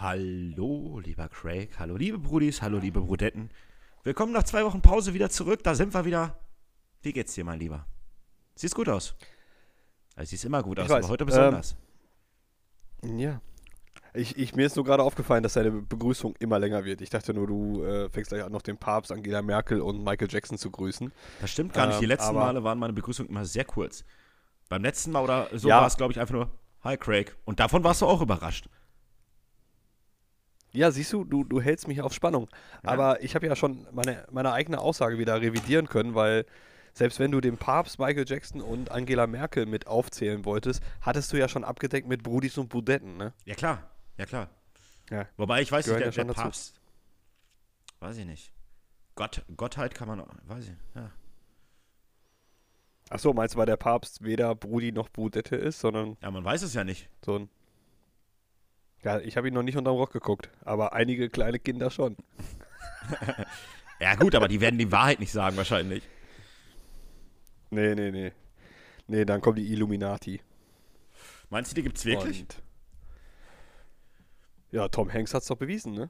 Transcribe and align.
Hallo, 0.00 0.98
lieber 1.04 1.28
Craig. 1.28 1.78
Hallo, 1.78 1.94
liebe 1.94 2.18
Brudis. 2.18 2.62
Hallo, 2.62 2.78
liebe 2.78 3.02
Brudetten. 3.02 3.50
Willkommen 4.02 4.32
nach 4.32 4.44
zwei 4.44 4.64
Wochen 4.64 4.80
Pause 4.80 5.12
wieder 5.12 5.28
zurück. 5.28 5.62
Da 5.62 5.74
sind 5.74 5.92
wir 5.92 6.06
wieder. 6.06 6.38
Wie 7.02 7.12
geht's 7.12 7.34
dir, 7.34 7.44
mein 7.44 7.60
Lieber? 7.60 7.84
Siehst 8.54 8.74
gut 8.74 8.88
aus. 8.88 9.14
Also, 10.16 10.30
siehst 10.30 10.46
immer 10.46 10.62
gut 10.62 10.78
aus, 10.80 10.88
weiß, 10.88 11.04
aber 11.04 11.08
heute 11.12 11.26
besonders. 11.26 11.76
Ja. 13.04 13.42
Ich, 14.14 14.38
ich, 14.38 14.54
mir 14.54 14.64
ist 14.64 14.76
nur 14.76 14.86
gerade 14.86 15.02
aufgefallen, 15.02 15.42
dass 15.42 15.52
deine 15.52 15.70
Begrüßung 15.70 16.34
immer 16.38 16.58
länger 16.58 16.82
wird. 16.86 17.02
Ich 17.02 17.10
dachte 17.10 17.34
nur, 17.34 17.46
du 17.46 17.84
äh, 17.84 18.08
fängst 18.08 18.30
gleich 18.30 18.42
an, 18.42 18.52
noch 18.52 18.62
den 18.62 18.78
Papst, 18.78 19.12
Angela 19.12 19.42
Merkel 19.42 19.82
und 19.82 20.02
Michael 20.02 20.28
Jackson 20.30 20.56
zu 20.56 20.70
grüßen. 20.70 21.12
das 21.42 21.50
stimmt 21.50 21.74
gar 21.74 21.88
nicht. 21.88 22.00
Die 22.00 22.04
ähm, 22.04 22.08
letzten 22.08 22.34
Male 22.34 22.64
waren 22.64 22.78
meine 22.78 22.94
Begrüßungen 22.94 23.28
immer 23.28 23.44
sehr 23.44 23.66
kurz. 23.66 24.06
Beim 24.70 24.82
letzten 24.82 25.12
Mal 25.12 25.22
oder 25.22 25.50
so 25.52 25.68
Ja. 25.68 25.82
war 25.82 25.86
es, 25.86 25.98
glaube 25.98 26.14
ich, 26.14 26.18
einfach 26.18 26.34
nur 26.34 26.50
Hi, 26.84 26.96
Craig. 26.96 27.36
Und 27.44 27.60
davon 27.60 27.84
warst 27.84 28.00
du 28.00 28.06
auch 28.06 28.22
überrascht. 28.22 28.70
Ja, 30.72 30.90
siehst 30.90 31.12
du, 31.12 31.24
du, 31.24 31.44
du 31.44 31.60
hältst 31.60 31.88
mich 31.88 32.00
auf 32.00 32.12
Spannung. 32.12 32.48
Ja. 32.84 32.90
Aber 32.90 33.22
ich 33.22 33.34
habe 33.34 33.46
ja 33.46 33.56
schon 33.56 33.86
meine, 33.92 34.24
meine 34.30 34.52
eigene 34.52 34.78
Aussage 34.78 35.18
wieder 35.18 35.40
revidieren 35.40 35.88
können, 35.88 36.14
weil 36.14 36.46
selbst 36.92 37.18
wenn 37.18 37.30
du 37.30 37.40
den 37.40 37.56
Papst, 37.56 37.98
Michael 37.98 38.24
Jackson 38.26 38.60
und 38.60 38.90
Angela 38.90 39.26
Merkel 39.26 39.66
mit 39.66 39.86
aufzählen 39.86 40.44
wolltest, 40.44 40.82
hattest 41.00 41.32
du 41.32 41.36
ja 41.38 41.48
schon 41.48 41.64
abgedeckt 41.64 42.08
mit 42.08 42.22
Brudis 42.22 42.58
und 42.58 42.68
Budetten, 42.68 43.16
ne? 43.16 43.32
Ja, 43.44 43.54
klar. 43.54 43.90
Ja, 44.18 44.26
klar. 44.26 44.48
Ja. 45.10 45.26
Wobei 45.36 45.60
ich 45.62 45.72
weiß 45.72 45.86
nicht, 45.86 45.96
Gehören 45.96 46.00
der, 46.00 46.08
ja 46.08 46.12
schon 46.12 46.26
der 46.26 46.34
dazu. 46.34 46.44
Papst. 46.44 46.80
Weiß 48.00 48.16
ich 48.16 48.26
nicht. 48.26 48.52
Gott, 49.14 49.44
Gottheit 49.56 49.94
kann 49.94 50.08
man 50.08 50.20
auch. 50.20 50.28
Weiß 50.46 50.64
ich. 50.64 50.74
Ja. 50.94 51.10
Achso, 53.10 53.32
meinst 53.32 53.54
du, 53.54 53.58
weil 53.58 53.66
der 53.66 53.76
Papst 53.76 54.22
weder 54.22 54.54
Brudi 54.54 54.92
noch 54.92 55.08
Budette 55.08 55.56
ist, 55.56 55.80
sondern 55.80 56.16
ja, 56.22 56.30
man 56.30 56.44
weiß 56.44 56.62
es 56.62 56.74
ja 56.74 56.84
nicht. 56.84 57.08
so 57.24 57.40
ein. 57.40 57.50
Ja, 59.02 59.18
ich 59.20 59.36
habe 59.36 59.48
ihn 59.48 59.54
noch 59.54 59.62
nicht 59.62 59.76
unterm 59.76 59.96
Rock 59.96 60.12
geguckt, 60.12 60.50
aber 60.62 60.92
einige 60.92 61.30
kleine 61.30 61.58
Kinder 61.58 61.90
schon. 61.90 62.16
Ja, 64.00 64.14
gut, 64.14 64.34
aber 64.34 64.48
die 64.48 64.62
werden 64.62 64.78
die 64.78 64.90
Wahrheit 64.90 65.20
nicht 65.20 65.30
sagen, 65.30 65.58
wahrscheinlich. 65.58 66.02
Nee, 67.68 67.94
nee, 67.94 68.10
nee. 68.10 68.32
Nee, 69.06 69.26
dann 69.26 69.42
kommen 69.42 69.56
die 69.56 69.70
Illuminati. 69.70 70.40
Meinst 71.50 71.70
du, 71.70 71.74
die 71.74 71.82
gibt's 71.82 72.06
wirklich? 72.06 72.40
Und 72.40 72.62
ja, 74.70 74.88
Tom 74.88 75.12
Hanks 75.12 75.34
hat's 75.34 75.48
doch 75.48 75.56
bewiesen, 75.56 75.92
ne? 75.92 76.08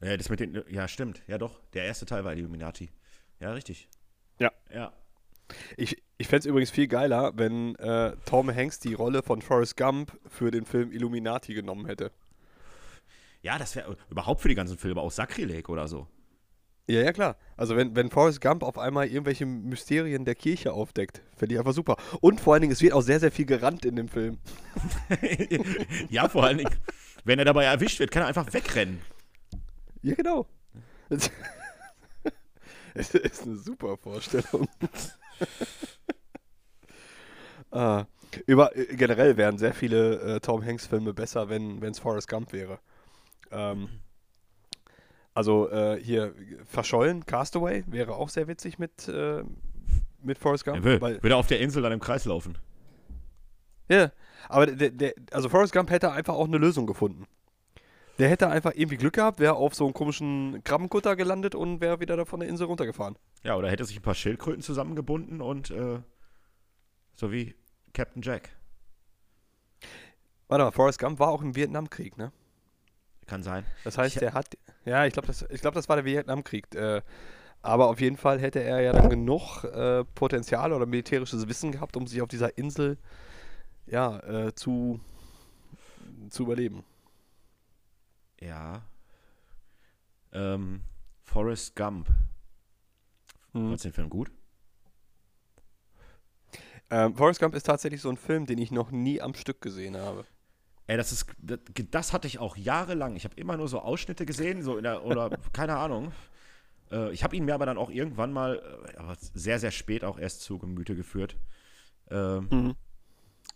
Ja, 0.00 0.16
das 0.16 0.30
mit 0.30 0.40
den. 0.40 0.62
Ja, 0.68 0.88
stimmt. 0.88 1.22
Ja, 1.26 1.36
doch. 1.36 1.60
Der 1.74 1.84
erste 1.84 2.06
Teil 2.06 2.24
war 2.24 2.32
Illuminati. 2.34 2.90
Ja, 3.40 3.52
richtig. 3.52 3.88
Ja. 4.38 4.52
Ja. 4.72 4.92
Ich, 5.76 6.02
ich 6.18 6.28
fände 6.28 6.40
es 6.40 6.46
übrigens 6.46 6.70
viel 6.70 6.88
geiler, 6.88 7.32
wenn 7.36 7.74
äh, 7.76 8.16
Tom 8.24 8.54
Hanks 8.54 8.78
die 8.80 8.94
Rolle 8.94 9.22
von 9.22 9.42
Forrest 9.42 9.76
Gump 9.76 10.18
für 10.28 10.50
den 10.50 10.64
Film 10.64 10.92
Illuminati 10.92 11.54
genommen 11.54 11.86
hätte. 11.86 12.10
Ja, 13.42 13.58
das 13.58 13.76
wäre 13.76 13.96
überhaupt 14.10 14.40
für 14.40 14.48
die 14.48 14.54
ganzen 14.54 14.78
Filme 14.78 15.00
auch 15.00 15.10
Sakrileg 15.10 15.68
oder 15.68 15.86
so. 15.86 16.06
Ja, 16.88 17.02
ja, 17.02 17.12
klar. 17.12 17.36
Also 17.56 17.76
wenn, 17.76 17.96
wenn 17.96 18.10
Forrest 18.10 18.40
Gump 18.40 18.62
auf 18.62 18.78
einmal 18.78 19.06
irgendwelche 19.06 19.44
Mysterien 19.44 20.24
der 20.24 20.36
Kirche 20.36 20.72
aufdeckt, 20.72 21.22
fände 21.36 21.54
ich 21.54 21.58
einfach 21.58 21.72
super. 21.72 21.96
Und 22.20 22.40
vor 22.40 22.54
allen 22.54 22.62
Dingen, 22.62 22.72
es 22.72 22.80
wird 22.82 22.92
auch 22.92 23.02
sehr, 23.02 23.18
sehr 23.18 23.32
viel 23.32 23.46
gerannt 23.46 23.84
in 23.84 23.96
dem 23.96 24.08
Film. 24.08 24.38
ja, 26.10 26.28
vor 26.28 26.44
allen 26.44 26.58
Dingen, 26.58 26.74
wenn 27.24 27.40
er 27.40 27.44
dabei 27.44 27.64
erwischt 27.64 27.98
wird, 27.98 28.12
kann 28.12 28.22
er 28.22 28.28
einfach 28.28 28.52
wegrennen. 28.52 29.00
Ja, 30.02 30.14
genau. 30.14 30.46
Es 32.98 33.10
ist 33.10 33.42
eine 33.42 33.56
super 33.56 33.98
Vorstellung. 33.98 34.66
ah, 37.70 38.04
über, 38.46 38.76
äh, 38.76 38.86
generell 38.96 39.36
wären 39.36 39.58
sehr 39.58 39.74
viele 39.74 40.36
äh, 40.36 40.40
Tom 40.40 40.64
Hanks-Filme 40.64 41.14
besser, 41.14 41.48
wenn 41.48 41.82
es 41.82 41.98
Forrest 41.98 42.28
Gump 42.28 42.52
wäre. 42.52 42.78
Ähm, 43.50 43.88
also 45.34 45.68
äh, 45.70 46.02
hier 46.02 46.34
Verschollen, 46.64 47.26
Castaway 47.26 47.84
wäre 47.86 48.14
auch 48.14 48.30
sehr 48.30 48.48
witzig 48.48 48.78
mit, 48.78 49.06
äh, 49.08 49.42
mit 50.22 50.38
Forrest 50.38 50.66
Er 50.66 50.72
Gump. 50.72 50.84
will, 50.84 51.00
weil, 51.00 51.20
er 51.22 51.36
auf 51.36 51.46
der 51.46 51.60
Insel 51.60 51.82
dann 51.82 51.92
im 51.92 52.00
Kreis 52.00 52.24
laufen. 52.24 52.58
ja, 53.88 54.10
aber 54.48 54.66
der, 54.66 54.90
der, 54.90 55.14
also 55.32 55.48
Forrest 55.48 55.72
Gump 55.72 55.90
hätte 55.90 56.10
einfach 56.10 56.34
auch 56.34 56.46
eine 56.46 56.58
Lösung 56.58 56.86
gefunden. 56.86 57.26
Der 58.18 58.28
hätte 58.30 58.48
einfach 58.48 58.72
irgendwie 58.74 58.96
Glück 58.96 59.14
gehabt, 59.14 59.38
wäre 59.40 59.54
auf 59.54 59.74
so 59.74 59.84
einem 59.84 59.94
komischen 59.94 60.62
Krabbenkutter 60.64 61.16
gelandet 61.16 61.54
und 61.54 61.80
wäre 61.80 62.00
wieder 62.00 62.16
da 62.16 62.24
von 62.24 62.40
der 62.40 62.48
Insel 62.48 62.66
runtergefahren. 62.66 63.16
Ja, 63.42 63.56
oder 63.56 63.70
hätte 63.70 63.84
sich 63.84 63.98
ein 63.98 64.02
paar 64.02 64.14
Schildkröten 64.14 64.62
zusammengebunden 64.62 65.40
und 65.42 65.70
äh, 65.70 66.00
so 67.14 67.30
wie 67.30 67.54
Captain 67.92 68.22
Jack. 68.22 68.50
Warte 70.48 70.64
mal, 70.64 70.70
Forrest 70.70 70.98
Gump 70.98 71.18
war 71.18 71.28
auch 71.28 71.42
im 71.42 71.54
Vietnamkrieg, 71.56 72.16
ne? 72.16 72.32
Kann 73.26 73.42
sein. 73.42 73.64
Das 73.84 73.98
heißt, 73.98 74.16
Ich- 74.16 74.20
der 74.20 74.32
hat. 74.34 74.56
Ja, 74.84 75.04
ich 75.04 75.12
glaube, 75.12 75.26
das, 75.26 75.44
ich 75.50 75.60
glaub, 75.60 75.74
das 75.74 75.88
war 75.88 75.96
der 75.96 76.04
Vietnamkrieg. 76.04 76.72
Äh, 76.74 77.02
aber 77.60 77.88
auf 77.88 78.00
jeden 78.00 78.16
Fall 78.16 78.38
hätte 78.40 78.60
er 78.62 78.80
ja 78.80 78.92
dann 78.92 79.10
genug 79.10 79.64
äh, 79.64 80.04
Potenzial 80.14 80.72
oder 80.72 80.86
militärisches 80.86 81.48
Wissen 81.48 81.72
gehabt, 81.72 81.96
um 81.96 82.06
sich 82.06 82.22
auf 82.22 82.28
dieser 82.28 82.56
Insel 82.56 82.96
ja, 83.86 84.18
äh, 84.20 84.54
zu, 84.54 85.00
zu 86.30 86.44
überleben. 86.44 86.84
Ja. 88.40 88.82
Ähm, 90.32 90.82
Forrest 91.22 91.74
Gump. 91.76 92.08
Mhm. 93.52 93.68
Fandst 93.68 93.84
du 93.84 93.88
den 93.88 93.94
Film 93.94 94.10
gut? 94.10 94.30
Ähm, 96.90 97.14
Forrest 97.16 97.40
Gump 97.40 97.54
ist 97.54 97.64
tatsächlich 97.66 98.00
so 98.00 98.08
ein 98.10 98.16
Film, 98.16 98.46
den 98.46 98.58
ich 98.58 98.70
noch 98.70 98.90
nie 98.90 99.20
am 99.20 99.34
Stück 99.34 99.60
gesehen 99.60 99.96
habe. 99.96 100.24
Ey, 100.86 100.96
das 100.96 101.10
ist, 101.10 101.26
das, 101.38 101.58
das 101.90 102.12
hatte 102.12 102.28
ich 102.28 102.38
auch 102.38 102.56
jahrelang. 102.56 103.16
Ich 103.16 103.24
habe 103.24 103.34
immer 103.36 103.56
nur 103.56 103.66
so 103.66 103.80
Ausschnitte 103.80 104.24
gesehen, 104.24 104.62
so 104.62 104.76
in 104.76 104.84
der, 104.84 105.04
oder 105.04 105.30
keine 105.52 105.76
Ahnung. 105.76 106.12
Äh, 106.92 107.12
ich 107.12 107.24
habe 107.24 107.34
ihn 107.34 107.44
mir 107.44 107.54
aber 107.54 107.66
dann 107.66 107.78
auch 107.78 107.90
irgendwann 107.90 108.32
mal, 108.32 108.62
äh, 108.94 108.96
aber 108.98 109.16
sehr, 109.18 109.58
sehr 109.58 109.72
spät 109.72 110.04
auch 110.04 110.18
erst 110.18 110.42
zu 110.42 110.58
Gemüte 110.58 110.94
geführt. 110.94 111.36
Ähm, 112.10 112.48
Mhm. 112.50 112.74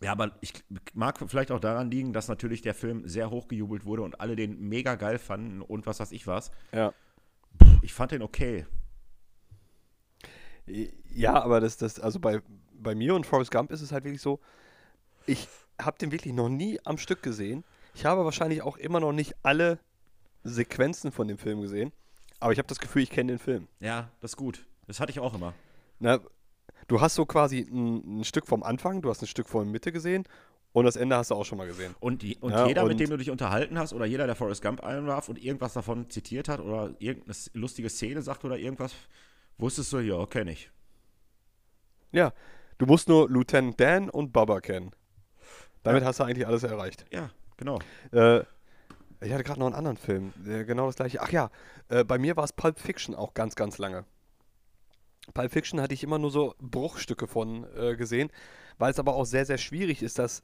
Ja, 0.00 0.12
aber 0.12 0.32
ich 0.40 0.52
mag 0.94 1.18
vielleicht 1.26 1.50
auch 1.50 1.60
daran 1.60 1.90
liegen, 1.90 2.12
dass 2.12 2.28
natürlich 2.28 2.62
der 2.62 2.74
Film 2.74 3.06
sehr 3.06 3.30
hochgejubelt 3.30 3.84
wurde 3.84 4.02
und 4.02 4.20
alle 4.20 4.34
den 4.34 4.58
mega 4.58 4.94
geil 4.94 5.18
fanden 5.18 5.60
und 5.60 5.86
was 5.86 6.00
weiß 6.00 6.12
ich 6.12 6.26
was. 6.26 6.50
Ja. 6.72 6.94
Ich 7.82 7.92
fand 7.92 8.12
den 8.12 8.22
okay. 8.22 8.66
Ja, 11.12 11.42
aber 11.42 11.60
das, 11.60 11.76
das, 11.76 12.00
also 12.00 12.18
bei, 12.18 12.40
bei 12.72 12.94
mir 12.94 13.14
und 13.14 13.26
Forrest 13.26 13.50
Gump 13.50 13.70
ist 13.72 13.82
es 13.82 13.92
halt 13.92 14.04
wirklich 14.04 14.22
so, 14.22 14.40
ich 15.26 15.48
habe 15.80 15.98
den 15.98 16.12
wirklich 16.12 16.32
noch 16.32 16.48
nie 16.48 16.78
am 16.84 16.96
Stück 16.96 17.22
gesehen. 17.22 17.64
Ich 17.94 18.06
habe 18.06 18.24
wahrscheinlich 18.24 18.62
auch 18.62 18.78
immer 18.78 19.00
noch 19.00 19.12
nicht 19.12 19.34
alle 19.42 19.78
Sequenzen 20.44 21.12
von 21.12 21.28
dem 21.28 21.36
Film 21.36 21.60
gesehen, 21.60 21.92
aber 22.38 22.52
ich 22.52 22.58
habe 22.58 22.68
das 22.68 22.78
Gefühl, 22.78 23.02
ich 23.02 23.10
kenne 23.10 23.32
den 23.32 23.38
Film. 23.38 23.68
Ja, 23.80 24.10
das 24.20 24.32
ist 24.32 24.36
gut. 24.36 24.66
Das 24.86 24.98
hatte 24.98 25.10
ich 25.10 25.20
auch 25.20 25.34
immer. 25.34 25.52
Na, 25.98 26.20
du 26.90 27.00
hast 27.00 27.14
so 27.14 27.24
quasi 27.24 27.60
ein, 27.60 28.20
ein 28.20 28.24
Stück 28.24 28.46
vom 28.46 28.62
Anfang, 28.64 29.00
du 29.00 29.10
hast 29.10 29.22
ein 29.22 29.26
Stück 29.28 29.48
von 29.48 29.70
Mitte 29.70 29.92
gesehen 29.92 30.24
und 30.72 30.84
das 30.84 30.96
Ende 30.96 31.16
hast 31.16 31.30
du 31.30 31.36
auch 31.36 31.44
schon 31.44 31.56
mal 31.58 31.66
gesehen. 31.68 31.94
Und, 32.00 32.22
die, 32.22 32.36
und 32.38 32.52
Ja, 32.52 32.66
jeder, 32.66 32.82
mit 32.82 32.92
und- 32.92 33.00
dem 33.00 33.10
du 33.10 33.16
dich 33.16 33.30
unterhalten 33.30 33.78
hast, 33.78 33.92
oder 33.92 34.06
jeder, 34.06 34.26
der 34.26 34.34
Forrest 34.34 34.60
Gump 34.62 34.82
einwarf 34.82 35.28
und 35.28 35.42
irgendwas 35.42 35.72
davon 35.74 36.10
zitiert 36.10 36.48
hat 36.48 36.58
oder 36.60 36.94
irgendeine 36.98 37.36
lustige 37.54 37.88
Szene 37.88 38.22
sagt 38.22 38.44
oder 38.44 38.58
irgendwas, 38.58 38.92
wusstest 39.58 39.92
du, 39.92 39.98
ja, 40.00 40.26
kenne 40.26 40.52
ich. 40.52 40.70
Ja, 42.12 42.32
du 42.78 42.86
musst 42.86 43.08
nur 43.08 43.30
Lieutenant 43.30 43.78
Dan 43.80 44.10
und 44.10 44.32
Bubba 44.32 44.60
kennen. 44.60 44.90
Damit 45.84 46.04
hast 46.04 46.18
du 46.20 46.24
eigentlich 46.24 46.46
alles 46.46 46.64
erreicht. 46.64 47.04
Ja, 47.12 47.30
genau. 47.56 47.78
Äh, 48.12 48.40
ich 49.22 49.32
hatte 49.32 49.44
gerade 49.44 49.60
noch 49.60 49.66
einen 49.66 49.76
anderen 49.76 49.96
Film, 49.96 50.32
genau 50.44 50.86
das 50.86 50.96
gleiche. 50.96 51.20
Ach 51.22 51.30
ja, 51.30 51.50
äh, 51.88 52.04
bei 52.04 52.18
mir 52.18 52.36
war 52.36 52.44
es 52.44 52.52
Pulp 52.52 52.78
Fiction 52.80 53.14
auch 53.14 53.32
ganz, 53.34 53.54
ganz 53.54 53.78
lange. 53.78 54.04
Pulp 55.32 55.52
Fiction 55.52 55.80
hatte 55.80 55.94
ich 55.94 56.02
immer 56.02 56.18
nur 56.18 56.30
so 56.30 56.54
Bruchstücke 56.60 57.26
von 57.26 57.66
äh, 57.76 57.96
gesehen, 57.96 58.30
weil 58.78 58.90
es 58.90 58.98
aber 58.98 59.14
auch 59.14 59.24
sehr, 59.24 59.46
sehr 59.46 59.58
schwierig 59.58 60.02
ist, 60.02 60.18
das, 60.18 60.42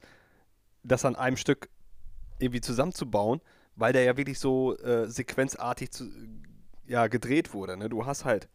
das 0.83 1.05
an 1.05 1.15
einem 1.15 1.37
Stück 1.37 1.69
irgendwie 2.39 2.61
zusammenzubauen, 2.61 3.41
weil 3.75 3.93
der 3.93 4.03
ja 4.03 4.17
wirklich 4.17 4.39
so 4.39 4.77
äh, 4.77 5.09
sequenzartig 5.09 5.91
zu, 5.91 6.09
ja, 6.87 7.07
gedreht 7.07 7.53
wurde. 7.53 7.77
Ne? 7.77 7.89
Du 7.89 8.05
hast 8.05 8.25
halt 8.25 8.47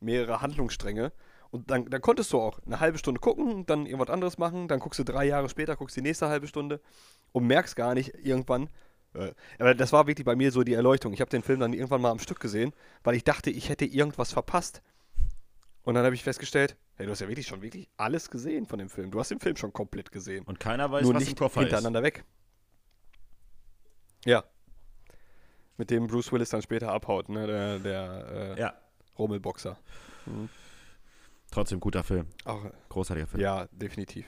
mehrere 0.00 0.40
Handlungsstränge 0.40 1.12
und 1.50 1.70
dann, 1.70 1.86
dann 1.86 2.00
konntest 2.00 2.32
du 2.32 2.40
auch 2.40 2.60
eine 2.64 2.80
halbe 2.80 2.98
Stunde 2.98 3.20
gucken, 3.20 3.66
dann 3.66 3.86
irgendwas 3.86 4.10
anderes 4.10 4.38
machen, 4.38 4.68
dann 4.68 4.80
guckst 4.80 4.98
du 5.00 5.04
drei 5.04 5.24
Jahre 5.26 5.48
später, 5.48 5.76
guckst 5.76 5.96
die 5.96 6.02
nächste 6.02 6.28
halbe 6.28 6.46
Stunde 6.46 6.80
und 7.32 7.46
merkst 7.46 7.76
gar 7.76 7.94
nicht 7.94 8.14
irgendwann. 8.22 8.68
Äh, 9.14 9.32
aber 9.58 9.74
das 9.74 9.92
war 9.92 10.06
wirklich 10.06 10.24
bei 10.24 10.36
mir 10.36 10.52
so 10.52 10.62
die 10.62 10.74
Erleuchtung. 10.74 11.12
Ich 11.12 11.20
habe 11.20 11.30
den 11.30 11.42
Film 11.42 11.60
dann 11.60 11.72
irgendwann 11.72 12.00
mal 12.00 12.10
am 12.10 12.20
Stück 12.20 12.40
gesehen, 12.40 12.72
weil 13.02 13.16
ich 13.16 13.24
dachte, 13.24 13.50
ich 13.50 13.68
hätte 13.68 13.84
irgendwas 13.84 14.32
verpasst. 14.32 14.82
Und 15.82 15.94
dann 15.94 16.04
habe 16.04 16.14
ich 16.14 16.22
festgestellt, 16.22 16.76
hey, 16.96 17.06
du 17.06 17.12
hast 17.12 17.20
ja 17.20 17.28
wirklich 17.28 17.46
schon 17.46 17.62
wirklich 17.62 17.88
alles 17.96 18.30
gesehen 18.30 18.66
von 18.66 18.78
dem 18.78 18.90
Film. 18.90 19.10
Du 19.10 19.18
hast 19.18 19.30
den 19.30 19.40
Film 19.40 19.56
schon 19.56 19.72
komplett 19.72 20.12
gesehen. 20.12 20.44
Und 20.44 20.60
keiner 20.60 20.90
weiß, 20.90 21.02
Nur 21.04 21.14
was 21.14 21.20
nicht 21.20 21.30
im 21.32 21.38
Koffer 21.38 21.60
ist. 21.60 21.66
hintereinander 21.68 22.02
weg. 22.02 22.24
Ja. 24.24 24.44
Mit 25.76 25.90
dem 25.90 26.06
Bruce 26.06 26.30
Willis 26.32 26.50
dann 26.50 26.60
später 26.62 26.92
abhaut, 26.92 27.30
ne? 27.30 27.46
Der, 27.46 27.78
der 27.78 28.54
äh, 28.56 28.60
Ja, 28.60 28.74
Rummelboxer. 29.18 29.78
trotzdem 31.50 31.80
guter 31.80 32.04
Film. 32.04 32.26
Auch, 32.44 32.64
Großartiger 32.90 33.26
Film. 33.26 33.42
ja, 33.42 33.66
definitiv. 33.72 34.26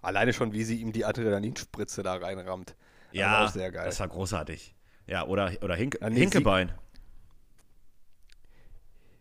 Alleine 0.00 0.32
schon, 0.32 0.52
wie 0.52 0.62
sie 0.62 0.80
ihm 0.80 0.92
die 0.92 1.04
Adrenalinspritze 1.04 2.04
da 2.04 2.14
reinrammt. 2.14 2.76
Ja, 3.10 3.44
auch 3.44 3.48
sehr 3.50 3.72
geil. 3.72 3.86
das 3.86 3.98
war 3.98 4.08
großartig. 4.08 4.74
Ja, 5.06 5.26
oder, 5.26 5.52
oder 5.62 5.74
Hink 5.74 5.98
nee, 6.08 6.20
Hinkebein. 6.20 6.70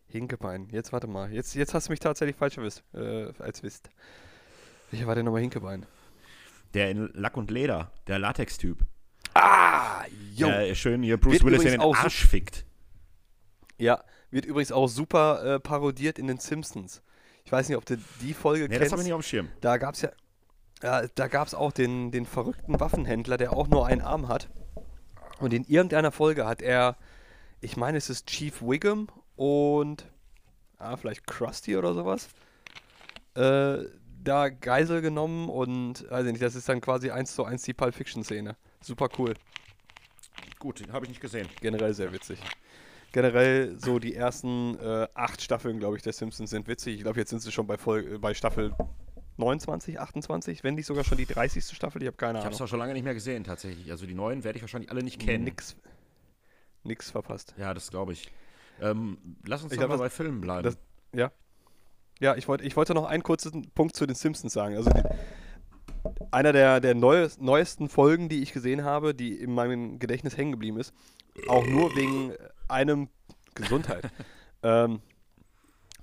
Hinkebein. 0.07 0.67
Jetzt 0.71 0.93
warte 0.93 1.07
mal. 1.07 1.31
Jetzt, 1.31 1.53
jetzt 1.55 1.73
hast 1.73 1.87
du 1.87 1.91
mich 1.91 1.99
tatsächlich 1.99 2.35
falsch 2.35 2.57
erwischt, 2.57 2.83
äh, 2.93 3.31
als 3.39 3.63
wisst. 3.63 3.89
Welcher 4.91 5.07
war 5.07 5.15
denn 5.15 5.25
nochmal 5.25 5.41
Hinkebein? 5.41 5.85
Der 6.73 6.91
in 6.91 7.09
Lack 7.13 7.37
und 7.37 7.51
Leder, 7.51 7.91
der 8.07 8.19
Latex-Typ. 8.19 8.79
Ah, 9.33 10.03
jo. 10.33 10.47
Der 10.47 10.73
schön 10.75 11.03
hier 11.03 11.17
Bruce 11.17 11.33
Wird 11.33 11.43
Willis 11.45 11.63
in 11.63 11.71
den 11.71 11.81
so- 11.81 11.93
Arsch 11.93 12.25
fickt. 12.25 12.65
Ja, 13.77 14.03
wird 14.31 14.45
übrigens 14.45 14.71
auch 14.71 14.87
super 14.87 15.43
äh, 15.55 15.59
parodiert 15.59 16.17
in 16.17 16.27
den 16.27 16.39
Simpsons. 16.39 17.01
Ich 17.45 17.51
weiß 17.51 17.69
nicht, 17.69 17.77
ob 17.77 17.85
du 17.85 17.97
die 18.21 18.33
Folge 18.33 18.63
Nee, 18.63 18.69
das 18.69 18.79
kennst. 18.79 18.91
habe 18.93 19.01
ich 19.01 19.05
nicht 19.05 19.13
auf 19.13 19.21
dem 19.21 19.27
Schirm. 19.27 19.49
Da 19.61 19.77
gab 19.77 19.93
es 19.95 20.01
ja, 20.01 20.09
ja, 20.81 21.07
da 21.15 21.27
gab 21.27 21.47
es 21.47 21.53
auch 21.53 21.71
den, 21.71 22.11
den 22.11 22.25
verrückten 22.25 22.79
Waffenhändler, 22.79 23.37
der 23.37 23.53
auch 23.53 23.67
nur 23.67 23.85
einen 23.87 24.01
Arm 24.01 24.27
hat. 24.27 24.49
Und 25.39 25.53
in 25.53 25.63
irgendeiner 25.65 26.11
Folge 26.11 26.45
hat 26.47 26.61
er, 26.61 26.97
ich 27.61 27.77
meine, 27.77 27.97
es 27.99 28.09
ist 28.09 28.27
Chief 28.27 28.61
Wiggum 28.61 29.07
und 29.37 30.05
ah, 30.77 30.97
vielleicht 30.97 31.25
Krusty 31.25 31.77
oder 31.77 31.93
sowas, 31.93 32.27
äh, 33.35 33.85
da 34.23 34.49
Geisel 34.49 35.01
genommen 35.01 35.47
und, 35.47 36.09
weiß 36.09 36.25
ich 36.25 36.31
nicht, 36.33 36.41
das 36.43 36.55
ist 36.55 36.67
dann 36.67 36.81
quasi 36.81 37.11
eins 37.11 37.33
zu 37.33 37.45
eins 37.45 37.61
die 37.63 37.73
Pulp 37.73 37.95
Fiction 37.95 38.23
Szene. 38.23 38.57
Super 38.81 39.07
cool. 39.17 39.33
Gut, 40.59 40.79
den 40.81 40.91
habe 40.91 41.05
ich 41.05 41.09
nicht 41.09 41.21
gesehen. 41.21 41.47
Generell 41.61 41.93
sehr 41.93 42.11
witzig. 42.11 42.39
Generell 43.13 43.79
so 43.79 43.99
die 43.99 44.15
ersten 44.15 44.77
äh, 44.79 45.07
acht 45.13 45.41
Staffeln, 45.41 45.79
glaube 45.79 45.95
ich, 45.95 46.03
der 46.03 46.13
Simpsons 46.13 46.49
sind 46.49 46.67
witzig. 46.67 46.95
Ich 46.95 47.01
glaube, 47.03 47.19
jetzt 47.19 47.29
sind 47.29 47.41
sie 47.41 47.51
schon 47.51 47.65
bei, 47.65 47.77
Folge, 47.77 48.19
bei 48.19 48.33
Staffel 48.33 48.75
29, 49.37 49.99
28, 49.99 50.63
wenn 50.63 50.75
nicht 50.75 50.87
sogar 50.87 51.03
schon 51.03 51.17
die 51.17 51.25
30. 51.25 51.63
Staffel. 51.63 52.01
Ich 52.01 52.07
habe 52.07 52.17
keine 52.17 52.39
Ich 52.39 52.45
habe 52.45 52.53
es 52.53 52.59
Ahnung. 52.59 52.65
auch 52.65 52.69
schon 52.69 52.79
lange 52.79 52.93
nicht 52.93 53.03
mehr 53.03 53.13
gesehen, 53.13 53.43
tatsächlich. 53.43 53.89
Also 53.91 54.05
die 54.05 54.13
neuen 54.13 54.43
werde 54.43 54.57
ich 54.57 54.63
wahrscheinlich 54.63 54.91
alle 54.91 55.03
nicht 55.03 55.19
kennen. 55.19 55.45
Nix, 55.45 55.77
nix 56.83 57.11
verpasst. 57.11 57.53
Ja, 57.57 57.73
das 57.73 57.89
glaube 57.91 58.13
ich. 58.13 58.29
Ähm, 58.81 59.17
lass 59.45 59.63
uns 59.63 59.71
Ich 59.71 59.77
doch 59.79 59.87
glaub, 59.87 59.97
mal 59.97 60.03
das- 60.03 60.11
bei 60.13 60.23
Filmen 60.23 60.41
bleiben. 60.41 60.63
das- 60.63 60.77
Ja. 61.13 61.31
Ja, 62.19 62.35
ich, 62.35 62.47
wollt, 62.47 62.61
ich 62.61 62.75
wollte 62.75 62.93
noch 62.95 63.05
einen 63.05 63.21
kurzen 63.23 63.69
Punkt 63.75 63.95
zu 63.95 64.05
den 64.07 64.15
Simpsons 64.15 64.51
sagen. 64.53 64.75
Also 64.75 64.89
die, 64.89 65.03
einer 66.31 66.51
der, 66.51 66.79
der 66.79 66.95
neues, 66.95 67.39
neuesten 67.39 67.89
Folgen, 67.89 68.27
die 68.29 68.41
ich 68.41 68.53
gesehen 68.53 68.83
habe, 68.83 69.13
die 69.13 69.33
in 69.39 69.53
meinem 69.53 69.99
Gedächtnis 69.99 70.35
hängen 70.35 70.51
geblieben 70.51 70.79
ist, 70.79 70.93
auch 71.47 71.65
nur 71.67 71.95
wegen 71.95 72.33
einem 72.67 73.09
Gesundheit, 73.53 74.09
ähm, 74.63 74.99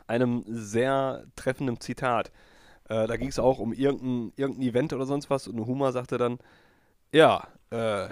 einem 0.07 0.45
sehr 0.47 1.25
treffenden 1.37 1.81
Zitat. 1.81 2.31
Äh, 2.89 3.07
da 3.07 3.17
ging 3.17 3.29
es 3.29 3.39
auch 3.39 3.59
um 3.59 3.73
irgendein, 3.73 4.33
irgendein 4.37 4.69
Event 4.69 4.93
oder 4.93 5.07
sonst 5.07 5.31
was 5.31 5.49
und 5.49 5.59
Huma 5.67 5.91
sagte 5.93 6.19
dann, 6.19 6.39
ja, 7.13 7.49
äh, 7.71 8.09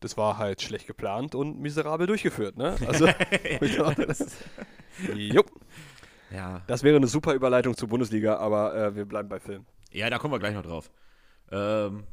das 0.00 0.16
war 0.16 0.38
halt 0.38 0.62
schlecht 0.62 0.86
geplant 0.86 1.34
und 1.34 1.60
miserabel 1.60 2.06
durchgeführt, 2.06 2.56
ne? 2.56 2.76
Also, 2.86 3.06
das 3.06 4.36
jupp. 5.14 5.50
ja. 6.30 6.62
Das 6.66 6.82
wäre 6.82 6.96
eine 6.96 7.06
super 7.06 7.34
Überleitung 7.34 7.76
zur 7.76 7.88
Bundesliga, 7.88 8.36
aber 8.36 8.74
äh, 8.74 8.94
wir 8.94 9.04
bleiben 9.04 9.28
bei 9.28 9.40
Film. 9.40 9.66
ja, 9.92 10.08
da 10.10 10.18
kommen 10.18 10.32
wir 10.34 10.38
gleich 10.38 10.54
noch 10.54 10.62
drauf. 10.62 10.90
Ähm, 11.50 12.04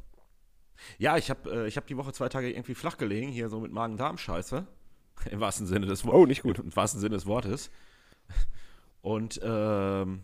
ja, 0.97 1.17
ich 1.17 1.29
habe 1.29 1.49
äh, 1.49 1.67
ich 1.67 1.77
hab 1.77 1.87
die 1.87 1.97
Woche 1.97 2.13
zwei 2.13 2.29
Tage 2.29 2.49
irgendwie 2.49 2.75
flach 2.75 2.97
gelegen, 2.97 3.29
hier 3.31 3.49
so 3.49 3.59
mit 3.59 3.71
Magen-Darm-Scheiße. 3.71 4.65
Im 5.31 5.39
wahrsten 5.39 5.65
Sinne 5.67 5.85
des 5.85 6.05
Wortes. 6.05 6.19
Oh, 6.19 6.25
nicht 6.25 6.43
gut. 6.43 6.59
Im 6.59 6.75
wahrsten 6.75 6.99
Sinne 6.99 7.15
des 7.15 7.25
Wortes. 7.25 7.71
Und 9.01 9.39
ähm, 9.43 10.21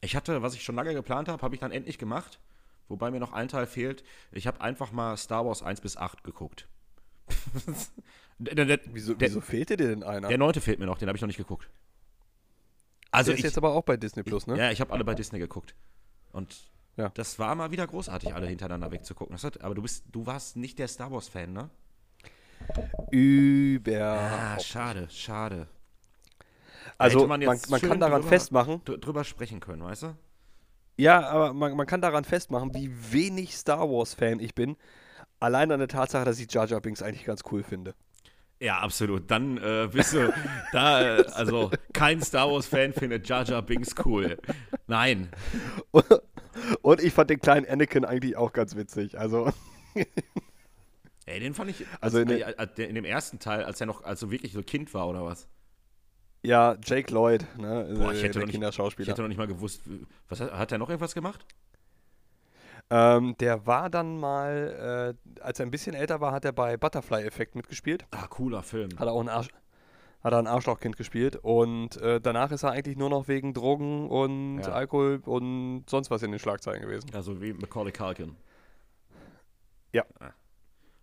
ich 0.00 0.16
hatte, 0.16 0.42
was 0.42 0.54
ich 0.54 0.62
schon 0.62 0.74
lange 0.74 0.94
geplant 0.94 1.28
habe, 1.28 1.40
habe 1.42 1.54
ich 1.54 1.60
dann 1.60 1.72
endlich 1.72 1.96
gemacht. 1.98 2.40
Wobei 2.88 3.10
mir 3.10 3.20
noch 3.20 3.32
ein 3.32 3.48
Teil 3.48 3.66
fehlt. 3.66 4.04
Ich 4.32 4.46
habe 4.46 4.60
einfach 4.60 4.92
mal 4.92 5.16
Star 5.16 5.46
Wars 5.46 5.62
1 5.62 5.80
bis 5.80 5.96
8 5.96 6.22
geguckt. 6.24 6.68
der, 8.38 8.54
der, 8.56 8.64
der, 8.66 8.80
Wieso, 8.92 9.14
der, 9.14 9.28
wieso 9.28 9.40
fehlte 9.40 9.76
dir 9.76 9.88
denn 9.88 10.02
einer? 10.02 10.28
der 10.28 10.38
neunte 10.38 10.60
fehlt 10.60 10.78
mir 10.78 10.86
noch, 10.86 10.98
den 10.98 11.08
habe 11.08 11.16
ich 11.16 11.22
noch 11.22 11.26
nicht 11.28 11.38
geguckt. 11.38 11.68
also 13.10 13.30
Also 13.30 13.32
ist 13.32 13.38
ich, 13.38 13.44
jetzt 13.44 13.56
aber 13.58 13.72
auch 13.72 13.82
bei 13.84 13.96
Disney 13.96 14.22
Plus, 14.22 14.46
ne? 14.46 14.58
ja, 14.58 14.70
ich 14.70 14.80
habe 14.80 14.92
alle 14.92 15.04
bei 15.04 15.14
Disney 15.14 15.38
geguckt. 15.38 15.74
Und 16.32 16.54
Ja. 16.96 17.08
das 17.14 17.38
war 17.38 17.54
mal 17.54 17.70
wieder 17.70 17.86
großartig, 17.86 18.34
alle 18.34 18.46
hintereinander 18.48 18.90
wegzugucken. 18.90 19.34
Das 19.34 19.44
hat, 19.44 19.62
aber 19.62 19.74
du 19.74 19.82
bist, 19.82 20.04
du 20.12 20.26
warst 20.26 20.56
nicht 20.56 20.78
der 20.78 20.88
Star 20.88 21.10
Wars-Fan, 21.10 21.52
ne? 21.52 21.70
Über. 23.10 24.02
Ah, 24.20 24.58
schade, 24.60 25.08
schade. 25.10 25.66
also 26.98 27.26
man, 27.26 27.40
man 27.44 27.58
man, 27.68 27.80
kann 27.80 28.00
daran 28.00 28.20
drüber- 28.22 28.28
festmachen. 28.28 28.80
Dr 28.84 28.98
drüber 28.98 29.24
sprechen 29.24 29.60
können, 29.60 29.82
weißt 29.82 30.02
du? 30.04 30.16
Ja, 30.96 31.26
aber 31.28 31.52
man, 31.52 31.76
man 31.76 31.86
kann 31.86 32.00
daran 32.00 32.24
festmachen, 32.24 32.74
wie 32.74 32.90
wenig 33.12 33.56
Star 33.56 33.88
Wars 33.90 34.14
Fan 34.14 34.38
ich 34.40 34.54
bin. 34.54 34.76
Allein 35.40 35.70
an 35.72 35.78
der 35.80 35.88
Tatsache, 35.88 36.24
dass 36.24 36.38
ich 36.38 36.52
Jar 36.52 36.66
Jar 36.66 36.80
Binks 36.80 37.02
eigentlich 37.02 37.24
ganz 37.24 37.42
cool 37.50 37.62
finde. 37.62 37.94
Ja, 38.60 38.78
absolut. 38.78 39.30
Dann 39.30 39.58
äh, 39.58 39.88
bist 39.92 40.12
du 40.14 40.32
da, 40.72 41.18
äh, 41.18 41.24
also 41.34 41.70
kein 41.92 42.22
Star 42.22 42.50
Wars-Fan 42.50 42.92
findet 42.92 43.28
Jar 43.28 43.44
Jar 43.44 43.60
Binks 43.62 43.94
cool. 44.06 44.38
Nein. 44.86 45.28
Und 46.82 47.02
ich 47.02 47.12
fand 47.12 47.30
den 47.30 47.40
kleinen 47.40 47.66
Anakin 47.68 48.04
eigentlich 48.04 48.36
auch 48.36 48.52
ganz 48.52 48.76
witzig. 48.76 49.18
Also 49.18 49.50
Ey, 51.26 51.40
den 51.40 51.54
fand 51.54 51.70
ich, 51.70 51.84
Also 52.00 52.18
also 52.18 52.20
in 52.20 52.28
in, 52.28 52.38
der- 52.76 52.88
in 52.88 52.94
dem 52.94 53.04
ersten 53.04 53.38
Teil, 53.38 53.64
als 53.64 53.80
er 53.80 53.86
noch, 53.86 54.04
also 54.04 54.30
wirklich 54.30 54.52
so 54.52 54.62
Kind 54.62 54.94
war 54.94 55.08
oder 55.08 55.24
was? 55.24 55.48
Ja, 56.44 56.76
Jake 56.82 57.12
Lloyd, 57.12 57.46
ne, 57.58 57.94
Boah, 57.96 58.12
ich 58.12 58.22
hätte, 58.22 58.32
der 58.34 58.40
noch 58.40 58.46
nicht, 58.46 58.48
ich 58.48 58.50
Kinderschauspieler. 58.52 59.10
hätte 59.10 59.22
noch 59.22 59.28
nicht 59.28 59.38
mal 59.38 59.46
gewusst, 59.46 59.82
was 60.28 60.40
hat, 60.40 60.52
hat 60.52 60.72
er 60.72 60.78
noch 60.78 60.88
irgendwas 60.88 61.14
gemacht? 61.14 61.44
Ähm, 62.90 63.34
der 63.40 63.66
war 63.66 63.88
dann 63.88 64.18
mal, 64.20 65.14
äh, 65.36 65.40
als 65.40 65.58
er 65.58 65.66
ein 65.66 65.70
bisschen 65.70 65.94
älter 65.94 66.20
war, 66.20 66.32
hat 66.32 66.44
er 66.44 66.52
bei 66.52 66.76
Butterfly 66.76 67.22
Effect 67.24 67.54
mitgespielt. 67.54 68.04
Ah, 68.10 68.26
cooler 68.28 68.62
Film. 68.62 68.90
Hat 68.98 69.06
er 69.08 69.12
auch 69.12 69.20
ein, 69.22 69.30
Arsch, 69.30 69.48
hat 70.22 70.32
er 70.32 70.38
ein 70.38 70.46
Arschlochkind 70.46 70.96
gespielt. 70.96 71.36
Und 71.36 71.96
äh, 71.96 72.20
danach 72.20 72.50
ist 72.52 72.62
er 72.62 72.72
eigentlich 72.72 72.98
nur 72.98 73.08
noch 73.08 73.26
wegen 73.26 73.54
Drogen 73.54 74.08
und 74.10 74.60
Ja. 74.60 74.72
Alkohol 74.72 75.22
und 75.24 75.84
sonst 75.88 76.10
was 76.10 76.22
in 76.22 76.30
den 76.30 76.38
Schlagzeilen 76.38 76.82
gewesen. 76.82 77.10
Also 77.14 77.40
wie 77.40 77.54
Macaulay 77.54 77.90
Culkin. 77.92 78.36
Ja. 79.92 80.04
Ah. 80.20 80.30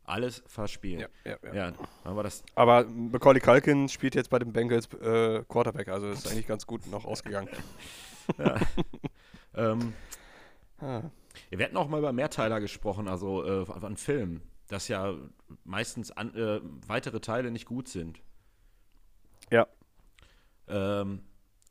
Alles 0.04 0.44
verspielt. 0.48 1.10
ja, 1.24 1.38
ja. 1.44 1.54
Ja, 1.54 1.74
dann 2.04 2.16
war 2.16 2.24
das. 2.24 2.44
Aber 2.56 2.86
Macaulay 2.86 3.40
Culkin 3.40 3.88
spielt 3.88 4.16
jetzt 4.16 4.30
bei 4.30 4.40
den 4.40 4.52
Bengals 4.52 4.88
äh, 4.96 5.44
Quarterback, 5.48 5.88
also 5.90 6.10
ist 6.10 6.28
eigentlich 6.28 6.48
ganz 6.48 6.66
gut 6.66 6.88
noch 6.88 7.06
ausgegangen. 7.06 7.50
Ähm, 9.54 9.94
Ah. 10.80 11.02
wir 11.50 11.66
hatten 11.66 11.76
auch 11.78 11.90
mal 11.90 12.00
über 12.00 12.14
Mehrteiler 12.14 12.60
gesprochen, 12.62 13.08
also 13.10 13.44
äh, 13.46 13.70
an 13.70 13.98
Filmen, 13.98 14.42
dass 14.70 14.88
ja 14.88 15.14
meistens 15.66 16.10
an, 16.12 16.34
äh, 16.36 16.62
weitere 16.88 17.20
Teile 17.20 17.52
nicht 17.52 17.66
gut 17.66 17.88
sind. 17.90 18.22
Ja. 19.52 19.68
Ähm, 20.68 21.24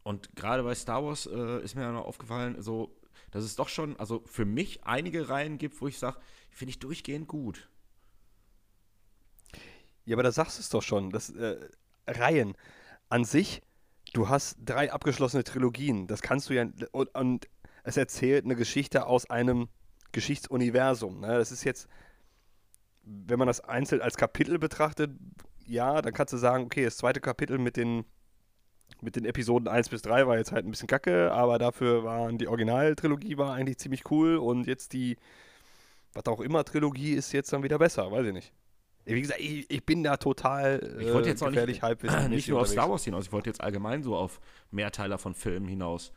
und 0.02 0.36
gerade 0.36 0.62
bei 0.62 0.74
Star 0.74 1.02
Wars 1.04 1.24
äh, 1.26 1.62
ist 1.62 1.74
mir 1.74 1.82
ja 1.82 1.92
noch 1.92 2.04
aufgefallen, 2.04 2.60
so, 2.60 2.94
dass 3.30 3.44
es 3.44 3.56
doch 3.56 3.68
schon, 3.68 3.98
also 3.98 4.22
für 4.26 4.44
mich 4.44 4.84
einige 4.84 5.28
Reihen 5.30 5.56
gibt, 5.58 5.80
wo 5.80 5.88
ich 5.88 5.98
sage, 5.98 6.18
finde 6.50 6.70
ich 6.70 6.78
durchgehend 6.78 7.26
gut. 7.28 7.68
Ja, 10.10 10.16
aber 10.16 10.24
da 10.24 10.32
sagst 10.32 10.58
du 10.58 10.62
es 10.62 10.68
doch 10.70 10.82
schon. 10.82 11.10
Das, 11.10 11.30
äh, 11.30 11.56
Reihen 12.08 12.56
an 13.10 13.24
sich, 13.24 13.62
du 14.12 14.28
hast 14.28 14.56
drei 14.64 14.92
abgeschlossene 14.92 15.44
Trilogien. 15.44 16.08
Das 16.08 16.20
kannst 16.20 16.50
du 16.50 16.54
ja. 16.54 16.66
Und, 16.90 17.14
und 17.14 17.48
es 17.84 17.96
erzählt 17.96 18.44
eine 18.44 18.56
Geschichte 18.56 19.06
aus 19.06 19.30
einem 19.30 19.68
Geschichtsuniversum. 20.10 21.20
Ne? 21.20 21.28
Das 21.28 21.52
ist 21.52 21.62
jetzt, 21.62 21.86
wenn 23.04 23.38
man 23.38 23.46
das 23.46 23.60
einzeln 23.60 24.02
als 24.02 24.16
Kapitel 24.16 24.58
betrachtet, 24.58 25.12
ja, 25.64 26.02
dann 26.02 26.12
kannst 26.12 26.32
du 26.32 26.38
sagen, 26.38 26.64
okay, 26.64 26.82
das 26.86 26.96
zweite 26.96 27.20
Kapitel 27.20 27.58
mit 27.58 27.76
den, 27.76 28.04
mit 29.00 29.14
den 29.14 29.24
Episoden 29.24 29.68
1 29.68 29.90
bis 29.90 30.02
3 30.02 30.26
war 30.26 30.38
jetzt 30.38 30.50
halt 30.50 30.66
ein 30.66 30.72
bisschen 30.72 30.88
kacke, 30.88 31.30
aber 31.30 31.58
dafür 31.58 32.02
waren 32.02 32.36
die 32.36 32.48
Originaltrilogie 32.48 33.38
war 33.38 33.54
eigentlich 33.54 33.78
ziemlich 33.78 34.10
cool 34.10 34.38
und 34.38 34.66
jetzt 34.66 34.92
die, 34.92 35.18
was 36.14 36.26
auch 36.26 36.40
immer, 36.40 36.64
Trilogie 36.64 37.12
ist 37.12 37.30
jetzt 37.30 37.52
dann 37.52 37.62
wieder 37.62 37.78
besser, 37.78 38.10
weiß 38.10 38.26
ich 38.26 38.32
nicht. 38.32 38.52
Wie 39.04 39.20
gesagt, 39.20 39.40
ich, 39.40 39.68
ich 39.70 39.84
bin 39.84 40.02
da 40.02 40.16
total 40.16 40.96
Ich 41.00 41.12
wollte 41.12 41.28
jetzt 41.28 41.42
auch 41.42 41.48
gefährlich 41.48 41.82
nicht, 42.02 42.28
nicht 42.28 42.48
nur 42.48 42.60
auf 42.60 42.68
Star 42.68 42.90
Wars 42.90 43.04
hinaus, 43.04 43.26
ich 43.26 43.32
wollte 43.32 43.50
jetzt 43.50 43.60
allgemein 43.60 44.02
so 44.02 44.14
auf 44.16 44.40
Mehrteiler 44.70 45.18
von 45.18 45.34
Filmen 45.34 45.68
hinaus. 45.68 46.12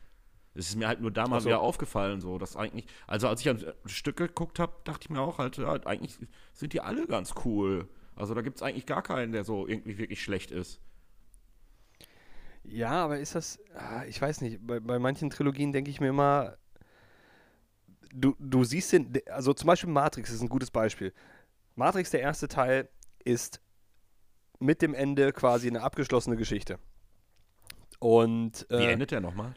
Es 0.54 0.68
ist 0.68 0.76
mir 0.76 0.86
halt 0.86 1.00
nur 1.00 1.10
da 1.10 1.26
mal 1.26 1.38
Ach 1.38 1.40
so. 1.40 1.46
wieder 1.46 1.60
aufgefallen, 1.60 2.20
so, 2.20 2.38
dass 2.38 2.56
eigentlich, 2.56 2.86
also 3.08 3.26
als 3.26 3.40
ich 3.40 3.48
ein 3.48 3.58
Stück 3.86 4.16
geguckt 4.16 4.60
habe, 4.60 4.72
dachte 4.84 5.00
ich 5.02 5.10
mir 5.10 5.20
auch 5.20 5.38
halt, 5.38 5.56
ja, 5.56 5.72
eigentlich 5.84 6.16
sind 6.52 6.72
die 6.72 6.80
alle 6.80 7.06
ganz 7.08 7.34
cool. 7.44 7.88
Also 8.14 8.34
da 8.34 8.42
gibt 8.42 8.56
es 8.56 8.62
eigentlich 8.62 8.86
gar 8.86 9.02
keinen, 9.02 9.32
der 9.32 9.42
so 9.42 9.66
irgendwie 9.66 9.98
wirklich 9.98 10.22
schlecht 10.22 10.52
ist. 10.52 10.80
Ja, 12.62 13.04
aber 13.04 13.18
ist 13.18 13.34
das, 13.34 13.58
ah, 13.74 14.04
ich 14.06 14.20
weiß 14.22 14.40
nicht, 14.40 14.64
bei, 14.64 14.78
bei 14.78 14.98
manchen 14.98 15.28
Trilogien 15.28 15.72
denke 15.72 15.90
ich 15.90 16.00
mir 16.00 16.08
immer, 16.08 16.56
du, 18.14 18.36
du 18.38 18.64
siehst 18.64 18.92
den, 18.92 19.12
also 19.28 19.52
zum 19.52 19.66
Beispiel 19.66 19.90
Matrix 19.90 20.30
ist 20.30 20.40
ein 20.40 20.48
gutes 20.48 20.70
Beispiel. 20.70 21.12
Matrix, 21.74 22.10
der 22.10 22.20
erste 22.20 22.48
Teil, 22.48 22.88
ist 23.24 23.60
mit 24.58 24.82
dem 24.82 24.94
Ende 24.94 25.32
quasi 25.32 25.68
eine 25.68 25.82
abgeschlossene 25.82 26.36
Geschichte. 26.36 26.78
Und 27.98 28.66
Wie 28.68 28.74
äh, 28.74 28.92
endet 28.92 29.10
der 29.10 29.20
nochmal? 29.20 29.54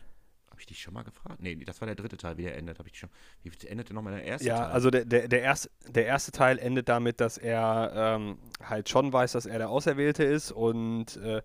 Habe 0.50 0.62
ich 0.62 0.66
dich 0.66 0.82
schon 0.82 0.94
mal 0.94 1.04
gefragt? 1.04 1.40
Nee, 1.40 1.56
das 1.66 1.82
war 1.82 1.86
der 1.86 1.96
dritte 1.96 2.18
Teil, 2.18 2.38
wie 2.38 2.44
der 2.44 2.58
endet. 2.58 2.80
Ich 2.86 2.98
schon. 2.98 3.10
Wie 3.44 3.52
endete 3.68 3.94
nochmal 3.94 4.16
der 4.16 4.24
erste 4.24 4.48
Ja, 4.48 4.58
Teil? 4.58 4.72
also 4.72 4.90
der, 4.90 5.06
der, 5.06 5.28
der, 5.28 5.42
erste, 5.42 5.70
der 5.88 6.06
erste 6.08 6.32
Teil 6.32 6.58
endet 6.58 6.90
damit, 6.90 7.22
dass 7.22 7.38
er 7.38 7.92
ähm, 7.96 8.40
halt 8.64 8.90
schon 8.90 9.14
weiß, 9.14 9.34
dass 9.34 9.46
er 9.46 9.60
der 9.60 9.70
Auserwählte 9.70 10.24
ist 10.24 10.52
und 10.52 11.18
äh, 11.18 11.42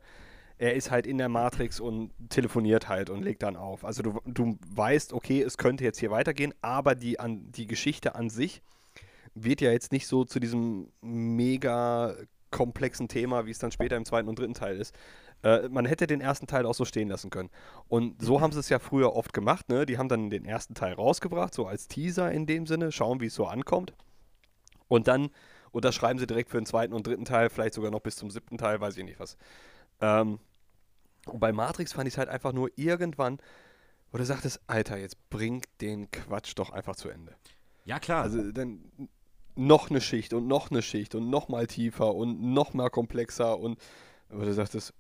er 0.57 0.75
ist 0.75 0.91
halt 0.91 1.07
in 1.07 1.19
der 1.19 1.29
Matrix 1.29 1.81
und 1.81 2.13
telefoniert 2.31 2.89
halt 2.89 3.11
und 3.11 3.23
legt 3.23 3.43
dann 3.43 3.57
auf. 3.57 3.85
Also 3.85 4.03
du, 4.03 4.21
du 4.25 4.59
weißt, 4.71 5.13
okay, 5.13 5.43
es 5.43 5.59
könnte 5.59 5.85
jetzt 5.85 5.99
hier 5.99 6.11
weitergehen, 6.11 6.55
aber 6.63 6.95
die, 6.95 7.19
an, 7.21 7.51
die 7.51 7.67
Geschichte 7.67 8.15
an 8.15 8.31
sich 8.31 8.63
wird 9.35 9.61
ja 9.61 9.73
jetzt 9.73 9.93
nicht 9.93 10.07
so 10.07 10.25
zu 10.25 10.41
diesem 10.41 10.89
mega 11.01 12.15
komplexen 12.51 13.09
Thema, 13.09 13.47
wie 13.47 13.51
es 13.51 13.59
dann 13.59 13.73
später 13.73 13.97
im 13.97 14.05
zweiten 14.05 14.29
und 14.29 14.39
dritten 14.39 14.55
Teil 14.55 14.77
ist. 14.77 14.95
Äh, 15.43 15.69
man 15.69 15.87
hätte 15.87 16.07
den 16.07 16.21
ersten 16.21 16.47
Teil 16.47 16.67
auch 16.67 16.75
so 16.75 16.85
stehen 16.85 17.09
lassen 17.09 17.31
können. 17.31 17.51
Und 17.89 18.23
so 18.23 18.41
haben 18.41 18.53
sie 18.53 18.61
es 18.61 18.69
ja 18.69 18.79
früher 18.79 19.15
oft 19.15 19.33
gemacht. 19.33 19.69
Ne? 19.69 19.87
Die 19.87 19.99
haben 19.99 20.09
dann 20.09 20.31
den 20.31 20.45
ersten 20.45 20.75
Teil 20.75 20.93
rausgebracht, 20.93 21.55
so 21.55 21.67
als 21.67 21.89
Teaser 21.89 22.31
in 22.31 22.47
dem 22.47 22.67
Sinne, 22.67 22.93
schauen, 22.93 23.21
wie 23.21 23.27
es 23.27 23.35
so 23.35 23.47
ankommt. 23.47 23.93
Und 24.87 25.09
dann 25.09 25.31
unterschreiben 25.73 26.19
sie 26.19 26.27
direkt 26.27 26.51
für 26.51 26.59
den 26.59 26.67
zweiten 26.67 26.93
und 26.93 27.07
dritten 27.07 27.25
Teil, 27.25 27.51
vielleicht 27.51 27.75
sogar 27.75 27.91
noch 27.91 28.01
bis 28.01 28.17
zum 28.17 28.31
siebten 28.31 28.59
Teil, 28.59 28.81
weiß 28.81 28.97
ich 28.99 29.05
nicht 29.05 29.19
was. 29.19 29.37
Ähm, 30.01 30.39
und 31.27 31.41
bei 31.41 31.53
Matrix 31.53 31.93
fand 31.93 32.07
ich 32.07 32.15
es 32.15 32.19
halt 32.19 32.29
einfach 32.29 32.53
nur 32.53 32.71
irgendwann, 32.77 33.39
wo 34.11 34.19
du 34.19 34.25
sagtest, 34.25 34.61
Alter, 34.67 34.99
jetzt 34.99 35.31
bring 35.31 35.63
den 35.81 36.11
Quatsch 36.11 36.53
doch 36.57 36.71
einfach 36.71 36.97
zu 36.97 37.09
Ende. 37.09 37.35
ja, 37.85 37.99
klar. 37.99 38.23
Also 38.23 38.53
dann 38.53 38.85
noch 39.55 39.91
eine 39.91 40.01
Schicht 40.01 40.33
und 40.33 40.47
noch 40.47 40.71
eine 40.71 40.83
Schicht 40.83 41.15
und 41.15 41.31
noch 41.31 41.49
mal 41.49 41.67
tiefer 41.67 42.15
und 42.15 42.41
noch 42.43 42.75
mal 42.75 42.91
komplexer 42.91 43.59
und 43.59 43.79
wo 44.29 44.45
du 44.45 44.53
sagtest, 44.53 44.95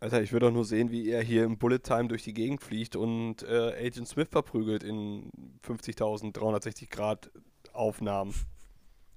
Alter, 0.00 0.20
ich 0.22 0.32
will 0.32 0.40
doch 0.40 0.50
nur 0.50 0.64
sehen, 0.64 0.90
wie 0.90 1.08
er 1.08 1.22
hier 1.22 1.44
im 1.44 1.56
Bullet 1.56 1.78
Time 1.78 2.08
durch 2.08 2.22
die 2.22 2.34
Gegend 2.34 2.60
fliegt 2.60 2.96
und 2.96 3.42
äh, 3.44 3.86
Agent 3.86 4.08
Smith 4.08 4.28
verprügelt 4.30 4.82
in 4.82 5.30
50.360 5.66 6.90
Grad 6.90 7.30
Aufnahmen. 7.72 8.34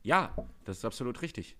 ja, 0.01 0.33
das 0.65 0.77
ist 0.77 0.85
absolut 0.85 1.21
richtig. 1.21 1.57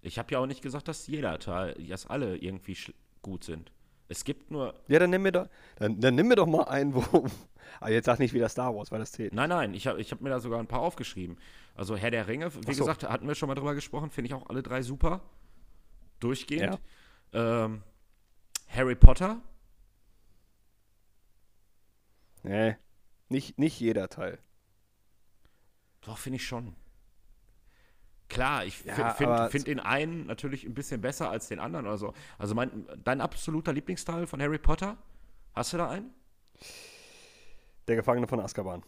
Ich 0.00 0.18
habe 0.18 0.32
ja 0.32 0.38
auch 0.38 0.46
nicht 0.46 0.62
gesagt, 0.62 0.88
dass 0.88 1.06
jeder 1.06 1.38
dass 1.38 2.06
alle 2.06 2.36
irgendwie 2.36 2.76
gut 3.20 3.44
sind. 3.44 3.70
Es 4.12 4.24
gibt 4.24 4.50
nur. 4.50 4.74
Ja, 4.88 4.98
dann 4.98 5.10
nimm 5.10 5.22
mir 5.22 5.32
doch, 5.32 5.48
dann, 5.76 5.98
dann 6.00 6.14
nimm 6.14 6.28
mir 6.28 6.36
doch 6.36 6.46
mal 6.46 6.64
einen, 6.64 6.94
wo. 6.94 7.00
Aber 7.80 7.90
jetzt 7.90 8.04
sag 8.04 8.18
nicht 8.18 8.34
wieder 8.34 8.48
Star 8.48 8.74
Wars, 8.74 8.92
weil 8.92 8.98
das 8.98 9.12
zählt. 9.12 9.32
Nein, 9.32 9.48
nein, 9.48 9.72
ich 9.74 9.86
habe 9.86 10.00
ich 10.00 10.12
hab 10.12 10.20
mir 10.20 10.28
da 10.28 10.38
sogar 10.38 10.60
ein 10.60 10.66
paar 10.66 10.80
aufgeschrieben. 10.80 11.38
Also 11.74 11.96
Herr 11.96 12.10
der 12.10 12.28
Ringe, 12.28 12.54
wie 12.54 12.74
so. 12.74 12.84
gesagt, 12.84 13.04
hatten 13.08 13.26
wir 13.26 13.34
schon 13.34 13.48
mal 13.48 13.54
drüber 13.54 13.74
gesprochen, 13.74 14.10
finde 14.10 14.28
ich 14.28 14.34
auch 14.34 14.48
alle 14.50 14.62
drei 14.62 14.82
super. 14.82 15.22
Durchgehend. 16.20 16.78
Ähm, 17.32 17.82
Harry 18.68 18.94
Potter, 18.94 19.40
Nee, 22.44 22.76
nicht, 23.28 23.58
nicht 23.58 23.78
jeder 23.80 24.08
Teil. 24.08 24.38
doch, 26.02 26.18
finde 26.18 26.36
ich 26.36 26.46
schon. 26.46 26.74
Klar, 28.32 28.64
ich 28.64 28.82
Ja, 28.84 29.10
finde 29.14 29.48
find 29.50 29.66
den 29.66 29.78
einen 29.80 30.26
natürlich 30.26 30.64
ein 30.64 30.74
bisschen 30.74 31.00
besser 31.00 31.30
als 31.30 31.48
den 31.48 31.58
anderen 31.58 31.86
oder 31.86 31.98
so. 31.98 32.14
Also 32.38 32.54
mein, 32.54 32.86
dein 33.04 33.20
absoluter 33.20 33.72
Lieblingsteil 33.72 34.26
von 34.26 34.40
Harry 34.40 34.58
Potter? 34.58 34.96
Hast 35.54 35.72
du 35.72 35.76
da 35.76 35.90
einen? 35.90 36.10
Der 37.88 37.96
Gefangene 37.96 38.26
von 38.26 38.40
Azkaban. 38.40 38.82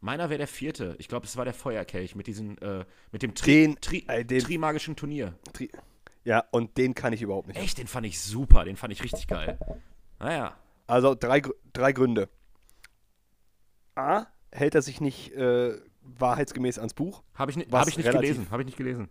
Meiner 0.00 0.28
wäre 0.30 0.38
der 0.38 0.48
vierte. 0.48 0.94
Ich 0.98 1.08
glaube, 1.08 1.26
es 1.26 1.36
war 1.36 1.44
der 1.44 1.54
Feuerkelch 1.54 2.14
mit 2.14 2.26
diesem, 2.26 2.56
äh, 2.58 2.84
mit 3.12 3.22
dem 3.22 3.34
Tri 3.34 3.46
Den- 3.52 3.80
Tri 3.80 4.04
ey, 4.08 4.24
den- 4.24 4.42
Trimagischen 4.42 4.96
Turnier. 4.96 5.34
Tri 5.52 5.70
ja, 6.24 6.42
und 6.50 6.76
den 6.76 6.94
kann 6.96 7.12
ich 7.12 7.22
überhaupt 7.22 7.46
nicht. 7.46 7.56
Echt, 7.56 7.78
den 7.78 7.86
fand 7.86 8.04
ich 8.04 8.20
super, 8.20 8.64
den 8.64 8.76
fand 8.76 8.92
ich 8.92 9.02
richtig 9.04 9.28
geil. 9.28 9.58
Naja, 10.18 10.56
Also 10.88 11.14
drei, 11.14 11.40
drei 11.72 11.92
Gründe. 11.92 12.28
A, 13.94 14.26
hält 14.52 14.74
er 14.74 14.82
sich 14.82 15.00
nicht 15.00 15.32
äh, 15.34 15.78
wahrheitsgemäß 16.18 16.78
ans 16.78 16.94
Buch. 16.94 17.22
habe 17.34 17.50
ich, 17.50 17.56
ni 17.56 17.64
hab 17.64 17.88
ich 17.88 17.96
nicht 17.96 18.10
gelesen, 18.10 18.46
habe 18.50 18.62
ich 18.62 18.66
nicht 18.66 18.78
gelesen. 18.78 19.08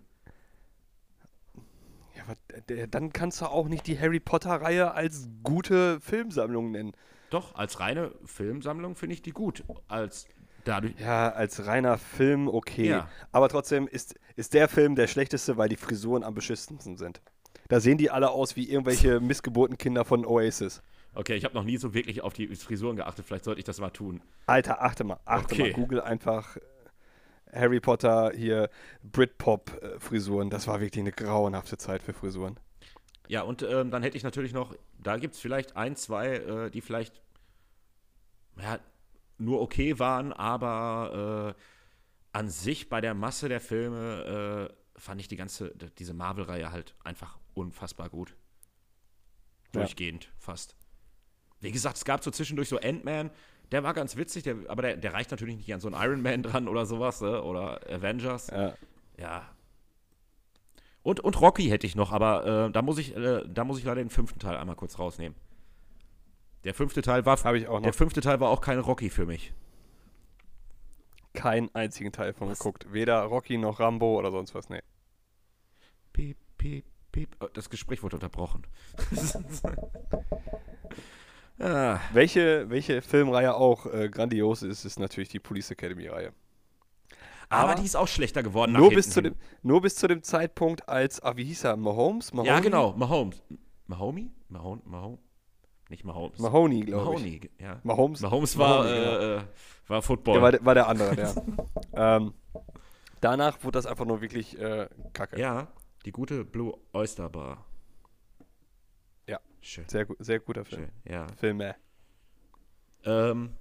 Ja, 2.16 2.24
aber 2.24 2.88
dann 2.88 3.12
kannst 3.14 3.42
du 3.42 3.46
auch 3.46 3.68
nicht 3.68 3.88
die 3.88 4.00
Harry 4.00 4.20
Potter-Reihe 4.20 4.94
als 4.94 5.28
gute 5.44 6.00
Filmsammlung 6.00 6.72
nennen. 6.72 6.94
Doch, 7.30 7.56
als 7.56 7.80
reine 7.80 8.12
Filmsammlung 8.24 8.96
finde 8.96 9.16
ich 9.16 9.22
die 9.22 9.32
gut. 9.32 9.64
Als 9.88 10.28
dadurch. 10.64 10.94
Ja, 11.00 11.30
als 11.30 11.66
reiner 11.66 11.98
Film 11.98 12.48
okay. 12.48 12.88
Ja. 12.90 13.10
Aber 13.32 13.50
trotzdem 13.50 13.88
ist, 13.88 14.16
ist 14.36 14.54
der 14.54 14.68
Film 14.70 14.96
der 14.96 15.08
schlechteste, 15.08 15.58
weil 15.58 15.70
die 15.70 15.76
Frisuren 15.76 16.24
am 16.24 16.34
beschissensten 16.34 16.98
sind. 16.98 17.22
Da 17.68 17.80
sehen 17.80 17.98
die 17.98 18.12
alle 18.12 18.30
aus 18.30 18.56
wie 18.56 18.70
irgendwelche 18.70 19.20
missgeburten 19.22 19.78
Kinder 19.78 20.06
von 20.06 20.26
Oasis. 20.26 20.82
Okay, 21.16 21.36
ich 21.36 21.46
habe 21.46 21.56
noch 21.56 21.64
nie 21.64 21.78
so 21.78 21.94
wirklich 21.94 22.22
auf 22.22 22.34
die 22.34 22.48
Frisuren 22.56 22.98
geachtet. 22.98 23.26
Vielleicht 23.26 23.46
sollte 23.46 23.60
ich 23.60 23.66
das 23.66 23.80
mal 23.80 23.90
tun. 23.90 24.22
Alter, 24.48 24.82
achte 24.84 25.04
mal, 25.04 25.18
achte 25.26 25.56
Okay. 25.56 25.62
mal. 25.64 25.74
Google 25.74 26.02
einfach 26.02 26.58
Harry 27.52 27.80
Potter 27.80 28.32
hier 28.36 28.70
Britpop-Frisuren. 29.04 30.50
Das 30.50 30.68
war 30.68 30.82
wirklich 30.82 31.02
eine 31.02 31.12
grauenhafte 31.12 31.78
Zeit 31.78 32.02
für 32.02 32.14
Frisuren. 32.14 32.60
Ja, 33.28 33.42
und 33.42 33.64
ähm, 33.64 33.92
dann 33.92 34.04
hätte 34.04 34.18
ich 34.18 34.24
natürlich 34.24 34.54
noch, 34.54 34.76
da 35.00 35.18
gibt 35.18 35.36
es 35.36 35.42
vielleicht 35.42 35.76
ein, 35.76 35.96
zwei, 35.96 36.36
äh, 36.36 36.70
die 36.70 36.82
vielleicht 36.82 37.22
ja, 38.58 38.80
nur 39.38 39.62
okay 39.62 40.00
waren, 40.00 40.32
aber 40.32 41.56
äh, 41.56 41.62
an 42.38 42.50
sich 42.50 42.90
bei 42.90 43.02
der 43.02 43.14
Masse 43.14 43.50
der 43.50 43.62
Filme 43.62 44.70
äh, 44.70 45.00
fand 45.00 45.22
ich 45.22 45.28
die 45.28 45.36
ganze, 45.36 45.74
diese 45.98 46.14
Marvel-Reihe 46.14 46.72
halt 46.72 46.96
einfach 47.04 47.40
unfassbar 47.54 48.10
gut. 48.10 48.36
Ja. 49.74 49.82
Durchgehend 49.82 50.32
fast. 50.38 50.76
Wie 51.60 51.72
gesagt, 51.72 51.98
es 51.98 52.06
gab 52.06 52.24
so 52.24 52.32
zwischendurch 52.32 52.70
so 52.70 52.80
Ant-Man, 52.80 53.32
der 53.72 53.84
war 53.84 53.94
ganz 53.94 54.16
witzig, 54.16 54.44
der, 54.44 54.56
aber 54.68 54.82
der, 54.82 54.98
der 54.98 55.14
reicht 55.14 55.32
natürlich 55.32 55.58
nicht 55.58 55.74
an 55.74 55.80
so 55.80 55.88
einen 55.88 56.02
Iron 56.02 56.22
Man 56.22 56.44
dran 56.44 56.68
oder 56.68 56.86
sowas, 56.86 57.22
ne? 57.22 57.42
oder 57.42 57.82
Avengers. 57.90 58.48
Ja. 58.48 58.74
Ja. 59.18 59.50
Und, 61.04 61.20
und 61.20 61.40
Rocky 61.40 61.66
hätte 61.70 61.86
ich 61.86 61.96
noch, 61.96 62.12
aber 62.12 62.68
äh, 62.68 62.72
da, 62.72 62.82
muss 62.82 62.98
ich, 62.98 63.16
äh, 63.16 63.44
da 63.48 63.64
muss 63.64 63.78
ich 63.78 63.86
leider 63.86 64.02
den 64.02 64.10
fünften 64.10 64.40
Teil 64.40 64.58
einmal 64.58 64.76
kurz 64.76 64.98
rausnehmen. 64.98 65.38
Der 66.64 66.74
fünfte 66.74 67.02
Teil 67.04 67.26
war, 67.26 67.36
ich 67.56 67.68
auch 67.68 67.80
der 67.80 67.92
noch 67.92 67.96
fünfte 67.96 68.22
Teil 68.22 68.40
war 68.40 68.50
auch 68.50 68.60
kein 68.62 68.80
Rocky 68.80 69.12
für 69.12 69.28
mich. 69.28 69.54
keinen 71.34 71.74
einzigen 71.76 72.12
Teil 72.12 72.34
von 72.34 72.50
Was? 72.50 72.58
geguckt. 72.58 72.92
Weder 72.92 73.22
Rocky 73.22 73.58
noch 73.58 73.80
Rambo 73.80 74.18
oder 74.18 74.32
sonst 74.32 74.56
was. 74.56 74.70
Nee. 74.70 74.82
Piep, 76.12 76.38
piep, 76.58 76.86
piep. 77.12 77.36
Oh, 77.40 77.48
Das 77.54 77.70
Gespräch 77.70 78.02
wurde 78.02 78.16
unterbrochen. 78.16 78.66
ah, 81.60 82.00
Welche, 82.14 82.70
welche 82.70 83.02
Filmreihe 83.02 83.54
auch 83.56 83.86
äh, 83.86 84.10
grandios 84.10 84.62
ist, 84.64 84.86
ist 84.86 85.00
natürlich 85.00 85.30
die 85.30 85.40
Police 85.40 85.72
Academy-Reihe. 85.72 86.34
aber, 87.50 87.72
Aber 87.72 87.76
die 87.76 87.86
ist 87.86 87.96
auch 87.96 88.08
schlechter 88.08 88.44
geworden. 88.44 88.74
Nur 88.74 88.90
bis, 88.92 89.10
zu 89.10 89.22
dem, 89.22 89.36
nur 89.64 89.82
bis 89.82 89.96
zu 89.96 90.08
dem 90.08 90.24
Zeitpunkt, 90.24 90.88
als, 90.90 91.22
ah, 91.22 91.36
wie 91.38 91.44
hieß 91.46 91.64
er, 91.66 91.78
Mahomes? 91.78 92.34
Mahoney? 92.34 92.50
Ja, 92.50 92.60
genau, 92.60 92.94
Mahomes. 92.94 93.42
Mahomey? 93.88 94.32
Mahon, 94.50 94.82
Mahon? 94.86 95.18
Nicht 95.90 96.04
Mahomes. 96.04 96.40
Mahoney, 96.40 96.82
glaube 96.82 97.04
ich. 97.04 97.24
Mahoney, 97.24 97.42
ja. 97.60 97.80
Mahomes. 97.84 98.22
Mahomes 98.22 98.58
war, 98.58 98.84
Mahoney, 98.84 99.00
genau. 99.00 99.12
äh, 99.20 99.36
äh, 99.38 99.42
war 99.88 100.02
Football. 100.02 100.34
Der 100.34 100.42
war, 100.42 100.52
der- 100.52 100.66
war 100.66 100.74
der 100.74 100.88
andere, 100.88 101.16
der. 101.16 101.36
ähm, 101.94 102.34
danach 103.22 103.64
wurde 103.64 103.78
das 103.78 103.86
einfach 103.86 104.06
nur 104.06 104.22
wirklich 104.22 104.60
äh, 104.60 104.88
kacke. 105.14 105.40
ja, 105.40 105.68
die 106.06 106.12
gute 106.12 106.44
Blue 106.44 106.74
Oyster 106.94 107.30
Bar. 107.30 107.64
Schön. 109.66 109.90
Sehr, 109.90 110.06
sehr 110.20 110.40
guter 110.40 110.64
Film. 110.64 110.92
Schön, 111.04 111.12
ja. 111.12 111.26
Filme. 111.38 111.76
Ähm, 113.04 113.56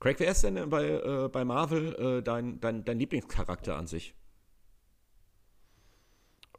Craig, 0.00 0.18
wer 0.18 0.32
ist 0.32 0.42
denn 0.42 0.68
bei, 0.68 0.88
äh, 0.88 1.28
bei 1.28 1.44
Marvel 1.44 1.94
äh, 1.94 2.22
dein, 2.22 2.58
dein, 2.58 2.84
dein 2.84 2.98
Lieblingscharakter 2.98 3.76
an 3.76 3.86
sich? 3.86 4.16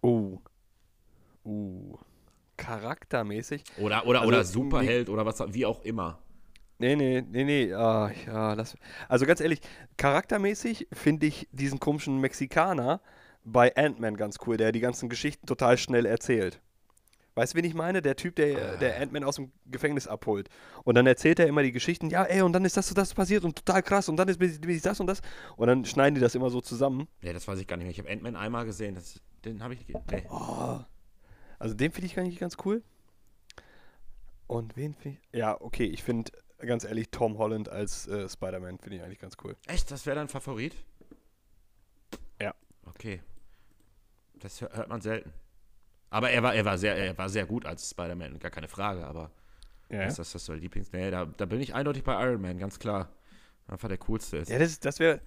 Uh. 0.01 0.39
Uh. 1.43 1.97
Charaktermäßig. 2.55 3.65
Oder, 3.77 4.05
oder, 4.07 4.21
Also, 4.21 4.27
oder 4.29 4.37
nee- 4.37 4.43
Superheld 4.45 5.09
oder 5.09 5.25
was, 5.25 5.53
wie 5.53 5.65
auch 5.65 5.83
immer. 5.83 6.19
Nee, 6.79 6.95
nee, 6.95 7.21
nee, 7.21 7.43
nee. 7.43 7.73
Ah, 7.73 8.09
ja, 8.25 8.53
lass. 8.53 8.77
Also 9.09 9.25
ganz 9.25 9.41
ehrlich, 9.41 9.59
charaktermäßig 9.97 10.87
finde 10.93 11.25
ich 11.25 11.49
diesen 11.51 11.81
komischen 11.81 12.21
Mexikaner 12.21 13.01
bei 13.43 13.75
Ant-Man 13.75 14.15
ganz 14.15 14.37
cool, 14.45 14.55
der 14.55 14.71
die 14.71 14.79
ganzen 14.79 15.09
Geschichten 15.09 15.45
total 15.45 15.77
schnell 15.77 16.05
erzählt. 16.05 16.61
Weißt 17.37 17.53
du, 17.53 17.57
wen 17.59 17.65
ich 17.65 17.75
meine? 17.75 18.01
Der 18.01 18.15
Typ, 18.15 18.35
der, 18.35 18.77
der 18.77 18.99
Ant-Man 18.99 19.23
aus 19.23 19.35
dem 19.35 19.51
Gefängnis 19.67 20.07
abholt. 20.07 20.49
Und 20.83 20.95
dann 20.95 21.05
erzählt 21.05 21.37
er 21.39 21.45
immer 21.45 21.61
die 21.61 21.71
Geschichten, 21.71 22.09
ja, 22.09 22.23
ey, 22.23 22.41
und 22.41 22.51
dann 22.51 22.65
ist 22.65 22.75
das 22.77 22.89
und 22.89 22.97
das 22.97 23.13
passiert 23.13 23.43
und 23.45 23.55
total 23.57 23.83
krass 23.83 24.09
und 24.09 24.17
dann 24.17 24.27
ist 24.27 24.39
das 24.85 24.99
und 24.99 25.05
das. 25.05 25.21
Und 25.55 25.67
dann 25.67 25.85
schneiden 25.85 26.15
die 26.15 26.21
das 26.21 26.33
immer 26.33 26.49
so 26.49 26.61
zusammen. 26.61 27.07
Nee, 27.21 27.33
das 27.33 27.47
weiß 27.47 27.59
ich 27.59 27.67
gar 27.67 27.77
nicht 27.77 27.85
mehr. 27.85 27.91
Ich 27.91 27.99
habe 27.99 28.09
Ant-Man 28.09 28.35
einmal 28.35 28.65
gesehen. 28.65 28.95
Das, 28.95 29.21
den 29.45 29.61
habe 29.61 29.75
ich. 29.75 29.87
Nee. 29.87 30.25
Oh. 30.31 30.79
Also 31.59 31.75
den 31.75 31.91
finde 31.91 32.07
ich 32.07 32.17
eigentlich 32.19 32.39
ganz 32.39 32.57
cool. 32.65 32.81
Und 34.47 34.75
wen 34.75 34.95
finde 34.95 35.19
ich? 35.31 35.37
Ja, 35.39 35.61
okay, 35.61 35.85
ich 35.85 36.03
finde 36.03 36.31
ganz 36.57 36.85
ehrlich 36.85 37.11
Tom 37.11 37.37
Holland 37.37 37.69
als 37.69 38.07
äh, 38.07 38.27
Spider-Man 38.27 38.79
finde 38.79 38.97
ich 38.97 39.03
eigentlich 39.03 39.19
ganz 39.19 39.35
cool. 39.43 39.55
Echt? 39.67 39.91
Das 39.91 40.07
wäre 40.07 40.15
dein 40.15 40.27
Favorit? 40.27 40.73
Ja. 42.41 42.55
Okay. 42.87 43.21
Das 44.39 44.59
hör- 44.61 44.71
hört 44.73 44.89
man 44.89 45.01
selten. 45.01 45.33
Aber 46.09 46.29
er 46.29 46.41
war, 46.43 46.55
er 46.55 46.65
war, 46.65 46.77
sehr, 46.77 46.95
er 46.95 47.17
war 47.17 47.29
sehr 47.29 47.45
gut 47.45 47.65
als 47.65 47.89
Spider-Man, 47.89 48.39
gar 48.39 48.51
keine 48.51 48.67
Frage, 48.67 49.05
aber 49.05 49.31
Ja. 49.89 50.03
Ist 50.03 50.19
das, 50.19 50.31
das 50.31 50.45
so 50.45 50.53
Lieblings? 50.53 50.91
Nee, 50.91 51.11
da, 51.11 51.25
da 51.25 51.45
bin 51.45 51.61
ich 51.61 51.73
eindeutig 51.73 52.03
bei 52.03 52.13
Iron 52.25 52.41
Man, 52.41 52.57
ganz 52.57 52.79
klar. 52.79 53.09
Einfach 53.67 53.89
der 53.89 53.97
coolste 53.99 54.37
ist. 54.37 54.49
Ja, 54.49 54.59
das, 54.59 54.79
das 54.79 54.99
wäre 54.99 55.19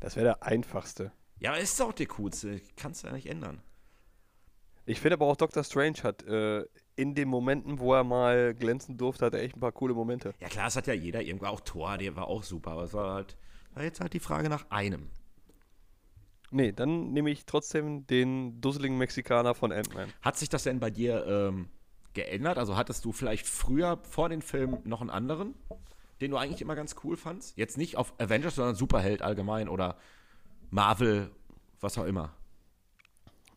das 0.00 0.16
wär 0.16 0.22
der 0.24 0.42
einfachste. 0.42 1.12
Ja, 1.40 1.50
aber 1.50 1.60
ist 1.60 1.80
auch 1.80 1.92
der 1.92 2.06
coolste. 2.06 2.60
Kannst 2.76 3.02
du 3.02 3.08
ja 3.08 3.12
nicht 3.12 3.28
ändern. 3.28 3.60
Ich 4.86 5.00
finde 5.00 5.14
aber 5.14 5.26
auch 5.26 5.36
Doctor 5.36 5.64
Strange 5.64 5.98
hat 6.02 6.22
äh, 6.24 6.64
in 6.96 7.14
den 7.14 7.28
Momenten, 7.28 7.78
wo 7.78 7.94
er 7.94 8.04
mal 8.04 8.54
glänzen 8.54 8.96
durfte, 8.96 9.26
hat 9.26 9.34
er 9.34 9.42
echt 9.42 9.56
ein 9.56 9.60
paar 9.60 9.72
coole 9.72 9.94
Momente. 9.94 10.32
Ja, 10.40 10.48
klar, 10.48 10.68
es 10.68 10.76
hat 10.76 10.86
ja 10.86 10.94
jeder 10.94 11.20
irgendwo 11.20 11.46
auch 11.46 11.60
Thor, 11.60 11.98
der 11.98 12.16
war 12.16 12.28
auch 12.28 12.42
super, 12.42 12.72
aber 12.72 12.84
es 12.84 12.94
war 12.94 13.14
halt 13.14 13.36
war 13.74 13.84
jetzt 13.84 14.00
halt 14.00 14.12
die 14.12 14.20
Frage 14.20 14.48
nach 14.48 14.70
einem. 14.70 15.10
Nee, 16.50 16.72
dann 16.72 17.12
nehme 17.12 17.30
ich 17.30 17.44
trotzdem 17.44 18.06
den 18.06 18.60
dusseligen 18.60 18.96
Mexikaner 18.96 19.54
von 19.54 19.72
Ant-Man. 19.72 20.08
Hat 20.22 20.36
sich 20.36 20.48
das 20.48 20.62
denn 20.62 20.80
bei 20.80 20.90
dir 20.90 21.26
ähm, 21.26 21.68
geändert? 22.14 22.58
Also 22.58 22.76
hattest 22.76 23.04
du 23.04 23.12
vielleicht 23.12 23.46
früher 23.46 23.98
vor 24.02 24.28
den 24.28 24.40
Filmen 24.40 24.78
noch 24.84 25.00
einen 25.00 25.10
anderen, 25.10 25.54
den 26.20 26.30
du 26.30 26.36
eigentlich 26.38 26.62
immer 26.62 26.74
ganz 26.74 26.96
cool 27.04 27.16
fandst? 27.16 27.56
Jetzt 27.56 27.76
nicht 27.76 27.96
auf 27.96 28.14
Avengers, 28.18 28.54
sondern 28.54 28.74
Superheld 28.74 29.20
allgemein 29.22 29.68
oder 29.68 29.96
Marvel, 30.70 31.30
was 31.80 31.98
auch 31.98 32.04
immer. 32.04 32.32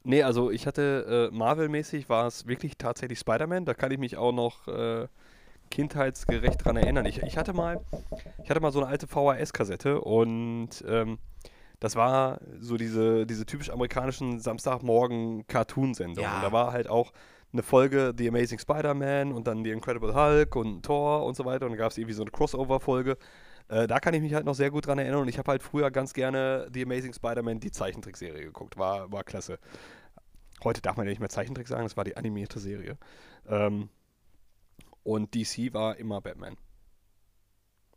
Nee, 0.03 0.23
also 0.23 0.51
ich 0.51 0.67
hatte 0.67 1.29
äh, 1.31 1.35
Marvel-mäßig 1.35 2.09
war 2.09 2.27
es 2.27 2.47
wirklich 2.47 2.77
tatsächlich 2.77 3.19
Spider-Man. 3.19 3.65
Da 3.65 3.73
kann 3.73 3.91
ich 3.91 3.99
mich 3.99 4.17
auch 4.17 4.31
noch 4.31 4.67
äh, 4.67 5.07
kindheitsgerecht 5.69 6.63
dran 6.65 6.75
erinnern. 6.75 7.05
Ich, 7.05 7.21
ich, 7.21 7.37
hatte 7.37 7.53
mal, 7.53 7.79
ich 8.43 8.49
hatte 8.49 8.59
mal 8.59 8.71
so 8.71 8.79
eine 8.79 8.89
alte 8.89 9.07
VHS-Kassette 9.07 10.01
und 10.01 10.83
ähm, 10.87 11.19
das 11.81 11.95
war 11.95 12.39
so 12.59 12.77
diese, 12.77 13.25
diese 13.25 13.45
typisch 13.45 13.71
amerikanischen 13.71 14.39
Samstagmorgen-Cartoon-Sendungen. 14.39 16.31
Ja. 16.31 16.41
Da 16.41 16.51
war 16.51 16.71
halt 16.71 16.87
auch 16.87 17.11
eine 17.51 17.63
Folge 17.63 18.13
The 18.15 18.29
Amazing 18.29 18.59
Spider-Man 18.59 19.31
und 19.31 19.47
dann 19.47 19.63
The 19.63 19.71
Incredible 19.71 20.13
Hulk 20.13 20.55
und 20.55 20.83
Thor 20.83 21.25
und 21.25 21.35
so 21.35 21.43
weiter. 21.43 21.65
Und 21.65 21.71
dann 21.71 21.79
gab 21.79 21.89
es 21.89 21.97
irgendwie 21.97 22.13
so 22.13 22.21
eine 22.21 22.29
Crossover-Folge. 22.29 23.17
Äh, 23.67 23.87
da 23.87 23.99
kann 23.99 24.13
ich 24.13 24.21
mich 24.21 24.35
halt 24.35 24.45
noch 24.45 24.53
sehr 24.53 24.69
gut 24.69 24.85
dran 24.85 24.99
erinnern. 24.99 25.21
Und 25.21 25.27
ich 25.27 25.39
habe 25.39 25.49
halt 25.49 25.63
früher 25.63 25.89
ganz 25.89 26.13
gerne 26.13 26.67
The 26.71 26.83
Amazing 26.83 27.13
Spider-Man, 27.13 27.59
die 27.59 27.71
Zeichentrickserie 27.71 28.43
geguckt. 28.43 28.77
War, 28.77 29.11
war 29.11 29.23
klasse. 29.23 29.57
Heute 30.63 30.83
darf 30.83 30.97
man 30.97 31.07
ja 31.07 31.09
nicht 31.09 31.19
mehr 31.19 31.29
Zeichentrick 31.29 31.67
sagen, 31.67 31.81
das 31.83 31.97
war 31.97 32.03
die 32.03 32.15
animierte 32.15 32.59
Serie. 32.59 32.95
Ähm, 33.47 33.89
und 35.01 35.33
DC 35.33 35.73
war 35.73 35.97
immer 35.97 36.21
Batman. 36.21 36.57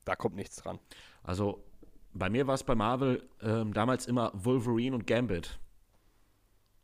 Da 0.07 0.17
kommt 0.17 0.37
nichts 0.37 0.57
dran. 0.57 0.79
Also 1.23 1.63
bei 2.15 2.31
mir 2.31 2.47
war 2.47 2.55
es 2.55 2.63
bei 2.63 2.75
Marvel 2.75 3.23
ähm, 3.43 3.75
damals 3.75 4.07
immer 4.07 4.31
Wolverine 4.35 4.95
und 4.95 5.07
Gambit. 5.07 5.59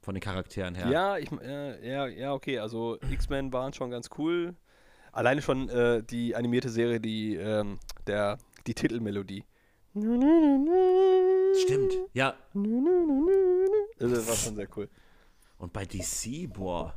Von 0.02 0.14
den 0.14 0.20
Charakteren 0.20 0.74
her. 0.74 0.88
Ja, 0.88 1.18
ich, 1.18 1.30
äh, 1.32 1.88
ja, 1.88 2.06
ja, 2.06 2.32
okay. 2.32 2.58
Also 2.58 2.98
X-Men 3.10 3.52
waren 3.52 3.72
schon 3.72 3.90
ganz 3.90 4.08
cool. 4.18 4.54
Alleine 5.12 5.42
schon 5.42 5.68
äh, 5.68 6.02
die 6.02 6.34
animierte 6.34 6.68
Serie, 6.68 7.00
die, 7.00 7.36
ähm, 7.36 7.78
der, 8.06 8.38
die 8.66 8.74
Titelmelodie. 8.74 9.44
Stimmt. 9.92 11.94
Ja. 12.14 12.34
Das 13.98 14.28
war 14.28 14.36
schon 14.36 14.56
sehr 14.56 14.68
cool. 14.76 14.88
Und 15.58 15.72
bei 15.72 15.84
DC, 15.84 16.52
boah. 16.52 16.94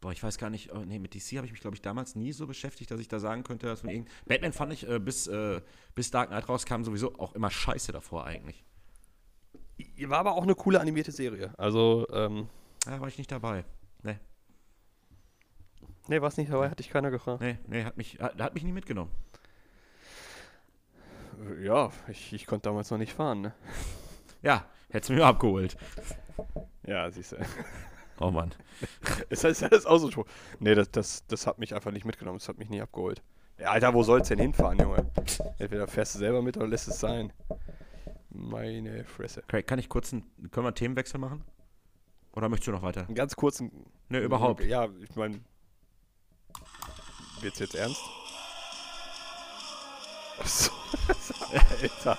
Boah, 0.00 0.12
ich 0.12 0.22
weiß 0.22 0.38
gar 0.38 0.48
nicht, 0.48 0.72
oh, 0.72 0.78
nee, 0.84 0.98
mit 1.00 1.14
DC 1.14 1.36
habe 1.36 1.46
ich 1.46 1.52
mich, 1.52 1.60
glaube 1.60 1.74
ich, 1.74 1.82
damals 1.82 2.14
nie 2.14 2.32
so 2.32 2.46
beschäftigt, 2.46 2.90
dass 2.90 3.00
ich 3.00 3.08
da 3.08 3.18
sagen 3.18 3.42
könnte, 3.42 3.66
dass 3.66 3.82
mir 3.82 3.92
irgend. 3.92 4.08
Batman 4.26 4.52
fand 4.52 4.72
ich, 4.72 4.88
äh, 4.88 5.00
bis, 5.00 5.26
äh, 5.26 5.60
bis 5.96 6.10
Dark 6.12 6.28
Knight 6.28 6.48
rauskam, 6.48 6.84
sowieso 6.84 7.18
auch 7.18 7.34
immer 7.34 7.50
scheiße 7.50 7.90
davor 7.90 8.24
eigentlich. 8.24 8.64
War 10.06 10.18
aber 10.18 10.32
auch 10.34 10.42
eine 10.44 10.54
coole 10.54 10.80
animierte 10.80 11.10
Serie. 11.10 11.52
Also, 11.58 12.06
ähm, 12.12 12.48
Da 12.84 13.00
war 13.00 13.08
ich 13.08 13.18
nicht 13.18 13.30
dabei. 13.32 13.64
Nee, 14.02 14.18
nee, 16.08 16.20
war 16.20 16.28
es 16.28 16.36
nicht 16.36 16.50
dabei, 16.52 16.70
hatte 16.70 16.82
ich 16.82 16.90
keiner 16.90 17.10
gefragt. 17.10 17.40
nee, 17.40 17.58
nee, 17.66 17.84
hat 17.84 17.96
mich, 17.96 18.18
hat, 18.20 18.40
hat 18.40 18.54
mich 18.54 18.62
nie 18.64 18.72
mitgenommen. 18.72 19.10
Ja, 21.60 21.90
ich, 22.08 22.32
ich 22.32 22.46
konnte 22.46 22.68
damals 22.68 22.90
noch 22.90 22.98
nicht 22.98 23.12
fahren, 23.12 23.40
ne? 23.42 23.54
Ja, 24.42 24.66
hättest 24.90 25.10
du 25.10 25.14
mir 25.14 25.26
abgeholt. 25.26 25.76
Ja, 26.84 27.10
siehst 27.10 27.32
du. 27.32 27.36
Oh 28.20 28.30
Mann. 28.30 28.54
Ist 29.30 29.44
das, 29.44 29.62
ist 29.62 29.72
das 29.72 29.86
auch 29.86 29.98
so 29.98 30.06
ein 30.06 30.12
Spruch? 30.12 30.26
Nee, 30.58 30.74
das, 30.74 30.90
das, 30.90 31.26
das 31.26 31.46
hat 31.46 31.58
mich 31.58 31.74
einfach 31.74 31.90
nicht 31.92 32.04
mitgenommen. 32.04 32.38
Das 32.38 32.48
hat 32.48 32.58
mich 32.58 32.68
nie 32.68 32.80
abgeholt. 32.80 33.22
Ja, 33.58 33.70
Alter, 33.70 33.94
wo 33.94 34.02
soll's 34.02 34.28
denn 34.28 34.38
hinfahren, 34.38 34.78
Junge? 34.78 35.10
Entweder 35.58 35.86
fährst 35.88 36.14
du 36.14 36.18
selber 36.20 36.42
mit 36.42 36.56
oder 36.56 36.66
lässt 36.68 36.88
es 36.88 36.98
sein. 37.00 37.32
Meine 38.30 39.04
Fresse. 39.04 39.42
Craig, 39.48 39.66
kann 39.66 39.78
ich 39.78 39.88
kurz 39.88 40.12
einen, 40.12 40.22
können 40.50 40.64
wir 40.64 40.68
einen 40.68 40.74
Themenwechsel 40.74 41.18
machen? 41.18 41.44
Oder 42.32 42.48
möchtest 42.48 42.68
du 42.68 42.72
noch 42.72 42.82
weiter? 42.82 43.06
Einen 43.06 43.14
ganz 43.16 43.34
kurzen. 43.36 43.70
Ne, 44.08 44.20
überhaupt. 44.20 44.64
Ja, 44.64 44.88
ich 45.02 45.14
meine. 45.16 45.40
Wird's 47.40 47.58
jetzt 47.58 47.74
ernst? 47.74 48.00
Achso. 50.40 50.72
Alter. 51.80 52.18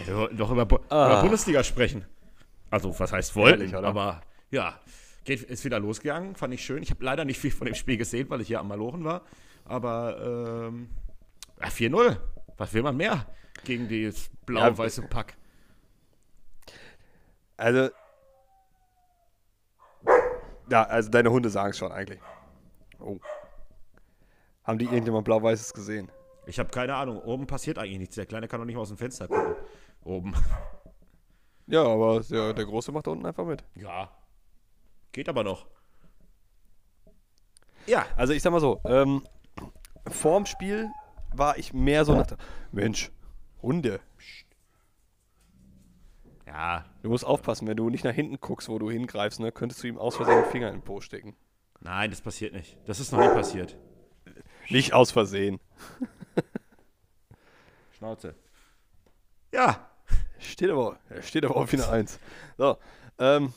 Ja, 0.00 0.06
wir 0.06 0.16
wollten 0.16 0.36
doch 0.36 0.50
über, 0.50 0.66
Bu 0.66 0.78
Ah. 0.88 1.06
über 1.12 1.20
Bundesliga 1.22 1.62
sprechen. 1.64 2.04
Also, 2.70 2.98
was 2.98 3.12
heißt 3.12 3.34
wollten, 3.36 3.62
Ehrlich, 3.62 3.74
aber 3.76 4.20
ja, 4.50 4.78
geht, 5.24 5.42
ist 5.42 5.64
wieder 5.64 5.80
losgegangen, 5.80 6.34
fand 6.34 6.54
ich 6.54 6.64
schön. 6.64 6.82
Ich 6.82 6.90
habe 6.90 7.04
leider 7.04 7.24
nicht 7.24 7.38
viel 7.38 7.50
von 7.50 7.66
dem 7.66 7.74
Spiel 7.74 7.96
gesehen, 7.96 8.28
weil 8.30 8.40
ich 8.40 8.48
hier 8.48 8.60
am 8.60 8.68
Malochen 8.68 9.04
war. 9.04 9.22
Aber 9.64 10.68
ähm, 10.68 10.90
ja, 11.60 11.68
4-0. 11.68 12.16
Was 12.56 12.72
will 12.74 12.82
man 12.82 12.96
mehr 12.96 13.26
gegen 13.64 13.88
das 13.88 14.30
blau-weiße 14.46 15.02
Pack? 15.02 15.36
Also. 17.56 17.90
Ja, 20.70 20.84
also 20.84 21.10
deine 21.10 21.30
Hunde 21.30 21.48
sagen 21.50 21.70
es 21.70 21.78
schon 21.78 21.92
eigentlich. 21.92 22.20
Oh. 22.98 23.18
Haben 24.64 24.78
die 24.78 24.84
irgendjemand 24.84 25.24
Blau-Weißes 25.24 25.72
gesehen? 25.72 26.10
Ich 26.46 26.58
habe 26.58 26.68
keine 26.68 26.94
Ahnung. 26.94 27.22
Oben 27.22 27.46
passiert 27.46 27.78
eigentlich 27.78 27.98
nichts. 27.98 28.16
Der 28.16 28.26
Kleine 28.26 28.48
kann 28.48 28.60
doch 28.60 28.66
nicht 28.66 28.74
mal 28.74 28.82
aus 28.82 28.88
dem 28.88 28.98
Fenster 28.98 29.26
gucken. 29.26 29.54
Oben. 30.04 30.34
Ja, 31.68 31.84
aber 31.84 32.20
der, 32.20 32.54
der 32.54 32.64
Große 32.64 32.90
macht 32.92 33.06
da 33.06 33.10
unten 33.10 33.26
einfach 33.26 33.44
mit. 33.44 33.62
Ja. 33.74 34.10
Geht 35.12 35.28
aber 35.28 35.44
noch. 35.44 35.66
Ja. 37.86 38.06
Also 38.16 38.32
ich 38.32 38.42
sag 38.42 38.52
mal 38.52 38.60
so, 38.60 38.80
ähm, 38.84 39.22
vorm 40.06 40.46
Spiel 40.46 40.90
war 41.34 41.58
ich 41.58 41.74
mehr 41.74 42.04
so 42.04 42.14
nach 42.14 42.26
der, 42.26 42.38
Mensch, 42.72 43.12
Hunde. 43.62 44.00
Ja. 46.46 46.86
Du 47.02 47.10
musst 47.10 47.26
aufpassen, 47.26 47.68
wenn 47.68 47.76
du 47.76 47.90
nicht 47.90 48.04
nach 48.04 48.14
hinten 48.14 48.40
guckst, 48.40 48.70
wo 48.70 48.78
du 48.78 48.90
hingreifst, 48.90 49.38
ne, 49.38 49.52
könntest 49.52 49.82
du 49.82 49.88
ihm 49.88 49.98
aus 49.98 50.16
Versehen 50.16 50.42
den 50.42 50.50
Finger 50.50 50.68
in 50.68 50.76
den 50.76 50.82
Po 50.82 51.02
stecken. 51.02 51.36
Nein, 51.80 52.10
das 52.10 52.22
passiert 52.22 52.54
nicht. 52.54 52.78
Das 52.86 52.98
ist 52.98 53.12
noch 53.12 53.20
nie 53.20 53.28
passiert. 53.28 53.76
Nicht 54.70 54.94
aus 54.94 55.10
Versehen. 55.10 55.60
Schnauze. 57.92 58.34
Ja. 59.52 59.87
Steht 60.38 60.70
aber, 60.70 60.98
steht 61.20 61.44
aber 61.44 61.56
auf 61.56 61.72
wieder 61.72 61.90
eins. 61.90 62.18
So, 62.56 62.76
ähm, 63.18 63.52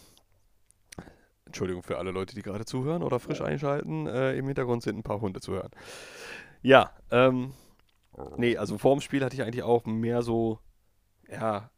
Entschuldigung 1.46 1.84
für 1.84 1.98
alle 1.98 2.12
Leute, 2.12 2.34
die 2.34 2.42
gerade 2.42 2.66
zuhören 2.66 3.04
oder 3.04 3.20
frisch 3.20 3.42
einschalten. 3.42 4.08
Äh, 4.08 4.36
Im 4.36 4.46
Hintergrund 4.46 4.84
sind 4.84 4.98
ein 4.98 5.04
paar 5.04 5.22
Hunde 5.22 5.42
zu 5.42 5.54
hören. 5.54 5.72
Ja, 6.62 6.92
ähm, 7.12 7.54
nee, 8.38 8.58
also 8.58 8.78
vor 8.78 8.96
dem 8.96 9.02
Spiel 9.02 9.24
hatte 9.24 9.36
ich 9.36 9.42
eigentlich 9.42 9.64
auch 9.64 9.86
mehr 9.86 10.22
so, 10.22 10.60
ja, 11.30 11.70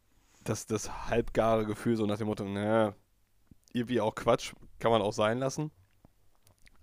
das, 0.44 0.66
das 0.66 1.08
halbgare 1.08 1.66
Gefühl, 1.66 1.96
so 1.96 2.06
nach 2.06 2.18
dem 2.18 2.28
Motto, 2.28 2.44
naja, 2.44 2.94
irgendwie 3.72 4.00
auch 4.00 4.14
Quatsch, 4.14 4.52
kann 4.78 4.90
man 4.90 5.02
auch 5.02 5.12
sein 5.12 5.38
lassen. 5.38 5.70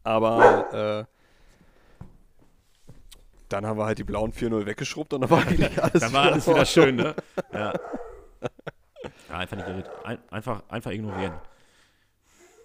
Aber, 0.03 1.07
äh, 1.07 1.21
dann 3.49 3.65
haben 3.65 3.77
wir 3.77 3.86
halt 3.86 3.97
die 3.97 4.03
blauen 4.03 4.31
4-0 4.34 4.65
weggeschrubbt 4.65 5.13
und 5.13 5.21
dann 5.21 5.29
war 5.29 5.45
eigentlich 5.45 5.81
alles 5.84 6.01
Dann 6.01 6.13
war 6.13 6.23
alles 6.31 6.47
wieder 6.47 6.65
schön, 6.65 6.95
ne? 6.95 7.15
Ja. 7.53 7.73
Ja 9.31 9.37
einfach 9.39 9.57
nicht 9.57 9.89
ein, 10.05 10.19
einfach, 10.29 10.63
einfach 10.69 10.91
ignorieren. 10.91 11.33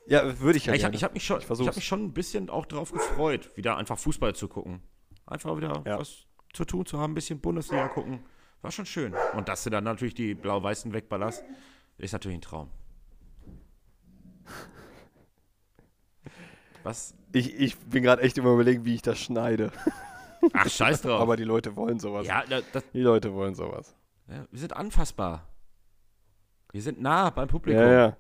Ja, 0.07 0.38
würde 0.40 0.59
ich 0.59 0.66
ja 0.66 0.74
ich 0.74 0.83
habe 0.85 0.92
gerne. 0.92 0.96
ich 0.96 1.05
hab 1.05 1.14
mich, 1.14 1.24
schon- 1.24 1.38
Ich 1.38 1.42
ich 1.42 1.46
versuch's. 1.46 1.68
hab 1.68 1.76
mich 1.76 1.87
schon 1.87 2.05
ein 2.05 2.12
bisschen 2.12 2.48
auch 2.50 2.66
drauf 2.66 2.92
gefreut, 2.92 3.57
wieder 3.57 3.76
einfach 3.76 3.98
Fußball 3.98 4.35
zu 4.35 4.48
gucken. 4.48 4.83
Einfach 5.26 5.57
wieder 5.57 5.83
Ja. 5.85 5.98
was 5.98 6.26
zu 6.52 6.64
tun 6.64 6.87
zu 6.87 6.98
haben, 6.98 7.12
ein 7.12 7.14
bisschen 7.14 7.40
Bundesliga 7.40 7.88
gucken. 7.88 8.20
War 8.62 8.70
schon 8.70 8.87
schön. 8.87 9.14
Und 9.35 9.48
dass 9.48 9.64
du 9.64 9.70
dann 9.70 9.85
natürlich 9.85 10.14
die 10.14 10.35
blau-weißen 10.35 10.92
wegballerst, 10.92 11.44
ist 11.98 12.12
natürlich 12.12 12.38
ein 12.38 12.42
Traum. 12.42 12.70
Was? 16.83 17.14
Ich, 17.33 17.55
ich 17.59 17.76
bin 17.79 18.02
gerade 18.02 18.22
echt 18.22 18.38
immer 18.38 18.52
überlegen, 18.52 18.85
wie 18.85 18.94
ich 18.94 19.02
das 19.02 19.18
schneide. 19.18 19.72
Ach, 20.52 20.68
scheiß 20.70 21.02
drauf. 21.02 21.20
Aber 21.20 21.37
die 21.37 21.44
Leute 21.44 21.74
wollen 21.76 21.98
sowas. 21.98 22.26
ja, 22.26 22.44
da- 22.48 22.61
das, 22.72 22.85
Die 22.92 23.00
Leute 23.00 23.35
wollen 23.35 23.55
sowas. 23.55 23.94
ja, 24.29 24.46
wir 24.50 24.59
sind 24.61 24.72
anfassbar. 24.74 25.48
Wir 26.77 26.83
sind 26.83 27.01
nah 27.01 27.31
beim 27.31 27.49
Publikum. 27.49 27.81
Ja, 27.81 27.91
ja. 27.91 28.17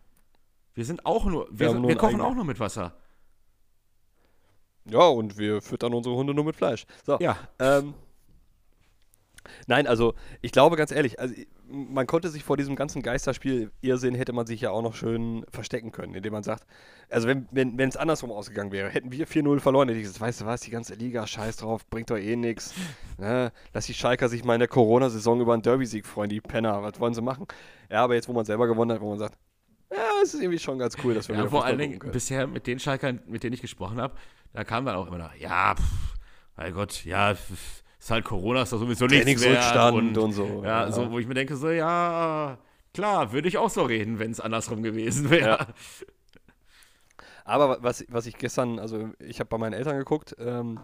Wir 0.72 0.86
sind 0.86 1.04
auch 1.04 1.26
nur, 1.26 1.46
Wir 1.50 1.58
wir, 1.58 1.68
sind, 1.72 1.80
nur 1.82 1.88
wir 1.90 1.96
kochen 1.98 2.22
auch 2.22 2.34
nur 2.34 2.46
mit 2.46 2.58
Wasser. 2.58 2.94
Ja, 4.86 5.00
und 5.08 5.36
wir 5.36 5.60
füttern 5.60 5.92
unsere 5.92 6.16
Hunde 6.16 6.32
nur 6.32 6.44
mit 6.46 6.56
Fleisch. 6.56 6.86
So, 7.04 7.18
Ja. 7.20 7.36
ähm, 7.58 7.92
Nein, 9.66 9.86
also 9.86 10.14
ich 10.40 10.52
glaube 10.52 10.76
ganz 10.76 10.90
ehrlich, 10.90 11.20
also 11.20 11.34
man 11.68 12.06
konnte 12.06 12.28
sich 12.28 12.44
vor 12.44 12.56
diesem 12.56 12.76
ganzen 12.76 13.02
Geisterspiel 13.02 13.70
Irrsinn 13.80 14.14
hätte 14.14 14.32
man 14.32 14.46
sich 14.46 14.60
ja 14.60 14.70
auch 14.70 14.82
noch 14.82 14.94
schön 14.94 15.44
verstecken 15.48 15.92
können, 15.92 16.14
indem 16.14 16.32
man 16.32 16.42
sagt, 16.42 16.64
also 17.10 17.26
wenn 17.26 17.48
wenn 17.50 17.76
wenn, 17.78 17.88
es 17.88 17.96
andersrum 17.96 18.30
ausgegangen 18.30 18.72
wäre, 18.72 18.88
hätten 18.88 19.10
wir 19.10 19.26
4-0 19.26 19.60
verloren, 19.60 19.88
hätte 19.88 19.98
ich 19.98 20.04
gesagt, 20.04 20.20
weißt 20.20 20.42
du 20.42 20.46
was, 20.46 20.60
die 20.60 20.70
ganze 20.70 20.94
Liga, 20.94 21.26
scheiß 21.26 21.58
drauf, 21.58 21.86
bringt 21.88 22.10
doch 22.10 22.18
eh 22.18 22.36
nichts. 22.36 22.74
Ne? 23.18 23.52
Lass 23.72 23.86
die 23.86 23.94
Schalker 23.94 24.28
sich 24.28 24.44
mal 24.44 24.54
in 24.54 24.60
der 24.60 24.68
Corona-Saison 24.68 25.40
über 25.40 25.54
einen 25.54 25.62
Derby-Sieg 25.62 26.06
freuen, 26.06 26.28
die 26.28 26.40
Penner, 26.40 26.82
was 26.82 27.00
wollen 27.00 27.14
sie 27.14 27.22
machen? 27.22 27.46
Ja, 27.90 28.04
aber 28.04 28.14
jetzt, 28.14 28.28
wo 28.28 28.32
man 28.32 28.44
selber 28.44 28.66
gewonnen 28.66 28.92
hat, 28.92 29.00
wo 29.00 29.08
man 29.08 29.18
sagt, 29.18 29.36
ja, 29.90 29.98
es 30.22 30.34
ist 30.34 30.40
irgendwie 30.40 30.58
schon 30.58 30.78
ganz 30.78 30.96
cool, 31.02 31.14
dass 31.14 31.28
wir 31.28 31.36
ja, 31.36 31.46
vor 31.48 31.64
allen 31.64 31.78
Dingen 31.78 31.98
bisher 32.12 32.46
mit 32.46 32.66
den 32.66 32.78
Schalkern, 32.78 33.20
mit 33.26 33.42
denen 33.42 33.54
ich 33.54 33.60
gesprochen 33.60 34.00
habe, 34.00 34.14
da 34.52 34.64
kam 34.64 34.84
dann 34.84 34.96
auch 34.96 35.06
immer 35.06 35.18
noch, 35.18 35.34
ja, 35.34 35.74
pff, 35.74 36.14
mein 36.56 36.72
Gott, 36.72 37.04
ja, 37.04 37.34
pff, 37.34 37.82
ist 38.06 38.10
halt 38.12 38.24
Corona, 38.24 38.62
ist 38.62 38.72
doch 38.72 38.78
sowieso 38.78 39.06
nichts 39.06 39.42
wert. 39.42 39.92
Und, 39.92 40.16
und 40.16 40.30
so. 40.30 40.62
Ja, 40.62 40.84
ja, 40.84 40.92
so, 40.92 41.10
wo 41.10 41.18
ich 41.18 41.26
mir 41.26 41.34
denke, 41.34 41.56
so, 41.56 41.70
ja, 41.70 42.56
klar, 42.94 43.32
würde 43.32 43.48
ich 43.48 43.58
auch 43.58 43.68
so 43.68 43.82
reden, 43.82 44.20
wenn 44.20 44.30
es 44.30 44.38
andersrum 44.38 44.84
gewesen 44.84 45.28
wäre. 45.30 45.58
Ja. 45.58 45.66
Aber 47.44 47.82
was, 47.82 48.04
was 48.08 48.26
ich 48.26 48.36
gestern, 48.38 48.78
also 48.78 49.10
ich 49.18 49.40
habe 49.40 49.48
bei 49.48 49.58
meinen 49.58 49.72
Eltern 49.72 49.98
geguckt 49.98 50.36
ähm, 50.38 50.78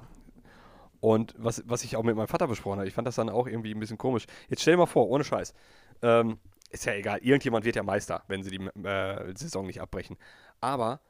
und 0.99 1.35
was, 1.39 1.63
was 1.67 1.85
ich 1.85 1.95
auch 1.95 2.03
mit 2.03 2.17
meinem 2.17 2.27
Vater 2.27 2.49
besprochen 2.49 2.79
habe, 2.79 2.89
ich 2.89 2.95
fand 2.95 3.07
das 3.07 3.15
dann 3.15 3.29
auch 3.29 3.47
irgendwie 3.47 3.73
ein 3.73 3.79
bisschen 3.79 3.99
komisch. 3.99 4.27
Jetzt 4.49 4.63
stell 4.63 4.75
dir 4.75 4.79
mal 4.79 4.87
vor, 4.87 5.09
ohne 5.09 5.23
Scheiß, 5.23 5.55
ähm, 6.03 6.41
ist 6.71 6.87
ja 6.87 6.95
egal, 6.95 7.21
irgendjemand 7.23 7.65
wird 7.65 7.77
ja 7.77 7.85
Meister, 7.85 8.25
wenn 8.27 8.43
sie 8.43 8.51
die 8.51 8.65
äh, 8.85 9.33
Saison 9.37 9.65
nicht 9.65 9.81
abbrechen. 9.81 10.17
Aber, 10.61 11.01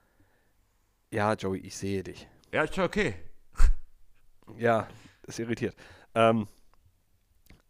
ja, 1.11 1.33
Joey, 1.33 1.61
ich 1.61 1.75
sehe 1.75 2.03
dich. 2.03 2.29
Ja, 2.53 2.65
ist 2.65 2.79
okay. 2.79 3.15
Ja, 4.59 4.87
das 5.23 5.39
irritiert. 5.39 5.75
Ähm, 6.15 6.47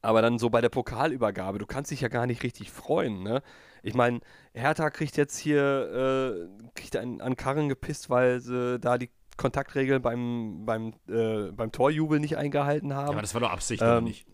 aber 0.00 0.20
dann 0.20 0.38
so 0.38 0.50
bei 0.50 0.61
der 0.61 0.68
Pokalübergabe, 0.68 1.59
du 1.59 1.66
kannst 1.66 1.90
dich 1.90 2.00
ja 2.00 2.09
gar 2.09 2.26
nicht 2.26 2.42
richtig 2.42 2.70
freuen, 2.70 3.22
ne? 3.22 3.42
Ich 3.85 3.94
meine, 3.94 4.20
Hertha 4.52 4.90
kriegt 4.90 5.16
jetzt 5.16 5.37
hier, 5.38 6.48
äh, 6.61 6.70
kriegt 6.74 6.96
einen 6.96 7.20
an 7.20 7.37
Karren 7.37 7.68
gepisst, 7.68 8.11
weil 8.11 8.40
sie 8.40 8.78
da 8.78 8.98
die 8.98 9.11
Kontaktregeln 9.37 10.02
beim, 10.02 10.64
beim, 10.66 10.94
äh, 11.09 11.50
beim 11.52 11.72
Torjubel 11.72 12.20
nicht 12.20 12.37
eingehalten 12.37 12.94
haben. 12.94 13.07
Ja, 13.07 13.12
aber 13.12 13.22
das 13.22 13.35
war 13.35 13.40
doch 13.40 13.50
Absicht, 13.50 13.83
ähm, 13.83 13.88
oder 13.88 14.00
nicht? 14.02 14.26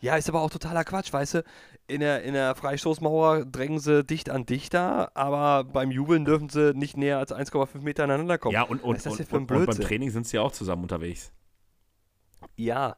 Ja, 0.00 0.16
ist 0.16 0.28
aber 0.28 0.40
auch 0.40 0.50
totaler 0.50 0.84
Quatsch, 0.84 1.12
weißt 1.12 1.34
du? 1.34 1.44
In 1.86 2.00
der, 2.00 2.22
in 2.22 2.34
der 2.34 2.54
Freistoßmauer 2.54 3.44
drängen 3.44 3.80
sie 3.80 4.04
dicht 4.04 4.30
an 4.30 4.46
dicht 4.46 4.74
da, 4.74 5.10
aber 5.14 5.64
beim 5.64 5.90
Jubeln 5.90 6.24
dürfen 6.24 6.48
sie 6.48 6.72
nicht 6.74 6.96
näher 6.96 7.18
als 7.18 7.34
1,5 7.34 7.80
Meter 7.82 8.04
aneinander 8.04 8.38
kommen. 8.38 8.54
Ja, 8.54 8.62
und, 8.62 8.82
und, 8.82 9.04
und, 9.04 9.32
und, 9.32 9.50
und 9.50 9.66
beim 9.66 9.80
Training 9.80 10.10
sind 10.10 10.26
sie 10.26 10.36
ja 10.36 10.42
auch 10.42 10.52
zusammen 10.52 10.82
unterwegs. 10.82 11.32
Ja, 12.56 12.96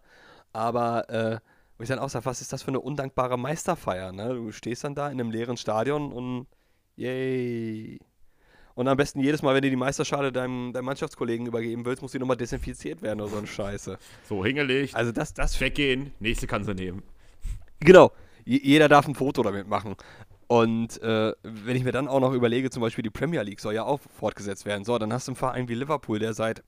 aber 0.53 1.09
äh, 1.11 1.39
wo 1.79 1.83
ich 1.83 1.89
dann 1.89 1.99
auch 1.99 2.11
sage, 2.11 2.27
was 2.27 2.41
ist 2.41 2.53
das 2.53 2.63
für 2.63 2.69
eine 2.69 2.81
undankbare 2.81 3.39
Meisterfeier? 3.39 4.13
Ne? 4.13 4.35
Du 4.35 4.53
stehst 4.53 4.85
dann 4.85 4.95
da 4.95 5.09
in 5.09 5.21
einem 5.21 5.31
leeren 5.31 5.57
Stadion 5.57 6.13
und 6.13 6.47
yay. 6.97 7.99
Und 8.75 8.89
am 8.89 8.97
besten 8.97 9.21
jedes 9.21 9.43
Mal, 9.43 9.55
wenn 9.55 9.63
du 9.63 9.71
die 9.71 9.77
Meisterschale 9.77 10.33
deinem, 10.33 10.73
deinem 10.73 10.87
Mannschaftskollegen 10.87 11.47
übergeben 11.47 11.85
willst, 11.85 12.01
muss 12.01 12.13
die 12.13 12.19
nochmal 12.19 12.37
desinfiziert 12.37 13.03
werden 13.03 13.21
oder 13.21 13.31
so 13.31 13.37
ein 13.37 13.47
Scheiße. 13.47 13.99
So, 14.29 14.45
hingelig. 14.45 14.95
Also 14.95 15.13
das, 15.13 15.35
das. 15.35 15.61
Weggehen, 15.61 16.13
nächste 16.21 16.47
kannst 16.47 16.69
du 16.69 16.75
nehmen. 16.75 17.03
Genau. 17.81 18.13
jeder 18.45 18.89
darf 18.89 19.07
ein 19.07 19.15
Foto 19.15 19.43
damit 19.43 19.69
machen. 19.69 19.97
Und 20.47 21.01
äh, 21.03 21.33
wenn 21.43 21.77
ich 21.77 21.85
mir 21.85 21.93
dann 21.93 22.09
auch 22.09 22.21
noch 22.21 22.33
überlege, 22.33 22.71
zum 22.71 22.83
Beispiel 22.83 23.03
die 23.03 23.11
Premier 23.11 23.43
League 23.43 23.61
soll 23.61 23.75
ja 23.75 23.85
auch 23.85 24.01
fortgesetzt 24.19 24.67
werden. 24.67 24.85
So, 24.85 24.99
dann 24.99 25.13
hast 25.13 25.27
du 25.27 25.33
einen 25.33 25.37
Verein 25.37 25.69
wie 25.69 25.75
Liverpool, 25.75 26.19
der 26.19 26.35
seit 26.35 26.63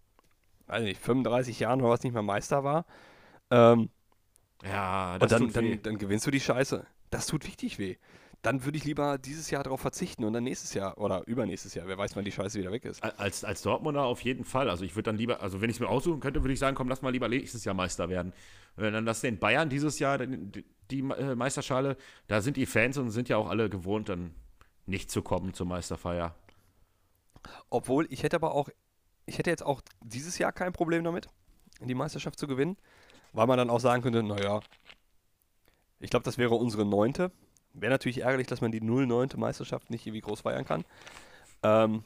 weiß 0.67 0.83
nicht, 0.83 1.01
35 1.01 1.61
Jahren 1.61 1.81
oder 1.81 1.91
was 1.91 2.03
nicht 2.03 2.13
mehr 2.13 2.23
Meister 2.23 2.65
war. 2.65 2.87
Ähm, 3.51 3.91
ja, 4.65 5.19
das 5.19 5.33
und 5.33 5.55
dann, 5.57 5.71
dann, 5.71 5.83
dann, 5.83 5.99
gewinnst 5.99 6.27
du 6.27 6.31
die 6.31 6.41
Scheiße. 6.41 6.87
Das 7.11 7.27
tut 7.27 7.47
richtig 7.47 7.79
weh. 7.79 7.97
Dann 8.43 8.65
würde 8.65 8.77
ich 8.77 8.85
lieber 8.85 9.17
dieses 9.17 9.51
Jahr 9.51 9.63
darauf 9.63 9.81
verzichten 9.81 10.23
und 10.25 10.35
dann 10.35 10.45
nächstes 10.45 10.75
Jahr 10.75 10.99
oder 10.99 11.27
übernächstes 11.27 11.75
Jahr, 11.75 11.87
wer 11.87 11.97
weiß, 11.97 12.15
wann 12.15 12.27
die 12.27 12.33
Scheiße 12.33 12.59
wieder 12.59 12.73
weg 12.73 12.85
ist. 12.85 13.03
Als, 13.03 13.43
als 13.43 13.63
Dortmunder 13.63 14.05
auf 14.05 14.21
jeden 14.21 14.45
Fall. 14.45 14.69
Also 14.69 14.85
ich 14.85 14.95
würde 14.97 15.05
dann 15.05 15.17
lieber, 15.17 15.41
also 15.41 15.63
wenn 15.63 15.71
ich 15.71 15.77
es 15.77 15.81
mir 15.81 15.89
aussuchen 15.89 16.21
könnte, 16.21 16.43
würde 16.43 16.53
ich 16.53 16.59
sagen, 16.59 16.77
komm, 16.77 16.89
lass 16.89 17.01
mal 17.01 17.11
lieber 17.11 17.29
nächstes 17.29 17.65
Jahr 17.65 17.75
Meister 17.75 18.11
werden. 18.11 18.35
Wenn 18.77 18.93
dann 18.93 19.07
das 19.07 19.23
den 19.23 19.39
Bayern 19.39 19.71
dieses 19.71 19.99
Jahr, 19.99 20.19
die, 20.19 20.65
die 20.91 20.99
äh, 20.99 21.35
Meisterschale, 21.35 21.97
da 22.27 22.43
sind 22.43 22.59
die 22.59 22.67
Fans 22.67 22.99
und 22.99 23.11
sind 23.11 23.31
ja 23.31 23.39
auch 23.39 23.49
alle 23.49 23.71
gewohnt, 23.71 24.11
dann 24.11 24.35
nicht 24.85 25.11
zu 25.11 25.23
kommen 25.23 25.55
zur 25.55 25.67
Meisterfeier. 25.67 26.35
Obwohl, 27.71 28.07
ich 28.11 28.23
hätte 28.25 28.37
aber 28.37 28.55
auch 28.55 28.69
ich 29.27 29.39
hätte 29.39 29.51
jetzt 29.51 29.65
auch 29.65 29.81
dieses 30.03 30.39
Jahr 30.39 30.53
kein 30.53 30.73
Problem 30.73 31.05
damit, 31.05 31.29
die 31.81 31.95
Meisterschaft 31.95 32.39
zu 32.39 32.47
gewinnen, 32.47 32.77
weil 33.33 33.47
man 33.47 33.59
dann 33.59 33.71
auch 33.71 33.81
sagen 33.81 34.03
könnte, 34.03 34.23
naja, 34.23 34.61
ich 36.01 36.11
glaube, 36.11 36.25
das 36.25 36.39
wäre 36.39 36.55
unsere 36.55 36.85
neunte. 36.85 37.33
Wäre 37.73 37.93
natürlich 37.93 38.19
ärgerlich, 38.19 38.47
dass 38.47 38.61
man 38.61 38.71
die 38.71 38.81
09. 38.81 39.31
Meisterschaft 39.37 39.91
nicht 39.91 40.07
irgendwie 40.07 40.21
groß 40.21 40.43
feiern 40.43 40.65
kann. 40.65 40.85
Ähm, 41.63 42.05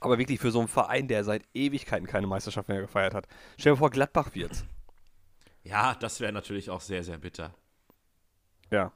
aber 0.00 0.18
wirklich 0.18 0.40
für 0.40 0.50
so 0.50 0.60
einen 0.60 0.68
Verein, 0.68 1.08
der 1.08 1.24
seit 1.24 1.42
Ewigkeiten 1.54 2.06
keine 2.06 2.26
Meisterschaft 2.26 2.68
mehr 2.68 2.80
gefeiert 2.80 3.14
hat. 3.14 3.26
Stell 3.58 3.72
dir 3.72 3.78
vor, 3.78 3.90
Gladbach 3.90 4.34
wird's. 4.34 4.64
Ja, 5.64 5.94
das 5.94 6.20
wäre 6.20 6.32
natürlich 6.32 6.70
auch 6.70 6.80
sehr, 6.80 7.02
sehr 7.04 7.18
bitter. 7.18 7.54
Ja. 8.70 8.92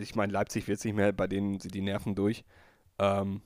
Ich 0.00 0.14
meine, 0.14 0.32
Leipzig 0.32 0.66
wird 0.68 0.78
es 0.78 0.84
nicht 0.84 0.94
mehr, 0.94 1.12
bei 1.12 1.26
denen 1.26 1.60
sind 1.60 1.74
die 1.74 1.82
Nerven 1.82 2.14
durch. 2.14 2.44
Ähm, 2.98 3.42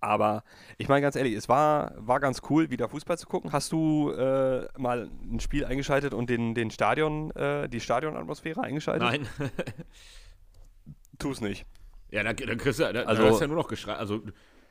aber 0.00 0.44
ich 0.78 0.88
meine 0.88 1.02
ganz 1.02 1.16
ehrlich, 1.16 1.34
es 1.34 1.48
war, 1.48 1.92
war 1.96 2.20
ganz 2.20 2.42
cool, 2.50 2.70
wieder 2.70 2.88
Fußball 2.88 3.18
zu 3.18 3.26
gucken. 3.26 3.52
Hast 3.52 3.72
du 3.72 4.10
äh, 4.10 4.68
mal 4.78 5.10
ein 5.30 5.40
Spiel 5.40 5.64
eingeschaltet 5.64 6.14
und 6.14 6.30
den, 6.30 6.54
den 6.54 6.70
Stadion, 6.70 7.30
äh, 7.32 7.68
die 7.68 7.80
Stadionatmosphäre 7.80 8.62
eingeschaltet? 8.62 9.08
Nein. 9.08 9.28
tu 11.18 11.30
es 11.30 11.40
nicht. 11.40 11.66
Ja, 12.10 12.22
dann, 12.22 12.36
dann 12.36 12.58
kriegst 12.58 12.78
du, 12.78 12.84
dann, 12.84 13.06
also, 13.06 13.22
dann 13.22 13.32
hast 13.32 13.40
du 13.40 13.44
ja 13.44 13.48
nur 13.48 13.56
noch 13.56 13.68
geschreit. 13.68 13.98
Also 13.98 14.22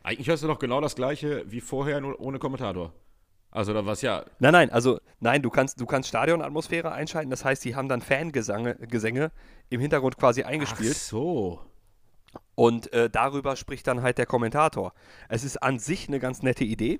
eigentlich 0.03 0.27
hörst 0.27 0.43
du 0.43 0.47
noch 0.47 0.59
genau 0.59 0.81
das 0.81 0.95
gleiche 0.95 1.43
wie 1.47 1.61
vorher, 1.61 1.99
nur 1.99 2.19
ohne 2.19 2.39
Kommentator. 2.39 2.93
Also 3.51 3.73
da 3.73 3.85
war 3.85 3.95
ja. 3.95 4.25
Nein, 4.39 4.51
nein, 4.51 4.69
also 4.69 4.99
nein, 5.21 5.41
du 5.41 5.49
kannst, 5.49 5.79
du 5.79 5.85
kannst 5.85 6.09
Stadionatmosphäre 6.09 6.91
einschalten. 6.91 7.29
Das 7.29 7.45
heißt, 7.45 7.63
die 7.63 7.75
haben 7.75 7.87
dann 7.87 8.01
Fangesänge 8.01 9.31
im 9.69 9.79
Hintergrund 9.79 10.17
quasi 10.17 10.43
eingespielt. 10.43 10.93
Ach 10.95 10.99
so. 10.99 11.61
Und 12.55 12.91
äh, 12.93 13.09
darüber 13.09 13.55
spricht 13.55 13.87
dann 13.87 14.01
halt 14.01 14.17
der 14.17 14.25
Kommentator. 14.25 14.93
Es 15.29 15.43
ist 15.43 15.61
an 15.61 15.79
sich 15.79 16.07
eine 16.07 16.19
ganz 16.19 16.41
nette 16.41 16.63
Idee. 16.63 16.99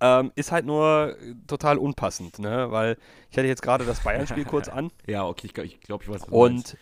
Ähm, 0.00 0.32
ist 0.34 0.52
halt 0.52 0.66
nur 0.66 1.16
total 1.46 1.78
unpassend, 1.78 2.38
ne? 2.38 2.70
Weil 2.70 2.96
ich 3.30 3.38
hatte 3.38 3.46
jetzt 3.46 3.62
gerade 3.62 3.84
das 3.84 4.00
Bayern-Spiel 4.00 4.44
kurz 4.44 4.68
an. 4.80 4.90
Ja, 5.06 5.26
okay, 5.26 5.46
ich 5.46 5.54
glaube, 5.54 5.66
ich, 5.66 5.80
glaub, 5.80 6.02
ich 6.02 6.08
weiß, 6.08 6.22
was 6.22 6.28
Und 6.28 6.54
meinst. 6.54 6.76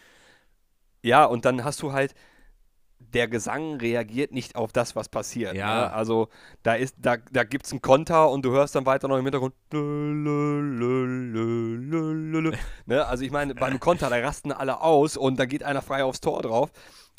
ja, 1.03 1.25
und 1.25 1.45
dann 1.45 1.65
hast 1.65 1.83
du 1.83 1.93
halt, 1.93 2.15
der 2.99 3.29
Gesang 3.29 3.77
reagiert 3.77 4.33
nicht 4.33 4.57
auf 4.57 4.73
das, 4.73 4.97
was 4.97 5.09
passiert. 5.09 5.55
Ja. 5.55 5.87
Ne? 5.87 5.93
Also 5.93 6.29
da 6.63 6.75
ist, 6.75 6.97
da, 6.99 7.17
da 7.17 7.45
gibt 7.45 7.67
es 7.67 7.73
einen 7.73 7.83
Konter 7.83 8.31
und 8.31 8.45
du 8.45 8.53
hörst 8.53 8.75
dann 8.75 8.87
weiter 8.87 9.09
noch 9.09 9.19
im 9.19 9.25
Hintergrund. 9.25 9.55
ne? 9.73 9.83
Also 13.07 13.25
ich 13.25 13.31
meine, 13.31 13.55
beim 13.55 13.81
Konter, 13.81 14.09
da 14.09 14.17
rasten 14.17 14.53
alle 14.53 14.81
aus 14.81 15.17
und 15.17 15.39
da 15.39 15.47
geht 15.47 15.63
einer 15.63 15.83
frei 15.83 16.05
aufs 16.05 16.21
Tor 16.21 16.43
drauf. 16.43 16.71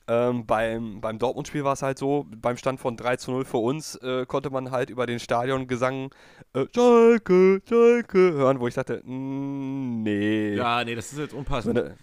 Ähm, 0.06 0.46
beim 0.46 1.00
beim 1.00 1.18
Dortmund-Spiel 1.18 1.64
war 1.64 1.74
es 1.74 1.82
halt 1.82 1.98
so, 1.98 2.28
beim 2.30 2.58
Stand 2.58 2.82
von 2.82 2.98
3 2.98 3.16
zu 3.16 3.32
0 3.32 3.46
für 3.46 3.58
uns 3.58 3.96
äh, 3.96 4.26
konnte 4.26 4.50
man 4.50 4.70
halt 4.70 4.90
über 4.90 5.06
den 5.06 5.20
Stadiongesang 5.20 6.10
äh, 6.54 6.66
Schalke, 6.76 7.62
Schalke 7.68 8.34
hören, 8.34 8.60
wo 8.60 8.68
ich 8.68 8.74
dachte, 8.74 9.02
nee. 9.06 10.56
Ja, 10.56 10.84
nee, 10.84 10.96
das 10.96 11.14
ist 11.14 11.20
jetzt 11.20 11.34
unpassend. 11.34 11.78
In 11.78 11.86
der, 11.86 11.96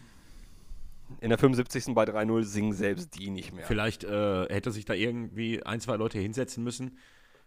in 1.20 1.28
der 1.28 1.38
75. 1.38 1.94
bei 1.94 2.04
3-0 2.04 2.44
singen 2.44 2.72
selbst 2.72 3.18
die 3.18 3.30
nicht 3.30 3.52
mehr. 3.52 3.66
Vielleicht 3.66 4.04
äh, 4.04 4.46
hätte 4.46 4.70
sich 4.70 4.86
da 4.86 4.94
irgendwie 4.94 5.62
ein, 5.62 5.80
zwei 5.80 5.96
Leute 5.96 6.18
hinsetzen 6.18 6.64
müssen, 6.64 6.96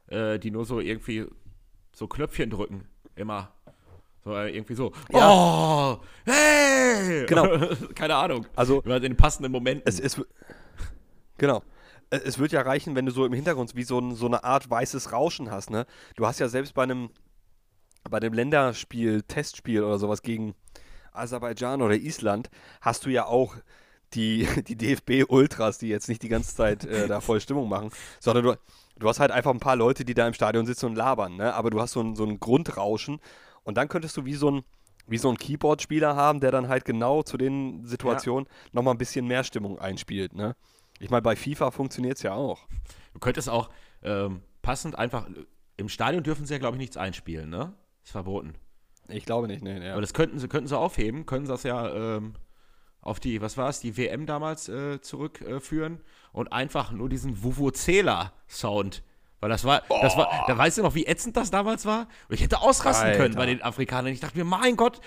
äh, 0.08 0.38
die 0.38 0.52
nur 0.52 0.66
so 0.66 0.80
irgendwie 0.80 1.26
so 1.94 2.08
Knöpfchen 2.08 2.52
drücken. 2.52 2.88
Immer. 3.16 3.52
So, 4.24 4.36
äh, 4.36 4.56
irgendwie 4.56 4.76
so. 4.76 4.92
Ja. 5.12 5.30
Oh, 5.30 6.00
hey! 6.26 7.26
Genau. 7.26 7.48
Keine 7.96 8.16
Ahnung. 8.16 8.46
Also, 8.56 8.82
in 8.82 9.02
den 9.02 9.18
passenden 9.18 9.52
Momenten. 9.52 9.84
Es 9.86 10.00
ist. 10.00 10.22
Genau. 11.38 11.62
Es 12.10 12.38
wird 12.38 12.52
ja 12.52 12.62
reichen, 12.62 12.96
wenn 12.96 13.06
du 13.06 13.12
so 13.12 13.26
im 13.26 13.34
Hintergrund 13.34 13.76
wie 13.76 13.84
so, 13.84 14.00
ein, 14.00 14.16
so 14.16 14.28
eine 14.28 14.44
Art 14.44 14.70
weißes 14.70 15.12
Rauschen 15.12 15.50
hast, 15.50 15.72
ne? 15.72 15.88
Du 16.16 16.28
hast 16.28 16.40
ja 16.40 16.48
selbst 16.48 16.76
bei 16.76 16.84
einem, 16.84 17.10
bei 18.10 18.18
einem 18.18 18.34
Länderspiel, 18.34 19.24
Testspiel 19.24 19.84
oder 19.84 19.98
sowas 19.98 20.22
gegen 20.22 20.54
Aserbaidschan 21.12 21.82
oder 21.82 21.96
Island, 21.96 22.52
hast 22.82 23.06
du 23.06 23.10
ja 23.10 23.26
auch 23.26 23.56
die, 24.14 24.48
die 24.68 24.76
DFB-Ultras, 24.76 25.80
die 25.80 25.88
jetzt 25.88 26.08
nicht 26.08 26.22
die 26.22 26.30
ganze 26.30 26.56
Zeit 26.56 26.86
äh, 26.86 27.08
da 27.08 27.20
voll 27.20 27.42
Stimmung 27.42 27.68
machen, 27.68 27.92
sondern 28.20 28.44
du, 28.44 28.56
du 28.98 29.10
hast 29.10 29.20
halt 29.20 29.32
einfach 29.32 29.52
ein 29.52 29.60
paar 29.60 29.76
Leute, 29.76 30.06
die 30.06 30.14
da 30.14 30.28
im 30.28 30.34
Stadion 30.34 30.68
sitzen 30.68 30.88
und 30.88 30.96
labern, 30.96 31.36
ne? 31.36 31.54
Aber 31.56 31.72
du 31.72 31.82
hast 31.82 31.94
so 31.94 32.02
ein, 32.02 32.16
so 32.16 32.26
ein 32.26 32.40
Grundrauschen 32.40 33.20
und 33.64 33.78
dann 33.78 33.88
könntest 33.88 34.18
du 34.18 34.26
wie 34.26 34.34
so 34.34 34.52
ein, 34.52 34.64
wie 35.08 35.18
so 35.18 35.30
ein 35.30 35.38
Keyboard-Spieler 35.38 36.16
haben, 36.16 36.40
der 36.40 36.52
dann 36.52 36.68
halt 36.68 36.86
genau 36.86 37.24
zu 37.24 37.38
den 37.38 37.86
Situationen 37.86 38.46
ja. 38.48 38.70
nochmal 38.72 38.94
ein 38.94 38.98
bisschen 38.98 39.28
mehr 39.28 39.44
Stimmung 39.44 39.80
einspielt. 39.80 40.34
Ne? 40.34 40.56
Ich 41.00 41.10
meine, 41.10 41.22
bei 41.22 41.36
FIFA 41.36 41.72
funktioniert 41.72 42.18
es 42.18 42.24
ja 42.24 42.34
auch. 42.34 42.68
Du 43.14 43.20
könntest 43.20 43.50
auch 43.50 43.70
ähm, 44.02 44.42
passend 44.62 44.98
einfach, 44.98 45.28
im 45.78 45.90
Stadion 45.90 46.24
dürfen 46.24 46.46
sie 46.46 46.54
ja, 46.54 46.60
glaube 46.60 46.76
ich, 46.76 46.80
nichts 46.80 46.98
einspielen, 46.98 47.50
ne? 47.50 47.74
Ist 48.04 48.12
verboten. 48.12 48.54
Ich 49.10 49.26
glaube 49.26 49.48
nicht, 49.48 49.64
nee, 49.64 49.80
nee. 49.80 49.90
Aber 49.90 50.02
das 50.02 50.14
könnten 50.14 50.40
sie, 50.40 50.48
könnten 50.48 50.68
sie 50.68 50.78
aufheben, 50.78 51.26
können 51.26 51.46
sie 51.46 51.52
das 51.52 51.64
ja 51.64 52.18
ähm, 52.18 52.36
auf 53.02 53.20
die, 53.20 53.42
was 53.42 53.58
war 53.58 53.70
es, 53.70 53.80
die 53.80 53.98
WM 53.98 54.26
damals 54.26 54.70
äh, 54.70 55.02
zurückführen 55.02 56.00
und 56.32 56.54
einfach 56.54 56.92
nur 56.92 57.10
diesen 57.10 57.44
Vuvuzela-Sound. 57.44 59.04
Weil 59.44 59.50
das 59.50 59.66
war, 59.66 59.84
das 60.02 60.16
war, 60.16 60.46
da 60.48 60.58
weißt 60.58 60.78
du 60.78 60.84
noch, 60.84 60.96
wie 60.96 61.06
ätzend 61.06 61.36
das 61.36 61.52
damals 61.52 61.86
war? 61.86 62.08
Und 62.30 62.36
ich 62.36 62.42
hätte 62.42 62.62
ausrasten 62.62 63.08
Alter. 63.08 63.20
können 63.20 63.36
bei 63.36 63.46
den 63.46 63.62
Afrikanern. 63.62 64.14
Ich 64.14 64.22
dachte 64.22 64.38
mir, 64.38 64.46
mein 64.46 64.78
Gott, 64.78 65.02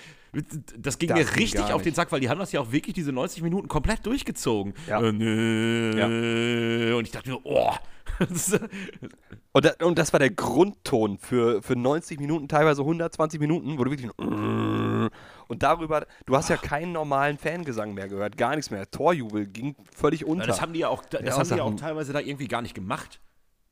das 0.77 0.99
ging 0.99 1.09
Das 1.09 1.17
mir 1.17 1.35
richtig 1.37 1.73
auf 1.73 1.81
den. 1.81 1.95
Sack, 1.95 2.11
weil 2.11 2.19
die 2.19 2.29
haben 2.29 2.37
das 2.37 2.51
ja 2.51 2.61
auch 2.61 2.71
wirklich 2.71 2.93
diese 2.93 3.11
90 3.11 3.41
Minuten 3.41 3.67
komplett 3.67 4.05
durchgezogen. 4.05 4.75
Ja. 4.87 5.01
Äh, 5.01 5.11
nö. 5.11 6.95
Und 6.95 7.05
ich 7.05 7.11
dachte 7.11 7.31
mir, 7.31 7.39
oh. 7.45 7.73
Das 8.19 8.59
Und, 9.53 9.65
da, 9.65 9.73
und 9.83 9.97
das 9.97 10.13
war 10.13 10.19
der 10.19 10.29
Grundton 10.29 11.17
für, 11.17 11.63
für 11.63 11.75
90 11.75 12.19
Minuten, 12.19 12.47
teilweise 12.47 12.81
120 12.81 13.39
Minuten, 13.39 13.79
wo 13.79 13.83
du 13.83 13.89
wirklich 13.89 14.11
und 14.19 15.63
darüber, 15.63 16.05
du 16.27 16.35
hast 16.35 16.49
ja 16.49 16.57
keinen 16.57 16.91
normalen 16.91 17.39
Fangesang 17.39 17.95
mehr 17.95 18.07
gehört, 18.07 18.37
gar 18.37 18.55
nichts 18.55 18.69
mehr. 18.69 18.89
Torjubel 18.91 19.47
ging 19.47 19.75
völlig 19.95 20.25
unter. 20.25 20.45
das 20.45 20.61
haben 20.61 20.73
die 20.73 20.79
ja 20.79 20.89
auch, 20.89 21.03
das 21.05 21.21
Ja, 21.23 21.37
haben 21.37 21.49
die 21.49 21.55
ja 21.55 21.63
auch 21.63 21.75
teilweise 21.75 22.13
da 22.13 22.19
irgendwie 22.19 22.47
gar 22.47 22.61
nicht 22.61 22.75
gemacht. 22.75 23.19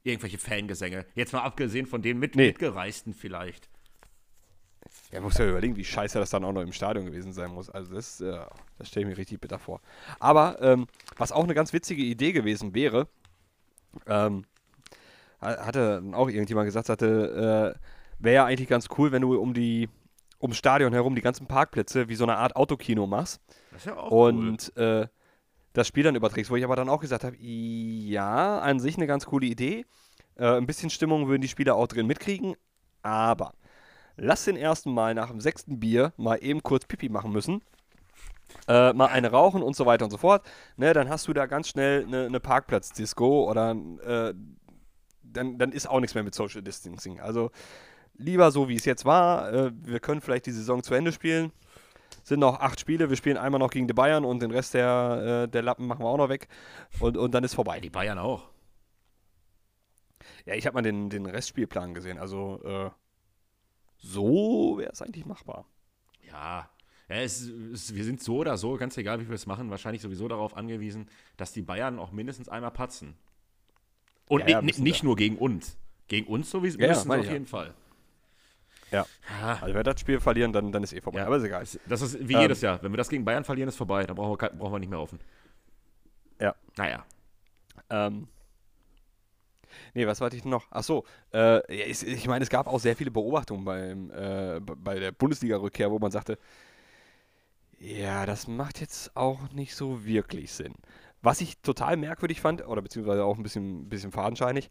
Irgendwelche 0.06 0.38
Fangesänge. 0.38 1.06
Jetzt 1.16 1.34
mal 1.34 1.42
abgesehen 1.42 1.88
von 1.88 2.02
den 2.02 2.20
mit, 2.20 2.36
Nee. 2.36 2.48
Mitgereisten 2.48 3.14
vielleicht. 3.14 3.68
Ja, 5.12 5.20
muss 5.20 5.38
ja 5.40 5.50
überlegen, 5.50 5.76
wie 5.76 5.84
scheiße 5.84 6.20
das 6.20 6.30
dann 6.30 6.44
auch 6.46 6.54
noch 6.54 6.62
im 6.62 6.72
Stadion 6.72 7.06
gewesen 7.06 7.34
sein 7.34 7.52
muss. 7.52 7.70
Also 7.72 7.96
das, 7.96 8.22
äh, 8.22 8.40
das 8.78 8.88
stelle 8.88 9.06
ich 9.06 9.10
mir 9.12 9.18
richtig 9.18 9.42
bitter 9.42 9.58
vor. 9.60 9.82
Aber 10.20 10.62
ähm, 10.62 10.86
was 11.18 11.32
auch 11.32 11.44
eine 11.44 11.56
ganz 11.56 11.74
witzige 11.74 12.04
Idee 12.04 12.34
gewesen 12.34 12.76
wäre, 12.76 13.08
ähm, 14.06 14.46
ha- 15.42 15.66
hatte 15.66 16.04
auch 16.14 16.30
irgendjemand 16.30 16.68
gesagt, 16.68 16.90
hatte, 16.90 17.76
äh, 17.76 17.80
wäre 18.24 18.36
ja 18.36 18.46
eigentlich 18.46 18.70
ganz 18.70 18.88
cool, 18.98 19.12
wenn 19.12 19.24
du 19.24 19.36
um 19.42 19.56
die 19.56 19.90
ums 20.40 20.58
Stadion 20.58 20.94
herum 20.94 21.16
die 21.16 21.22
ganzen 21.24 21.48
Parkplätze 21.48 22.08
wie 22.10 22.16
so 22.16 22.26
eine 22.26 22.38
Art 22.38 22.56
Autokino 22.56 23.08
machst 23.08 23.42
Das 23.72 23.82
ist 23.82 23.86
ja 23.88 23.98
auch 23.98 24.12
und 24.12 24.76
äh, 24.78 25.08
das 25.76 25.88
Spiel 25.88 26.04
dann 26.04 26.16
überträgst, 26.16 26.50
wo 26.50 26.56
ich 26.56 26.64
aber 26.64 26.76
dann 26.76 26.90
auch 26.90 27.02
gesagt 27.02 27.24
habe, 27.24 27.36
ja, 27.38 28.60
an 28.60 28.80
sich 28.80 28.96
eine 28.96 29.08
ganz 29.08 29.26
coole 29.26 29.46
Idee. 29.46 29.86
Äh, 30.38 30.58
ein 30.58 30.66
bisschen 30.66 30.90
Stimmung 30.90 31.28
würden 31.28 31.42
die 31.42 31.48
Spieler 31.48 31.76
auch 31.76 31.88
drin 31.88 32.08
mitkriegen, 32.08 32.56
aber 33.04 33.54
lass 34.16 34.46
den 34.46 34.56
ersten 34.56 34.94
Mal 34.94 35.14
nach 35.14 35.30
dem 35.30 35.42
sechsten 35.42 35.80
Bier 35.80 36.14
mal 36.18 36.38
eben 36.38 36.64
kurz 36.64 36.86
Pipi 36.86 37.10
machen 37.10 37.32
müssen. 37.32 37.62
Äh, 38.68 38.94
mal 38.94 39.08
eine 39.08 39.32
rauchen 39.32 39.62
und 39.62 39.76
so 39.76 39.86
weiter 39.86 40.06
und 40.06 40.12
so 40.12 40.18
fort. 40.18 40.46
Ne, 40.78 40.94
dann 40.94 41.10
hast 41.10 41.28
du 41.28 41.34
da 41.34 41.46
ganz 41.46 41.68
schnell 41.68 42.06
eine, 42.06 42.40
Parkplatz-Disco 42.40 43.50
oder 43.50 43.72
äh, 43.72 44.34
dann, 45.24 45.58
dann 45.58 45.72
ist 45.72 45.90
auch 45.90 46.00
nichts 46.00 46.16
mehr 46.16 46.24
mit 46.24 46.36
Social 46.36 46.62
Distancing. 46.62 47.20
Also 47.20 47.52
lieber 48.14 48.52
so, 48.52 48.70
wie 48.70 48.76
es 48.76 48.86
jetzt 48.86 49.04
war. 49.04 49.52
Äh, 49.52 49.72
wir 49.74 50.00
können 50.00 50.22
vielleicht 50.22 50.46
die 50.46 50.52
Saison 50.52 50.84
zu 50.84 50.94
Ende 50.94 51.12
spielen. 51.12 51.52
Sind 52.26 52.40
noch 52.40 52.60
acht 52.60 52.80
Spiele. 52.80 53.12
Wir 53.12 53.18
spielen 53.18 53.38
einmal 53.38 53.60
noch 53.60 53.70
gegen 53.70 53.88
die 53.88 53.94
Bayern 53.94 54.26
und 54.26 54.42
den 54.42 54.50
Rest 54.50 54.74
der, 54.74 55.44
äh, 55.44 55.48
der 55.48 55.62
Lappen 55.62 55.86
machen 55.86 56.04
wir 56.04 56.10
auch 56.10 56.18
noch 56.18 56.28
weg. 56.28 56.48
Und, 57.00 57.18
und 57.18 57.36
dann 57.36 57.44
ist 57.44 57.54
vorbei. 57.54 57.80
Die 57.80 57.92
Bayern 57.92 58.18
auch. 58.18 58.50
Ja, 60.48 60.56
ich 60.56 60.66
habe 60.66 60.74
mal 60.74 60.82
den, 60.82 61.12
den 61.12 61.28
Restspielplan 61.28 61.94
gesehen. 61.94 62.18
Also 62.18 62.60
äh, 62.64 62.90
so 63.98 64.80
wäre 64.80 64.92
es 64.92 65.04
eigentlich 65.04 65.28
machbar. 65.28 65.68
Ja. 66.24 66.68
ja 67.10 67.16
es, 67.16 67.48
es, 67.48 67.94
wir 67.94 68.04
sind 68.04 68.24
so 68.24 68.38
oder 68.38 68.58
so, 68.58 68.76
ganz 68.76 68.98
egal 68.98 69.22
wie 69.22 69.28
wir 69.28 69.36
es 69.36 69.46
machen, 69.46 69.70
wahrscheinlich 69.70 70.02
sowieso 70.02 70.28
darauf 70.28 70.58
angewiesen, 70.58 71.08
dass 71.38 71.54
die 71.54 71.62
Bayern 71.62 72.00
auch 72.00 72.12
mindestens 72.12 72.50
einmal 72.50 72.72
patzen. 72.72 73.16
Und 74.28 74.42
Ja, 74.42 74.48
ja, 74.48 74.62
nicht 74.64 74.84
wir. 74.84 75.04
nur 75.04 75.16
gegen 75.16 75.38
uns. 75.38 75.78
Gegen 76.08 76.26
uns 76.26 76.50
sowieso 76.50 76.80
Ja, 76.80 77.04
meine 77.06 77.22
auf 77.22 77.30
jeden 77.30 77.46
Fall. 77.46 77.76
Ja. 78.92 79.06
Ja, 79.42 79.54
Also 79.54 79.68
wenn 79.68 79.76
wir 79.76 79.84
das 79.84 80.00
Spiel 80.00 80.20
verlieren, 80.20 80.54
dann, 80.54 80.72
dann 80.72 80.84
ist 80.84 80.94
eh 80.94 81.02
vorbei. 81.02 81.20
Ja. 81.20 81.26
Aber 81.28 81.38
ist 81.38 81.44
egal. 81.44 81.66
das, 81.88 82.02
ist 82.02 82.28
wie 82.28 82.34
Ähm. 82.34 82.42
jedes 82.42 82.62
Jahr. 82.62 82.82
Wenn 82.84 82.92
wir 82.94 82.98
das 82.98 83.10
gegen 83.10 83.26
Bayern 83.26 83.44
verlieren, 83.44 83.70
ist 83.70 83.76
vorbei. 83.76 84.04
Dann 84.06 84.16
brauchen 84.16 84.40
wir, 84.40 84.50
brauchen 84.50 84.74
wir 84.74 84.80
nicht 84.80 84.90
mehr 84.90 85.00
offen. 85.00 85.20
Ja. 86.40 86.56
Naja. 86.78 87.06
Ähm, 87.90 88.28
nee, 89.94 90.06
was 90.08 90.22
wollte 90.22 90.36
ich 90.36 90.42
denn 90.44 90.52
noch? 90.52 90.68
Ach 90.72 90.84
so, 90.84 91.06
äh, 91.34 91.66
ich, 91.74 92.06
ich 92.06 92.28
meine, 92.28 92.44
es 92.44 92.50
gab 92.50 92.68
auch 92.68 92.80
sehr 92.80 92.96
viele 92.96 93.12
Beobachtungen 93.12 93.66
beim, 93.66 94.12
äh, 94.12 94.60
bei 94.60 95.00
der 95.00 95.12
Bundesliga-Rückkehr, 95.12 95.92
wo 95.92 96.00
man 96.00 96.12
sagte, 96.12 96.38
ja, 97.80 98.26
das 98.26 98.48
macht 98.48 98.80
jetzt 98.82 99.16
auch 99.16 99.52
nicht 99.52 99.76
so 99.76 100.06
wirklich 100.06 100.52
Sinn. 100.54 100.74
Was 101.22 101.42
ich 101.42 101.60
total 101.62 101.98
merkwürdig 101.98 102.40
fand, 102.42 102.66
oder 102.68 102.82
beziehungsweise 102.82 103.24
auch 103.24 103.38
ein 103.38 103.44
bisschen, 103.44 103.90
bisschen 103.90 104.12
fadenscheinig, 104.12 104.70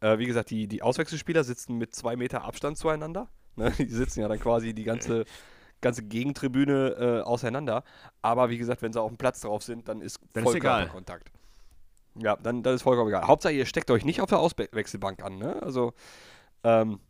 äh, 0.00 0.18
wie 0.18 0.26
gesagt, 0.26 0.50
die, 0.50 0.66
die 0.66 0.82
Auswechselspieler 0.82 1.44
sitzen 1.44 1.76
mit 1.78 1.94
zwei 1.94 2.16
Meter 2.16 2.44
Abstand 2.44 2.78
zueinander. 2.78 3.28
Ne? 3.56 3.70
Die 3.78 3.86
sitzen 3.86 4.20
ja 4.20 4.28
dann 4.28 4.40
quasi 4.40 4.74
die 4.74 4.84
ganze, 4.84 5.24
ganze 5.80 6.02
Gegentribüne 6.02 6.96
äh, 6.98 7.20
auseinander. 7.22 7.84
Aber 8.22 8.50
wie 8.50 8.58
gesagt, 8.58 8.82
wenn 8.82 8.92
sie 8.92 9.00
auf 9.00 9.10
dem 9.10 9.18
Platz 9.18 9.40
drauf 9.40 9.62
sind, 9.62 9.88
dann 9.88 10.00
ist 10.00 10.20
Dann. 10.32 10.44
Vollkörperkontakt. 10.44 11.30
Ja, 12.18 12.36
dann, 12.36 12.62
dann 12.62 12.74
ist 12.74 12.82
vollkommen 12.82 13.08
egal. 13.08 13.26
Hauptsache, 13.26 13.52
ihr 13.52 13.66
steckt 13.66 13.90
euch 13.90 14.04
nicht 14.04 14.20
auf 14.20 14.30
der 14.30 14.38
Auswechselbank 14.38 15.22
an. 15.22 15.38
Ne? 15.38 15.62
Also, 15.62 15.92
ähm, 16.64 17.00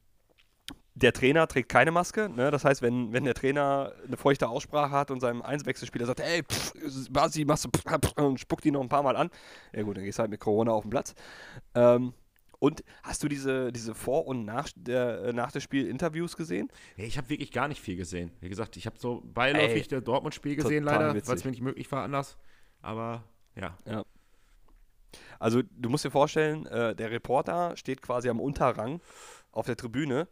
der 0.97 1.13
Trainer 1.13 1.47
trägt 1.47 1.69
keine 1.69 1.91
Maske. 1.91 2.31
Ne? 2.31 2.51
Das 2.51 2.65
heißt, 2.65 2.81
wenn, 2.81 3.13
wenn 3.13 3.25
der 3.25 3.35
Trainer 3.35 3.93
eine 4.07 4.17
feuchte 4.17 4.49
Aussprache 4.49 4.91
hat 4.91 5.11
und 5.11 5.21
seinem 5.21 5.43
Einwechselspieler 5.43 6.07
sagt, 6.07 6.21
ey, 6.21 6.43
pff, 6.43 6.73
Basi, 7.11 7.45
machst 7.45 7.67
du 7.67 7.69
pff, 7.69 7.85
pff, 7.85 8.13
und 8.17 8.41
spuckt 8.41 8.65
ihn 8.65 8.73
noch 8.73 8.81
ein 8.81 8.89
paar 8.89 9.03
Mal 9.03 9.15
an. 9.15 9.31
Ja 9.75 9.83
gut, 9.83 9.97
dann 9.99 10.05
gehst 10.05 10.19
du 10.19 10.23
halt 10.23 10.31
mit 10.31 10.41
Corona 10.41 10.73
auf 10.73 10.85
den 10.85 10.91
Platz. 10.91 11.15
Ähm, 11.75 12.15
und 12.59 12.85
hast 13.03 13.23
du 13.23 13.29
diese, 13.29 13.73
diese 13.73 13.95
Vor- 13.95 14.27
und 14.27 14.45
nach, 14.45 14.69
der, 14.77 15.23
äh, 15.25 15.33
nach 15.33 15.53
des 15.53 15.63
Spiel 15.63 15.87
Interviews 15.87 16.37
gesehen? 16.37 16.69
Ja, 16.97 17.05
ich 17.05 17.19
habe 17.19 17.29
wirklich 17.29 17.53
gar 17.53 17.69
nicht 17.69 17.81
viel 17.81 17.97
gesehen. 17.97 18.33
Wie 18.41 18.49
gesagt, 18.49 18.77
ich 18.77 18.87
habe 18.87 18.99
so 18.99 19.23
beiläufig 19.25 19.85
Ey, 19.85 19.89
das 19.89 20.05
Dortmund-Spiel 20.05 20.57
gesehen, 20.57 20.85
leider, 20.85 21.15
weil 21.15 21.37
es 21.37 21.45
mir 21.45 21.51
nicht 21.51 21.63
möglich 21.63 21.91
war 21.93 22.03
anders. 22.03 22.37
Aber 22.83 23.25
ja. 23.55 23.77
Also 25.39 25.63
du 25.63 25.89
musst 25.89 26.05
dir 26.05 26.11
vorstellen, 26.11 26.67
äh, 26.67 26.95
der 26.95 27.11
Reporter 27.11 27.77
steht 27.77 28.03
quasi 28.03 28.29
am 28.29 28.41
Unterrang 28.41 29.01
auf 29.53 29.67
der 29.67 29.77
Tribüne. 29.77 30.29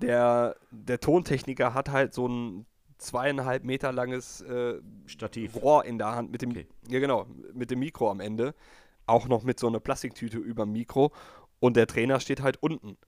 Der, 0.00 0.56
der 0.70 1.00
Tontechniker 1.00 1.74
hat 1.74 1.88
halt 1.88 2.14
so 2.14 2.26
ein 2.26 2.66
zweieinhalb 2.98 3.64
Meter 3.64 3.92
langes 3.92 4.40
äh, 4.42 4.80
Stativ. 5.06 5.56
Rohr 5.56 5.84
in 5.84 5.98
der 5.98 6.14
Hand 6.14 6.30
mit 6.30 6.42
dem, 6.42 6.50
Okay. 6.50 6.66
ja 6.88 7.00
genau, 7.00 7.26
mit 7.52 7.70
dem 7.70 7.80
Mikro 7.80 8.10
am 8.10 8.20
Ende. 8.20 8.54
Auch 9.06 9.28
noch 9.28 9.42
mit 9.42 9.60
so 9.60 9.66
einer 9.66 9.80
Plastiktüte 9.80 10.38
über 10.38 10.64
dem 10.64 10.72
Mikro. 10.72 11.12
Und 11.64 11.78
der 11.78 11.86
Trainer 11.86 12.20
steht 12.20 12.42
halt 12.42 12.62
unten 12.62 12.98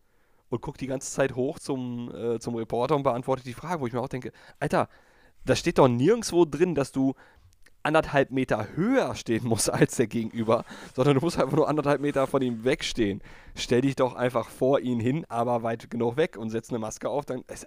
und 0.49 0.63
guckt 0.63 0.81
die 0.81 0.87
ganze 0.87 1.13
Zeit 1.13 1.37
hoch 1.37 1.59
zum, 1.59 2.11
äh, 2.15 2.39
zum 2.39 2.55
Reporter 2.55 2.97
und 2.97 3.03
beantwortet 3.03 3.45
die 3.45 3.53
Frage, 3.53 3.83
wo 3.83 3.87
ich 3.87 3.93
mir 3.93 4.01
auch 4.01 4.09
denke, 4.09 4.33
Alter, 4.59 4.89
da 5.45 5.55
steht 5.55 5.77
doch 5.77 5.89
nirgendwo 5.89 6.47
drin, 6.47 6.75
dass 6.75 6.91
du 6.91 7.13
anderthalb 7.83 8.31
Meter 8.31 8.69
höher 8.75 9.15
stehen 9.15 9.47
musst 9.47 9.69
als 9.71 9.97
der 9.97 10.07
Gegenüber, 10.07 10.65
sondern 10.95 11.17
du 11.17 11.21
musst 11.21 11.39
einfach 11.39 11.55
nur 11.55 11.69
anderthalb 11.69 12.01
Meter 12.01 12.27
von 12.27 12.41
ihm 12.41 12.65
wegstehen. 12.65 13.21
Stell 13.55 13.83
dich 13.83 13.95
doch 13.95 14.15
einfach 14.15 14.49
vor 14.49 14.81
ihn 14.81 15.01
hin, 15.01 15.27
aber 15.29 15.63
weit 15.63 15.91
genug 15.91 16.17
weg 16.17 16.39
und 16.39 16.49
setz 16.49 16.71
eine 16.71 16.79
Maske 16.79 17.11
auf, 17.11 17.27
dann. 17.27 17.45
Es, 17.49 17.67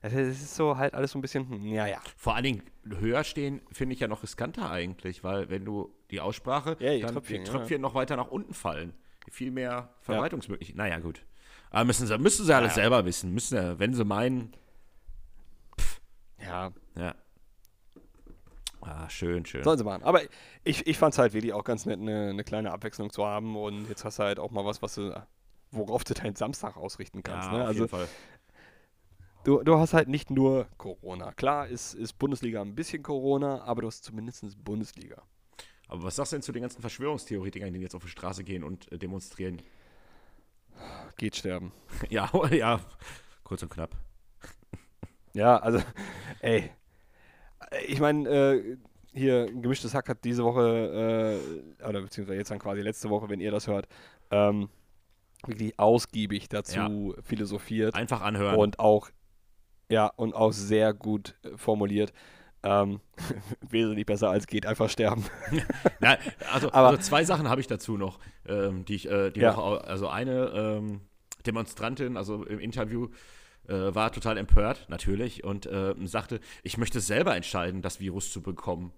es 0.00 0.14
ist 0.14 0.56
so 0.56 0.78
halt 0.78 0.94
alles 0.94 1.10
so 1.10 1.18
ein 1.18 1.20
bisschen, 1.20 1.46
hm, 1.46 1.66
ja, 1.66 1.86
ja. 1.86 2.00
Vor 2.16 2.36
allen 2.36 2.44
Dingen 2.44 2.62
höher 2.88 3.22
stehen 3.22 3.60
finde 3.70 3.92
ich 3.92 4.00
ja 4.00 4.08
noch 4.08 4.22
riskanter 4.22 4.70
eigentlich, 4.70 5.22
weil 5.24 5.50
wenn 5.50 5.66
du 5.66 5.92
die 6.10 6.22
Aussprache, 6.22 6.78
Ja, 6.80 6.94
die 6.94 7.02
dann 7.02 7.12
Tröpfchen, 7.12 7.44
die 7.44 7.50
ja. 7.50 7.52
Tröpfchen 7.52 7.82
noch 7.82 7.94
weiter 7.94 8.16
nach 8.16 8.28
unten 8.28 8.54
fallen. 8.54 8.94
Viel 9.30 9.50
mehr 9.50 9.90
Verbreitungsmöglichkeiten. 10.00 10.78
Naja, 10.78 10.98
gut. 10.98 11.24
Aber 11.70 11.84
müssen 11.84 12.06
sie, 12.06 12.18
müssen 12.18 12.44
sie 12.44 12.54
alles 12.54 12.72
Ja. 12.76 12.82
selber 12.82 13.04
wissen. 13.04 13.32
Müssen, 13.32 13.56
sie, 13.58 13.78
wenn 13.78 13.94
sie 13.94 14.04
meinen, 14.04 14.52
Ja, 16.40 16.72
ja. 16.96 17.14
Ah, 18.80 19.08
schön, 19.08 19.46
schön. 19.46 19.62
Sollen 19.62 19.78
sie 19.78 19.84
machen. 19.84 20.02
Aber 20.02 20.22
ich, 20.64 20.86
ich 20.88 20.98
fand 20.98 21.14
es 21.14 21.18
halt 21.18 21.34
wirklich 21.34 21.52
auch 21.52 21.62
ganz 21.62 21.86
nett, 21.86 22.00
eine, 22.00 22.30
eine 22.30 22.42
kleine 22.42 22.72
Abwechslung 22.72 23.10
zu 23.10 23.24
haben. 23.24 23.56
Und 23.56 23.88
jetzt 23.88 24.04
hast 24.04 24.18
du 24.18 24.24
halt 24.24 24.40
auch 24.40 24.50
mal 24.50 24.64
was, 24.64 24.82
was 24.82 24.96
du, 24.96 25.24
worauf 25.70 26.02
du 26.02 26.14
deinen 26.14 26.34
Samstag 26.34 26.76
ausrichten 26.76 27.22
kannst. 27.22 27.46
ja, 27.48 27.52
ne? 27.58 27.62
auf 27.62 27.68
Also 27.68 27.78
jeden 27.80 27.90
Fall. 27.90 28.08
du, 29.44 29.62
du 29.62 29.78
hast 29.78 29.94
halt 29.94 30.08
nicht 30.08 30.30
nur 30.32 30.66
Corona. 30.78 31.32
Klar 31.32 31.68
ist, 31.68 31.94
ist 31.94 32.14
Bundesliga 32.18 32.60
ein 32.60 32.74
bisschen 32.74 33.04
Corona, 33.04 33.62
aber 33.62 33.82
du 33.82 33.86
hast 33.86 34.02
zumindest 34.02 34.44
Bundesliga. 34.64 35.22
Aber 35.92 36.04
was 36.04 36.16
sagst 36.16 36.32
du 36.32 36.36
denn 36.36 36.42
zu 36.42 36.52
den 36.52 36.62
ganzen 36.62 36.80
Verschwörungstheoretikern, 36.80 37.70
die 37.74 37.80
jetzt 37.80 37.94
auf 37.94 38.02
die 38.02 38.08
Straße 38.08 38.44
gehen 38.44 38.64
und 38.64 38.90
äh, 38.90 38.98
demonstrieren? 38.98 39.60
Geht 41.18 41.36
sterben. 41.36 41.70
ja, 42.08 42.30
ja, 42.50 42.80
kurz 43.44 43.62
und 43.62 43.68
knapp. 43.68 43.94
Ja, 45.34 45.58
also, 45.58 45.82
ey. 46.40 46.70
Ich 47.86 48.00
meine, 48.00 48.26
äh, 48.26 48.76
hier, 49.12 49.52
gemischtes 49.52 49.92
Hack 49.92 50.08
hat 50.08 50.24
diese 50.24 50.44
Woche, 50.44 51.38
äh, 51.82 51.84
oder 51.86 52.00
beziehungsweise 52.00 52.38
jetzt 52.38 52.50
dann 52.50 52.58
quasi 52.58 52.80
letzte 52.80 53.10
Woche, 53.10 53.28
wenn 53.28 53.40
ihr 53.40 53.50
das 53.50 53.66
hört, 53.66 53.86
ähm, 54.30 54.70
wirklich 55.44 55.78
ausgiebig 55.78 56.48
dazu 56.48 57.14
philosophiert. 57.22 57.94
Einfach 57.94 58.22
anhören. 58.22 58.56
und 58.56 58.78
auch 58.78 59.10
ja 59.90 60.06
und 60.06 60.34
auch 60.34 60.52
sehr 60.52 60.94
gut 60.94 61.34
äh, 61.42 61.54
formuliert. 61.58 62.14
Ähm, 62.64 63.00
wesentlich 63.70 64.06
besser 64.06 64.30
als 64.30 64.46
geht 64.46 64.66
einfach 64.66 64.88
sterben. 64.88 65.24
Ja, 66.00 66.16
also, 66.52 66.72
Aber- 66.72 66.88
also 66.88 67.02
zwei 67.02 67.24
Sachen 67.24 67.48
habe 67.48 67.60
ich 67.60 67.66
dazu 67.66 67.96
noch, 67.96 68.18
ähm, 68.46 68.84
die 68.84 68.94
ich, 68.94 69.08
äh, 69.10 69.30
die 69.30 69.40
Ja. 69.40 69.52
noch, 69.52 69.82
also 69.82 70.08
eine 70.08 70.46
ähm, 70.54 71.00
Demonstrantin, 71.46 72.16
also 72.16 72.44
im 72.44 72.58
Interview, 72.60 73.08
äh, 73.68 73.72
war 73.94 74.12
total 74.12 74.36
empört, 74.38 74.86
natürlich, 74.88 75.44
und 75.44 75.66
äh, 75.66 75.94
sagte, 76.04 76.40
ich 76.62 76.78
möchte 76.78 77.00
selber 77.00 77.34
entscheiden, 77.36 77.82
das 77.82 78.00
Virus 78.00 78.32
zu 78.32 78.42
bekommen. 78.42 78.92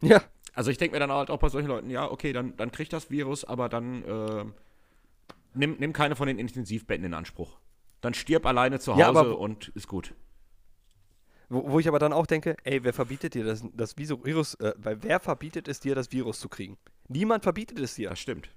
Ja. 0.00 0.22
Also 0.54 0.70
ich 0.70 0.78
denke 0.78 0.94
mir 0.96 1.00
dann 1.00 1.12
halt 1.12 1.30
auch 1.30 1.38
bei 1.38 1.48
solchen 1.48 1.68
Leuten, 1.68 1.90
ja, 1.90 2.10
okay, 2.10 2.32
dann, 2.32 2.56
dann 2.56 2.72
kriegt 2.72 2.92
das 2.92 3.10
Virus, 3.10 3.44
aber 3.44 3.68
dann 3.68 4.02
äh, 4.04 4.44
nimm, 5.54 5.76
nimm 5.78 5.92
keine 5.92 6.16
von 6.16 6.26
den 6.26 6.38
Intensivbetten 6.38 7.04
in 7.04 7.14
Anspruch. 7.14 7.58
Dann 8.00 8.14
stirb 8.14 8.46
alleine 8.46 8.80
zu 8.80 8.92
Hause 8.94 9.00
Ja, 9.00 9.34
und 9.34 9.68
ist 9.74 9.88
gut. 9.88 10.14
Wo, 11.48 11.70
wo 11.70 11.78
ich 11.78 11.88
aber 11.88 11.98
dann 11.98 12.12
auch 12.12 12.26
denke, 12.26 12.56
ey, 12.64 12.84
wer 12.84 12.92
verbietet 12.92 13.34
dir 13.34 13.44
das, 13.44 13.64
das 13.72 13.96
Virus, 13.96 14.54
äh, 14.54 14.74
weil 14.76 15.02
wer 15.02 15.20
verbietet 15.20 15.68
es 15.68 15.80
dir, 15.80 15.94
das 15.94 16.12
Virus 16.12 16.40
zu 16.40 16.48
kriegen? 16.48 16.76
Niemand 17.08 17.42
verbietet 17.42 17.78
es 17.78 17.94
dir. 17.94 18.10
Das 18.10 18.20
stimmt. 18.20 18.50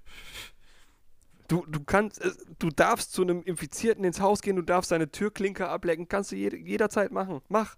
Du, 1.48 1.64
du 1.66 1.82
kannst, 1.84 2.20
äh, 2.20 2.30
du 2.58 2.68
darfst 2.70 3.12
zu 3.12 3.22
einem 3.22 3.42
Infizierten 3.42 4.04
ins 4.04 4.20
Haus 4.20 4.42
gehen, 4.42 4.56
du 4.56 4.62
darfst 4.62 4.90
seine 4.90 5.10
Türklinke 5.10 5.68
ablecken, 5.68 6.08
kannst 6.08 6.32
du 6.32 6.36
jede, 6.36 6.56
jederzeit 6.56 7.12
machen. 7.12 7.40
Mach. 7.48 7.76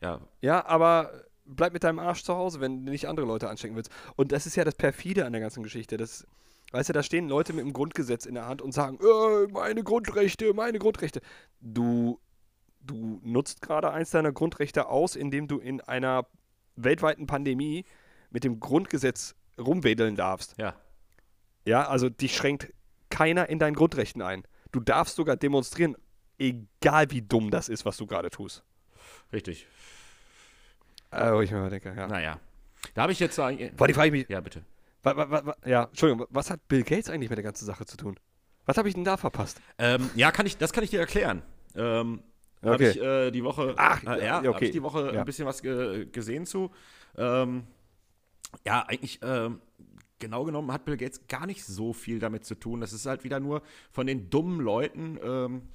Ja, 0.00 0.20
Ja, 0.40 0.64
aber 0.66 1.24
bleib 1.44 1.72
mit 1.72 1.84
deinem 1.84 1.98
Arsch 1.98 2.22
zu 2.22 2.34
Hause, 2.34 2.60
wenn 2.60 2.84
du 2.84 2.90
nicht 2.92 3.08
andere 3.08 3.26
Leute 3.26 3.48
anstecken 3.48 3.76
willst. 3.76 3.90
Und 4.16 4.32
das 4.32 4.46
ist 4.46 4.56
ja 4.56 4.64
das 4.64 4.74
Perfide 4.74 5.24
an 5.26 5.32
der 5.32 5.40
ganzen 5.40 5.62
Geschichte. 5.62 5.96
Das, 5.96 6.26
weißt 6.72 6.90
du, 6.90 6.92
da 6.92 7.02
stehen 7.02 7.28
Leute 7.28 7.52
mit 7.52 7.64
dem 7.64 7.72
Grundgesetz 7.72 8.26
in 8.26 8.34
der 8.34 8.46
Hand 8.46 8.62
und 8.62 8.72
sagen, 8.72 8.98
äh, 9.00 9.46
meine 9.50 9.82
Grundrechte, 9.82 10.52
meine 10.54 10.78
Grundrechte. 10.78 11.20
Du, 11.60 12.20
du 12.88 13.20
nutzt 13.22 13.62
gerade 13.62 13.90
eins 13.92 14.10
deiner 14.10 14.32
Grundrechte 14.32 14.88
aus, 14.88 15.14
indem 15.16 15.46
du 15.46 15.58
in 15.58 15.80
einer 15.80 16.26
weltweiten 16.76 17.26
Pandemie 17.26 17.84
mit 18.30 18.44
dem 18.44 18.60
Grundgesetz 18.60 19.34
rumwedeln 19.58 20.16
darfst. 20.16 20.54
ja. 20.58 20.74
Ja, 21.64 21.86
also 21.86 22.08
dich 22.08 22.34
schränkt 22.34 22.72
keiner 23.10 23.50
in 23.50 23.58
deinen 23.58 23.74
Grundrechten 23.74 24.22
ein. 24.22 24.44
Du 24.72 24.80
darfst 24.80 25.16
sogar 25.16 25.36
demonstrieren, 25.36 25.96
egal 26.38 27.10
wie 27.10 27.20
dumm 27.20 27.50
das 27.50 27.68
ist, 27.68 27.84
was 27.84 27.98
du 27.98 28.06
gerade 28.06 28.30
tust. 28.30 28.64
Richtig. 29.34 29.66
Äh, 31.10 31.30
wo 31.32 31.42
ich 31.42 31.50
mir 31.50 31.58
mal 31.58 31.68
denke, 31.68 31.92
ja. 31.94 32.06
Naja. 32.06 32.40
Da 32.94 33.02
habe 33.02 33.12
ich 33.12 33.20
jetzt 33.20 33.38
eigentlich. 33.38 33.74
Boah, 33.76 33.86
die 33.86 33.92
frage 33.92 34.06
ich 34.08 34.12
mich, 34.12 34.28
Ja, 34.30 34.40
bitte. 34.40 34.64
Wa, 35.02 35.14
wa, 35.16 35.46
wa, 35.46 35.56
ja, 35.66 35.84
Entschuldigung, 35.84 36.26
was 36.30 36.50
hat 36.50 36.66
Bill 36.68 36.84
Gates 36.84 37.10
eigentlich 37.10 37.28
mit 37.28 37.36
der 37.36 37.44
ganzen 37.44 37.66
Sache 37.66 37.84
zu 37.84 37.98
tun? 37.98 38.18
Was 38.64 38.78
habe 38.78 38.88
ich 38.88 38.94
denn 38.94 39.04
da 39.04 39.16
verpasst? 39.18 39.60
Ähm, 39.78 40.08
ja, 40.14 40.30
kann 40.32 40.46
ich, 40.46 40.56
das 40.56 40.72
kann 40.72 40.84
ich 40.84 40.90
dir 40.90 41.00
erklären. 41.00 41.42
Ähm, 41.74 42.22
Habe 42.62 42.74
Okay. 42.74 42.90
ich 42.90 43.00
äh, 43.00 43.30
die 43.30 43.44
Woche, 43.44 43.74
Ach, 43.76 44.02
äh, 44.04 44.24
ja, 44.24 44.32
habe 44.36 44.48
okay. 44.50 44.66
ich 44.66 44.70
die 44.72 44.82
Woche 44.82 45.12
Ja. 45.14 45.20
ein 45.20 45.24
bisschen 45.24 45.46
was 45.46 45.62
ge 45.62 46.06
gesehen 46.06 46.44
zu. 46.46 46.70
Ähm, 47.16 47.66
ja, 48.66 48.82
eigentlich 48.86 49.20
ähm, 49.22 49.60
genau 50.18 50.44
genommen 50.44 50.72
hat 50.72 50.84
Bill 50.84 50.96
Gates 50.96 51.26
gar 51.28 51.46
nicht 51.46 51.64
so 51.64 51.92
viel 51.92 52.18
damit 52.18 52.44
zu 52.44 52.54
tun. 52.56 52.80
Das 52.80 52.92
ist 52.92 53.06
halt 53.06 53.22
wieder 53.24 53.38
nur 53.40 53.62
von 53.92 54.06
den 54.06 54.30
dummen 54.30 54.60
Leuten. 54.60 55.18
Ähm, 55.22 55.68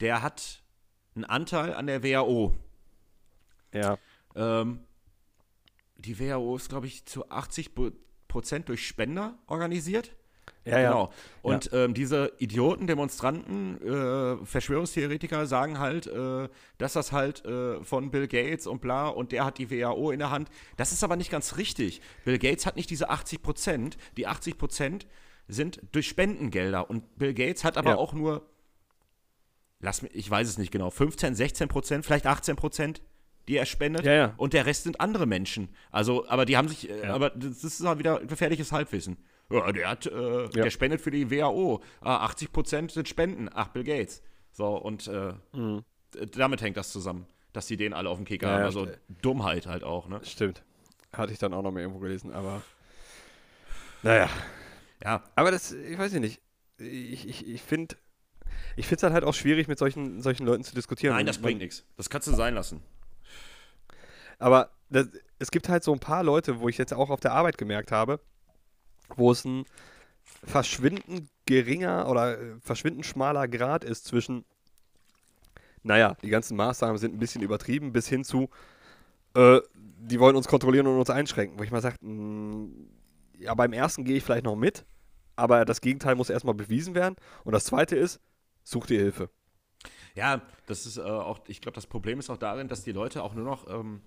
der 0.00 0.22
hat 0.22 0.62
einen 1.14 1.24
Anteil 1.24 1.74
an 1.74 1.86
der 1.86 2.02
WHO. 2.02 2.54
Ja. 3.72 3.98
Ähm, 4.34 4.80
die 5.96 6.18
WHO 6.18 6.56
ist, 6.56 6.68
glaube 6.68 6.86
ich, 6.88 7.06
zu 7.06 7.28
80 7.30 7.74
Bo- 7.74 7.92
Prozent 8.28 8.68
durch 8.68 8.86
Spender 8.86 9.38
organisiert. 9.46 10.15
Ja, 10.66 10.80
ja. 10.80 10.88
Genau. 10.90 11.12
Und 11.42 11.70
ähm, 11.72 11.94
diese 11.94 12.32
Idioten, 12.38 12.86
Demonstranten, 12.86 13.80
äh, 13.80 14.44
Verschwörungstheoretiker 14.44 15.46
sagen 15.46 15.78
halt, 15.78 16.06
äh, 16.08 16.48
dass 16.78 16.94
das 16.94 17.12
halt 17.12 17.44
äh, 17.44 17.82
von 17.84 18.10
Bill 18.10 18.26
Gates 18.28 18.66
und 18.66 18.80
bla 18.80 19.08
und 19.08 19.32
der 19.32 19.44
hat 19.44 19.58
die 19.58 19.70
WHO 19.70 20.10
in 20.10 20.18
der 20.18 20.30
Hand. 20.30 20.50
Das 20.76 20.92
ist 20.92 21.04
aber 21.04 21.16
nicht 21.16 21.30
ganz 21.30 21.56
richtig. 21.56 22.00
Bill 22.24 22.38
Gates 22.38 22.66
hat 22.66 22.76
nicht 22.76 22.90
diese 22.90 23.08
80 23.10 23.42
Prozent. 23.42 23.96
Die 24.16 24.26
80 24.26 24.58
Prozent 24.58 25.06
sind 25.48 25.80
durch 25.92 26.08
Spendengelder 26.08 26.90
und 26.90 27.16
Bill 27.18 27.32
Gates 27.32 27.62
hat 27.62 27.78
aber 27.78 27.90
Ja. 27.90 27.96
auch 27.96 28.12
nur, 28.12 28.42
lass 29.80 30.02
mich, 30.02 30.14
ich 30.14 30.28
weiß 30.30 30.48
es 30.48 30.58
nicht 30.58 30.72
genau, 30.72 30.90
15, 30.90 31.34
16 31.34 31.68
Prozent, 31.68 32.04
vielleicht 32.04 32.26
18 32.26 32.56
Prozent, 32.56 33.02
die 33.48 33.56
er 33.56 33.66
spendet. 33.66 34.04
Ja, 34.04 34.12
ja. 34.12 34.34
Und 34.38 34.52
der 34.54 34.66
Rest 34.66 34.82
sind 34.82 35.00
andere 35.00 35.26
Menschen. 35.26 35.68
Also, 35.92 36.26
aber 36.28 36.44
die 36.46 36.56
haben 36.56 36.66
sich, 36.68 36.90
äh, 36.90 37.04
Ja. 37.04 37.14
aber 37.14 37.30
das 37.30 37.62
ist 37.62 37.84
halt 37.86 37.98
wieder 38.00 38.18
gefährliches 38.26 38.72
Halbwissen. 38.72 39.18
Ja, 39.50 39.70
der 39.72 39.88
hat, 39.90 40.06
äh, 40.06 40.48
der 40.48 40.70
spendet 40.70 41.00
für 41.00 41.10
die 41.10 41.30
WHO. 41.30 41.80
Ah, 42.00 42.24
80 42.24 42.52
Prozent 42.52 42.90
sind 42.92 43.08
Spenden. 43.08 43.48
Ach, 43.52 43.68
Bill 43.68 43.84
Gates. 43.84 44.22
So, 44.52 44.76
und 44.76 45.06
äh, 45.08 45.34
d- 45.54 46.26
damit 46.36 46.62
hängt 46.62 46.76
das 46.76 46.90
zusammen, 46.90 47.26
dass 47.52 47.66
die 47.66 47.76
den 47.76 47.92
alle 47.92 48.08
auf 48.10 48.16
dem 48.18 48.24
Kicker 48.24 48.46
Mhm. 48.46 48.50
Ja, 48.50 48.54
haben. 48.54 48.60
ja, 48.62 48.66
Also 48.66 48.88
Dummheit 49.22 49.66
halt 49.66 49.84
auch, 49.84 50.08
ne? 50.08 50.20
Stimmt. 50.24 50.62
Hatte 51.12 51.32
ich 51.32 51.38
dann 51.38 51.54
auch 51.54 51.62
noch 51.62 51.70
mal 51.70 51.80
irgendwo 51.80 52.00
gelesen, 52.00 52.32
aber. 52.32 52.62
Naja. 54.02 54.28
Ja, 55.04 55.22
Aber 55.34 55.50
das, 55.50 55.72
ich 55.72 55.98
weiß 55.98 56.12
nicht. 56.14 56.40
Ich, 56.78 57.28
ich, 57.28 57.46
ich 57.46 57.62
finde. 57.62 57.96
Ich 58.76 58.86
finde 58.86 58.96
es 58.96 59.00
dann 59.02 59.12
halt 59.12 59.24
auch 59.24 59.34
schwierig, 59.34 59.68
mit 59.68 59.78
solchen, 59.78 60.20
solchen 60.22 60.44
Leuten 60.46 60.64
zu 60.64 60.74
diskutieren. 60.74 61.14
nein, 61.14 61.24
das 61.26 61.38
bringt 61.38 61.60
nichts. 61.60 61.84
Das 61.96 62.10
kannst 62.10 62.28
du 62.28 62.32
sein 62.34 62.54
lassen. 62.54 62.82
Aber 64.38 64.70
das, 64.90 65.08
es 65.38 65.50
gibt 65.50 65.68
halt 65.68 65.82
so 65.84 65.92
ein 65.92 65.98
paar 66.00 66.22
Leute, 66.22 66.60
wo 66.60 66.68
ich 66.68 66.78
jetzt 66.78 66.92
auch 66.92 67.10
auf 67.10 67.20
der 67.20 67.32
Arbeit 67.32 67.58
gemerkt 67.58 67.92
habe, 67.92 68.20
wo 69.14 69.30
es 69.30 69.44
ein 69.44 69.64
verschwindend 70.44 71.28
geringer 71.46 72.08
oder 72.08 72.38
äh, 72.38 72.60
verschwindend 72.60 73.06
schmaler 73.06 73.48
Grad 73.48 73.84
ist 73.84 74.04
zwischen, 74.04 74.44
naja, 75.82 76.16
die 76.22 76.28
ganzen 76.28 76.56
Maßnahmen 76.56 76.98
sind 76.98 77.14
ein 77.14 77.18
bisschen 77.18 77.42
übertrieben, 77.42 77.92
bis 77.92 78.08
hin 78.08 78.24
zu, 78.24 78.50
äh, 79.34 79.60
die 79.74 80.20
wollen 80.20 80.36
uns 80.36 80.48
kontrollieren 80.48 80.86
und 80.86 80.98
uns 80.98 81.10
einschränken. 81.10 81.58
Wo 81.58 81.62
ich 81.62 81.70
mal 81.70 81.82
sage, 81.82 81.96
ja, 83.38 83.54
beim 83.54 83.72
ersten 83.72 84.04
gehe 84.04 84.16
ich 84.16 84.24
vielleicht 84.24 84.44
noch 84.44 84.56
mit, 84.56 84.84
aber 85.36 85.64
das 85.64 85.80
Gegenteil 85.80 86.14
muss 86.14 86.30
erstmal 86.30 86.54
bewiesen 86.54 86.94
werden. 86.94 87.16
Und 87.44 87.52
das 87.52 87.64
zweite 87.64 87.96
ist, 87.96 88.20
such 88.64 88.86
dir 88.86 88.98
Hilfe. 88.98 89.30
Ja, 90.14 90.40
das 90.66 90.86
ist 90.86 90.96
äh, 90.96 91.02
auch, 91.02 91.40
ich 91.46 91.60
glaube, 91.60 91.74
das 91.74 91.86
Problem 91.86 92.18
ist 92.18 92.30
auch 92.30 92.38
darin, 92.38 92.68
dass 92.68 92.82
die 92.82 92.92
Leute 92.92 93.22
auch 93.22 93.34
nur 93.34 93.44
noch 93.44 93.68
ähm, 93.68 94.00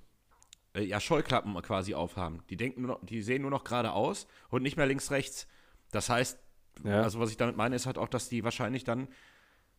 äh, 0.80 0.86
ja, 0.86 1.00
Scheuklappen 1.00 1.54
quasi 1.62 1.94
aufhaben. 1.94 2.42
Die 2.50 2.58
denken 2.58 2.82
nur 2.82 2.92
noch, 2.96 3.06
die 3.06 3.22
sehen 3.22 3.42
nur 3.42 3.52
noch 3.52 3.64
geradeaus 3.64 4.28
und 4.50 4.64
nicht 4.64 4.78
mehr 4.78 4.86
links, 4.86 5.12
rechts. 5.12 5.48
Das 5.92 6.10
heißt, 6.10 6.40
Ja. 6.84 7.02
also 7.02 7.20
was 7.20 7.32
ich 7.32 7.38
damit 7.38 7.58
meine, 7.58 7.76
ist 7.76 7.86
halt 7.86 7.98
auch, 7.98 8.08
dass 8.10 8.30
die 8.30 8.44
wahrscheinlich 8.44 8.84
dann 8.84 9.08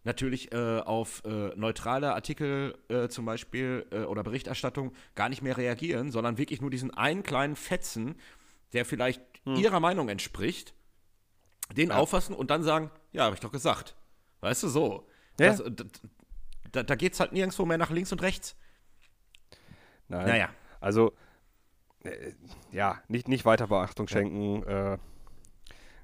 natürlich 0.04 0.52
äh, 0.52 0.80
auf 0.80 1.22
äh, 1.24 1.52
neutrale 1.56 2.14
Artikel 2.14 2.78
äh, 2.88 3.08
zum 3.08 3.26
Beispiel 3.26 3.86
äh, 3.90 4.00
oder 4.04 4.22
Berichterstattung 4.22 4.92
gar 5.14 5.28
nicht 5.28 5.42
mehr 5.42 5.56
reagieren, 5.58 6.10
sondern 6.10 6.38
wirklich 6.38 6.60
nur 6.62 6.70
diesen 6.70 6.90
einen 6.94 7.22
kleinen 7.22 7.54
Fetzen, 7.56 8.16
der 8.72 8.84
vielleicht 8.86 9.20
ihrer 9.46 9.80
Meinung 9.80 10.08
entspricht, 10.08 10.74
den 11.74 11.92
auffassen 11.92 12.34
und 12.34 12.50
dann 12.50 12.62
sagen, 12.62 12.90
ja, 13.12 13.24
habe 13.24 13.34
ich 13.34 13.40
doch 13.40 13.50
gesagt. 13.52 13.96
Weißt 14.40 14.62
du, 14.62 14.68
so. 14.68 15.06
Ja. 15.38 15.54
Das, 15.56 15.62
da, 16.72 16.82
da 16.82 16.94
geht 16.94 17.14
es 17.14 17.20
halt 17.20 17.32
nirgendwo 17.32 17.64
mehr 17.66 17.78
nach 17.78 17.90
links 17.90 18.12
und 18.12 18.22
rechts. 18.22 18.56
Nein. 20.08 20.26
Naja. 20.26 20.50
Also, 20.80 21.12
äh, 22.04 22.32
ja, 22.72 23.00
nicht, 23.08 23.28
nicht 23.28 23.44
weiter 23.44 23.66
Beachtung 23.68 24.08
schenken, 24.08 24.62
äh, 24.64 24.98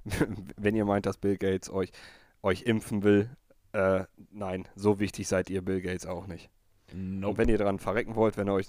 wenn 0.56 0.76
ihr 0.76 0.84
meint, 0.84 1.06
dass 1.06 1.16
Bill 1.18 1.36
Gates 1.36 1.70
euch, 1.70 1.90
euch 2.42 2.62
impfen 2.62 3.02
will. 3.02 3.30
Äh, 3.72 4.04
nein, 4.30 4.68
so 4.74 5.00
wichtig 5.00 5.26
seid 5.28 5.50
ihr 5.50 5.62
Bill 5.62 5.80
Gates 5.80 6.06
auch 6.06 6.26
nicht. 6.26 6.50
Und 6.92 7.20
Nope. 7.20 7.38
wenn 7.38 7.48
ihr 7.48 7.58
daran 7.58 7.78
verrecken 7.78 8.14
wollt, 8.14 8.36
wenn 8.36 8.46
er 8.48 8.54
euch, 8.54 8.68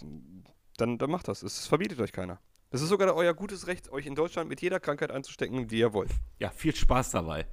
dann, 0.78 0.98
dann 0.98 1.10
macht 1.12 1.28
das. 1.28 1.44
Es 1.44 1.68
verbietet 1.68 2.00
euch 2.00 2.12
keiner. 2.12 2.40
Das 2.70 2.82
ist 2.82 2.90
sogar 2.90 3.14
euer 3.16 3.34
gutes 3.34 3.68
Recht, 3.68 3.90
euch 3.92 4.06
in 4.06 4.16
Deutschland 4.16 4.50
mit 4.50 4.62
jeder 4.62 4.80
Krankheit 4.80 5.12
anzustecken, 5.12 5.68
die 5.68 5.78
ihr 5.80 5.94
wollt. 5.94 6.12
Ja, 6.40 6.50
viel 6.50 6.76
Spaß 6.76 7.12
dabei. 7.12 7.46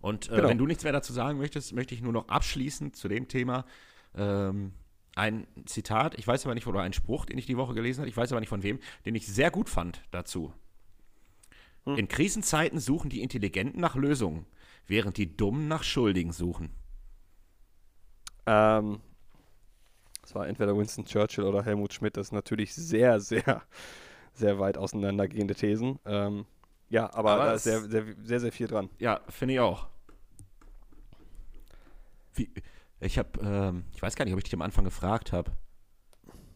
Und 0.00 0.28
äh, 0.30 0.36
Genau. 0.36 0.48
wenn 0.48 0.58
du 0.58 0.66
nichts 0.66 0.84
mehr 0.84 0.92
dazu 0.92 1.12
sagen 1.12 1.38
möchtest, 1.38 1.72
möchte 1.74 1.94
ich 1.94 2.00
nur 2.00 2.12
noch 2.12 2.28
abschließend 2.28 2.96
zu 2.96 3.08
dem 3.08 3.28
Thema 3.28 3.66
ähm, 4.14 4.72
ein 5.18 5.46
Zitat, 5.66 6.18
ich 6.18 6.26
weiß 6.26 6.44
aber 6.44 6.54
nicht, 6.54 6.66
oder 6.66 6.80
ein 6.80 6.92
Spruch, 6.92 7.26
den 7.26 7.38
ich 7.38 7.46
die 7.46 7.56
Woche 7.56 7.74
gelesen 7.74 8.00
habe, 8.00 8.08
ich 8.08 8.16
weiß 8.16 8.32
aber 8.32 8.40
nicht 8.40 8.48
von 8.48 8.62
wem, 8.62 8.78
den 9.04 9.14
ich 9.14 9.26
sehr 9.26 9.50
gut 9.50 9.68
fand 9.68 10.02
dazu. 10.10 10.52
In 11.96 12.08
Krisenzeiten 12.08 12.80
suchen 12.80 13.08
die 13.08 13.22
Intelligenten 13.22 13.80
nach 13.80 13.96
Lösungen, 13.96 14.44
während 14.86 15.16
die 15.16 15.36
Dummen 15.36 15.68
nach 15.68 15.82
Schuldigen 15.82 16.32
suchen. 16.32 16.70
Ähm, 18.44 19.00
das 20.20 20.34
war 20.34 20.46
entweder 20.46 20.76
Winston 20.76 21.06
Churchill 21.06 21.44
oder 21.44 21.64
Helmut 21.64 21.94
Schmidt. 21.94 22.18
Das 22.18 22.28
ist 22.28 22.32
natürlich 22.32 22.74
sehr, 22.74 23.20
sehr, 23.20 23.62
sehr 24.34 24.58
weit 24.58 24.76
auseinandergehende 24.76 25.54
Thesen. 25.54 25.98
Ähm, 26.04 26.44
ja, 26.90 27.12
aber, 27.14 27.32
Aber 27.32 27.44
da 27.46 27.54
ist 27.54 27.64
sehr, 27.64 27.80
sehr, 27.82 28.04
sehr, 28.22 28.40
sehr 28.40 28.52
viel 28.52 28.66
dran. 28.66 28.90
Ja, 28.98 29.20
finde 29.28 29.54
ich 29.54 29.60
auch. 29.60 29.86
Wie, 32.34 32.50
ich 33.00 33.18
habe, 33.18 33.30
ähm, 33.42 33.84
ich 33.94 34.02
weiß 34.02 34.16
gar 34.16 34.24
nicht, 34.24 34.34
ob 34.34 34.38
ich 34.38 34.44
dich 34.44 34.54
am 34.54 34.62
Anfang 34.62 34.84
gefragt 34.84 35.32
habe. 35.32 35.52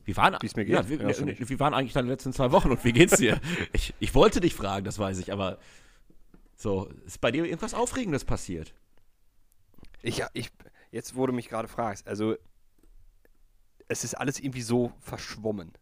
Wie 0.05 0.17
waren, 0.17 0.37
Wie 0.43 0.63
ja, 0.63 0.89
wie, 0.89 0.97
Ja, 0.97 1.25
nicht. 1.25 1.49
wie 1.49 1.61
waren 1.61 1.75
eigentlich 1.75 1.93
deine 1.93 2.09
letzten 2.09 2.33
zwei 2.33 2.51
Wochen 2.51 2.71
und 2.73 2.85
wie 2.85 2.93
geht's 2.93 3.19
dir? 3.19 3.41
ich, 3.73 3.95
ich 4.01 4.15
wollte 4.15 4.41
dich 4.41 4.55
fragen, 4.55 4.85
das 4.85 4.99
weiß 4.99 5.19
ich, 5.19 5.33
aber 5.33 5.59
so, 6.57 6.89
ist 7.07 7.21
bei 7.21 7.31
dir 7.31 7.45
irgendwas 7.45 7.75
Aufregendes 7.75 8.25
passiert? 8.25 8.75
Ich, 10.03 10.23
ich, 10.33 10.51
jetzt, 10.91 11.15
wo 11.15 11.27
du 11.27 11.33
mich 11.33 11.49
gerade 11.49 11.69
fragst, 11.69 12.09
also 12.09 12.35
es 13.89 14.03
ist 14.03 14.15
alles 14.15 14.41
irgendwie 14.41 14.63
so 14.63 14.93
verschwommen. 15.01 15.73